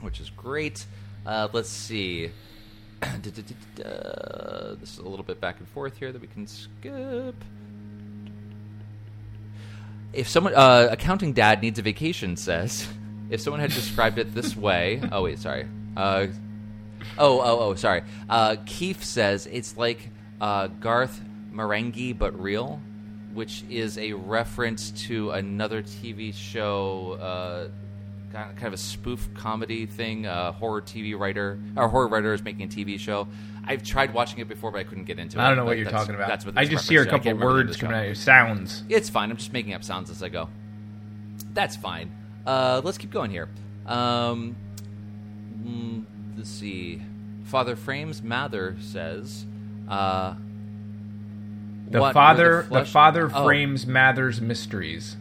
which 0.00 0.20
is 0.20 0.30
great. 0.30 0.86
Uh, 1.26 1.48
let's 1.52 1.68
see. 1.68 2.30
This 3.20 4.92
is 4.92 4.98
a 4.98 5.08
little 5.08 5.24
bit 5.24 5.40
back 5.40 5.58
and 5.58 5.68
forth 5.68 5.98
here 5.98 6.12
that 6.12 6.20
we 6.20 6.26
can 6.26 6.46
skip. 6.46 7.34
If 10.14 10.28
someone, 10.28 10.54
uh, 10.54 10.88
accounting 10.90 11.34
dad 11.34 11.60
needs 11.60 11.78
a 11.78 11.82
vacation, 11.82 12.36
says, 12.36 12.88
if 13.30 13.40
someone 13.42 13.60
had 13.60 13.70
described 13.70 14.18
it 14.18 14.34
this 14.34 14.56
way, 14.56 15.02
oh 15.12 15.24
wait, 15.24 15.38
sorry. 15.38 15.66
Uh, 15.96 16.28
oh, 17.18 17.40
oh, 17.40 17.58
oh, 17.60 17.74
sorry. 17.74 18.02
Uh, 18.28 18.56
Keith 18.66 19.02
says 19.02 19.46
it's 19.46 19.76
like 19.76 20.10
uh, 20.40 20.68
Garth 20.68 21.20
Marenghi 21.52 22.16
but 22.16 22.38
real, 22.40 22.80
which 23.32 23.64
is 23.70 23.98
a 23.98 24.12
reference 24.12 24.90
to 25.06 25.30
another 25.30 25.82
TV 25.82 26.34
show. 26.34 27.18
Uh, 27.20 27.68
kind 28.34 28.66
of 28.66 28.72
a 28.72 28.76
spoof 28.76 29.28
comedy 29.34 29.86
thing. 29.86 30.26
A 30.26 30.52
horror 30.52 30.82
TV 30.82 31.18
writer 31.18 31.58
or 31.76 31.88
horror 31.88 32.08
writer 32.08 32.34
is 32.34 32.42
making 32.42 32.64
a 32.64 32.68
TV 32.68 32.98
show. 32.98 33.28
I've 33.66 33.82
tried 33.82 34.12
watching 34.12 34.40
it 34.40 34.48
before, 34.48 34.70
but 34.72 34.78
I 34.78 34.84
couldn't 34.84 35.04
get 35.04 35.18
into 35.18 35.38
it. 35.38 35.42
I 35.42 35.48
don't 35.48 35.56
know 35.56 35.62
but 35.62 35.68
what 35.68 35.78
you're 35.78 35.90
talking 35.90 36.14
about. 36.14 36.28
That's 36.28 36.44
what 36.44 36.56
I 36.58 36.64
just 36.64 36.88
hear 36.88 37.02
a 37.02 37.04
reference 37.04 37.24
to. 37.24 37.28
I 37.28 37.32
couple 37.32 37.38
can't 37.38 37.38
remember 37.38 37.52
the 37.52 37.58
name 37.58 37.62
of 37.62 37.68
words 37.68 37.76
coming 37.80 37.96
out 37.96 38.00
of 38.00 38.06
your 38.06 38.14
sounds. 38.14 38.82
It's 38.88 39.08
fine. 39.08 39.30
I'm 39.30 39.36
just 39.36 39.52
making 39.52 39.72
up 39.72 39.84
sounds 39.84 40.10
as 40.10 40.22
I 40.22 40.28
go. 40.28 40.48
That's 41.54 41.76
fine. 41.76 42.10
Uh, 42.46 42.82
let's 42.84 42.98
keep 42.98 43.10
going 43.10 43.30
here. 43.30 43.48
Um, 43.86 44.56
mm, 45.62 46.04
let's 46.36 46.50
see. 46.50 47.02
Father 47.44 47.76
Frames 47.76 48.22
Mather 48.22 48.76
says, 48.80 49.44
uh, 49.88 50.34
The 51.90 52.10
father, 52.12 52.62
the, 52.62 52.68
flesh- 52.68 52.90
father 52.90 53.30
Oh, 53.32 53.44
frames 53.44 53.86
Mather's 53.86 54.40
mysteries 54.40 55.16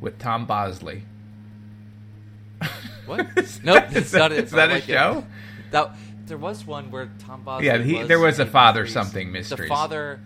with 0.00 0.18
Tom 0.18 0.46
Bosley. 0.46 1.02
What? 3.06 3.26
nope, 3.64 3.84
it's 3.90 4.12
not. 4.12 4.32
It's 4.32 4.46
is 4.46 4.50
that 4.52 4.70
a 4.70 4.76
it. 4.76 4.84
show? 4.84 5.24
That, 5.70 5.94
there 6.26 6.38
was 6.38 6.66
one 6.66 6.90
where 6.90 7.10
Tom 7.18 7.42
Bosley. 7.42 7.66
Yeah, 7.66 7.78
he- 7.78 7.98
was 7.98 8.08
there 8.08 8.18
was 8.20 8.38
a 8.38 8.46
father 8.46 8.82
mysteries. 8.82 8.92
something 8.94 9.32
The 9.32 9.56
father. 9.68 10.20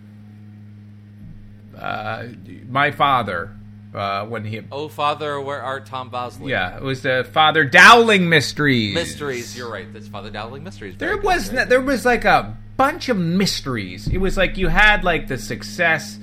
Uh, 1.77 2.27
my 2.69 2.91
father, 2.91 3.55
uh, 3.95 4.25
when 4.25 4.43
he, 4.45 4.61
Oh, 4.71 4.87
father, 4.89 5.39
where 5.41 5.61
art 5.61 5.85
Tom 5.85 6.09
Bosley? 6.09 6.51
yeah, 6.51 6.75
it 6.77 6.83
was 6.83 7.01
the 7.01 7.27
Father 7.31 7.63
Dowling 7.63 8.27
mysteries. 8.29 8.93
Mysteries. 8.93 9.57
You're 9.57 9.71
right. 9.71 9.91
That's 9.93 10.07
Father 10.07 10.29
Dowling 10.29 10.63
Mysteries. 10.63 10.97
There 10.97 11.09
Very 11.09 11.19
good, 11.21 11.25
was 11.25 11.49
n- 11.53 11.69
there 11.69 11.81
was 11.81 12.05
like 12.05 12.25
a 12.25 12.57
bunch 12.77 13.09
of 13.09 13.17
mysteries. 13.17 14.07
It 14.07 14.17
was 14.17 14.35
like 14.37 14.57
you 14.57 14.67
had 14.67 15.03
like 15.03 15.27
the 15.27 15.37
success 15.37 16.19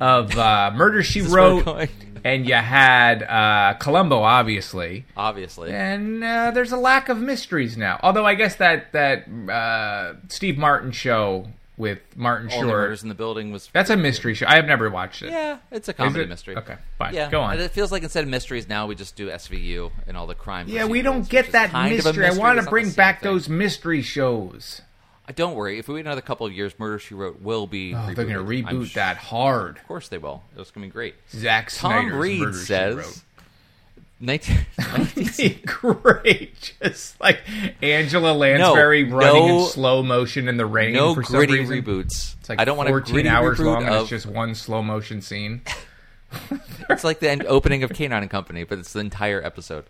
of 0.00 0.36
uh, 0.36 0.70
Murder 0.76 1.02
She 1.02 1.20
This 1.20 1.28
is 1.28 1.34
where 1.34 1.54
we're 1.56 1.62
Wrote, 1.64 1.88
and 2.24 2.46
you 2.46 2.54
had 2.54 3.22
uh, 3.22 3.74
Columbo, 3.78 4.18
obviously. 4.22 5.04
Obviously. 5.16 5.70
And 5.72 6.22
uh, 6.22 6.50
there's 6.50 6.72
a 6.72 6.76
lack 6.76 7.08
of 7.08 7.18
mysteries 7.18 7.76
now. 7.76 7.98
Although 8.02 8.26
I 8.26 8.34
guess 8.34 8.56
that 8.56 8.92
that 8.92 9.26
uh, 9.50 10.14
Steve 10.28 10.58
Martin 10.58 10.90
show 10.90 11.46
with 11.76 12.00
Martin 12.16 12.48
Short. 12.48 12.62
Only 12.62 12.70
Short 12.72 12.80
Murders 12.80 13.02
in 13.02 13.08
the 13.08 13.14
Building 13.14 13.52
was. 13.52 13.68
that's 13.72 13.90
a 13.90 13.96
mystery 13.96 14.34
show. 14.34 14.46
I 14.46 14.56
have 14.56 14.66
never 14.66 14.88
watched 14.90 15.22
it. 15.22 15.30
Yeah, 15.30 15.58
it's 15.70 15.88
a 15.88 15.92
comedy 15.92 16.24
it? 16.24 16.28
mystery. 16.28 16.56
Okay, 16.56 16.76
fine. 16.98 17.14
Yeah, 17.14 17.30
Go 17.30 17.40
on. 17.42 17.58
It 17.58 17.70
feels 17.70 17.92
like 17.92 18.02
instead 18.02 18.24
of 18.24 18.30
mysteries 18.30 18.68
now 18.68 18.86
we 18.86 18.94
just 18.94 19.16
do 19.16 19.28
SVU 19.28 19.90
and 20.06 20.16
all 20.16 20.26
the 20.26 20.34
crime. 20.34 20.68
Yeah, 20.68 20.86
we 20.86 21.02
don't 21.02 21.28
get 21.28 21.52
that 21.52 21.70
a 21.74 21.88
mystery. 21.90 22.26
I 22.26 22.30
want 22.32 22.60
to 22.60 22.68
bring 22.68 22.90
back 22.90 23.20
thing. 23.20 23.32
those 23.32 23.48
mystery 23.48 24.02
shows. 24.02 24.82
Uh, 25.28 25.32
Don't 25.34 25.54
worry. 25.54 25.78
If 25.78 25.88
we 25.88 25.94
wait 25.94 26.00
another 26.02 26.20
couple 26.20 26.46
of 26.46 26.52
years, 26.52 26.78
Murder 26.78 26.98
She 26.98 27.14
Wrote 27.14 27.40
will 27.42 27.66
be. 27.66 27.94
Oh, 27.94 28.06
they're 28.06 28.14
going 28.14 28.28
to. 28.28 28.38
I'm 28.38 28.46
reboot 28.46 28.86
sh- 28.86 28.94
that 28.94 29.16
hard. 29.16 29.78
Of 29.78 29.86
course 29.88 30.08
they 30.08 30.18
will. 30.18 30.44
It's 30.56 30.70
going 30.70 30.86
to 30.86 30.88
be 30.88 30.92
great. 30.92 31.16
Zack 31.30 31.70
Tom 31.72 32.12
Reed 32.14 32.40
Murder, 32.40 32.52
says. 32.52 33.24
Wrote. 34.20 34.48
19, 34.78 35.60
great. 35.66 36.74
Just 36.82 37.20
like 37.20 37.40
Angela 37.82 38.32
Lansbury 38.32 39.04
No, 39.04 39.16
running 39.16 39.48
no- 39.48 39.58
in 39.64 39.66
slow 39.70 40.02
motion 40.02 40.48
in 40.48 40.56
the 40.56 40.66
rain 40.66 40.94
no 40.94 41.14
for 41.14 41.22
some 41.22 41.36
gritty 41.36 41.60
reason. 41.60 41.82
reboots. 41.82 42.34
It's 42.40 42.48
like 42.48 42.60
I 42.60 42.64
don't 42.64 42.76
want 42.76 42.88
a 42.88 42.92
14 42.92 43.12
gritty 43.12 43.28
hours 43.28 43.58
long 43.60 43.84
and 43.84 43.94
of- 43.94 44.00
it's 44.02 44.10
just 44.10 44.26
one 44.26 44.54
slow 44.54 44.82
motion 44.82 45.20
scene. 45.22 45.62
It's 46.90 47.04
like 47.04 47.20
the 47.20 47.30
end 47.30 47.44
opening 47.46 47.82
of 47.84 47.90
K9 47.90 48.12
and 48.12 48.28
Company, 48.30 48.64
but 48.64 48.78
it's 48.78 48.92
the 48.92 48.98
entire 49.00 49.42
episode. 49.42 49.84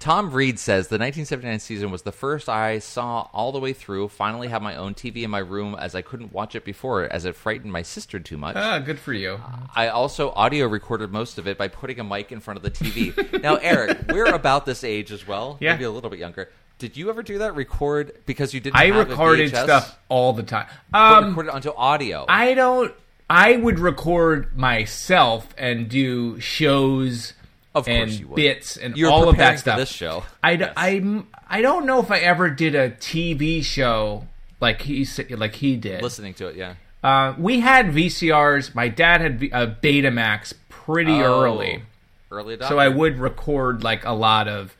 Tom 0.00 0.30
Reed 0.30 0.58
says 0.58 0.88
the 0.88 0.94
1979 0.94 1.58
season 1.58 1.90
was 1.90 2.02
the 2.02 2.12
first 2.12 2.48
I 2.48 2.78
saw 2.78 3.28
all 3.32 3.50
the 3.52 3.58
way 3.58 3.72
through. 3.72 4.08
Finally, 4.08 4.48
have 4.48 4.62
my 4.62 4.76
own 4.76 4.94
TV 4.94 5.22
in 5.24 5.30
my 5.30 5.40
room 5.40 5.74
as 5.74 5.94
I 5.94 6.02
couldn't 6.02 6.32
watch 6.32 6.54
it 6.54 6.64
before, 6.64 7.04
as 7.04 7.24
it 7.24 7.34
frightened 7.34 7.72
my 7.72 7.82
sister 7.82 8.20
too 8.20 8.36
much. 8.36 8.54
Ah, 8.56 8.78
good 8.78 8.98
for 8.98 9.12
you. 9.12 9.40
I 9.74 9.88
also 9.88 10.30
audio 10.30 10.66
recorded 10.66 11.10
most 11.10 11.36
of 11.38 11.48
it 11.48 11.58
by 11.58 11.68
putting 11.68 11.98
a 11.98 12.04
mic 12.04 12.30
in 12.30 12.38
front 12.40 12.56
of 12.58 12.62
the 12.62 12.70
TV. 12.70 13.42
now, 13.42 13.56
Eric, 13.56 13.98
we're 14.12 14.26
about 14.32 14.66
this 14.66 14.84
age 14.84 15.10
as 15.10 15.26
well, 15.26 15.56
Yeah. 15.60 15.72
maybe 15.72 15.84
a 15.84 15.90
little 15.90 16.10
bit 16.10 16.20
younger. 16.20 16.48
Did 16.78 16.96
you 16.96 17.10
ever 17.10 17.24
do 17.24 17.38
that? 17.38 17.56
Record 17.56 18.12
because 18.24 18.54
you 18.54 18.60
didn't. 18.60 18.76
I 18.76 18.86
have 18.86 18.94
a 18.96 19.04
recorded 19.04 19.50
VHS, 19.50 19.64
stuff 19.64 19.98
all 20.08 20.32
the 20.32 20.44
time. 20.44 20.68
Um, 20.94 21.30
recorded 21.30 21.50
onto 21.50 21.72
audio. 21.76 22.24
I 22.28 22.54
don't. 22.54 22.94
I 23.28 23.56
would 23.56 23.80
record 23.80 24.56
myself 24.56 25.48
and 25.58 25.88
do 25.88 26.38
shows 26.38 27.32
Of 27.78 27.86
course 27.86 27.96
and 27.96 28.10
you 28.12 28.28
would. 28.28 28.36
bits 28.36 28.76
and 28.76 28.96
You're 28.96 29.10
all 29.10 29.28
of 29.28 29.36
that 29.38 29.58
stuff. 29.60 29.78
this 29.78 29.90
show. 29.90 30.24
I, 30.42 30.52
Yes. 30.52 30.72
I, 30.76 31.22
I 31.48 31.62
don't 31.62 31.86
know 31.86 32.00
if 32.00 32.10
I 32.10 32.18
ever 32.18 32.50
did 32.50 32.74
a 32.74 32.90
TV 32.90 33.62
show 33.64 34.26
like 34.60 34.82
he 34.82 35.06
like 35.30 35.54
he 35.56 35.76
did. 35.76 36.02
listening 36.02 36.34
to 36.34 36.48
it. 36.48 36.56
Yeah. 36.56 36.74
Uh, 37.02 37.34
we 37.38 37.60
had 37.60 37.86
VCRs. 37.86 38.74
My 38.74 38.88
dad 38.88 39.20
had 39.20 39.38
v- 39.40 39.50
a 39.52 39.66
Betamax 39.68 40.52
pretty 40.68 41.12
Oh, 41.12 41.42
early, 41.44 41.82
Early 42.30 42.56
adopter. 42.56 42.68
so 42.68 42.78
I 42.78 42.88
would 42.88 43.18
record 43.18 43.84
like 43.84 44.04
a 44.04 44.12
lot 44.12 44.48
of 44.48 44.74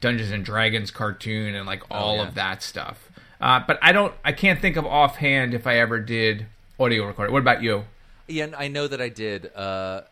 Dungeons 0.00 0.30
and 0.32 0.44
Dragons 0.44 0.90
cartoon 0.90 1.54
and 1.54 1.66
like 1.66 1.82
all 1.90 2.16
yeah. 2.16 2.26
of 2.28 2.34
that 2.34 2.62
stuff. 2.62 3.08
Uh, 3.40 3.60
but 3.66 3.78
I 3.82 3.92
don't. 3.92 4.12
I 4.24 4.32
can't 4.32 4.60
think 4.60 4.76
of 4.76 4.84
offhand 4.86 5.54
if 5.54 5.66
I 5.66 5.78
ever 5.78 6.00
did 6.00 6.46
audio 6.80 7.06
recording. 7.06 7.32
What 7.32 7.40
about 7.42 7.62
you? 7.62 7.84
Yeah, 8.28 8.48
I 8.56 8.68
know 8.68 8.86
that 8.88 9.00
I 9.00 9.08
did 9.08 9.54
uh, 9.54 10.02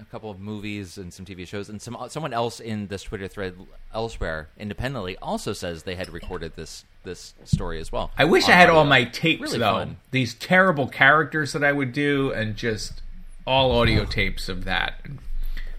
a 0.00 0.04
couple 0.04 0.30
of 0.30 0.38
movies 0.38 0.98
and 0.98 1.12
some 1.12 1.24
TV 1.26 1.46
shows, 1.46 1.68
and 1.68 1.80
some 1.80 1.96
someone 2.08 2.32
else 2.32 2.60
in 2.60 2.86
this 2.88 3.02
Twitter 3.02 3.28
thread 3.28 3.54
elsewhere 3.94 4.48
independently 4.58 5.16
also 5.18 5.52
says 5.52 5.82
they 5.84 5.94
had 5.96 6.10
recorded 6.12 6.54
this 6.56 6.84
this 7.04 7.34
story 7.44 7.80
as 7.80 7.90
well. 7.92 8.10
I 8.18 8.24
wish 8.24 8.48
I 8.48 8.52
had 8.52 8.68
all 8.68 8.84
my 8.84 9.04
tapes 9.04 9.42
Really 9.42 9.58
though. 9.58 9.72
fun. 9.72 9.96
These 10.10 10.34
terrible 10.34 10.88
characters 10.88 11.52
that 11.52 11.62
I 11.64 11.72
would 11.72 11.92
do, 11.92 12.32
and 12.32 12.56
just 12.56 13.02
all 13.46 13.72
audio 13.72 14.04
tapes 14.04 14.48
of 14.48 14.64
that. 14.64 15.00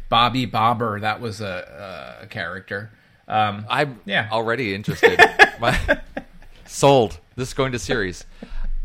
Bobby 0.10 0.46
Bobber, 0.46 1.00
that 1.02 1.20
was 1.20 1.42
a, 1.42 2.20
a 2.24 2.28
character. 2.28 2.92
Um, 3.28 3.66
I'm 3.70 4.00
Yeah. 4.06 4.30
already 4.32 4.74
interested. 4.74 5.20
My, 5.60 6.00
sold. 6.66 7.20
This 7.36 7.50
is 7.50 7.54
going 7.54 7.74
to 7.74 7.80
series. 7.80 8.24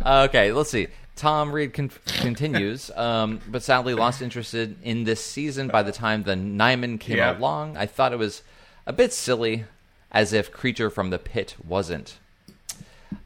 Okay, 0.05 0.51
let's 0.51 0.71
see. 0.71 0.89
Tom 1.23 1.53
Reed 1.53 1.73
con- 1.73 1.89
continues, 2.07 2.91
um, 2.97 3.41
but 3.47 3.63
sadly 3.63 3.95
lost 3.95 4.21
interest 4.23 4.55
in- 4.55 5.05
this 5.05 5.25
season 5.25 5.69
by 5.69 5.85
the 5.85 5.93
time 5.93 6.25
the 6.25 6.35
Nimon 6.35 6.99
came 6.99 7.19
Yeah. 7.19 7.39
along. 7.39 7.77
I 7.77 7.87
thought 7.87 8.13
it 8.13 8.19
was 8.19 8.43
a 8.89 8.93
bit 8.93 9.13
silly, 9.13 9.65
as 10.11 10.33
if 10.33 10.51
Creature 10.51 10.91
from 10.91 11.11
the 11.11 11.21
Pit 11.21 11.55
wasn't. 11.65 12.19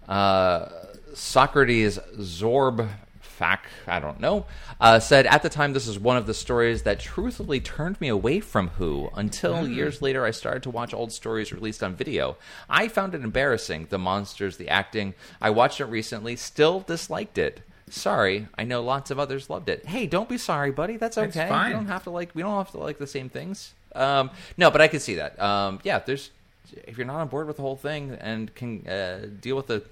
Uh, 0.07 0.67
Socrates 1.15 1.99
Zorb 2.19 2.87
Fack, 3.23 3.65
I 3.87 3.99
don't 3.99 4.21
know, 4.21 4.45
uh, 4.79 4.99
said 5.01 5.25
at 5.27 5.43
the 5.43 5.49
time 5.49 5.73
this 5.73 5.87
is 5.89 5.99
one 5.99 6.19
of 6.19 6.27
the 6.27 6.35
stories 6.35 6.83
that 6.83 7.01
truthfully 7.01 7.61
turned 7.61 7.99
me 7.99 8.09
away 8.09 8.41
from 8.41 8.69
Who 8.77 9.09
until 9.15 9.67
years 9.67 10.03
later 10.03 10.27
I 10.27 10.33
started 10.33 10.63
to 10.65 10.71
watch 10.71 10.93
old 10.93 11.13
stories 11.13 11.51
released 11.51 11.83
on 11.83 11.95
video. 11.95 12.37
I 12.69 12.89
found 12.89 13.15
it 13.15 13.23
embarrassing, 13.25 13.87
the 13.89 13.99
monsters, 13.99 14.59
the 14.59 14.69
acting. 14.69 15.15
I 15.41 15.49
watched 15.49 15.81
it 15.81 15.87
recently, 15.87 16.37
still 16.37 16.81
disliked 16.81 17.39
it. 17.39 17.63
Sorry, 17.89 18.49
I 18.59 18.65
know 18.65 18.83
lots 18.83 19.11
of 19.11 19.19
others 19.19 19.49
loved 19.49 19.69
it. 19.69 19.87
Hey, 19.87 20.07
don't 20.07 20.29
be 20.29 20.39
sorry, 20.39 20.73
buddy. 20.73 20.97
That's 20.97 21.17
okay. 21.17 21.27
It's 21.43 21.51
fine. 21.51 21.71
You 21.71 21.77
don't 21.77 21.87
have 21.87 22.05
to 22.05 22.11
like. 22.11 22.35
We 22.35 22.43
don't 22.43 22.57
have 22.57 22.73
to 22.73 22.79
like 22.79 22.99
the 22.99 23.07
same 23.07 23.29
things. 23.29 23.75
Um, 23.95 24.31
no, 24.57 24.71
but 24.71 24.81
I 24.81 24.89
can 24.89 25.01
see 25.01 25.15
that. 25.17 25.41
Um, 25.41 25.81
yeah, 25.85 26.01
there's 26.01 26.31
if 26.85 26.99
you're 26.99 27.07
not 27.07 27.21
on 27.21 27.29
board 27.29 27.47
with 27.47 27.57
the 27.57 27.63
whole 27.63 27.77
thing 27.77 28.17
and 28.21 28.55
can 28.55 28.87
uh, 28.87 29.27
deal 29.41 29.57
with 29.57 29.69
the 29.69 29.83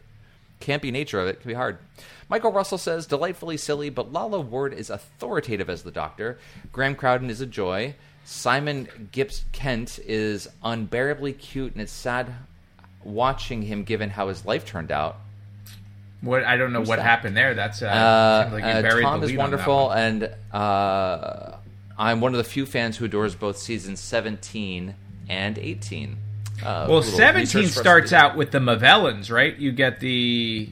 campy 0.61 0.90
nature 0.90 1.20
of 1.20 1.28
it, 1.28 1.30
it 1.30 1.40
can 1.40 1.49
be 1.49 1.55
hard. 1.55 1.78
Michael 2.28 2.53
Russell 2.53 2.78
says, 2.78 3.07
delightfully 3.07 3.57
silly, 3.57 3.90
but 3.90 4.12
Lalla 4.12 4.40
Ward 4.40 4.72
is 4.72 4.90
authoritative 4.90 5.68
as 5.68 5.82
the 5.82 5.90
Doctor. 5.90 6.38
Graham 6.72 6.95
Crowden 6.95 7.30
is 7.30 7.40
a 7.40 7.47
joy. 7.47 7.95
Simon 8.24 9.09
Gipps-Kent 9.12 9.99
is 10.07 10.49
unbearably 10.62 11.34
cute, 11.34 11.72
and 11.72 11.82
it's 11.82 11.92
sad 11.92 12.32
watching 13.03 13.62
him 13.62 13.84
given 13.84 14.11
how 14.11 14.28
his 14.28 14.47
life 14.47 14.64
turned 14.64 14.90
out. 14.90 15.16
What 16.25 16.45
I 16.45 16.57
don't 16.57 16.72
know 16.72 16.81
what 16.81 16.97
that? 16.97 17.03
happened 17.03 17.37
there. 17.37 17.55
That's 17.55 17.83
uh, 17.83 17.87
Uh, 17.87 18.49
like 18.53 18.64
uh, 18.64 18.83
Tom 19.01 19.20
the 19.20 19.27
is 19.27 19.31
lead 19.33 19.39
on 19.39 19.51
wonderful, 19.51 19.91
and 19.93 20.31
uh, 20.53 21.53
I'm 21.99 22.20
one 22.20 22.33
of 22.33 22.39
the 22.39 22.45
few 22.45 22.66
fans 22.66 22.97
who 22.97 23.05
adores 23.05 23.35
both 23.35 23.59
seasons 23.59 24.01
17 24.01 24.95
and 25.29 25.59
18. 25.59 26.16
Uh, 26.64 26.87
Well, 26.89 27.03
seventeen 27.03 27.43
research 27.45 27.53
for 27.53 27.59
us 27.68 27.75
to 27.75 27.81
starts 27.81 28.12
out 28.12 28.37
with 28.37 28.51
the 28.53 28.59
Movellans, 28.59 29.31
right? 29.31 29.57
You 29.57 29.72
get 29.72 30.01
the 30.01 30.70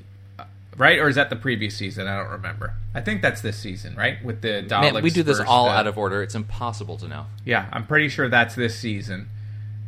right, 0.76 0.98
or 0.98 1.08
is 1.08 1.16
that 1.16 1.28
the 1.30 1.36
previous 1.36 1.76
season? 1.76 2.06
I 2.06 2.18
don't 2.22 2.30
remember. 2.30 2.74
I 2.94 3.00
think 3.00 3.20
that's 3.22 3.40
this 3.40 3.56
season, 3.58 3.94
right? 3.96 4.22
With 4.24 4.42
the 4.42 4.64
Daleks. 4.66 4.92
Man, 4.94 5.02
we 5.02 5.10
do 5.10 5.22
this 5.22 5.40
all 5.40 5.64
the- 5.66 5.70
out 5.72 5.86
of 5.86 5.98
order. 5.98 6.22
It's 6.22 6.34
impossible 6.34 6.96
to 6.98 7.08
know. 7.08 7.26
Yeah, 7.44 7.66
I'm 7.72 7.86
pretty 7.86 8.08
sure 8.08 8.28
that's 8.28 8.54
this 8.54 8.78
season. 8.78 9.28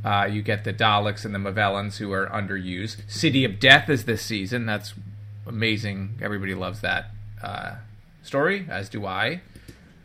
Uh, 0.05 0.29
you 0.31 0.43
get 0.43 0.65
the 0.65 0.73
Daleks 0.73 1.25
and 1.25 1.35
the 1.35 1.39
Movellans 1.39 1.97
who 1.97 2.12
are 2.12 2.27
underused. 2.27 2.97
City 3.11 3.45
of 3.45 3.59
Death 3.59 3.89
is 3.89 4.05
this 4.05 4.21
season. 4.23 4.67
That's 4.67 4.93
amazing. 5.47 6.19
Everybody 6.23 6.55
loves 6.55 6.81
that 6.81 7.07
uh, 7.43 7.77
story, 8.23 8.67
as 8.69 8.89
do 8.89 9.07
I. 9.07 9.41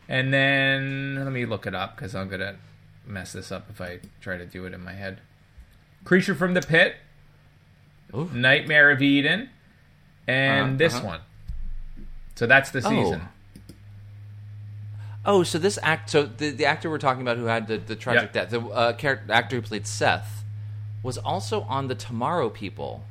And 0.07 0.33
then 0.33 1.23
let 1.23 1.31
me 1.31 1.45
look 1.45 1.67
it 1.67 1.75
up 1.75 1.95
because 1.95 2.15
I'm 2.15 2.29
gonna 2.29 2.55
mess 3.05 3.33
this 3.33 3.51
up 3.51 3.69
if 3.69 3.79
I 3.79 3.99
try 4.21 4.37
to 4.37 4.45
do 4.45 4.65
it 4.65 4.73
in 4.73 4.83
my 4.83 4.93
head. 4.93 5.21
Creature 6.03 6.35
from 6.35 6.53
the 6.53 6.61
Pit, 6.61 6.95
Ooh. 8.15 8.29
Nightmare 8.33 8.89
of 8.91 9.01
Eden, 9.01 9.49
and 10.27 10.75
Uh, 10.75 10.77
this 10.77 10.95
uh-huh. 10.95 11.07
one. 11.07 11.19
So 12.35 12.47
that's 12.47 12.71
the 12.71 12.81
season. 12.81 13.21
Oh, 15.25 15.43
so 15.43 15.59
this 15.59 15.77
act, 15.83 16.09
so 16.09 16.25
the, 16.25 16.49
the 16.51 16.65
actor 16.65 16.89
we're 16.89 16.97
talking 16.97 17.21
about 17.21 17.37
who 17.37 17.45
had 17.45 17.67
the, 17.67 17.77
the 17.77 17.95
tragic 17.95 18.31
Yeah. 18.33 18.43
death, 18.43 18.49
the 18.51 18.61
uh, 18.61 18.93
character, 18.93 19.31
actor 19.31 19.57
who 19.57 19.61
played 19.61 19.85
Seth, 19.85 20.43
was 21.03 21.17
also 21.17 21.61
on 21.63 21.87
the 21.87 21.95
Tomorrow 21.95 22.49
People. 22.49 23.03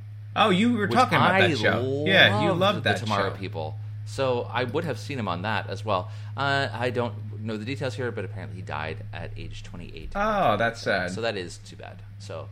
Oh, 0.46 0.50
you 0.50 0.72
were 0.74 0.88
talking 0.88 1.16
about 1.16 1.32
I 1.32 1.48
that 1.48 1.58
show. 1.58 2.04
Yeah, 2.06 2.42
you 2.42 2.52
loved 2.52 2.84
that 2.84 2.98
the 2.98 3.04
Tomorrow 3.04 3.30
show. 3.32 3.36
People. 3.36 3.76
So 4.06 4.48
I 4.50 4.64
would 4.64 4.84
have 4.84 4.98
seen 4.98 5.18
him 5.18 5.28
on 5.28 5.42
that 5.42 5.68
as 5.68 5.84
well. 5.84 6.10
Uh, 6.36 6.68
I 6.72 6.90
don't 6.90 7.14
know 7.44 7.56
the 7.56 7.64
details 7.64 7.94
here, 7.94 8.10
but 8.10 8.24
apparently 8.24 8.56
he 8.56 8.62
died 8.62 9.04
at 9.12 9.30
age 9.36 9.62
28. 9.62 10.12
Oh, 10.16 10.56
that's 10.56 10.80
sad. 10.80 11.10
So 11.10 11.20
that 11.20 11.36
is 11.36 11.58
too 11.58 11.76
bad. 11.76 12.02
So, 12.18 12.48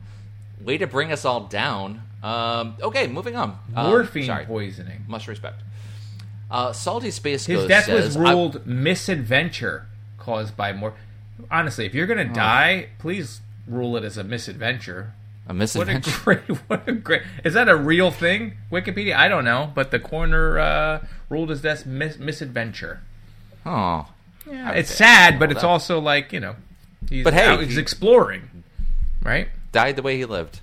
way 0.61 0.77
to 0.79 0.87
bring 0.87 1.13
us 1.13 1.25
all 1.25 1.41
down. 1.41 2.03
Um, 2.23 2.77
okay, 2.83 3.07
moving 3.07 3.37
on. 3.37 3.59
Um, 3.75 3.87
Morphine 3.87 4.27
sorry. 4.27 4.45
poisoning. 4.45 5.05
Much 5.09 5.27
respect. 5.29 5.63
Uh, 6.51 6.73
Salty 6.73 7.11
Space 7.11 7.47
His 7.47 7.57
Ghost 7.59 7.69
death 7.69 7.85
says, 7.87 8.05
was 8.05 8.17
I- 8.17 8.33
ruled 8.33 8.67
misadventure 8.67 9.87
caused 10.19 10.57
by 10.57 10.73
more. 10.73 10.95
Honestly, 11.51 11.87
if 11.87 11.95
you're 11.95 12.05
Oh. 12.07 12.15
gonna 12.15 12.33
die, 12.33 12.89
please 12.99 13.41
rule 13.67 13.97
it 13.97 14.05
as 14.05 14.17
a 14.17 14.25
misadventure. 14.25 15.13
A 15.49 15.55
What 15.55 15.89
a 15.89 16.01
great! 16.01 16.41
What 16.69 16.89
a 16.89 16.93
great! 16.93 17.23
Is 17.45 17.55
that 17.55 17.69
a 17.69 17.77
real 17.77 18.11
thing? 18.11 18.55
Wikipedia? 18.73 19.15
I 19.17 19.29
don't 19.29 19.45
know, 19.45 19.71
but 19.75 19.91
the 19.91 19.99
coroner 19.99 20.59
uh, 20.59 21.07
ruled 21.29 21.51
his 21.51 21.63
death 21.63 21.87
mis- 21.87 22.19
misadventure. 22.19 23.01
Oh, 23.65 24.09
Yeah, 24.51 24.73
it's 24.73 24.93
sad, 24.95 25.39
but 25.39 25.51
it's 25.53 25.61
that- 25.63 25.67
also 25.67 26.01
like 26.01 26.33
you 26.33 26.41
know, 26.41 26.57
he's 27.09 27.25
But 27.25 27.35
hey, 27.35 27.47
out- 27.47 27.61
he's 27.63 27.75
he- 27.75 27.81
exploring, 27.81 28.65
right? 29.23 29.49
died 29.73 29.97
the 29.97 30.03
way 30.03 30.17
he 30.17 30.25
lived. 30.25 30.61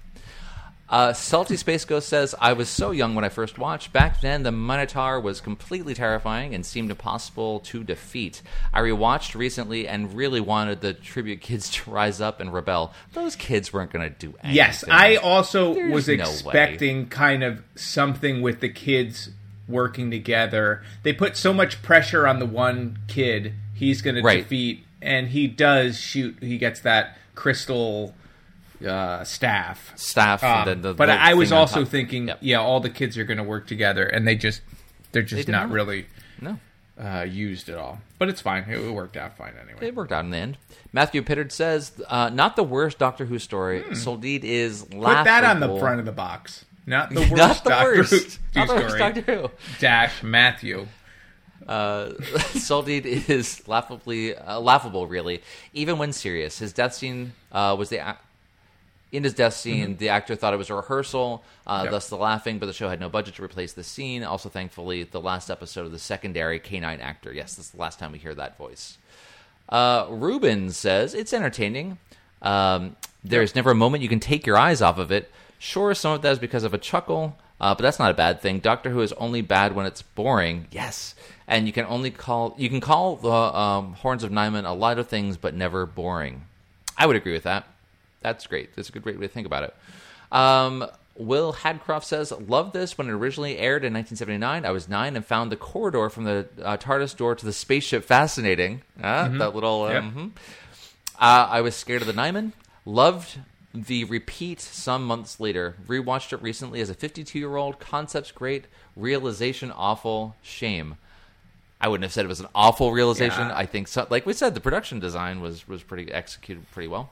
Uh, 0.94 1.11
Salty 1.11 1.57
Space 1.57 1.86
Ghost 1.86 2.07
says, 2.07 2.36
I 2.40 2.53
was 2.53 2.70
so 2.70 2.91
young 2.91 3.15
when 3.15 3.26
I 3.26 3.30
first 3.30 3.57
watched. 3.57 3.91
Back 3.91 4.22
then, 4.22 4.44
the 4.44 4.52
Minotaur 4.52 5.20
was 5.20 5.41
completely 5.41 5.95
terrifying 5.95 6.53
and 6.53 6.64
seemed 6.64 6.91
impossible 6.91 7.61
to 7.61 7.84
defeat. 7.84 8.44
I 8.72 8.82
rewatched 8.82 9.34
recently 9.34 9.88
and 9.88 10.14
really 10.14 10.40
wanted 10.40 10.82
the 10.82 10.94
tribute 10.94 11.41
kids 11.41 11.68
to 11.72 11.90
rise 11.90 12.22
up 12.22 12.40
and 12.40 12.53
rebel. 12.53 12.94
Those 13.14 13.36
kids 13.36 13.74
weren't 13.74 13.90
going 13.90 14.07
to 14.07 14.15
do 14.15 14.36
anything. 14.44 14.56
Yes, 14.56 14.84
I 14.88 15.15
also 15.15 15.74
There's 15.74 15.91
was 15.91 16.07
no 16.10 16.14
way. 16.14 16.20
expecting 16.20 17.07
kind 17.10 17.41
of 17.41 17.64
something 17.74 18.44
with 18.44 18.60
the 18.60 18.70
kids 18.70 19.30
working 19.68 20.11
together. 20.11 20.84
They 21.02 21.14
put 21.14 21.36
so 21.36 21.53
much 21.53 21.82
pressure 21.82 22.28
on 22.28 22.38
the 22.38 22.45
one 22.45 22.99
kid 23.07 23.53
he's 23.74 24.03
going 24.03 24.18
to 24.18 24.22
defeat, 24.22 24.84
and 25.02 25.30
he 25.30 25.48
does 25.48 25.99
shoot. 25.99 26.38
He 26.40 26.60
gets 26.60 26.82
that 26.82 27.18
crystal 27.34 28.14
uh, 28.85 29.23
staff. 29.23 29.93
Staff, 29.95 30.43
Um, 30.43 30.65
the, 30.65 30.76
the 30.89 30.93
but 30.93 31.10
I 31.10 31.34
was 31.34 31.51
also 31.51 31.85
thinking, 31.85 32.27
Yep. 32.27 32.38
yeah, 32.41 32.57
all 32.60 32.80
the 32.80 32.89
kids 32.89 33.18
are 33.18 33.23
going 33.26 33.38
to 33.38 33.43
work 33.43 33.68
together, 33.68 34.05
and 34.05 34.27
they 34.27 34.35
just 34.35 34.61
they're 35.11 35.22
just 35.22 35.45
did 35.45 35.51
not 35.51 35.68
not. 35.68 35.72
really 35.73 36.05
no. 36.41 36.60
uh, 37.01 37.22
used 37.30 37.69
at 37.69 37.77
all. 37.77 37.99
But 38.19 38.30
it's 38.30 38.41
fine. 38.41 38.64
It 38.69 38.91
worked 38.91 39.18
out 39.18 39.38
fine 39.38 39.53
anyway. 39.61 39.88
It 39.88 39.95
worked 39.95 40.11
out 40.11 40.26
in 40.26 40.31
the 40.31 40.38
end. 40.38 40.57
Matthew 40.91 41.22
Pittard 41.22 41.51
says, 41.51 41.91
uh, 42.07 42.30
"Not 42.30 42.55
the 42.55 42.64
worst 42.64 42.97
Doctor 42.99 43.26
Who 43.26 43.39
story. 43.39 43.84
Soldeed 43.95 44.43
is 44.43 44.84
Put 44.84 45.01
that 45.01 45.43
on 45.43 45.60
the 45.60 45.77
front 45.80 45.99
of 45.99 46.05
the 46.05 46.11
box. 46.11 46.65
Not 46.85 47.10
the 47.10 47.19
worst. 47.31 47.35
Not 47.35 47.64
the 47.64 47.69
Doctor 47.69 47.95
worst. 47.97 48.39
Who 48.53 48.60
Not 48.60 48.68
the 48.68 48.73
worst 48.76 48.95
story. 48.95 48.99
Doctor 49.14 49.22
Who. 49.22 49.51
Dash 49.80 50.22
Matthew. 50.23 50.88
Uh, 51.68 52.11
Soldeed 52.55 53.05
is 53.05 53.65
laughably 53.69 54.35
uh, 54.35 54.60
laughable, 54.60 55.07
really, 55.07 55.41
even 55.73 55.97
when 55.97 56.11
serious. 56.11 56.60
His 56.60 56.73
death 56.73 56.93
scene 56.93 57.34
uh, 57.53 57.76
was 57.80 57.88
the 57.89 57.97
a- 57.97 58.18
in 59.14 59.23
his 59.23 59.34
death 59.34 59.53
scene. 59.53 59.95
The 59.95 60.10
actor 60.10 60.35
thought 60.35 60.53
it 60.53 60.57
was 60.57 60.69
a 60.69 60.73
rehearsal, 60.73 61.44
uh, 61.65 61.76
Mm-hmm. 61.76 61.84
Yep. 61.85 61.91
thus 61.91 62.10
the 62.10 62.18
laughing. 62.18 62.60
But 62.60 62.65
the 62.65 62.73
show 62.73 62.90
had 62.90 62.99
no 62.99 63.07
budget 63.10 63.35
to 63.35 63.44
replace 63.44 63.72
the 63.73 63.84
scene. 63.84 64.23
Also, 64.23 64.49
thankfully, 64.49 65.03
the 65.03 65.22
last 65.22 65.49
episode 65.49 65.85
of 65.85 65.91
the 65.94 65.99
secondary 65.99 66.60
K9 66.60 66.99
actor. 67.02 67.31
Yes, 67.31 67.56
this 67.56 67.68
is 67.68 67.72
the 67.72 67.80
last 67.80 67.99
time 67.99 68.11
we 68.11 68.18
hear 68.18 68.35
that 68.35 68.57
voice. 68.57 68.98
Uh, 69.69 70.07
Ruben 70.10 70.72
says 70.72 71.14
it's 71.14 71.31
entertaining. 71.31 71.98
Um, 72.41 72.95
there's 73.23 73.56
never 73.56 73.72
a 73.72 73.76
moment 73.76 74.03
you 74.03 74.10
can 74.10 74.19
take 74.19 74.45
your 74.45 74.57
eyes 74.57 74.81
off 74.81 74.98
of 74.98 75.11
it. 75.11 75.31
Sure, 75.60 75.94
some 75.94 76.11
of 76.14 76.22
that 76.23 76.31
is 76.34 76.40
because 76.40 76.65
of 76.65 76.73
a 76.73 76.77
chuckle, 76.77 77.38
uh, 77.61 77.73
but 77.73 77.81
that's 77.84 77.98
not 77.99 78.11
a 78.11 78.14
bad 78.14 78.41
thing. 78.41 78.60
Doctor 78.60 78.90
Who 78.90 78.99
is 78.99 79.14
only 79.14 79.41
bad 79.41 79.73
when 79.73 79.85
it's 79.85 80.02
boring. 80.02 80.68
Yes, 80.72 81.15
and 81.48 81.65
you 81.65 81.72
can 81.72 81.85
only 81.85 82.11
call 82.11 82.53
you 82.57 82.68
can 82.68 82.81
call 82.81 83.15
the 83.15 83.31
um, 83.31 83.94
Horns 83.94 84.26
of 84.26 84.31
Nimon 84.31 84.65
a 84.68 84.73
lot 84.73 84.99
of 84.99 85.07
things, 85.07 85.38
but 85.38 85.53
never 85.53 85.85
boring. 85.85 86.44
I 86.98 87.06
would 87.06 87.15
agree 87.15 87.31
with 87.31 87.44
that. 87.44 87.65
That's 88.23 88.47
great. 88.47 88.75
That's 88.75 88.89
a 88.89 88.91
good 88.91 89.05
way 89.05 89.13
to 89.13 89.27
think 89.27 89.45
about 89.45 89.63
it. 89.63 89.75
Um, 90.31 90.85
Will 91.15 91.53
Hadcroft 91.53 92.05
says, 92.05 92.31
"Love 92.31 92.71
this 92.73 92.97
when 92.97 93.07
it 93.07 93.11
originally 93.11 93.59
aired 93.59 93.83
in 93.85 93.93
1979. 93.93 94.65
I 94.65 94.71
was 94.71 94.89
nine 94.89 95.15
and 95.15 95.23
found 95.23 95.51
the 95.51 95.55
corridor 95.55 96.09
from 96.09 96.23
the 96.23 96.47
uh, 96.63 96.77
TARDIS 96.77 97.15
door 97.15 97.35
to 97.35 97.45
the 97.45 97.53
spaceship 97.53 98.03
fascinating. 98.03 98.81
Ah, 99.03 99.27
That 99.31 99.53
little. 99.53 99.87
Yep. 99.87 100.03
Um, 100.03 100.11
mhm. 100.11 100.39
Uh, 101.19 101.47
I 101.51 101.61
was 101.61 101.75
scared 101.75 102.01
of 102.01 102.07
the 102.07 102.13
Nimon. 102.13 102.53
Loved 102.85 103.39
the 103.75 104.03
repeat 104.05 104.59
some 104.59 105.05
months 105.05 105.39
later. 105.39 105.75
Rewatched 105.87 106.33
it 106.33 106.41
recently 106.41 106.81
as 106.81 106.89
a 106.89 106.93
52 106.95 107.37
year 107.37 107.55
old. 107.57 107.79
Concept's 107.79 108.31
great. 108.31 108.65
Realization 108.95 109.71
awful. 109.71 110.35
Shame. 110.41 110.95
I 111.79 111.89
wouldn't 111.89 112.03
have 112.05 112.13
said 112.13 112.25
it 112.25 112.29
was 112.29 112.39
an 112.39 112.47
awful 112.55 112.91
realization. 112.91 113.47
Yeah. 113.49 113.55
I 113.57 113.65
think, 113.65 113.87
so, 113.87 114.07
like 114.09 114.25
we 114.25 114.33
said, 114.33 114.55
the 114.55 114.61
production 114.61 114.99
design 114.99 115.41
was 115.41 115.67
was 115.67 115.83
pretty 115.83 116.11
executed 116.11 116.69
pretty 116.71 116.87
well. 116.87 117.09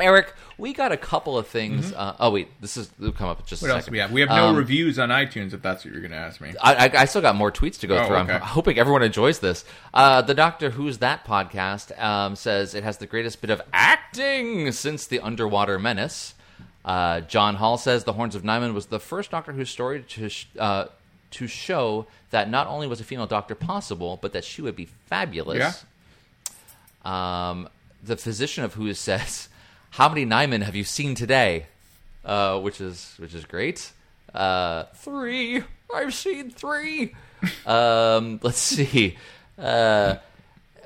Eric, 0.00 0.34
we 0.58 0.72
got 0.72 0.92
a 0.92 0.96
couple 0.96 1.36
of 1.38 1.46
things. 1.46 1.92
Uh, 1.92 2.16
oh 2.20 2.30
wait, 2.30 2.48
this 2.60 2.76
is 2.76 2.90
will 2.98 3.12
come 3.12 3.28
up 3.28 3.40
in 3.40 3.46
just 3.46 3.62
Mm-hmm. 3.62 3.68
What 3.68 3.72
a 3.72 3.76
else 3.76 3.84
second. 3.84 3.92
we 3.92 3.98
have? 3.98 4.12
We 4.12 4.20
have 4.20 4.30
no 4.30 4.46
Um, 4.48 4.56
reviews 4.56 4.98
on 4.98 5.08
iTunes. 5.10 5.52
If 5.52 5.62
that's 5.62 5.84
what 5.84 5.92
you're 5.92 6.00
going 6.02 6.12
to 6.12 6.16
ask 6.16 6.40
me. 6.40 6.52
I, 6.62 6.86
I, 6.88 6.90
I 7.02 7.04
still 7.06 7.22
got 7.22 7.36
more 7.36 7.52
tweets 7.52 7.78
to 7.80 7.86
go 7.86 7.98
Oh, 7.98 8.06
through. 8.06 8.16
okay. 8.16 8.32
I'm 8.34 8.40
hoping 8.40 8.78
everyone 8.78 9.02
enjoys 9.02 9.38
this. 9.40 9.64
Uh, 9.94 10.22
the 10.22 10.34
Doctor 10.34 10.70
Who's 10.70 10.98
That 10.98 11.24
podcast 11.24 11.98
um, 12.02 12.36
says 12.36 12.74
it 12.74 12.84
has 12.84 12.98
the 12.98 13.06
greatest 13.06 13.40
bit 13.40 13.50
of 13.50 13.60
acting 13.72 14.72
since 14.72 15.06
The 15.06 15.20
Underwater 15.20 15.78
Menace. 15.78 16.34
Uh, 16.84 17.20
John 17.20 17.56
Hall 17.56 17.76
says 17.76 18.04
The 18.04 18.14
Horns 18.14 18.34
of 18.34 18.42
Nimon 18.42 18.72
was 18.74 18.86
the 18.86 18.98
first 19.00 19.30
Doctor 19.30 19.52
Who 19.52 19.64
story 19.64 20.02
to, 20.02 20.28
sh- 20.30 20.46
uh, 20.58 20.86
to 21.32 21.46
show 21.46 22.06
that 22.30 22.48
not 22.48 22.66
only 22.68 22.86
was 22.86 23.00
a 23.00 23.04
female 23.04 23.26
doctor 23.26 23.54
possible, 23.54 24.18
but 24.22 24.32
that 24.32 24.44
she 24.44 24.62
would 24.62 24.76
be 24.76 24.86
fabulous. 25.06 25.84
Um, 27.04 27.68
the 28.02 28.16
physician 28.16 28.64
of 28.64 28.74
Who 28.74 28.92
says, 28.94 29.48
"How 29.90 30.08
many 30.08 30.24
Nimon 30.26 30.62
have 30.62 30.74
you 30.76 30.84
seen 30.84 31.14
today?" 31.14 31.66
Uh, 32.24 32.58
which 32.60 32.80
is 32.80 33.14
which 33.18 33.34
is 33.34 33.44
great. 33.44 33.92
Uh, 34.34 34.84
three. 34.96 35.62
I've 35.94 36.14
seen 36.14 36.50
three. 36.50 37.14
um, 37.66 38.38
let's 38.44 38.58
see. 38.58 39.16
Uh, 39.58 40.16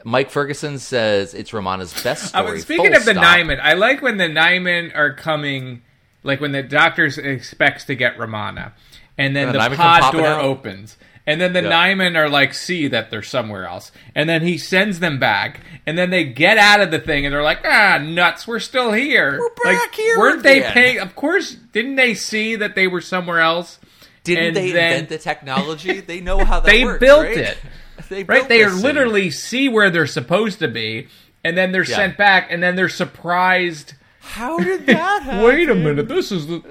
Mike 0.04 0.30
Ferguson 0.30 0.78
says 0.78 1.34
it's 1.34 1.52
Romana's 1.52 1.92
best 2.02 2.34
I 2.34 2.40
story. 2.40 2.52
was 2.52 2.62
speaking 2.62 2.94
of 2.94 3.04
the 3.04 3.12
stop. 3.12 3.24
Nimon. 3.24 3.58
I 3.60 3.74
like 3.74 4.02
when 4.02 4.16
the 4.18 4.28
Nimon 4.28 4.94
are 4.94 5.12
coming, 5.14 5.82
like 6.22 6.40
when 6.40 6.52
the 6.52 6.62
doctor 6.62 7.06
expects 7.06 7.84
to 7.86 7.94
get 7.94 8.18
Romana, 8.18 8.72
and 9.18 9.34
then 9.34 9.48
And 9.48 9.54
the, 9.56 9.68
the 9.70 9.76
pod 9.76 10.12
door 10.12 10.26
out. 10.26 10.44
opens, 10.44 10.96
and 11.26 11.40
then 11.40 11.52
the 11.52 11.62
Yeah. 11.62 11.70
Nimon 11.94 12.16
are 12.16 12.28
like 12.28 12.52
see 12.54 12.86
that 12.88 13.10
they're 13.10 13.22
somewhere 13.22 13.66
else, 13.66 13.92
and 14.14 14.28
then 14.28 14.42
he 14.42 14.58
sends 14.58 15.00
them 15.00 15.18
back, 15.18 15.60
and 15.86 15.96
then 15.96 16.10
they 16.10 16.24
get 16.24 16.58
out 16.58 16.80
of 16.80 16.90
the 16.90 16.98
thing, 16.98 17.24
and 17.24 17.34
they're 17.34 17.42
like, 17.42 17.60
ah, 17.64 17.98
nuts, 17.98 18.46
we're 18.46 18.58
still 18.60 18.92
here. 18.92 19.38
We're 19.38 19.70
like, 19.72 19.78
back 19.80 19.94
here 19.94 20.18
Weren't 20.18 20.42
they 20.42 20.60
paying? 20.62 20.98
Of 20.98 21.14
course, 21.16 21.54
didn't 21.54 21.96
they 21.96 22.14
see 22.14 22.56
that 22.56 22.74
they 22.74 22.86
were 22.86 23.00
somewhere 23.00 23.40
else? 23.40 23.78
Didn't 24.24 24.44
And 24.48 24.56
they 24.56 24.72
then- 24.72 24.92
invent 24.92 25.08
the 25.10 25.18
technology? 25.18 26.00
They 26.06 26.20
know 26.20 26.44
how 26.44 26.60
that 26.60 26.70
They 26.70 26.84
works. 26.84 27.00
built 27.00 27.24
right? 27.24 27.36
it. 27.38 27.58
They 28.08 28.24
Right? 28.24 28.48
They 28.48 28.62
are 28.62 28.70
literally 28.70 29.30
see 29.30 29.68
where 29.68 29.88
they're 29.90 30.06
supposed 30.06 30.58
to 30.58 30.68
be, 30.68 31.08
and 31.42 31.56
then 31.56 31.72
they're 31.72 31.84
Yeah. 31.84 31.96
sent 31.96 32.16
back, 32.18 32.48
and 32.50 32.62
then 32.62 32.74
they're 32.76 32.88
surprised. 32.88 33.94
How 34.20 34.58
did 34.58 34.86
that 34.86 35.22
happen? 35.22 35.42
Wait 35.44 35.68
a 35.70 35.74
minute, 35.74 36.08
this 36.08 36.30
is 36.32 36.46
the. 36.46 36.62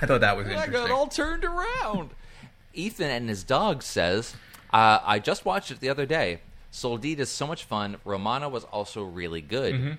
I 0.00 0.06
thought 0.06 0.22
that 0.22 0.36
was 0.36 0.46
interesting. 0.46 0.74
I 0.74 0.78
got 0.78 0.90
all 0.90 1.06
turned 1.08 1.44
around. 1.44 2.10
Ethan 2.74 3.10
and 3.10 3.28
his 3.28 3.44
dog 3.44 3.82
says, 3.82 4.34
uh, 4.72 4.98
"I 5.04 5.18
just 5.18 5.44
watched 5.44 5.70
it 5.70 5.80
the 5.80 5.88
other 5.88 6.06
day. 6.06 6.40
Soldeed 6.70 7.18
is 7.20 7.28
so 7.28 7.46
much 7.46 7.64
fun. 7.64 7.96
Romana 8.04 8.48
was 8.48 8.64
also 8.64 9.02
really 9.02 9.40
good." 9.40 9.74
Mm-hmm. 9.74 9.92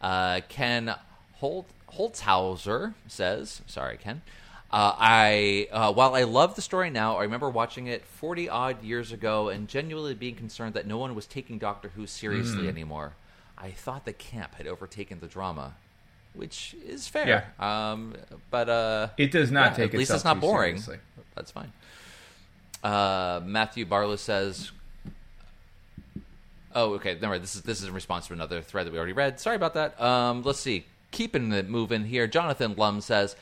Uh, 0.00 0.40
Ken 0.48 0.94
Holt, 1.34 1.66
Holtzhauser 1.94 2.94
says, 3.06 3.62
"Sorry, 3.66 3.96
Ken." 3.96 4.22
Uh, 4.70 4.92
I 4.98 5.68
uh, 5.72 5.92
while 5.94 6.14
I 6.14 6.24
love 6.24 6.54
the 6.54 6.60
story 6.62 6.90
now, 6.90 7.16
I 7.16 7.22
remember 7.22 7.48
watching 7.48 7.86
it 7.86 8.04
forty 8.04 8.48
odd 8.50 8.82
years 8.82 9.12
ago 9.12 9.48
and 9.48 9.66
genuinely 9.66 10.14
being 10.14 10.34
concerned 10.34 10.74
that 10.74 10.86
no 10.86 10.98
one 10.98 11.14
was 11.14 11.26
taking 11.26 11.58
Doctor 11.58 11.88
Who 11.96 12.06
seriously 12.06 12.64
Mm. 12.64 12.68
anymore. 12.68 13.14
I 13.56 13.70
thought 13.70 14.04
the 14.04 14.12
camp 14.12 14.54
had 14.56 14.66
overtaken 14.66 15.20
the 15.20 15.26
drama, 15.26 15.74
which 16.38 16.74
is 16.86 17.08
fair. 17.08 17.52
Um, 17.58 18.14
but 18.50 18.68
uh, 18.68 19.08
It 19.18 19.30
does 19.32 19.50
not 19.50 19.72
yeah, 19.72 19.76
take 19.76 19.92
At 19.94 19.98
least 19.98 20.10
it's 20.12 20.24
not 20.24 20.40
boring. 20.40 20.78
seriously. 20.78 20.98
That's 21.34 21.50
fine. 21.50 21.72
Uh, 22.82 23.40
Matthew 23.44 23.84
Barlow 23.84 24.16
says. 24.16 24.70
Oh, 26.74 26.94
okay. 26.94 27.14
Never 27.14 27.28
mind. 27.30 27.42
This 27.42 27.56
is 27.56 27.62
this 27.62 27.82
is 27.82 27.88
in 27.88 27.94
response 27.94 28.28
to 28.28 28.32
another 28.34 28.60
thread 28.62 28.86
that 28.86 28.92
we 28.92 28.98
already 28.98 29.12
read. 29.14 29.40
Sorry 29.40 29.56
about 29.56 29.74
that. 29.74 30.00
Um, 30.00 30.42
let's 30.42 30.60
see. 30.60 30.84
Keeping 31.10 31.52
it 31.52 31.68
moving 31.68 32.04
here. 32.04 32.26
Jonathan 32.26 32.74
Lum 32.76 33.00
says, 33.00 33.34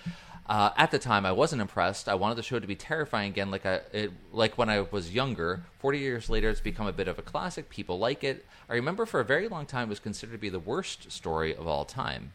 uh, 0.49 0.71
"At 0.77 0.91
the 0.93 0.99
time, 0.99 1.27
I 1.27 1.33
wasn't 1.33 1.61
impressed. 1.61 2.09
I 2.09 2.15
wanted 2.15 2.37
the 2.37 2.43
show 2.45 2.59
to 2.61 2.67
be 2.67 2.77
terrifying 2.77 3.31
again, 3.33 3.51
like 3.51 3.67
I 3.67 3.81
it, 3.93 4.13
like 4.33 4.57
when 4.57 4.71
I 4.71 4.83
was 4.83 5.13
younger. 5.13 5.65
Forty 5.81 5.99
years 5.99 6.31
later, 6.31 6.49
it's 6.49 6.61
become 6.61 6.87
a 6.87 6.93
bit 6.93 7.09
of 7.09 7.19
a 7.19 7.23
classic. 7.23 7.69
People 7.69 7.99
like 7.99 8.23
it. 8.25 8.47
I 8.71 8.75
remember 8.75 9.05
for 9.05 9.21
a 9.21 9.25
very 9.25 9.49
long 9.49 9.67
time 9.67 9.89
it 9.89 9.91
was 9.91 10.01
considered 10.01 10.33
to 10.33 10.39
be 10.39 10.49
the 10.49 10.61
worst 10.61 11.11
story 11.11 11.55
of 11.55 11.67
all 11.67 11.85
time. 11.85 12.33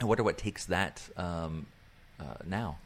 I 0.00 0.04
wonder 0.04 0.22
what 0.22 0.38
takes 0.38 0.64
that 0.66 1.02
um, 1.16 1.66
uh, 2.20 2.34
now. 2.46 2.78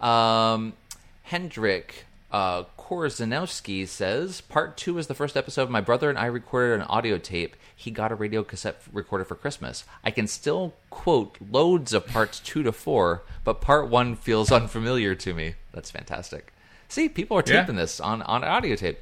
Um, 0.00 0.74
Hendrik 1.22 2.06
uh, 2.32 2.64
Korzanowski 2.78 3.86
says 3.86 4.40
Part 4.40 4.76
two 4.76 4.98
is 4.98 5.06
the 5.06 5.14
first 5.14 5.36
episode. 5.36 5.70
My 5.70 5.80
brother 5.80 6.10
and 6.10 6.18
I 6.18 6.26
recorded 6.26 6.80
an 6.80 6.82
audio 6.82 7.18
tape. 7.18 7.56
He 7.74 7.90
got 7.90 8.12
a 8.12 8.14
radio 8.14 8.42
cassette 8.42 8.80
recorder 8.92 9.24
for 9.24 9.34
Christmas. 9.34 9.84
I 10.02 10.10
can 10.10 10.26
still 10.26 10.74
quote 10.90 11.36
loads 11.50 11.92
of 11.92 12.06
parts 12.06 12.40
two 12.40 12.62
to 12.62 12.72
four, 12.72 13.22
but 13.44 13.60
part 13.60 13.88
one 13.88 14.16
feels 14.16 14.50
unfamiliar 14.52 15.14
to 15.14 15.34
me. 15.34 15.54
That's 15.72 15.90
fantastic. 15.90 16.52
See, 16.88 17.08
people 17.08 17.36
are 17.38 17.42
Yeah. 17.46 17.60
taping 17.62 17.76
this 17.76 17.98
on, 18.00 18.22
on 18.22 18.44
audio 18.44 18.76
tape. 18.76 18.98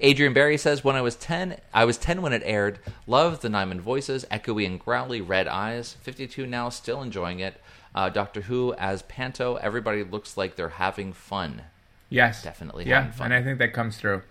Adrian 0.00 0.32
Barry 0.32 0.56
says, 0.58 0.82
When 0.82 0.96
I 0.96 1.00
was 1.02 1.14
10, 1.16 1.56
I 1.72 1.84
was 1.84 1.96
10 1.96 2.22
when 2.22 2.32
it 2.32 2.42
aired. 2.44 2.78
Loved 3.06 3.42
the 3.42 3.48
Nimon 3.48 3.80
voices, 3.80 4.24
echoey 4.30 4.66
and 4.66 4.80
growly, 4.80 5.20
red 5.20 5.46
eyes. 5.46 5.94
52 6.02 6.46
now, 6.46 6.68
still 6.70 7.02
enjoying 7.02 7.40
it. 7.40 7.60
Uh, 7.94 8.08
Doctor 8.08 8.42
Who 8.42 8.72
as 8.74 9.02
Panto, 9.02 9.56
everybody 9.56 10.02
looks 10.04 10.36
like 10.36 10.56
they're 10.56 10.68
having 10.70 11.12
fun, 11.12 11.62
Yes, 12.08 12.42
Definitely 12.42 12.86
Yeah, 12.88 13.02
having 13.02 13.12
fun. 13.12 13.24
and 13.32 13.34
I 13.34 13.42
think 13.44 13.58
that 13.58 13.72
comes 13.72 13.96
through. 13.96 14.22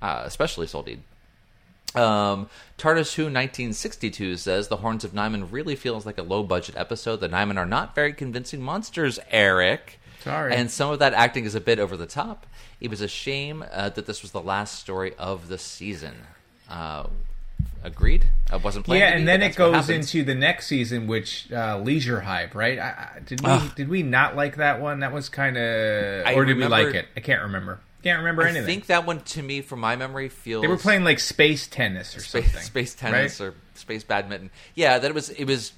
uh, 0.00 0.22
especially 0.24 0.66
Soldeed. 0.66 1.00
Um, 1.94 2.48
TARDIS 2.78 3.14
Who 3.14 3.24
1962 3.24 4.36
says 4.38 4.68
the 4.68 4.78
Horns 4.78 5.04
of 5.04 5.12
Nimon 5.12 5.46
really 5.52 5.76
feels 5.76 6.06
like 6.06 6.18
a 6.18 6.22
low 6.22 6.42
budget 6.42 6.74
episode. 6.76 7.20
The 7.20 7.28
Nimon 7.28 7.58
are 7.58 7.66
not 7.66 7.94
very 7.94 8.12
convincing 8.12 8.62
monsters, 8.62 9.18
Eric. 9.30 10.00
Sorry. 10.22 10.54
And 10.54 10.70
some 10.70 10.90
of 10.90 10.98
that 11.00 11.14
acting 11.14 11.44
is 11.44 11.54
a 11.54 11.60
bit 11.60 11.78
over 11.78 11.96
the 11.96 12.06
top. 12.06 12.46
It 12.80 12.90
was 12.90 13.00
a 13.00 13.08
shame 13.08 13.64
uh, 13.72 13.90
that 13.90 14.06
this 14.06 14.22
was 14.22 14.32
the 14.32 14.40
last 14.40 14.78
story 14.78 15.14
of 15.18 15.48
the 15.48 15.58
season. 15.58 16.14
Uh, 16.68 17.06
agreed. 17.82 18.28
I 18.50 18.56
wasn't 18.56 18.84
playing. 18.84 19.02
Yeah, 19.02 19.16
and 19.16 19.26
then 19.26 19.42
it 19.42 19.56
goes 19.56 19.88
into 19.88 20.22
the 20.24 20.34
next 20.34 20.66
season, 20.66 21.06
which 21.06 21.50
uh, 21.52 21.78
Leisure 21.82 22.20
Hive, 22.20 22.54
right? 22.54 22.78
I, 22.78 23.10
I, 23.16 23.20
did 23.20 23.40
we 23.40 23.50
Ugh. 23.50 23.74
did 23.74 23.88
we 23.88 24.02
not 24.02 24.36
like 24.36 24.56
that 24.56 24.80
one? 24.80 25.00
That 25.00 25.12
was 25.12 25.28
kind 25.28 25.56
of, 25.56 26.26
I 26.26 26.34
or 26.34 26.44
did 26.44 26.56
we 26.56 26.66
like 26.66 26.94
it? 26.94 27.06
I 27.16 27.20
can't 27.20 27.42
remember. 27.42 27.80
Can't 28.02 28.18
remember 28.18 28.42
I 28.42 28.48
anything. 28.48 28.66
think 28.66 28.86
that 28.86 29.06
one, 29.06 29.20
to 29.20 29.42
me, 29.42 29.60
from 29.60 29.78
my 29.78 29.94
memory, 29.94 30.28
feels 30.28 30.62
they 30.62 30.68
were 30.68 30.76
playing 30.76 31.04
like 31.04 31.20
space 31.20 31.68
tennis 31.68 32.16
or 32.16 32.20
space, 32.20 32.46
something. 32.46 32.62
space 32.62 32.94
tennis 32.94 33.38
right? 33.38 33.46
or 33.46 33.54
space 33.74 34.02
badminton. 34.02 34.50
Yeah, 34.74 34.98
that 34.98 35.08
it 35.08 35.14
was. 35.14 35.30
It 35.30 35.44
was 35.44 35.72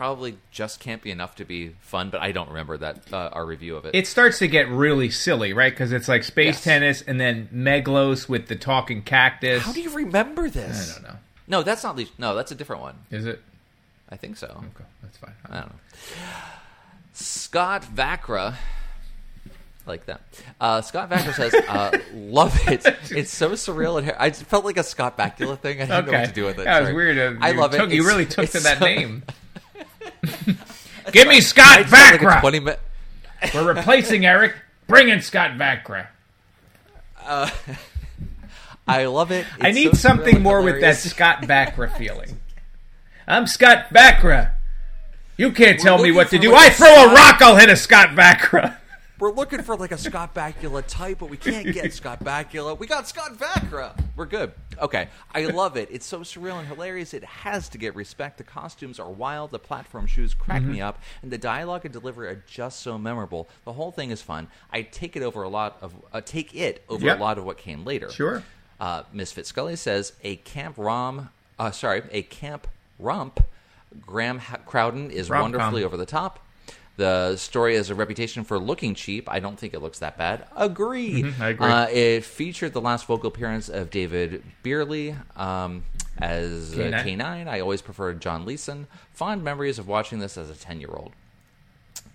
probably 0.00 0.38
just 0.50 0.80
can't 0.80 1.02
be 1.02 1.10
enough 1.10 1.34
to 1.34 1.44
be 1.44 1.76
fun. 1.82 2.08
But 2.08 2.22
I 2.22 2.32
don't 2.32 2.48
remember 2.48 2.78
that 2.78 3.12
uh, 3.12 3.28
our 3.34 3.44
review 3.44 3.76
of 3.76 3.84
it. 3.84 3.94
It 3.94 4.06
starts 4.06 4.38
to 4.38 4.48
get 4.48 4.66
really 4.70 5.10
silly, 5.10 5.52
right? 5.52 5.70
Because 5.70 5.92
it's 5.92 6.08
like 6.08 6.24
space 6.24 6.54
Yes. 6.54 6.64
tennis 6.64 7.02
and 7.02 7.20
then 7.20 7.50
Meglos 7.52 8.26
with 8.26 8.46
the 8.48 8.56
talking 8.56 9.02
cactus. 9.02 9.62
How 9.62 9.72
do 9.72 9.82
you 9.82 9.90
remember 9.90 10.48
this? 10.48 10.90
I 10.90 10.94
don't 11.02 11.12
know. 11.12 11.18
No, 11.48 11.62
that's 11.62 11.84
not. 11.84 11.96
Le- 11.98 12.06
no, 12.16 12.34
that's 12.34 12.50
a 12.50 12.54
different 12.54 12.80
one. 12.80 12.94
Is 13.10 13.26
it? 13.26 13.42
I 14.08 14.16
think 14.16 14.38
so. 14.38 14.46
Okay, 14.46 14.84
that's 15.02 15.18
fine. 15.18 15.34
I 15.50 15.56
don't 15.60 15.68
know. 15.68 15.78
Scott 17.12 17.84
Vacra 17.84 18.54
Like 19.86 20.06
that. 20.06 20.22
Uh, 20.58 20.80
Scott 20.80 21.10
Vakra 21.10 21.34
says, 21.34 21.52
uh, 21.54 21.90
"Love 22.14 22.58
it. 22.68 22.86
It's 23.10 23.30
so 23.30 23.50
surreal 23.50 23.98
and 23.98 24.12
I 24.18 24.30
felt 24.30 24.64
like 24.64 24.78
a 24.78 24.82
Scott 24.82 25.18
Bakula 25.18 25.58
thing. 25.58 25.82
I 25.82 25.84
didn't 25.84 26.06
know 26.06 26.18
what 26.20 26.26
to 26.28 26.32
do 26.32 26.44
with 26.46 26.58
it. 26.58 26.64
That 26.64 26.84
was 26.84 26.92
weird. 26.94 27.18
Uh, 27.18 27.38
I 27.44 27.52
love 27.52 27.72
took- 27.72 27.90
it. 27.90 27.94
You 27.94 28.06
really 28.06 28.24
took 28.24 28.48
to 28.48 28.60
that 28.60 28.78
so- 28.78 28.84
name. 28.86 29.24
Give 31.12 31.28
me 31.28 31.40
Scott 31.40 31.86
felt 31.86 32.22
like 32.22 32.52
minute. 32.52 32.80
We're 33.54 33.72
replacing 33.72 34.26
Eric. 34.26 34.54
Bring 34.86 35.08
in 35.08 35.22
Scott 35.22 35.52
Vakra. 35.52 36.08
I 38.88 39.04
love 39.06 39.30
it. 39.30 39.46
I 39.60 39.70
need 39.70 39.90
so 39.90 39.94
something 39.94 40.42
more 40.42 40.62
with 40.62 40.80
that. 40.80 40.96
Scott 40.96 41.42
Bakra 41.42 41.96
feeling. 41.96 42.40
I'm 43.26 43.46
Scott 43.46 43.86
Bakra. 43.94 44.52
You 45.36 45.52
can't 45.52 45.78
tell 45.78 46.02
me 46.02 46.10
what 46.10 46.30
to 46.30 46.38
do. 46.38 46.52
like 46.52 46.72
I 46.72 46.74
throw 46.74 46.88
a 46.88 47.14
rock, 47.14 47.40
I'll 47.40 47.56
hit 47.56 47.70
a 47.70 47.76
Scott 47.76 48.10
Bakra. 48.10 48.76
We're 49.20 49.32
looking 49.32 49.62
for 49.62 49.76
like 49.76 49.92
a 49.92 49.98
Scott 49.98 50.34
Bakula 50.34 50.82
type, 50.88 51.18
but 51.18 51.28
we 51.28 51.36
can't 51.36 51.72
get 51.74 51.92
Scott 51.92 52.24
Bakula. 52.24 52.78
We 52.78 52.86
got 52.86 53.06
Scott 53.06 53.36
Vakra. 53.36 53.92
We're 54.16 54.24
good. 54.24 54.52
Okay. 54.80 55.08
I 55.34 55.44
love 55.44 55.76
it. 55.76 55.88
It's 55.92 56.06
so 56.06 56.20
surreal 56.20 56.58
and 56.58 56.66
hilarious. 56.66 57.12
It 57.12 57.22
has 57.24 57.68
to 57.68 57.78
get 57.78 57.94
respect. 57.94 58.38
The 58.38 58.44
costumes 58.44 58.98
are 58.98 59.10
wild. 59.10 59.50
The 59.50 59.58
platform 59.58 60.06
shoes 60.06 60.32
crack 60.32 60.62
Mm-hmm. 60.62 60.72
me 60.72 60.80
up. 60.80 60.98
And 61.22 61.30
the 61.30 61.36
dialogue 61.38 61.84
and 61.84 61.92
delivery 61.92 62.28
are 62.28 62.42
just 62.46 62.80
so 62.80 62.96
memorable. 62.96 63.46
The 63.66 63.74
whole 63.74 63.92
thing 63.92 64.10
is 64.10 64.22
fun. 64.22 64.48
I 64.72 64.82
take 64.82 65.16
it 65.16 65.22
over 65.22 65.42
a 65.42 65.48
lot 65.50 65.76
of, 65.82 65.94
uh, 66.14 66.22
take 66.24 66.54
it 66.54 66.82
over 66.88 67.04
Yep. 67.04 67.18
a 67.18 67.20
lot 67.20 67.36
of 67.38 67.44
what 67.44 67.58
came 67.58 67.84
later. 67.84 68.10
Sure. 68.10 68.42
Uh, 68.80 69.02
Misfit 69.12 69.46
Scully 69.46 69.76
says 69.76 70.14
a 70.24 70.36
camp 70.36 70.76
rom, 70.78 71.28
uh, 71.58 71.70
sorry, 71.70 72.02
a 72.10 72.22
camp 72.22 72.66
rump. 72.98 73.44
Graham 74.06 74.38
ha- 74.38 74.56
Crowden 74.64 75.10
is 75.10 75.28
Rom-com. 75.28 75.52
wonderfully 75.52 75.84
over 75.84 75.98
the 75.98 76.06
top. 76.06 76.38
The 77.00 77.36
story 77.38 77.76
has 77.76 77.88
a 77.88 77.94
reputation 77.94 78.44
for 78.44 78.58
looking 78.58 78.94
cheap. 78.94 79.26
I 79.30 79.40
don't 79.40 79.58
think 79.58 79.72
it 79.72 79.80
looks 79.80 80.00
that 80.00 80.18
bad. 80.18 80.44
Agree. 80.54 81.22
Mhm, 81.22 81.40
I 81.40 81.48
agree. 81.48 81.66
Uh, 81.66 81.86
it 81.88 82.24
featured 82.26 82.74
the 82.74 82.80
last 82.82 83.06
vocal 83.06 83.28
appearance 83.28 83.70
of 83.70 83.88
David 83.88 84.42
Brierley 84.62 85.16
um, 85.34 85.82
as 86.18 86.74
uh, 86.74 86.76
K9. 86.76 87.04
K9. 87.18 87.48
I 87.48 87.60
always 87.60 87.80
preferred 87.80 88.20
John 88.20 88.44
Leeson. 88.44 88.86
Fond 89.14 89.42
memories 89.42 89.78
of 89.78 89.88
watching 89.88 90.18
this 90.18 90.36
as 90.36 90.50
a 90.50 90.54
10 90.54 90.78
year 90.78 90.90
old. 90.92 91.12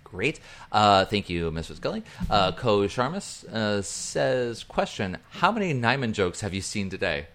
Great. 0.04 0.40
Uh, 0.72 1.04
thank 1.06 1.32
you, 1.32 1.50
Mrs. 1.50 1.82
Gully. 1.82 2.04
Uh, 2.30 2.52
Ko 2.52 2.82
Sharmas 2.82 3.44
uh, 3.46 3.82
says, 3.82 4.64
question, 4.64 5.18
how 5.32 5.52
many 5.52 5.74
Nimon 5.74 6.12
jokes 6.14 6.42
have 6.42 6.54
you 6.54 6.62
seen 6.62 6.92
today? 6.92 7.26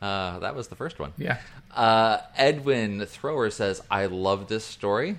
Uh, 0.00 0.38
that 0.38 0.56
was 0.56 0.68
the 0.68 0.74
first 0.74 0.98
one. 0.98 1.12
Yeah. 1.18 1.36
Uh, 1.70 2.20
Edwin 2.38 3.00
Thrower 3.04 3.50
says, 3.50 3.82
I 3.90 4.06
love 4.06 4.48
this 4.48 4.64
story. 4.64 5.18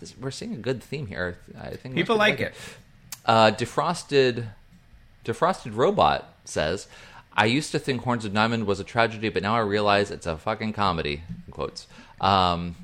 I 0.00 0.04
th- 0.04 0.16
we're 0.20 0.30
seeing 0.30 0.54
a 0.54 0.58
good 0.58 0.82
theme 0.82 1.06
here. 1.06 1.38
I 1.60 1.70
think 1.70 1.94
People 1.94 2.16
like 2.16 2.40
it. 2.40 2.54
Uh, 3.26 3.50
defrosted, 3.50 4.46
defrosted 5.24 5.76
robot 5.76 6.34
says, 6.44 6.86
"I 7.34 7.46
used 7.46 7.72
to 7.72 7.78
think 7.78 8.02
Horns 8.02 8.24
of 8.24 8.32
Nimon 8.32 8.64
was 8.64 8.80
a 8.80 8.84
tragedy, 8.84 9.28
but 9.28 9.42
now 9.42 9.54
I 9.56 9.60
realize 9.60 10.10
it's 10.10 10.26
a 10.26 10.36
fucking 10.36 10.72
comedy." 10.72 11.22
In 11.46 11.52
quotes, 11.52 11.86
um, 12.20 12.76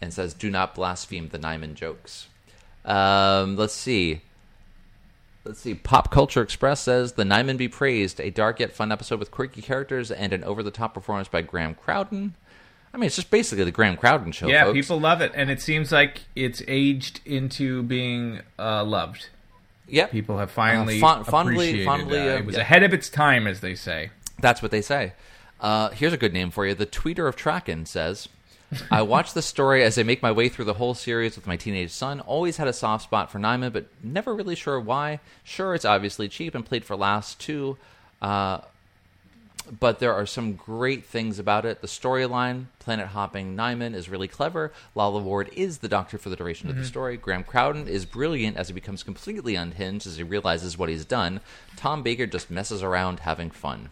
and 0.00 0.12
says, 0.12 0.34
"Do 0.34 0.50
not 0.50 0.74
blaspheme 0.74 1.28
the 1.28 1.38
Nimon 1.38 1.74
jokes." 1.74 2.28
Um, 2.84 3.56
let's 3.56 3.74
see. 3.74 4.20
Let's 5.44 5.60
see. 5.60 5.74
Pop 5.74 6.10
Culture 6.10 6.42
Express 6.42 6.80
says 6.80 7.12
the 7.12 7.24
Nimon 7.24 7.56
be 7.56 7.68
praised, 7.68 8.20
a 8.20 8.30
dark 8.30 8.60
yet 8.60 8.72
fun 8.72 8.92
episode 8.92 9.18
with 9.18 9.30
quirky 9.30 9.62
characters 9.62 10.10
and 10.10 10.34
an 10.34 10.44
over-the-top 10.44 10.92
performance 10.92 11.28
by 11.28 11.40
Graham 11.40 11.74
Crowden. 11.74 12.34
I 12.92 12.96
mean, 12.96 13.06
it's 13.06 13.16
just 13.16 13.30
basically 13.30 13.64
the 13.64 13.70
Graham 13.70 13.96
Crowden 13.96 14.32
show. 14.32 14.48
Yeah, 14.48 14.64
folks. 14.64 14.74
people 14.74 15.00
love 15.00 15.20
it, 15.20 15.32
and 15.34 15.48
it 15.50 15.60
seems 15.60 15.92
like 15.92 16.22
it's 16.34 16.60
aged 16.66 17.20
into 17.24 17.82
being 17.84 18.40
uh, 18.58 18.82
loved. 18.84 19.28
Yep. 19.88 20.10
People 20.10 20.38
have 20.38 20.50
finally 20.50 20.98
Uh, 20.98 21.00
fond- 21.00 21.26
fondly- 21.26 21.84
fondly, 21.84 22.18
uh, 22.18 22.34
uh, 22.34 22.38
it 22.38 22.44
was 22.46 22.54
yeah. 22.56 22.62
ahead 22.62 22.82
of 22.82 22.92
its 22.92 23.08
time, 23.08 23.46
as 23.46 23.60
they 23.60 23.74
say. 23.74 24.10
That's 24.40 24.60
what 24.62 24.70
they 24.70 24.82
say. 24.82 25.12
Uh, 25.60 25.90
here's 25.90 26.12
a 26.12 26.16
good 26.16 26.32
name 26.32 26.50
for 26.50 26.66
you. 26.66 26.74
The 26.74 26.86
Tweeter 26.86 27.28
of 27.28 27.36
Traken 27.36 27.86
says, 27.86 28.28
I 28.90 29.02
watch 29.02 29.34
the 29.34 29.42
story 29.42 29.82
as 29.82 29.98
I 29.98 30.02
make 30.04 30.22
my 30.22 30.32
way 30.32 30.48
through 30.48 30.64
the 30.64 30.74
whole 30.74 30.94
series 30.94 31.36
with 31.36 31.46
my 31.46 31.56
teenage 31.56 31.90
son. 31.90 32.20
Always 32.20 32.56
had 32.56 32.66
a 32.68 32.72
soft 32.72 33.04
spot 33.04 33.30
for 33.30 33.38
Nimon, 33.38 33.72
but 33.72 33.86
never 34.02 34.34
really 34.34 34.54
sure 34.54 34.80
why. 34.80 35.18
Sure, 35.44 35.74
it's 35.74 35.84
obviously 35.84 36.28
cheap 36.28 36.54
and 36.54 36.64
played 36.64 36.84
for 36.84 36.96
laughs 36.96 37.34
too. 37.34 37.76
But 39.78 40.00
there 40.00 40.12
are 40.12 40.26
some 40.26 40.54
great 40.54 41.04
things 41.04 41.38
about 41.38 41.64
it. 41.64 41.80
The 41.80 41.86
storyline, 41.86 42.66
planet 42.80 43.08
hopping 43.08 43.54
Nimon 43.54 43.94
is 43.94 44.08
really 44.08 44.26
clever. 44.26 44.72
Lalla 44.96 45.20
Ward 45.20 45.48
is 45.52 45.78
the 45.78 45.88
doctor 45.88 46.18
for 46.18 46.28
the 46.28 46.34
duration 46.34 46.68
of 46.68 46.76
the 46.76 46.84
story. 46.84 47.16
Graham 47.16 47.44
Crowden 47.44 47.86
is 47.86 48.04
brilliant 48.04 48.56
as 48.56 48.66
he 48.66 48.74
becomes 48.74 49.04
completely 49.04 49.54
unhinged 49.54 50.08
as 50.08 50.16
he 50.16 50.24
realizes 50.24 50.76
what 50.76 50.88
he's 50.88 51.04
done. 51.04 51.40
Tom 51.76 52.02
Baker 52.02 52.26
just 52.26 52.50
messes 52.50 52.82
around 52.82 53.20
having 53.20 53.50
fun, 53.50 53.90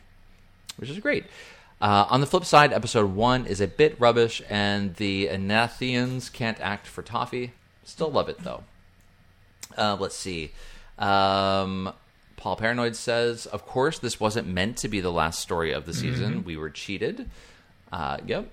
which 0.79 0.91
is 0.91 0.99
great. 0.99 1.27
Uh, 1.81 2.07
on 2.11 2.21
the 2.21 2.27
flip 2.27 2.45
side, 2.45 2.73
episode 2.73 3.15
one 3.15 3.47
is 3.47 3.61
a 3.61 3.69
bit 3.69 4.01
rubbish, 4.01 4.43
and 4.51 4.97
the 4.97 5.29
Anethans 5.29 6.33
can't 6.33 6.61
act 6.61 6.89
for 6.89 7.03
toffee. 7.03 7.53
Still 7.85 8.11
love 8.11 8.29
it 8.29 8.39
though. 8.39 8.65
Uh, 9.77 9.97
let's 9.99 10.17
see. 10.17 10.51
Um, 10.99 11.93
Paul 12.39 12.57
Paranoid 12.57 12.97
says, 12.97 13.45
"Of 13.47 13.67
course, 13.67 13.99
this 13.99 14.19
wasn't 14.19 14.49
meant 14.49 14.79
to 14.79 14.89
be 14.89 15.01
the 15.01 15.13
last 15.13 15.41
story 15.41 15.73
of 15.73 15.85
the 15.85 15.93
season. 15.93 16.45
We 16.45 16.57
were 16.57 16.71
cheated." 16.71 17.29
Uh, 17.93 18.17
yep. 18.27 18.49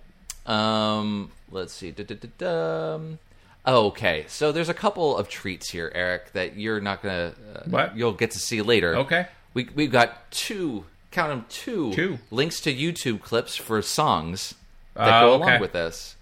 Um, 0.46 1.32
let's 1.50 1.72
see. 1.74 1.92
Da-da-da-dum. 1.92 3.20
Okay, 3.68 4.26
so 4.28 4.52
there's 4.52 4.70
a 4.70 4.74
couple 4.76 5.18
of 5.18 5.28
treats 5.30 5.70
here, 5.72 5.92
Eric, 5.96 6.34
that 6.34 6.56
you're 6.58 6.80
not 6.82 7.02
gonna. 7.02 7.34
Uh, 7.56 7.60
What? 7.70 7.96
You'll 7.98 8.12
get 8.14 8.32
to 8.32 8.40
see 8.40 8.62
later. 8.62 8.96
Okay. 8.98 9.28
We 9.54 9.70
we've 9.74 9.92
got 9.92 10.30
two. 10.32 10.86
Count 11.12 11.30
them 11.32 11.46
two. 11.50 11.94
Two. 11.94 12.20
links 12.30 12.60
to 12.62 12.74
YouTube 12.76 13.22
clips 13.22 13.56
for 13.56 13.82
songs 13.82 14.54
that 14.96 15.08
Ah, 15.08 15.22
go 15.22 15.34
okay. 15.36 15.44
along 15.44 15.62
with 15.62 15.72
this. 15.72 16.16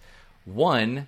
One 0.46 1.08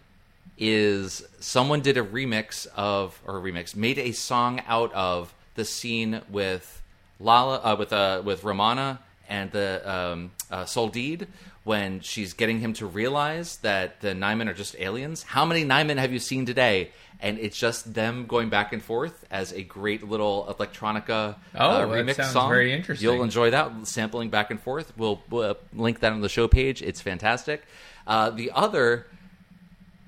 is 0.57 1.21
someone 1.39 1.81
did 1.81 1.97
a 1.97 2.01
remix 2.03 2.65
of 2.75 3.19
or 3.27 3.37
a 3.37 3.41
remix 3.41 3.75
made 3.75 3.99
a 3.99 4.11
song 4.13 4.61
out 4.67 4.91
of 4.93 5.33
the 5.55 5.65
scene 5.65 6.21
with 6.29 6.81
Lalla 7.19 7.59
uh, 7.63 7.75
with 7.77 7.91
uh, 7.93 8.21
with 8.23 8.43
Romana 8.43 8.99
and 9.27 9.51
the 9.51 9.81
um, 9.91 10.31
uh, 10.51 10.65
Soldeed 10.65 11.27
when 11.63 11.99
she's 12.01 12.33
getting 12.33 12.59
him 12.59 12.73
to 12.73 12.85
realize 12.85 13.57
that 13.57 13.99
the 14.01 14.09
Nimon 14.09 14.47
are 14.47 14.53
just 14.53 14.75
aliens. 14.79 15.23
How 15.23 15.45
many 15.45 15.65
Nimon 15.65 15.97
have 15.97 16.13
you 16.13 16.19
seen 16.19 16.45
today? 16.45 16.91
And 17.21 17.39
it's 17.39 17.57
just 17.57 17.93
them 17.93 18.27
going 18.27 18.49
back 18.49 18.71
and 18.73 18.83
forth 18.83 19.25
as 19.31 19.51
a 19.53 19.63
great 19.63 20.07
little 20.07 20.45
electronica 20.53 21.35
Oh, 21.55 21.57
uh, 21.57 21.79
that 21.79 21.87
remix 21.87 22.15
sounds 22.15 22.33
song. 22.33 22.49
very 22.49 22.71
interesting. 22.73 23.09
You'll 23.09 23.23
enjoy 23.23 23.49
that 23.51 23.87
sampling 23.87 24.29
back 24.29 24.51
and 24.51 24.61
forth. 24.61 24.93
We'll, 24.97 25.21
we'll 25.29 25.51
uh, 25.51 25.53
link 25.73 26.01
that 26.01 26.11
on 26.11 26.21
the 26.21 26.29
show 26.29 26.47
page. 26.47 26.83
It's 26.83 27.01
fantastic. 27.01 27.63
Uh, 28.05 28.29
the 28.31 28.51
other 28.51 29.07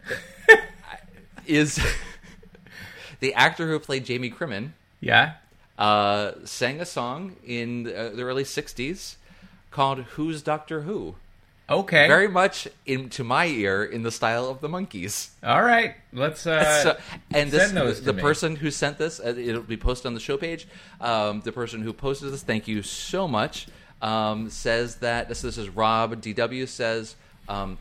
is 1.47 1.79
the 3.19 3.33
actor 3.33 3.67
who 3.67 3.79
played 3.79 4.05
Jamie 4.05 4.29
McCrimmon 4.29 4.71
Yeah. 4.99 5.33
uh, 5.77 6.31
sang 6.45 6.79
a 6.81 6.85
song 6.85 7.35
in 7.45 7.87
uh, 7.87 8.09
the 8.15 8.23
early 8.23 8.43
'60s 8.43 9.15
called 9.71 9.99
"Who's 10.15 10.41
Doctor 10.41 10.81
Who." 10.81 11.15
Okay. 11.69 12.07
Very 12.07 12.29
much 12.29 12.65
into 12.85 13.25
my 13.25 13.45
ear 13.45 13.83
in 13.83 14.01
the 14.03 14.11
style 14.11 14.45
of 14.47 14.61
the 14.61 14.69
Monkees. 14.69 15.31
All 15.43 15.61
right. 15.61 15.95
Let's. 16.13 16.47
Uh, 16.47 16.63
so, 16.83 16.97
and 17.33 17.51
this, 17.51 17.71
those 17.73 17.99
to 17.99 18.05
the 18.05 18.13
person 18.13 18.55
who 18.55 18.71
sent 18.71 18.97
this, 18.97 19.19
uh, 19.19 19.35
it'll 19.37 19.61
be 19.63 19.75
posted 19.75 20.05
on 20.07 20.13
the 20.13 20.21
show 20.21 20.37
page. 20.37 20.65
Um, 21.01 21.41
the 21.41 21.51
person 21.51 21.81
who 21.81 21.91
posted 21.91 22.31
this, 22.31 22.41
thank 22.41 22.69
you 22.69 22.81
so 22.83 23.27
much, 23.27 23.67
um, 24.01 24.49
says 24.49 24.95
that 24.97 25.27
this, 25.27 25.41
this 25.41 25.57
is 25.57 25.67
Rob 25.67 26.21
DW 26.21 26.69
says 26.69 27.17
um, 27.49 27.77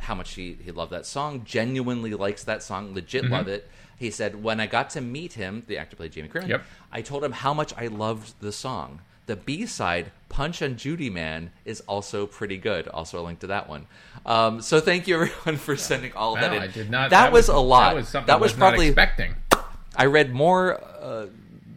how 0.00 0.16
much 0.16 0.34
he, 0.34 0.58
he 0.64 0.72
loved 0.72 0.90
that 0.90 1.06
song, 1.06 1.42
genuinely 1.44 2.14
likes 2.14 2.42
that 2.44 2.64
song, 2.64 2.94
legit 2.94 3.22
Mm-hmm. 3.24 3.32
love 3.32 3.46
it. 3.48 3.70
He 3.96 4.10
said, 4.10 4.42
when 4.42 4.60
I 4.60 4.66
got 4.66 4.90
to 4.90 5.00
meet 5.00 5.34
him, 5.34 5.62
the 5.66 5.78
actor 5.78 5.96
played 5.96 6.12
Jamie 6.12 6.28
McCrimmon, 6.28 6.48
Yep. 6.48 6.64
I 6.92 7.02
told 7.02 7.24
him 7.24 7.32
how 7.32 7.54
much 7.54 7.72
I 7.76 7.86
loved 7.86 8.40
the 8.40 8.52
song. 8.52 9.00
The 9.26 9.36
B 9.36 9.64
side, 9.66 10.12
Punch 10.28 10.60
and 10.60 10.76
Judy 10.76 11.08
Man, 11.08 11.50
is 11.64 11.80
also 11.82 12.26
pretty 12.26 12.58
good. 12.58 12.88
Also, 12.88 13.20
a 13.20 13.22
link 13.22 13.38
to 13.38 13.46
that 13.46 13.68
one. 13.68 13.86
Um, 14.26 14.60
so, 14.60 14.80
thank 14.80 15.08
you 15.08 15.14
everyone 15.22 15.56
for 15.56 15.76
sending 15.76 16.12
all 16.12 16.34
of 16.34 16.40
that 16.40 16.52
in. 16.52 16.62
I 16.62 16.66
did 16.66 16.90
not. 16.90 17.10
That, 17.10 17.32
was, 17.32 17.48
a 17.48 17.56
lot. 17.56 17.90
That 17.90 17.96
was 17.96 18.08
something 18.08 18.26
That 18.26 18.34
I 18.34 18.36
was 18.36 18.52
was 18.52 18.58
probably 18.58 18.88
expecting. 18.88 19.34
I 19.96 20.06
read 20.06 20.34
more 20.34 20.78
uh, 21.00 21.26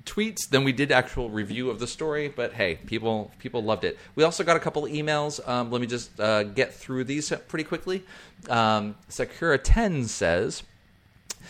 tweets 0.07 0.49
than 0.49 0.63
we 0.63 0.71
did 0.71 0.91
actual 0.91 1.29
review 1.29 1.69
of 1.69 1.79
the 1.79 1.85
story. 1.87 2.29
But 2.29 2.53
hey, 2.53 2.79
people 2.85 3.31
people 3.37 3.63
loved 3.63 3.83
it. 3.83 3.97
We 4.15 4.23
also 4.23 4.43
got 4.43 4.57
a 4.57 4.59
couple 4.59 4.83
emails. 4.83 5.45
Um, 5.47 5.69
let 5.69 5.81
me 5.81 5.87
just 5.87 6.19
uh, 6.19 6.43
get 6.43 6.73
through 6.73 7.03
these 7.03 7.31
pretty 7.47 7.63
quickly. 7.63 8.03
Um, 8.49 8.95
Sakura 9.09 9.57
Ten 9.57 10.05
says. 10.05 10.63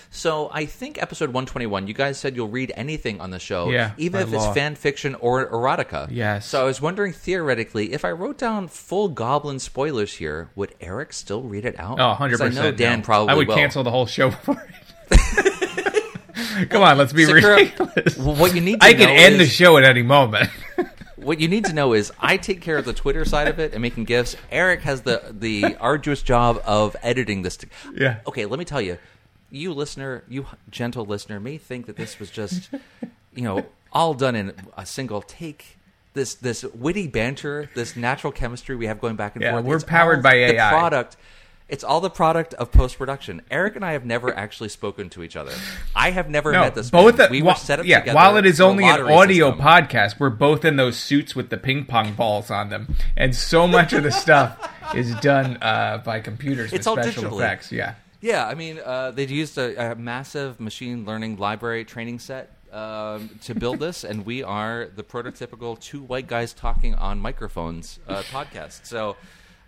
So 0.10 0.50
I 0.54 0.66
think 0.66 1.02
episode 1.02 1.28
121, 1.30 1.88
you 1.88 1.94
guys 1.94 2.18
said 2.18 2.36
you'll 2.36 2.48
read 2.48 2.72
anything 2.76 3.20
on 3.22 3.30
the 3.32 3.40
show, 3.40 3.70
Yeah, 3.70 3.92
even 3.98 4.22
if 4.22 4.34
it's 4.34 4.48
fan 4.48 4.76
fiction 4.76 5.16
or 5.16 5.48
erotica. 5.50 6.08
Yes. 6.10 6.48
So 6.48 6.62
I 6.62 6.64
was 6.64 6.82
wondering 6.82 7.14
theoretically, 7.14 7.94
if 7.94 8.04
I 8.06 8.12
wrote 8.12 8.38
down 8.38 8.68
full 8.68 9.10
Goblin 9.10 9.60
spoilers 9.60 10.14
here, 10.14 10.50
would 10.56 10.74
Eric 10.82 11.14
still 11.14 11.44
read 11.44 11.66
it 11.66 11.78
out? 11.80 12.00
Oh, 12.00 12.16
'Cause 12.16 12.40
100%. 12.40 12.58
I 12.58 12.64
know 12.64 12.72
Dan 12.72 13.00
no. 13.00 13.06
probably 13.06 13.34
I 13.34 13.36
would 13.36 13.48
will. 13.48 13.56
cancel 13.56 13.84
the 13.84 13.92
whole 13.92 14.06
show 14.06 14.32
for 14.32 14.56
it. 14.62 14.74
Come 16.70 16.82
on, 16.84 16.98
let's 16.98 17.14
be 17.14 17.26
Sakura, 17.26 17.56
ridiculous. 17.56 18.18
what 18.18 18.56
you 18.56 18.62
need 18.62 18.80
to 18.82 18.86
I 18.88 18.94
can 18.94 19.10
end 19.10 19.40
the 19.40 19.46
show 19.46 19.78
at 19.78 19.84
any 19.84 20.04
moment. 20.04 20.50
What 21.18 21.42
you 21.42 21.50
need 21.50 21.66
to 21.66 21.74
know 21.74 21.92
is 21.92 22.10
I 22.22 22.38
take 22.38 22.62
care 22.62 22.78
of 22.78 22.86
the 22.86 22.94
Twitter 22.94 23.26
side 23.26 23.50
of 23.50 23.60
it 23.60 23.74
and 23.74 23.82
making 23.82 24.06
gifts. 24.06 24.38
Eric 24.50 24.82
has 24.84 25.02
the 25.02 25.22
the 25.38 25.76
arduous 25.78 26.22
job 26.22 26.62
of 26.64 26.96
editing 27.04 27.42
this. 27.42 27.58
Yeah. 27.94 28.20
Okay, 28.28 28.46
let 28.46 28.58
me 28.58 28.64
tell 28.64 28.80
you, 28.80 28.98
you 29.50 29.74
listener, 29.74 30.24
you 30.28 30.46
gentle 30.70 31.06
listener, 31.06 31.40
may 31.40 31.58
think 31.58 31.86
that 31.88 31.96
this 31.96 32.20
was 32.20 32.30
just, 32.30 32.70
you 33.34 33.44
know, 33.44 33.66
all 33.94 34.14
done 34.14 34.36
in 34.36 34.54
a 34.78 34.86
single 34.86 35.22
take. 35.22 35.78
This 36.14 36.34
this 36.34 36.64
witty 36.64 37.08
banter, 37.08 37.70
this 37.76 37.96
natural 37.96 38.34
chemistry 38.34 38.76
we 38.76 38.88
have 38.88 39.00
going 39.00 39.16
back 39.16 39.36
and 39.36 39.44
Yeah, 39.44 39.52
forth. 39.52 39.66
we're 39.66 39.80
powered 39.82 40.24
by 40.24 40.32
the 40.36 40.56
AI. 40.56 40.70
product. 40.72 41.16
It's 41.70 41.84
all 41.84 42.00
the 42.02 42.10
product 42.10 42.54
of 42.56 42.72
post 42.72 42.98
production. 42.98 43.42
Eric 43.52 43.76
and 43.76 43.84
I 43.86 43.92
have 43.92 44.06
never 44.06 44.34
actually 44.36 44.70
spoken 44.70 45.10
to 45.10 45.22
each 45.22 45.36
other. 45.36 45.52
I 45.94 46.12
have 46.12 46.30
never 46.30 46.54
no, 46.54 46.62
met 46.62 46.76
this 46.76 46.90
both. 46.90 47.18
man. 47.18 47.30
we 47.30 47.42
were 47.44 47.54
set 47.56 47.80
up 47.82 47.86
yeah, 47.86 48.00
together. 48.00 48.16
while 48.16 48.38
it 48.38 48.46
is 48.46 48.60
only 48.62 48.86
an 48.86 49.02
audio 49.02 49.50
system. 49.52 49.66
podcast, 49.66 50.18
we're 50.18 50.30
both 50.30 50.64
in 50.66 50.78
those 50.78 50.96
suits 50.98 51.36
with 51.36 51.50
the 51.50 51.58
ping 51.58 51.84
pong 51.86 52.14
balls 52.14 52.50
on 52.50 52.70
them, 52.70 52.96
and 53.18 53.36
so 53.36 53.68
much 53.68 53.92
of 53.94 54.02
the 54.04 54.12
stuff 54.12 54.72
is 54.96 55.14
done 55.16 55.58
uh, 55.62 56.02
by 56.06 56.20
computers 56.22 56.72
It's 56.74 56.88
with 56.88 56.98
all 56.98 57.04
special 57.04 57.24
digitally. 57.26 57.38
effects. 57.42 57.72
Yeah. 57.72 57.96
Yeah, 58.22 58.48
I 58.48 58.56
mean, 58.56 58.80
uh, 58.84 59.12
they'd 59.12 59.30
used 59.30 59.58
a, 59.58 59.92
a 59.92 59.96
massive 59.96 60.60
machine 60.60 61.06
learning 61.06 61.38
library 61.38 61.86
training 61.86 62.20
set 62.20 62.52
um, 62.72 63.30
to 63.44 63.54
build 63.54 63.80
this, 63.86 64.04
and 64.04 64.26
we 64.26 64.44
are 64.44 64.90
the 64.96 65.04
prototypical 65.04 65.80
two 65.80 66.02
white 66.02 66.28
guys 66.28 66.54
talking 66.54 66.96
on 66.96 67.20
microphones 67.20 68.00
uh, 68.08 68.24
podcast. 68.24 68.86
So, 68.86 69.16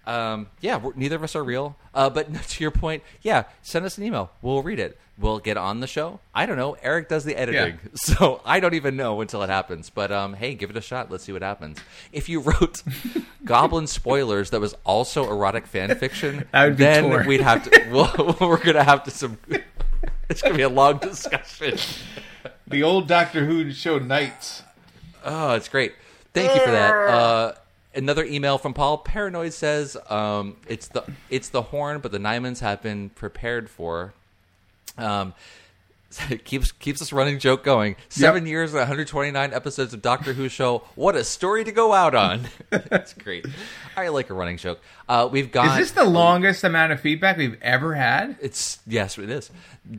um, 0.09 0.47
yeah, 0.61 0.79
neither 0.95 1.15
of 1.15 1.23
us 1.23 1.35
are 1.35 1.43
real. 1.43 1.75
Uh, 1.93 2.09
but 2.09 2.33
to 2.49 2.63
your 2.63 2.71
point, 2.71 3.03
yeah, 3.21 3.43
send 3.61 3.85
us 3.85 3.97
an 3.97 4.03
email. 4.03 4.31
We'll 4.41 4.63
read 4.63 4.79
it. 4.79 4.97
We'll 5.17 5.39
get 5.39 5.57
on 5.57 5.81
the 5.81 5.87
show. 5.87 6.21
I 6.33 6.45
don't 6.45 6.55
know. 6.55 6.77
Eric 6.81 7.09
does 7.09 7.25
the 7.25 7.35
editing, 7.35 7.79
Yeah. 7.83 7.89
so 7.93 8.39
I 8.45 8.61
don't 8.61 8.73
even 8.73 8.95
know 8.95 9.19
until 9.19 9.43
it 9.43 9.49
happens. 9.49 9.89
But 9.89 10.13
um, 10.13 10.33
hey, 10.33 10.55
give 10.55 10.69
it 10.69 10.77
a 10.77 10.81
shot. 10.81 11.11
Let's 11.11 11.25
see 11.25 11.33
what 11.33 11.41
happens. 11.41 11.77
If 12.13 12.29
you 12.29 12.39
wrote 12.39 12.81
Goblin 13.43 13.85
spoilers 13.87 14.49
that 14.51 14.61
was 14.61 14.73
also 14.85 15.29
erotic 15.29 15.67
fan 15.67 15.93
fiction, 15.97 16.45
That 16.53 16.63
would 16.65 16.77
be 16.77 16.83
then 16.85 17.03
torn. 17.03 17.27
we'd 17.27 17.41
have 17.41 17.69
to. 17.69 17.89
Well, 17.91 18.37
we're 18.39 18.63
gonna 18.63 18.83
have 18.83 19.03
to 19.03 19.11
some. 19.11 19.37
It's 20.29 20.41
gonna 20.41 20.55
be 20.55 20.61
a 20.63 20.69
long 20.69 20.99
discussion. 20.99 21.77
The 22.67 22.83
old 22.83 23.07
Doctor 23.09 23.45
Who 23.45 23.71
show 23.73 23.99
Nights. 23.99 24.63
Oh, 25.25 25.53
it's 25.55 25.67
great. 25.67 25.93
Thank 26.33 26.53
you 26.55 26.61
for 26.63 26.71
that. 26.71 26.93
Uh, 26.93 27.53
another 27.95 28.23
email 28.23 28.57
from 28.57 28.73
Paul. 28.73 28.99
Paranoid 28.99 29.53
says 29.53 29.97
um, 30.09 30.57
it's 30.67 30.87
the 30.87 31.03
it's 31.29 31.49
the 31.49 31.61
horn, 31.61 31.99
but 31.99 32.11
the 32.11 32.19
Nimons 32.19 32.59
have 32.59 32.81
been 32.81 33.09
prepared 33.09 33.69
for. 33.69 34.13
Um, 34.97 35.33
it 36.29 36.43
keeps 36.45 36.71
keeps 36.71 36.99
this 36.99 37.13
running 37.13 37.39
joke 37.39 37.63
going. 37.63 37.95
Seven 38.09 38.45
years 38.45 38.71
and 38.71 38.79
129 38.79 39.53
episodes 39.53 39.93
of 39.93 40.01
Doctor 40.01 40.33
Who 40.33 40.49
show. 40.49 40.83
What 40.95 41.15
a 41.15 41.23
story 41.23 41.63
to 41.63 41.71
go 41.71 41.93
out 41.93 42.15
on. 42.15 42.47
That's 42.69 43.13
great. 43.13 43.45
I 43.95 44.07
like 44.09 44.29
a 44.29 44.33
running 44.33 44.57
joke. 44.57 44.79
Uh, 45.07 45.29
we've 45.31 45.51
got. 45.51 45.79
Is 45.79 45.89
this 45.89 46.03
the 46.03 46.09
longest 46.09 46.63
amount 46.63 46.91
of 46.91 46.99
feedback 46.99 47.37
we've 47.37 47.57
ever 47.61 47.93
had? 47.93 48.37
It's 48.41 48.79
yes, 48.87 49.17
it 49.17 49.29
is. 49.29 49.51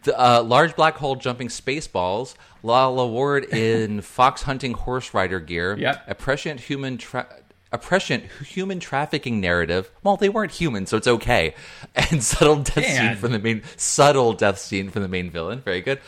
The, 0.05 0.19
uh, 0.19 0.43
large 0.43 0.75
black 0.77 0.97
hole 0.97 1.17
jumping 1.17 1.49
space 1.49 1.87
balls. 1.87 2.35
Lalla 2.63 3.07
Ward 3.07 3.45
in 3.45 4.01
fox 4.03 4.43
hunting 4.43 4.75
horse 4.75 5.15
rider 5.15 5.41
gear. 5.41 5.77
Yep. 5.79 6.05
A 6.09 6.15
prescient 6.15 6.61
human. 6.61 6.99
Tra- 6.99 7.29
a 7.73 7.79
prescient 7.79 8.25
human 8.47 8.81
trafficking 8.81 9.41
narrative. 9.41 9.91
Well, 10.03 10.17
they 10.17 10.29
weren't 10.29 10.53
human, 10.53 10.87
so 10.87 10.97
it's 10.97 11.07
okay. 11.07 11.55
And 11.95 12.23
subtle 12.23 12.57
death 12.57 12.85
scene 12.85 12.97
Dan. 12.97 13.17
from 13.17 13.33
the 13.33 13.39
main 13.39 13.63
subtle 13.77 14.33
death 14.33 14.59
scene 14.59 14.91
from 14.91 15.03
the 15.03 15.09
main 15.09 15.31
villain. 15.31 15.61
Very 15.61 15.81
good. 15.81 16.01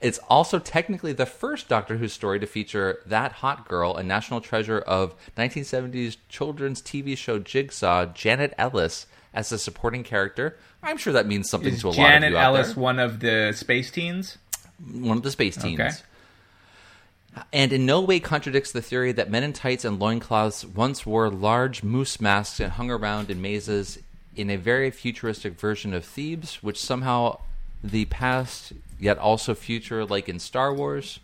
It's 0.00 0.18
also 0.28 0.58
technically 0.58 1.12
the 1.14 1.24
first 1.26 1.68
Doctor 1.68 1.96
Who 1.96 2.06
story 2.08 2.38
to 2.40 2.46
feature 2.46 3.00
that 3.06 3.32
hot 3.32 3.66
girl, 3.66 3.96
a 3.96 4.02
national 4.02 4.40
treasure 4.42 4.78
of 4.78 5.14
1970s 5.38 6.16
children's 6.28 6.82
TV 6.82 7.16
show 7.16 7.38
Jigsaw, 7.38 8.06
Janet 8.06 8.52
Ellis, 8.58 9.06
as 9.32 9.50
a 9.52 9.58
supporting 9.58 10.02
character. 10.04 10.56
I'm 10.82 10.98
sure 10.98 11.12
that 11.14 11.26
means 11.26 11.48
something 11.48 11.72
Is 11.72 11.80
to 11.80 11.88
a 11.88 11.90
lot 11.90 12.22
of 12.24 12.30
you 12.30 12.36
out 12.36 12.44
Ellis 12.56 12.74
there. 12.74 12.82
one 12.82 12.98
of 12.98 13.20
the 13.20 13.52
space 13.54 13.90
teens? 13.90 14.38
one 14.92 15.16
of 15.16 15.22
the 15.22 15.30
space 15.30 15.56
teens. 15.56 15.80
Okay. 15.80 15.90
And 17.52 17.72
in 17.72 17.86
no 17.86 18.00
way 18.00 18.20
contradicts 18.20 18.72
the 18.72 18.82
theory 18.82 19.12
that 19.12 19.30
men 19.30 19.44
in 19.44 19.52
tights 19.52 19.84
and 19.84 19.98
loincloths 19.98 20.64
once 20.64 21.04
wore 21.04 21.30
large 21.30 21.82
moose 21.82 22.20
masks 22.20 22.60
and 22.60 22.72
hung 22.72 22.90
around 22.90 23.30
in 23.30 23.40
mazes 23.40 23.98
in 24.34 24.50
a 24.50 24.56
very 24.56 24.90
futuristic 24.90 25.58
version 25.58 25.94
of 25.94 26.04
Thebes, 26.04 26.62
which 26.62 26.80
somehow 26.80 27.40
the 27.82 28.04
past 28.06 28.72
yet 28.98 29.18
also 29.18 29.54
future, 29.54 30.04
like 30.04 30.28
in 30.28 30.38
Star 30.38 30.72
Wars. 30.72 31.20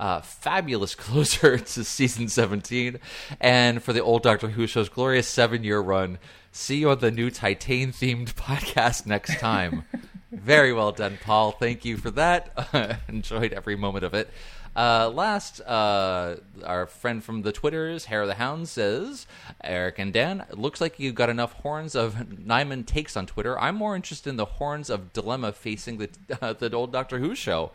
Uh, 0.00 0.20
fabulous 0.20 0.94
closer 0.96 1.56
to 1.56 1.84
season 1.84 2.28
17. 2.28 2.98
And 3.40 3.82
for 3.82 3.92
the 3.92 4.02
old 4.02 4.22
Doctor 4.22 4.48
Who 4.48 4.66
show's 4.66 4.88
glorious 4.88 5.28
seven 5.28 5.62
year 5.62 5.80
run, 5.80 6.18
see 6.52 6.78
you 6.78 6.90
on 6.90 6.98
the 6.98 7.10
new 7.10 7.30
Titan 7.30 7.92
themed 7.92 8.34
podcast 8.34 9.06
next 9.06 9.38
time. 9.38 9.84
Very 10.32 10.72
well 10.72 10.90
done, 10.90 11.18
Paul. 11.22 11.52
Thank 11.52 11.84
you 11.84 11.96
for 11.96 12.10
that. 12.10 13.00
Enjoyed 13.08 13.52
every 13.52 13.76
moment 13.76 14.04
of 14.04 14.14
it. 14.14 14.28
Uh, 14.76 15.08
last, 15.14 15.60
uh, 15.60 16.36
our 16.64 16.86
friend 16.86 17.22
from 17.22 17.42
the 17.42 17.52
Twitters, 17.52 18.06
Hair 18.06 18.22
of 18.22 18.28
the 18.28 18.34
Hound, 18.34 18.68
says, 18.68 19.26
Eric 19.62 19.98
and 19.98 20.12
Dan, 20.12 20.44
looks 20.50 20.80
like 20.80 20.98
you've 20.98 21.14
got 21.14 21.30
enough 21.30 21.52
horns 21.54 21.94
of 21.94 22.14
Nimon 22.14 22.84
takes 22.84 23.16
on 23.16 23.26
Twitter. 23.26 23.58
I'm 23.58 23.76
more 23.76 23.94
interested 23.94 24.30
in 24.30 24.36
the 24.36 24.44
horns 24.44 24.90
of 24.90 25.12
Dilemma 25.12 25.52
facing 25.52 25.98
the, 25.98 26.10
uh, 26.42 26.54
the 26.54 26.72
old 26.72 26.92
Doctor 26.92 27.18
Who 27.18 27.34
show. 27.34 27.70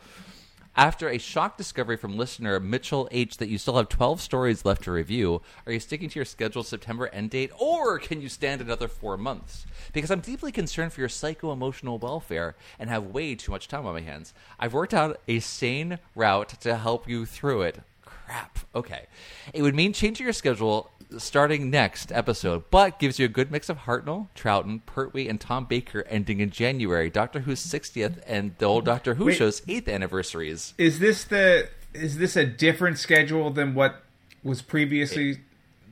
After 0.80 1.10
a 1.10 1.18
shock 1.18 1.58
discovery 1.58 1.98
from 1.98 2.16
listener 2.16 2.58
Mitchell 2.58 3.10
H 3.12 3.36
that 3.36 3.50
you 3.50 3.58
still 3.58 3.76
have 3.76 3.90
12 3.90 4.22
stories 4.22 4.64
left 4.64 4.84
to 4.84 4.94
review, 4.94 5.42
are 5.66 5.74
you 5.74 5.80
sticking 5.82 6.08
to 6.08 6.16
your 6.16 6.24
scheduled 6.24 6.68
September 6.68 7.10
end 7.10 7.32
date, 7.32 7.52
or 7.60 8.00
can 8.00 8.22
you 8.22 8.30
stand 8.30 8.62
another 8.62 8.88
four 8.88 9.18
months? 9.18 9.66
Because 9.92 10.10
I'm 10.10 10.22
deeply 10.22 10.54
concerned 10.54 10.94
for 10.94 11.02
your 11.02 11.10
psycho 11.10 11.52
emotional 11.52 11.98
welfare 11.98 12.56
and 12.80 12.90
have 12.90 13.08
way 13.08 13.36
too 13.36 13.52
much 13.52 13.68
time 13.68 13.86
on 13.86 13.94
my 13.94 14.00
hands. 14.00 14.34
I've 14.58 14.74
worked 14.74 14.94
out 14.94 15.20
a 15.28 15.42
sane 15.42 16.00
route 16.16 16.62
to 16.62 16.78
help 16.78 17.10
you 17.10 17.26
through 17.26 17.64
it. 17.64 17.82
Crap. 18.06 18.60
Okay. 18.74 19.08
It 19.54 19.62
would 19.62 19.76
mean 19.76 19.92
changing 19.92 20.24
your 20.24 20.32
schedule 20.32 20.92
starting 21.18 21.70
next 21.70 22.12
episode, 22.12 22.64
but 22.70 23.00
gives 23.00 23.20
you 23.20 23.26
a 23.26 23.30
good 23.30 23.52
mix 23.52 23.70
of 23.70 23.80
Hartnell, 23.80 24.28
Troughton, 24.36 24.82
Pertwee, 24.86 25.28
and 25.28 25.40
Tom 25.40 25.66
Baker 25.66 26.04
ending 26.08 26.40
in 26.40 26.50
January, 26.50 27.10
Doctor 27.10 27.42
Who's 27.42 27.66
60th 27.66 28.22
and 28.28 28.56
the 28.58 28.66
old 28.66 28.86
Doctor 28.86 29.16
Who 29.16 29.26
Wait. 29.26 29.38
show's 29.38 29.62
8th 29.62 29.90
anniversaries. 29.90 30.74
Is 30.78 31.00
this 31.00 31.24
the 31.24 31.70
is 31.94 32.18
this 32.18 32.36
a 32.36 32.46
different 32.46 33.00
schedule 33.00 33.50
than 33.50 33.74
what 33.74 34.04
was 34.44 34.62
previously? 34.62 35.40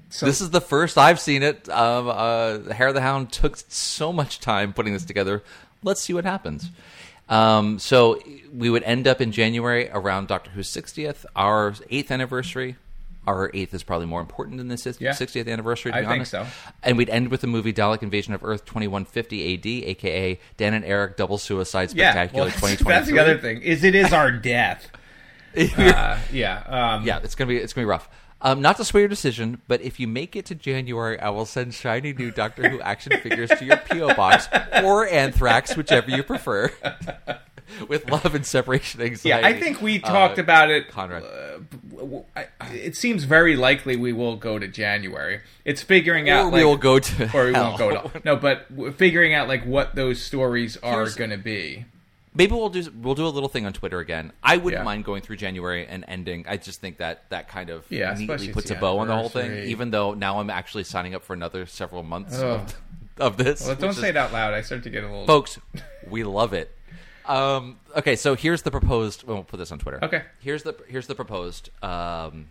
So 0.09 0.25
This 0.25 0.39
is 0.39 0.51
the 0.51 0.61
first 0.61 0.97
I've 0.97 1.19
seen 1.19 1.43
it. 1.43 1.67
Um, 1.69 2.07
uh, 2.07 2.73
Hair 2.73 2.89
of 2.89 2.93
the 2.93 3.01
Hound 3.01 3.31
took 3.31 3.57
so 3.57 4.13
much 4.13 4.39
time 4.39 4.71
putting 4.73 4.93
this 4.93 5.03
together. 5.03 5.43
Let's 5.83 6.01
see 6.01 6.13
what 6.13 6.23
happens. 6.23 6.69
Um, 7.29 7.77
so 7.77 8.19
we 8.53 8.69
would 8.69 8.83
end 8.83 9.07
up 9.07 9.19
in 9.19 9.31
January 9.31 9.89
around 9.91 10.27
Doctor 10.27 10.49
Who's 10.51 10.69
60th, 10.69 11.25
our 11.35 11.71
8th 11.71 12.09
anniversary. 12.11 12.77
Our 13.27 13.51
8th 13.51 13.73
is 13.73 13.83
probably 13.83 14.07
more 14.07 14.21
important 14.21 14.57
than 14.57 14.69
the 14.69 14.77
sis- 14.77 14.99
Yeah. 14.99 15.11
60th 15.11 15.47
anniversary, 15.51 15.91
to 15.91 15.97
I 15.97 16.01
be 16.01 16.07
think 16.07 16.15
honest. 16.19 16.31
so. 16.31 16.47
And 16.81 16.97
we'd 16.97 17.09
end 17.09 17.29
with 17.29 17.41
the 17.41 17.47
movie 17.47 17.73
Dalek 17.73 18.01
Invasion 18.01 18.33
of 18.33 18.43
Earth 18.43 18.65
2150 18.65 19.53
AD, 19.53 19.65
aka 19.89 20.39
Dan 20.55 20.73
and 20.73 20.85
Eric 20.85 21.17
Double 21.17 21.37
Suicide 21.37 21.93
yeah, 21.93 22.11
Spectacular 22.11 22.51
well, 22.61 22.75
that's 22.85 23.07
the 23.09 23.19
other 23.19 23.37
thing. 23.37 23.61
Is 23.61 23.83
it 23.83 23.93
is 23.93 24.13
our 24.13 24.31
death? 24.31 24.89
uh, 25.77 26.17
yeah, 26.31 26.63
um, 26.67 27.05
Yeah, 27.05 27.19
it's 27.23 27.35
gonna 27.35 27.49
be 27.49 27.57
it's 27.57 27.73
gonna 27.73 27.85
be 27.85 27.89
rough. 27.89 28.09
Um, 28.39 28.61
not 28.61 28.77
to 28.77 28.85
sway 28.85 29.01
your 29.01 29.07
decision, 29.09 29.61
but 29.67 29.81
if 29.81 29.99
you 29.99 30.07
make 30.07 30.35
it 30.35 30.45
to 30.45 30.55
January, 30.55 31.19
I 31.19 31.29
will 31.29 31.45
send 31.47 31.73
shiny 31.73 32.13
new 32.13 32.29
Doctor 32.29 32.69
Who 32.69 32.79
action 32.81 33.19
figures 33.19 33.49
to 33.49 33.65
your 33.65 33.77
PO 33.77 34.13
box 34.13 34.47
or 34.83 35.07
Anthrax, 35.07 35.75
whichever 35.75 36.11
you 36.11 36.21
prefer. 36.21 36.71
With 37.87 38.09
love 38.09 38.33
and 38.35 38.45
separation 38.45 39.01
anxiety. 39.01 39.29
Yeah. 39.29 39.47
I 39.47 39.59
think 39.59 39.81
we 39.81 40.01
Uh, 40.01 40.07
talked 40.07 40.37
about 40.39 40.69
it. 40.69 40.89
Conrad. 40.89 41.23
uh, 41.23 42.43
it 42.71 42.95
seems 42.95 43.23
very 43.23 43.55
likely 43.55 43.95
we 43.95 44.13
will 44.13 44.35
go 44.35 44.59
to 44.59 44.67
January. 44.67 45.41
It's 45.65 45.81
figuring 45.81 46.29
Or 46.29 46.33
out. 46.33 46.45
we 46.51 46.59
like- 46.59 46.65
will 46.65 46.77
go 46.77 46.99
to 46.99 47.37
or 47.37 47.47
we 47.47 47.53
hell. 47.53 47.63
won't 47.65 47.77
go 47.77 47.89
to. 48.09 48.21
No, 48.25 48.35
but 48.35 48.67
figuring 48.97 49.33
out 49.33 49.47
like 49.47 49.65
what 49.65 49.95
those 49.95 50.21
stories 50.21 50.77
are 50.77 51.09
going 51.09 51.29
to 51.31 51.37
be. 51.37 51.85
maybe 52.33 52.53
we'll 52.53 52.69
do 52.69 52.83
we'll 53.01 53.15
do 53.15 53.25
a 53.25 53.29
little 53.29 53.49
thing 53.49 53.65
on 53.65 53.73
Twitter 53.73 53.99
again. 53.99 54.31
I 54.43 54.57
wouldn't 54.57 54.81
Yeah. 54.81 54.85
mind 54.85 55.05
going 55.05 55.21
through 55.23 55.37
January 55.37 55.85
and 55.87 56.05
ending. 56.07 56.45
I 56.47 56.57
just 56.57 56.79
think 56.81 56.97
that 56.97 57.23
that 57.29 57.47
kind 57.49 57.69
of 57.69 57.85
Yeah, 57.89 58.13
neatly 58.13 58.49
puts 58.49 58.69
a 58.71 58.75
bow 58.75 58.99
on 58.99 59.07
the 59.07 59.15
whole 59.15 59.29
thing. 59.29 59.67
Even 59.69 59.91
though 59.91 60.13
now 60.13 60.39
I'm 60.39 60.49
actually 60.49 60.83
signing 60.83 61.15
up 61.15 61.23
for 61.23 61.33
another 61.33 61.65
several 61.65 62.03
months 62.03 62.37
of, 62.39 62.75
of 63.17 63.37
this. 63.37 63.65
Well, 63.65 63.75
don't 63.75 63.89
which 63.89 63.97
say 63.97 64.09
it 64.09 64.17
out 64.17 64.31
loud. 64.31 64.53
I 64.53 64.61
start 64.61 64.83
to 64.83 64.89
get 64.89 65.03
a 65.03 65.07
little. 65.07 65.25
folks. 65.25 65.57
We 66.07 66.23
love 66.23 66.53
it. 66.53 66.71
Um, 67.27 67.79
okay, 67.95 68.15
so 68.15 68.35
here's 68.35 68.61
the 68.61 68.71
proposed. 68.71 69.23
Well, 69.23 69.43
put 69.43 69.57
this 69.57 69.71
on 69.71 69.79
Twitter. 69.79 70.03
Okay. 70.03 70.23
Here's 70.39 70.63
the 70.63 70.75
here's 70.87 71.07
the 71.07 71.15
proposed 71.15 71.69
um, 71.83 72.47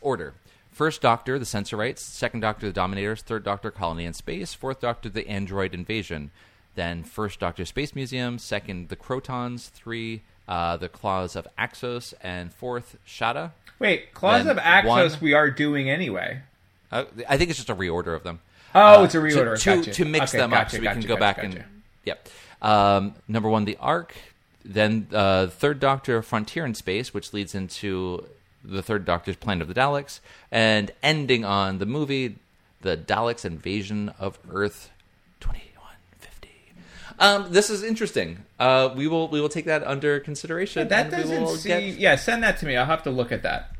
order. 0.00 0.34
First 0.72 1.02
Doctor, 1.02 1.38
the 1.38 1.44
Sensorites. 1.44 2.00
Second 2.02 2.40
Doctor, 2.40 2.66
the 2.66 2.72
Dominators. 2.72 3.22
Third 3.22 3.44
Doctor, 3.44 3.70
Colony 3.70 4.04
in 4.06 4.12
Space. 4.14 4.54
Fourth 4.54 4.80
Doctor, 4.80 5.08
the 5.08 5.28
Android 5.28 5.74
Invasion. 5.74 6.30
Then 6.76 7.02
First 7.02 7.40
Doctor, 7.40 7.64
Space 7.64 7.94
Museum. 7.94 8.38
Second, 8.38 8.88
the 8.88 8.96
Crotons. 8.96 9.68
Three, 9.70 10.22
uh, 10.48 10.76
the 10.78 10.88
Claws 10.88 11.36
of 11.36 11.46
Axos. 11.58 12.14
And 12.22 12.52
fourth, 12.52 12.96
Shada. 13.06 13.50
Wait, 13.78 14.14
Claws 14.14 14.44
Then 14.44 14.56
of 14.58 14.62
Axos 14.62 14.86
one- 14.86 15.20
we 15.20 15.34
are 15.34 15.50
doing 15.50 15.90
anyway. 15.90 16.40
Uh, 16.92 17.04
I 17.28 17.36
think 17.36 17.50
it's 17.50 17.58
just 17.58 17.70
a 17.70 17.74
reorder 17.74 18.14
of 18.14 18.22
them. 18.22 18.40
Oh, 18.74 19.00
Uh, 19.00 19.04
it's 19.04 19.14
a 19.14 19.18
reorder. 19.18 19.56
to, 19.58 19.62
to, 19.64 19.76
Gotcha. 19.78 19.92
to 19.92 20.04
mix 20.04 20.30
Okay, 20.32 20.38
them 20.38 20.52
up 20.52 20.60
gotcha, 20.60 20.70
so 20.76 20.78
we 20.80 20.84
gotcha, 20.84 21.00
can 21.00 21.08
go 21.08 21.16
back 21.16 21.42
and 21.42 21.64
yep. 22.04 22.28
Um, 22.62 23.14
number 23.28 23.48
one, 23.48 23.64
the 23.64 23.76
Ark. 23.80 24.14
Then 24.64 25.06
uh, 25.12 25.46
third 25.46 25.80
Doctor, 25.80 26.20
Frontier 26.22 26.66
in 26.66 26.74
Space, 26.74 27.14
which 27.14 27.32
leads 27.32 27.54
into 27.54 28.26
the 28.62 28.82
third 28.82 29.04
Doctor's 29.06 29.36
Planet 29.36 29.62
of 29.62 29.68
the 29.68 29.74
Daleks, 29.80 30.20
and 30.52 30.90
ending 31.02 31.44
on 31.46 31.78
the 31.78 31.86
movie, 31.86 32.36
the 32.82 32.94
Daleks 32.96 33.44
Invasion 33.46 34.12
of 34.18 34.38
Earth, 34.52 34.90
twenty 35.40 35.62
one 35.76 35.94
fifty. 36.18 36.50
Um, 37.18 37.46
this 37.50 37.70
is 37.70 37.82
interesting. 37.82 38.44
Uh, 38.58 38.90
we 38.94 39.08
will 39.08 39.28
we 39.28 39.40
will 39.40 39.48
take 39.48 39.64
that 39.64 39.82
under 39.86 40.20
consideration. 40.20 40.86
That 40.88 41.06
and 41.06 41.16
we 41.16 41.22
doesn't 41.22 41.42
will 41.42 41.56
seem. 41.56 41.70
get- 41.92 41.98
Yeah, 41.98 42.16
send 42.16 42.42
that 42.42 42.58
to 42.58 42.66
me. 42.66 42.76
I'll 42.76 42.84
have 42.84 43.04
to 43.04 43.10
look 43.10 43.32
at 43.32 43.42
that. 43.44 43.70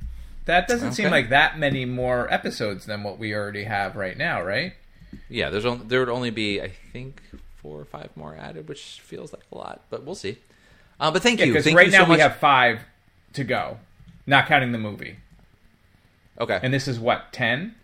That 0.46 0.66
doesn't 0.66 0.92
seem 0.94 1.10
like 1.10 1.28
that 1.28 1.58
many 1.58 1.84
more 1.84 2.32
episodes 2.32 2.86
than 2.86 3.02
what 3.02 3.18
we 3.18 3.34
already 3.34 3.64
have 3.64 3.94
right 3.96 4.16
now, 4.16 4.42
right? 4.42 4.72
Yeah, 5.28 5.50
there's 5.50 5.66
only, 5.66 5.84
there 5.86 6.00
would 6.00 6.08
only 6.08 6.30
be 6.30 6.62
I 6.62 6.70
think 6.92 7.20
four 7.62 7.80
or 7.80 7.84
five 7.84 8.10
more 8.16 8.34
added, 8.34 8.68
which 8.68 9.00
feels 9.02 9.32
like 9.32 9.42
a 9.52 9.56
lot, 9.58 9.82
but 9.90 10.04
we'll 10.04 10.14
see. 10.14 10.38
Uh, 10.98 11.10
but 11.10 11.22
thank 11.22 11.40
you. 11.40 11.46
because 11.52 11.72
right 11.72 11.86
you 11.86 11.92
now 11.92 12.04
so 12.04 12.10
we 12.12 12.18
have 12.18 12.36
five 12.36 12.80
to 13.34 13.44
go, 13.44 13.78
not 14.26 14.46
counting 14.46 14.72
the 14.72 14.78
movie. 14.78 15.16
okay, 16.38 16.58
And 16.62 16.72
this 16.74 16.86
is 16.88 16.98
what 16.98 17.32
ten? 17.32 17.74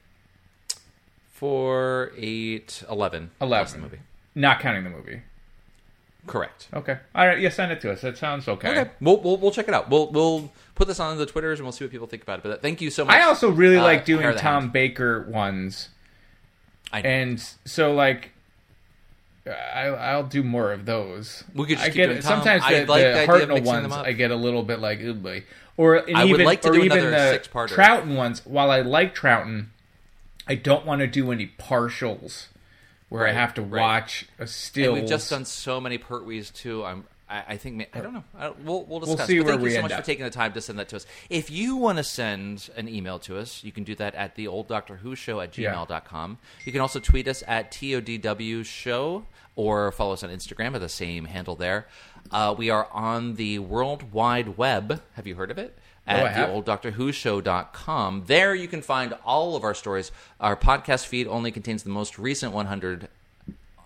four, 1.29 2.13
eight, 2.17 2.83
eleven. 2.91 3.31
Eleven. 3.41 3.81
Movie. 3.83 3.99
Not 4.35 4.61
counting 4.61 4.85
the 4.85 4.91
movie. 4.91 5.21
Correct. 6.27 6.69
Okay. 6.75 6.99
All 7.15 7.27
right. 7.27 7.39
Yeah, 7.39 7.51
send 7.51 7.73
it 7.73 7.81
to 7.83 7.93
us. 7.93 8.01
That 8.01 8.19
sounds 8.19 8.49
okay. 8.49 8.71
Okay, 8.71 8.91
we'll, 9.01 9.19
we'll 9.21 9.37
we'll 9.37 9.51
check 9.53 9.69
it 9.69 9.75
out. 9.75 9.89
We'll 9.91 10.11
we'll 10.11 10.51
put 10.75 10.89
this 10.89 10.99
on 10.99 11.17
the 11.19 11.27
twitters 11.27 11.59
and 11.61 11.65
we'll 11.67 11.73
see 11.73 11.85
what 11.85 11.91
people 11.93 12.07
think 12.07 12.23
about 12.23 12.41
it. 12.41 12.43
But 12.43 12.63
thank 12.63 12.81
you 12.81 12.91
so 12.91 13.05
much. 13.05 13.15
I 13.15 13.23
also 13.23 13.51
really 13.51 13.77
uh, 13.77 13.83
like 13.85 14.05
doing 14.05 14.23
Hair 14.23 14.31
of 14.31 14.37
the 14.37 14.43
Tom 14.43 14.71
Baker 14.71 15.23
ones, 15.31 15.91
I 16.93 17.03
know. 17.03 17.09
and 17.09 17.41
so 17.65 17.93
like. 17.95 18.33
I, 19.47 19.87
I'll 19.87 20.25
do 20.25 20.43
more 20.43 20.73
of 20.73 20.87
those. 20.87 21.45
We 21.55 21.67
could 21.67 21.79
just 21.79 21.85
I 21.85 21.91
keep 21.91 21.95
get 21.95 22.23
Tom. 22.23 22.23
sometimes 22.23 22.63
I 22.65 22.85
the, 22.85 22.87
like 22.87 23.03
the 23.03 23.09
the 23.09 23.19
idea 23.21 23.23
of 23.23 23.29
Hartnell 23.29 23.55
mixing 23.55 23.65
them 23.75 23.83
ones. 23.83 23.95
up. 23.95 24.07
I 24.07 24.13
get 24.13 24.31
a 24.31 24.37
little 24.37 24.63
bit 24.63 24.81
like, 24.81 25.01
ooh 25.01 25.15
boy. 25.15 25.45
Or 25.77 25.97
and 25.97 26.17
I 26.17 26.25
would 26.25 26.31
even 26.31 26.47
like 26.47 26.63
to 26.63 26.71
or 26.71 26.73
do 26.73 26.83
even 26.85 26.99
another 26.99 27.11
the 27.11 27.31
six-parter. 27.33 27.69
Troughton 27.69 28.17
ones. 28.17 28.45
While 28.45 28.71
I 28.71 28.81
like 28.81 29.15
Troughton, 29.15 29.67
I 30.49 30.55
don't 30.55 30.87
want 30.87 31.01
to 31.01 31.07
do 31.07 31.31
any 31.31 31.53
partials 31.59 32.47
where 33.09 33.27
I 33.27 33.33
have 33.33 33.55
to 33.55 33.63
watch 33.63 34.27
a 34.39 34.47
still. 34.47 34.95
And 34.95 35.03
we've 35.03 35.11
just 35.11 35.31
done 35.31 35.45
so 35.45 35.81
many 35.81 35.99
Pertwees 35.99 36.53
too. 36.53 36.85
I'm. 36.85 37.05
I, 37.29 37.45
I 37.49 37.57
think 37.57 37.89
I 37.93 38.01
don't 38.01 38.15
know. 38.15 38.25
I, 38.39 38.51
we'll 38.65 38.85
we'll 38.85 39.01
discuss. 39.01 39.27
see 39.27 39.39
but 39.39 39.45
where 39.47 39.55
thank 39.55 39.63
we 39.65 39.71
you 39.71 39.77
so 39.77 39.83
much 39.83 39.93
up. 39.93 40.01
for 40.01 40.07
taking 40.07 40.25
the 40.25 40.31
time 40.31 40.53
to 40.53 40.61
send 40.61 40.79
that 40.79 40.89
to 40.91 40.97
us. 40.97 41.07
If 41.29 41.51
you 41.51 41.75
want 41.77 41.99
to 41.99 42.05
send 42.05 42.71
an 42.77 42.89
email 42.89 43.19
to 43.21 43.37
us, 43.39 43.65
you 43.65 43.73
can 43.73 43.83
do 43.85 43.95
that 43.97 44.15
at 44.15 44.37
the 44.37 44.47
old 44.47 44.69
Doctor 44.69 44.97
Who 44.97 45.17
show 45.17 45.41
at 45.41 45.57
Yeah. 45.59 45.75
gmail.com. 45.75 46.39
You 46.65 46.73
can 46.73 46.81
also 46.81 47.01
tweet 47.01 47.27
us 47.27 47.43
at 47.49 47.73
TODW 47.73 48.65
show 48.65 49.27
or 49.57 49.91
follow 49.93 50.13
us 50.13 50.23
on 50.23 50.31
Instagram 50.31 50.75
at 50.75 50.81
the 50.81 50.89
same 50.89 51.25
handle 51.25 51.57
there. 51.57 51.87
Uh, 52.31 52.55
we 52.57 52.71
are 52.71 52.89
on 52.93 53.35
the 53.35 53.59
World 53.59 54.13
Wide 54.13 54.57
Web. 54.57 55.01
Have 55.15 55.27
you 55.27 55.35
heard 55.35 55.51
of 55.51 55.59
it? 55.59 55.77
Oh, 56.09 56.13
At 56.13 56.33
have. 56.35 56.49
the 56.49 56.55
old 56.55 56.65
Doctor 56.65 56.93
Who 56.93 57.11
show.com. 57.11 58.25
There 58.27 58.55
you 58.55 58.69
can 58.69 58.83
find 58.83 59.15
all 59.25 59.57
of 59.57 59.65
our 59.65 59.75
stories. 59.75 60.13
Our 60.39 60.55
podcast 60.55 61.07
feed 61.07 61.27
only 61.27 61.51
contains 61.51 61.83
the 61.83 61.91
most 61.91 62.19
recent 62.19 62.53
100 62.53 63.09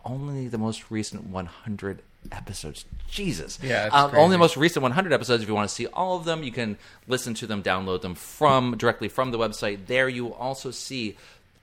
only 0.04 0.48
the 0.48 0.58
most 0.58 0.90
recent 0.90 1.26
100 1.26 2.02
episodes. 2.32 2.84
Jesus. 3.08 3.58
Yeah, 3.62 3.86
it's 3.86 3.94
um, 3.94 4.12
only 4.14 4.34
the 4.34 4.38
most 4.38 4.56
recent 4.56 4.82
100 4.82 5.12
episodes. 5.12 5.42
If 5.42 5.48
you 5.48 5.54
want 5.54 5.68
to 5.68 5.74
see 5.74 5.86
all 5.86 6.16
of 6.16 6.24
them, 6.24 6.42
you 6.42 6.52
can 6.52 6.78
listen 7.08 7.34
to 7.34 7.46
them, 7.46 7.62
download 7.62 8.02
them 8.02 8.14
from 8.14 8.76
directly 8.76 9.08
from 9.08 9.30
the 9.30 9.38
website. 9.38 9.86
There, 9.86 10.08
you 10.08 10.24
will 10.24 10.34
also 10.34 10.70
see 10.70 11.16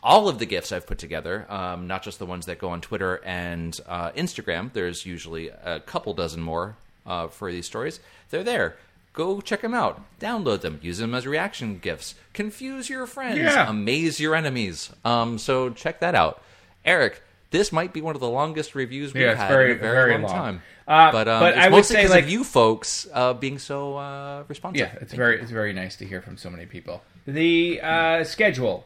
all 0.04 0.28
of 0.28 0.40
the 0.40 0.46
gifts 0.46 0.72
I've 0.72 0.86
put 0.86 0.98
together, 0.98 1.46
um, 1.50 1.88
not 1.88 2.04
just 2.04 2.20
the 2.20 2.26
ones 2.26 2.46
that 2.46 2.60
go 2.60 2.70
on 2.70 2.82
Twitter 2.82 3.22
and 3.26 3.80
uh, 3.88 4.12
Instagram. 4.12 4.72
There's 4.74 5.06
usually 5.06 5.50
a 5.50 5.80
couple 5.80 6.14
dozen 6.14 6.42
more 6.42 6.76
uh, 7.06 7.28
for 7.28 7.52
these 7.52 7.66
stories. 7.66 8.00
They're 8.30 8.44
there. 8.44 8.78
Go 9.14 9.42
check 9.42 9.62
them 9.62 9.74
out. 9.74 10.00
Download 10.20 10.62
them. 10.62 10.80
Use 10.84 11.00
them 11.00 11.16
as 11.16 11.26
reaction 11.26 11.80
gifts. 11.80 12.14
Confuse 12.34 12.88
your 12.88 13.08
friends. 13.08 13.40
Yeah. 13.40 13.68
Amaze 13.68 14.20
your 14.20 14.36
enemies. 14.36 14.92
Um, 15.04 15.40
so 15.40 15.72
check 15.72 16.02
that 16.02 16.14
out. 16.14 16.44
Eric, 16.86 17.24
this 17.52 17.72
might 17.72 17.94
be 17.94 18.02
one 18.02 18.16
of 18.16 18.22
the 18.22 18.30
longest 18.30 18.76
reviews 18.76 19.14
we've 19.14 19.24
Yeah, 19.24 19.32
it's 19.32 19.40
had 19.42 19.48
very- 19.50 19.72
in 19.72 19.78
a 19.78 19.82
very, 19.82 19.96
very 19.96 20.12
long, 20.14 20.22
long. 20.24 20.32
time. 20.32 20.62
Uh, 20.88 21.12
but 21.12 21.28
um, 21.28 21.40
but 21.42 21.54
it's 21.56 21.66
I 21.66 21.70
would 21.70 21.78
mostly 21.78 21.96
say, 21.96 22.02
because 22.04 22.12
like- 22.12 22.24
of 22.26 22.30
you 22.30 22.44
folks 22.44 23.08
uh, 23.14 23.34
being 23.34 23.60
so 23.60 23.98
uh, 23.98 24.44
responsive. 24.48 24.80
Yeah, 24.80 24.98
it's 25.02 25.14
very 25.14 25.40
it's 25.42 25.52
very 25.52 25.74
nice 25.74 25.96
to 25.98 26.06
hear 26.06 26.22
from 26.22 26.38
so 26.38 26.50
many 26.50 26.66
people. 26.66 27.04
The 27.26 27.82
uh, 27.82 28.24
schedule, 28.24 28.86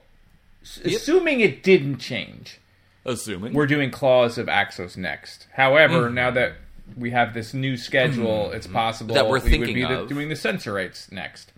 S- 0.64 0.80
assuming 0.84 1.42
it 1.42 1.62
didn't 1.64 1.98
change, 2.00 2.60
assuming 3.06 3.54
we're 3.54 3.68
doing 3.68 3.92
Claws 3.92 4.38
of 4.38 4.48
Axos 4.48 4.98
next. 4.98 5.48
However, 5.54 6.10
Mm. 6.10 6.14
now 6.14 6.32
that 6.32 6.54
we 6.98 7.12
have 7.12 7.34
this 7.34 7.54
new 7.54 7.78
schedule, 7.78 8.52
it's 8.52 8.68
possible 8.68 9.14
That 9.16 9.26
we're 9.28 9.38
we 9.38 9.42
would 9.44 9.50
thinking 9.52 9.76
be 9.76 9.84
the- 9.84 10.02
of. 10.02 10.10
doing 10.10 10.30
the 10.30 10.36
Sensorites 10.36 11.12
next. 11.12 11.52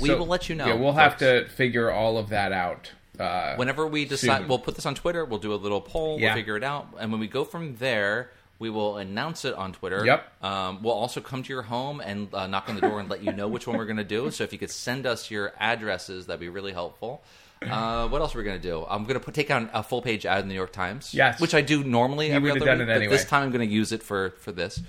We 0.00 0.14
will 0.14 0.26
let 0.26 0.48
you 0.48 0.54
know, 0.54 0.66
Yeah, 0.66 0.74
we'll 0.74 0.92
have 0.94 1.16
to 1.18 1.46
figure 1.48 1.90
all 1.90 2.16
of 2.18 2.28
that 2.30 2.52
out. 2.52 2.92
Uh, 3.18 3.54
Whenever 3.56 3.86
we 3.86 4.04
decide, 4.04 4.38
soon. 4.40 4.48
we'll 4.48 4.58
put 4.58 4.74
this 4.74 4.86
on 4.86 4.94
Twitter. 4.94 5.24
We'll 5.24 5.38
do 5.38 5.52
a 5.52 5.56
little 5.56 5.80
poll. 5.80 6.18
Yeah. 6.18 6.28
We'll 6.28 6.36
figure 6.36 6.56
it 6.56 6.64
out, 6.64 6.88
and 6.98 7.10
when 7.12 7.20
we 7.20 7.28
go 7.28 7.44
from 7.44 7.76
there, 7.76 8.30
we 8.58 8.70
will 8.70 8.96
announce 8.98 9.44
it 9.44 9.54
on 9.54 9.72
Twitter. 9.72 10.04
Yep. 10.04 10.44
Um, 10.44 10.82
we'll 10.82 10.94
also 10.94 11.20
come 11.20 11.42
to 11.42 11.52
your 11.52 11.62
home 11.62 12.00
and 12.00 12.32
uh, 12.34 12.46
knock 12.46 12.68
on 12.68 12.74
the 12.76 12.80
door 12.80 13.00
and 13.00 13.08
let 13.08 13.22
you 13.22 13.32
know 13.32 13.48
which 13.48 13.66
one 13.66 13.76
we're 13.76 13.84
going 13.84 13.96
to 13.98 14.04
do. 14.04 14.30
So 14.30 14.44
if 14.44 14.52
you 14.52 14.58
could 14.58 14.70
send 14.70 15.06
us 15.06 15.30
your 15.30 15.52
addresses, 15.58 16.26
that'd 16.26 16.40
be 16.40 16.48
really 16.48 16.72
helpful. 16.72 17.22
Uh, 17.62 18.06
what 18.08 18.20
else 18.20 18.34
are 18.34 18.38
we 18.38 18.44
going 18.44 18.60
to 18.60 18.62
do? 18.68 18.84
I'm 18.86 19.04
going 19.04 19.14
to 19.14 19.20
put, 19.20 19.32
take 19.32 19.50
out 19.50 19.70
a 19.72 19.82
full 19.82 20.02
page 20.02 20.26
ad 20.26 20.40
in 20.42 20.48
the 20.48 20.52
New 20.52 20.58
York 20.58 20.72
Times. 20.72 21.14
Yes. 21.14 21.40
which 21.40 21.54
I 21.54 21.62
do 21.62 21.82
normally 21.82 22.30
every 22.30 22.50
would've 22.50 22.62
other 22.62 22.70
done 22.72 22.78
week, 22.80 22.88
it 22.88 22.92
anyway. 22.96 23.12
this 23.16 23.24
time 23.24 23.42
I'm 23.44 23.50
going 23.52 23.66
to 23.66 23.72
use 23.74 23.90
it 23.92 24.02
for 24.02 24.30
for 24.40 24.52
this. 24.52 24.82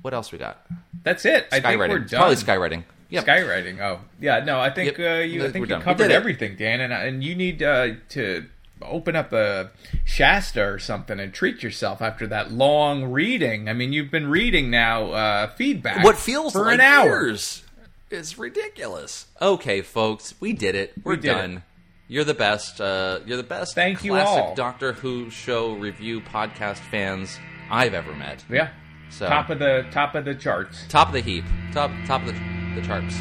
What 0.00 0.14
else 0.14 0.32
we 0.32 0.38
got? 0.38 0.64
that's 1.02 1.26
it. 1.26 1.46
I 1.52 1.60
think 1.60 1.78
we're 1.78 1.86
Skywriting. 1.88 2.08
done. 2.10 2.18
Probably 2.18 2.36
skywriting. 2.36 2.84
Yep. 3.14 3.24
Skywriting. 3.26 3.80
Oh, 3.80 4.00
yeah. 4.20 4.44
No, 4.44 4.60
I 4.60 4.70
think 4.70 4.98
Yep. 4.98 5.20
uh, 5.20 5.22
you. 5.22 5.44
I 5.44 5.50
think 5.50 5.68
you 5.68 5.78
covered 5.78 6.10
everything, 6.10 6.56
Dan, 6.56 6.80
and 6.80 6.92
and 6.92 7.22
you 7.24 7.34
need 7.34 7.62
uh, 7.62 7.94
to 8.10 8.46
open 8.82 9.16
up 9.16 9.32
a 9.32 9.70
Shasta 10.04 10.62
or 10.64 10.78
something 10.78 11.18
and 11.18 11.32
treat 11.32 11.62
yourself 11.62 12.02
after 12.02 12.26
that 12.26 12.52
long 12.52 13.04
reading. 13.04 13.68
I 13.68 13.72
mean, 13.72 13.92
you've 13.92 14.10
been 14.10 14.26
reading 14.28 14.70
now 14.70 15.12
uh, 15.12 15.46
feedback. 15.54 16.04
what 16.04 16.16
feels 16.18 16.52
for 16.52 16.66
like 16.66 16.74
an 16.74 16.80
hour. 16.80 17.06
years. 17.06 17.62
It's 18.10 18.38
ridiculous. 18.38 19.26
Okay, 19.40 19.80
folks, 19.80 20.34
we 20.40 20.52
did 20.52 20.74
it. 20.74 20.92
We're 21.02 21.14
We 21.14 21.20
did 21.22 21.32
done. 21.32 21.62
You're 22.06 22.24
the 22.24 22.34
best. 22.34 22.80
Uh, 22.80 23.20
you're 23.26 23.38
the 23.38 23.42
best. 23.42 23.74
Thank 23.74 24.04
you 24.04 24.14
all. 24.16 24.54
Doctor 24.54 24.92
Who 24.92 25.30
show 25.30 25.72
review 25.72 26.20
podcast 26.20 26.78
fans 26.78 27.38
I've 27.70 27.94
ever 27.94 28.14
met. 28.14 28.44
Yeah. 28.50 28.68
So 29.10 29.26
Top 29.26 29.48
of 29.50 29.58
the 29.58 29.86
top 29.90 30.14
of 30.14 30.24
the 30.26 30.34
charts. 30.34 30.84
top 30.88 31.08
of 31.08 31.14
the 31.14 31.20
heap, 31.22 31.44
top 31.72 31.90
top 32.06 32.20
of 32.22 32.28
the, 32.28 32.34
the 32.74 32.82
charts. 32.82 33.20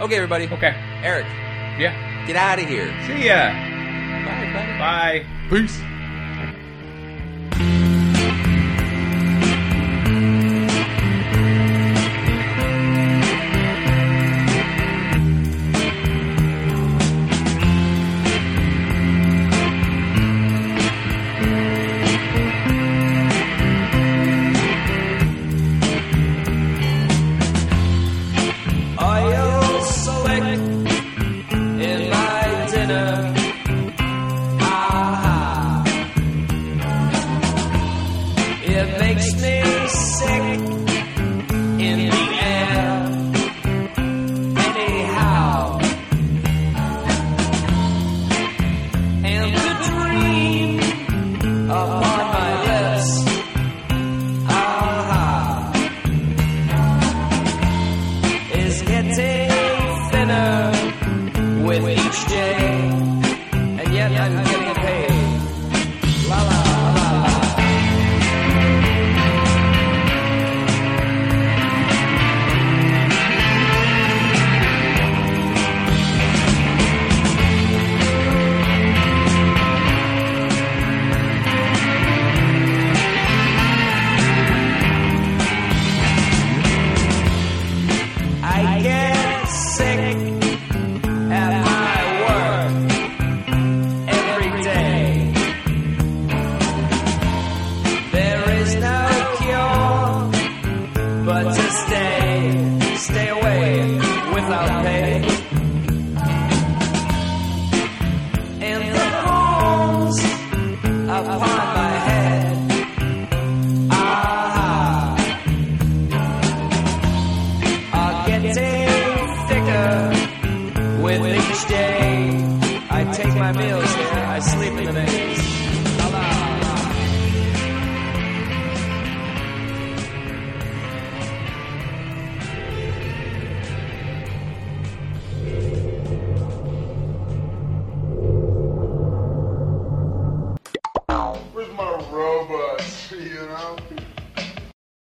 Okay, 0.00 0.16
everybody. 0.16 0.46
Okay. 0.48 0.74
Eric, 1.02 1.26
Yeah. 1.78 2.26
get 2.26 2.36
out 2.36 2.58
of 2.58 2.66
here. 2.68 2.88
See 3.06 3.26
ya. 3.26 3.52
Bye. 3.52 4.52
Bye. 4.52 4.78
Bye. 4.78 5.26
Peace. 5.50 5.80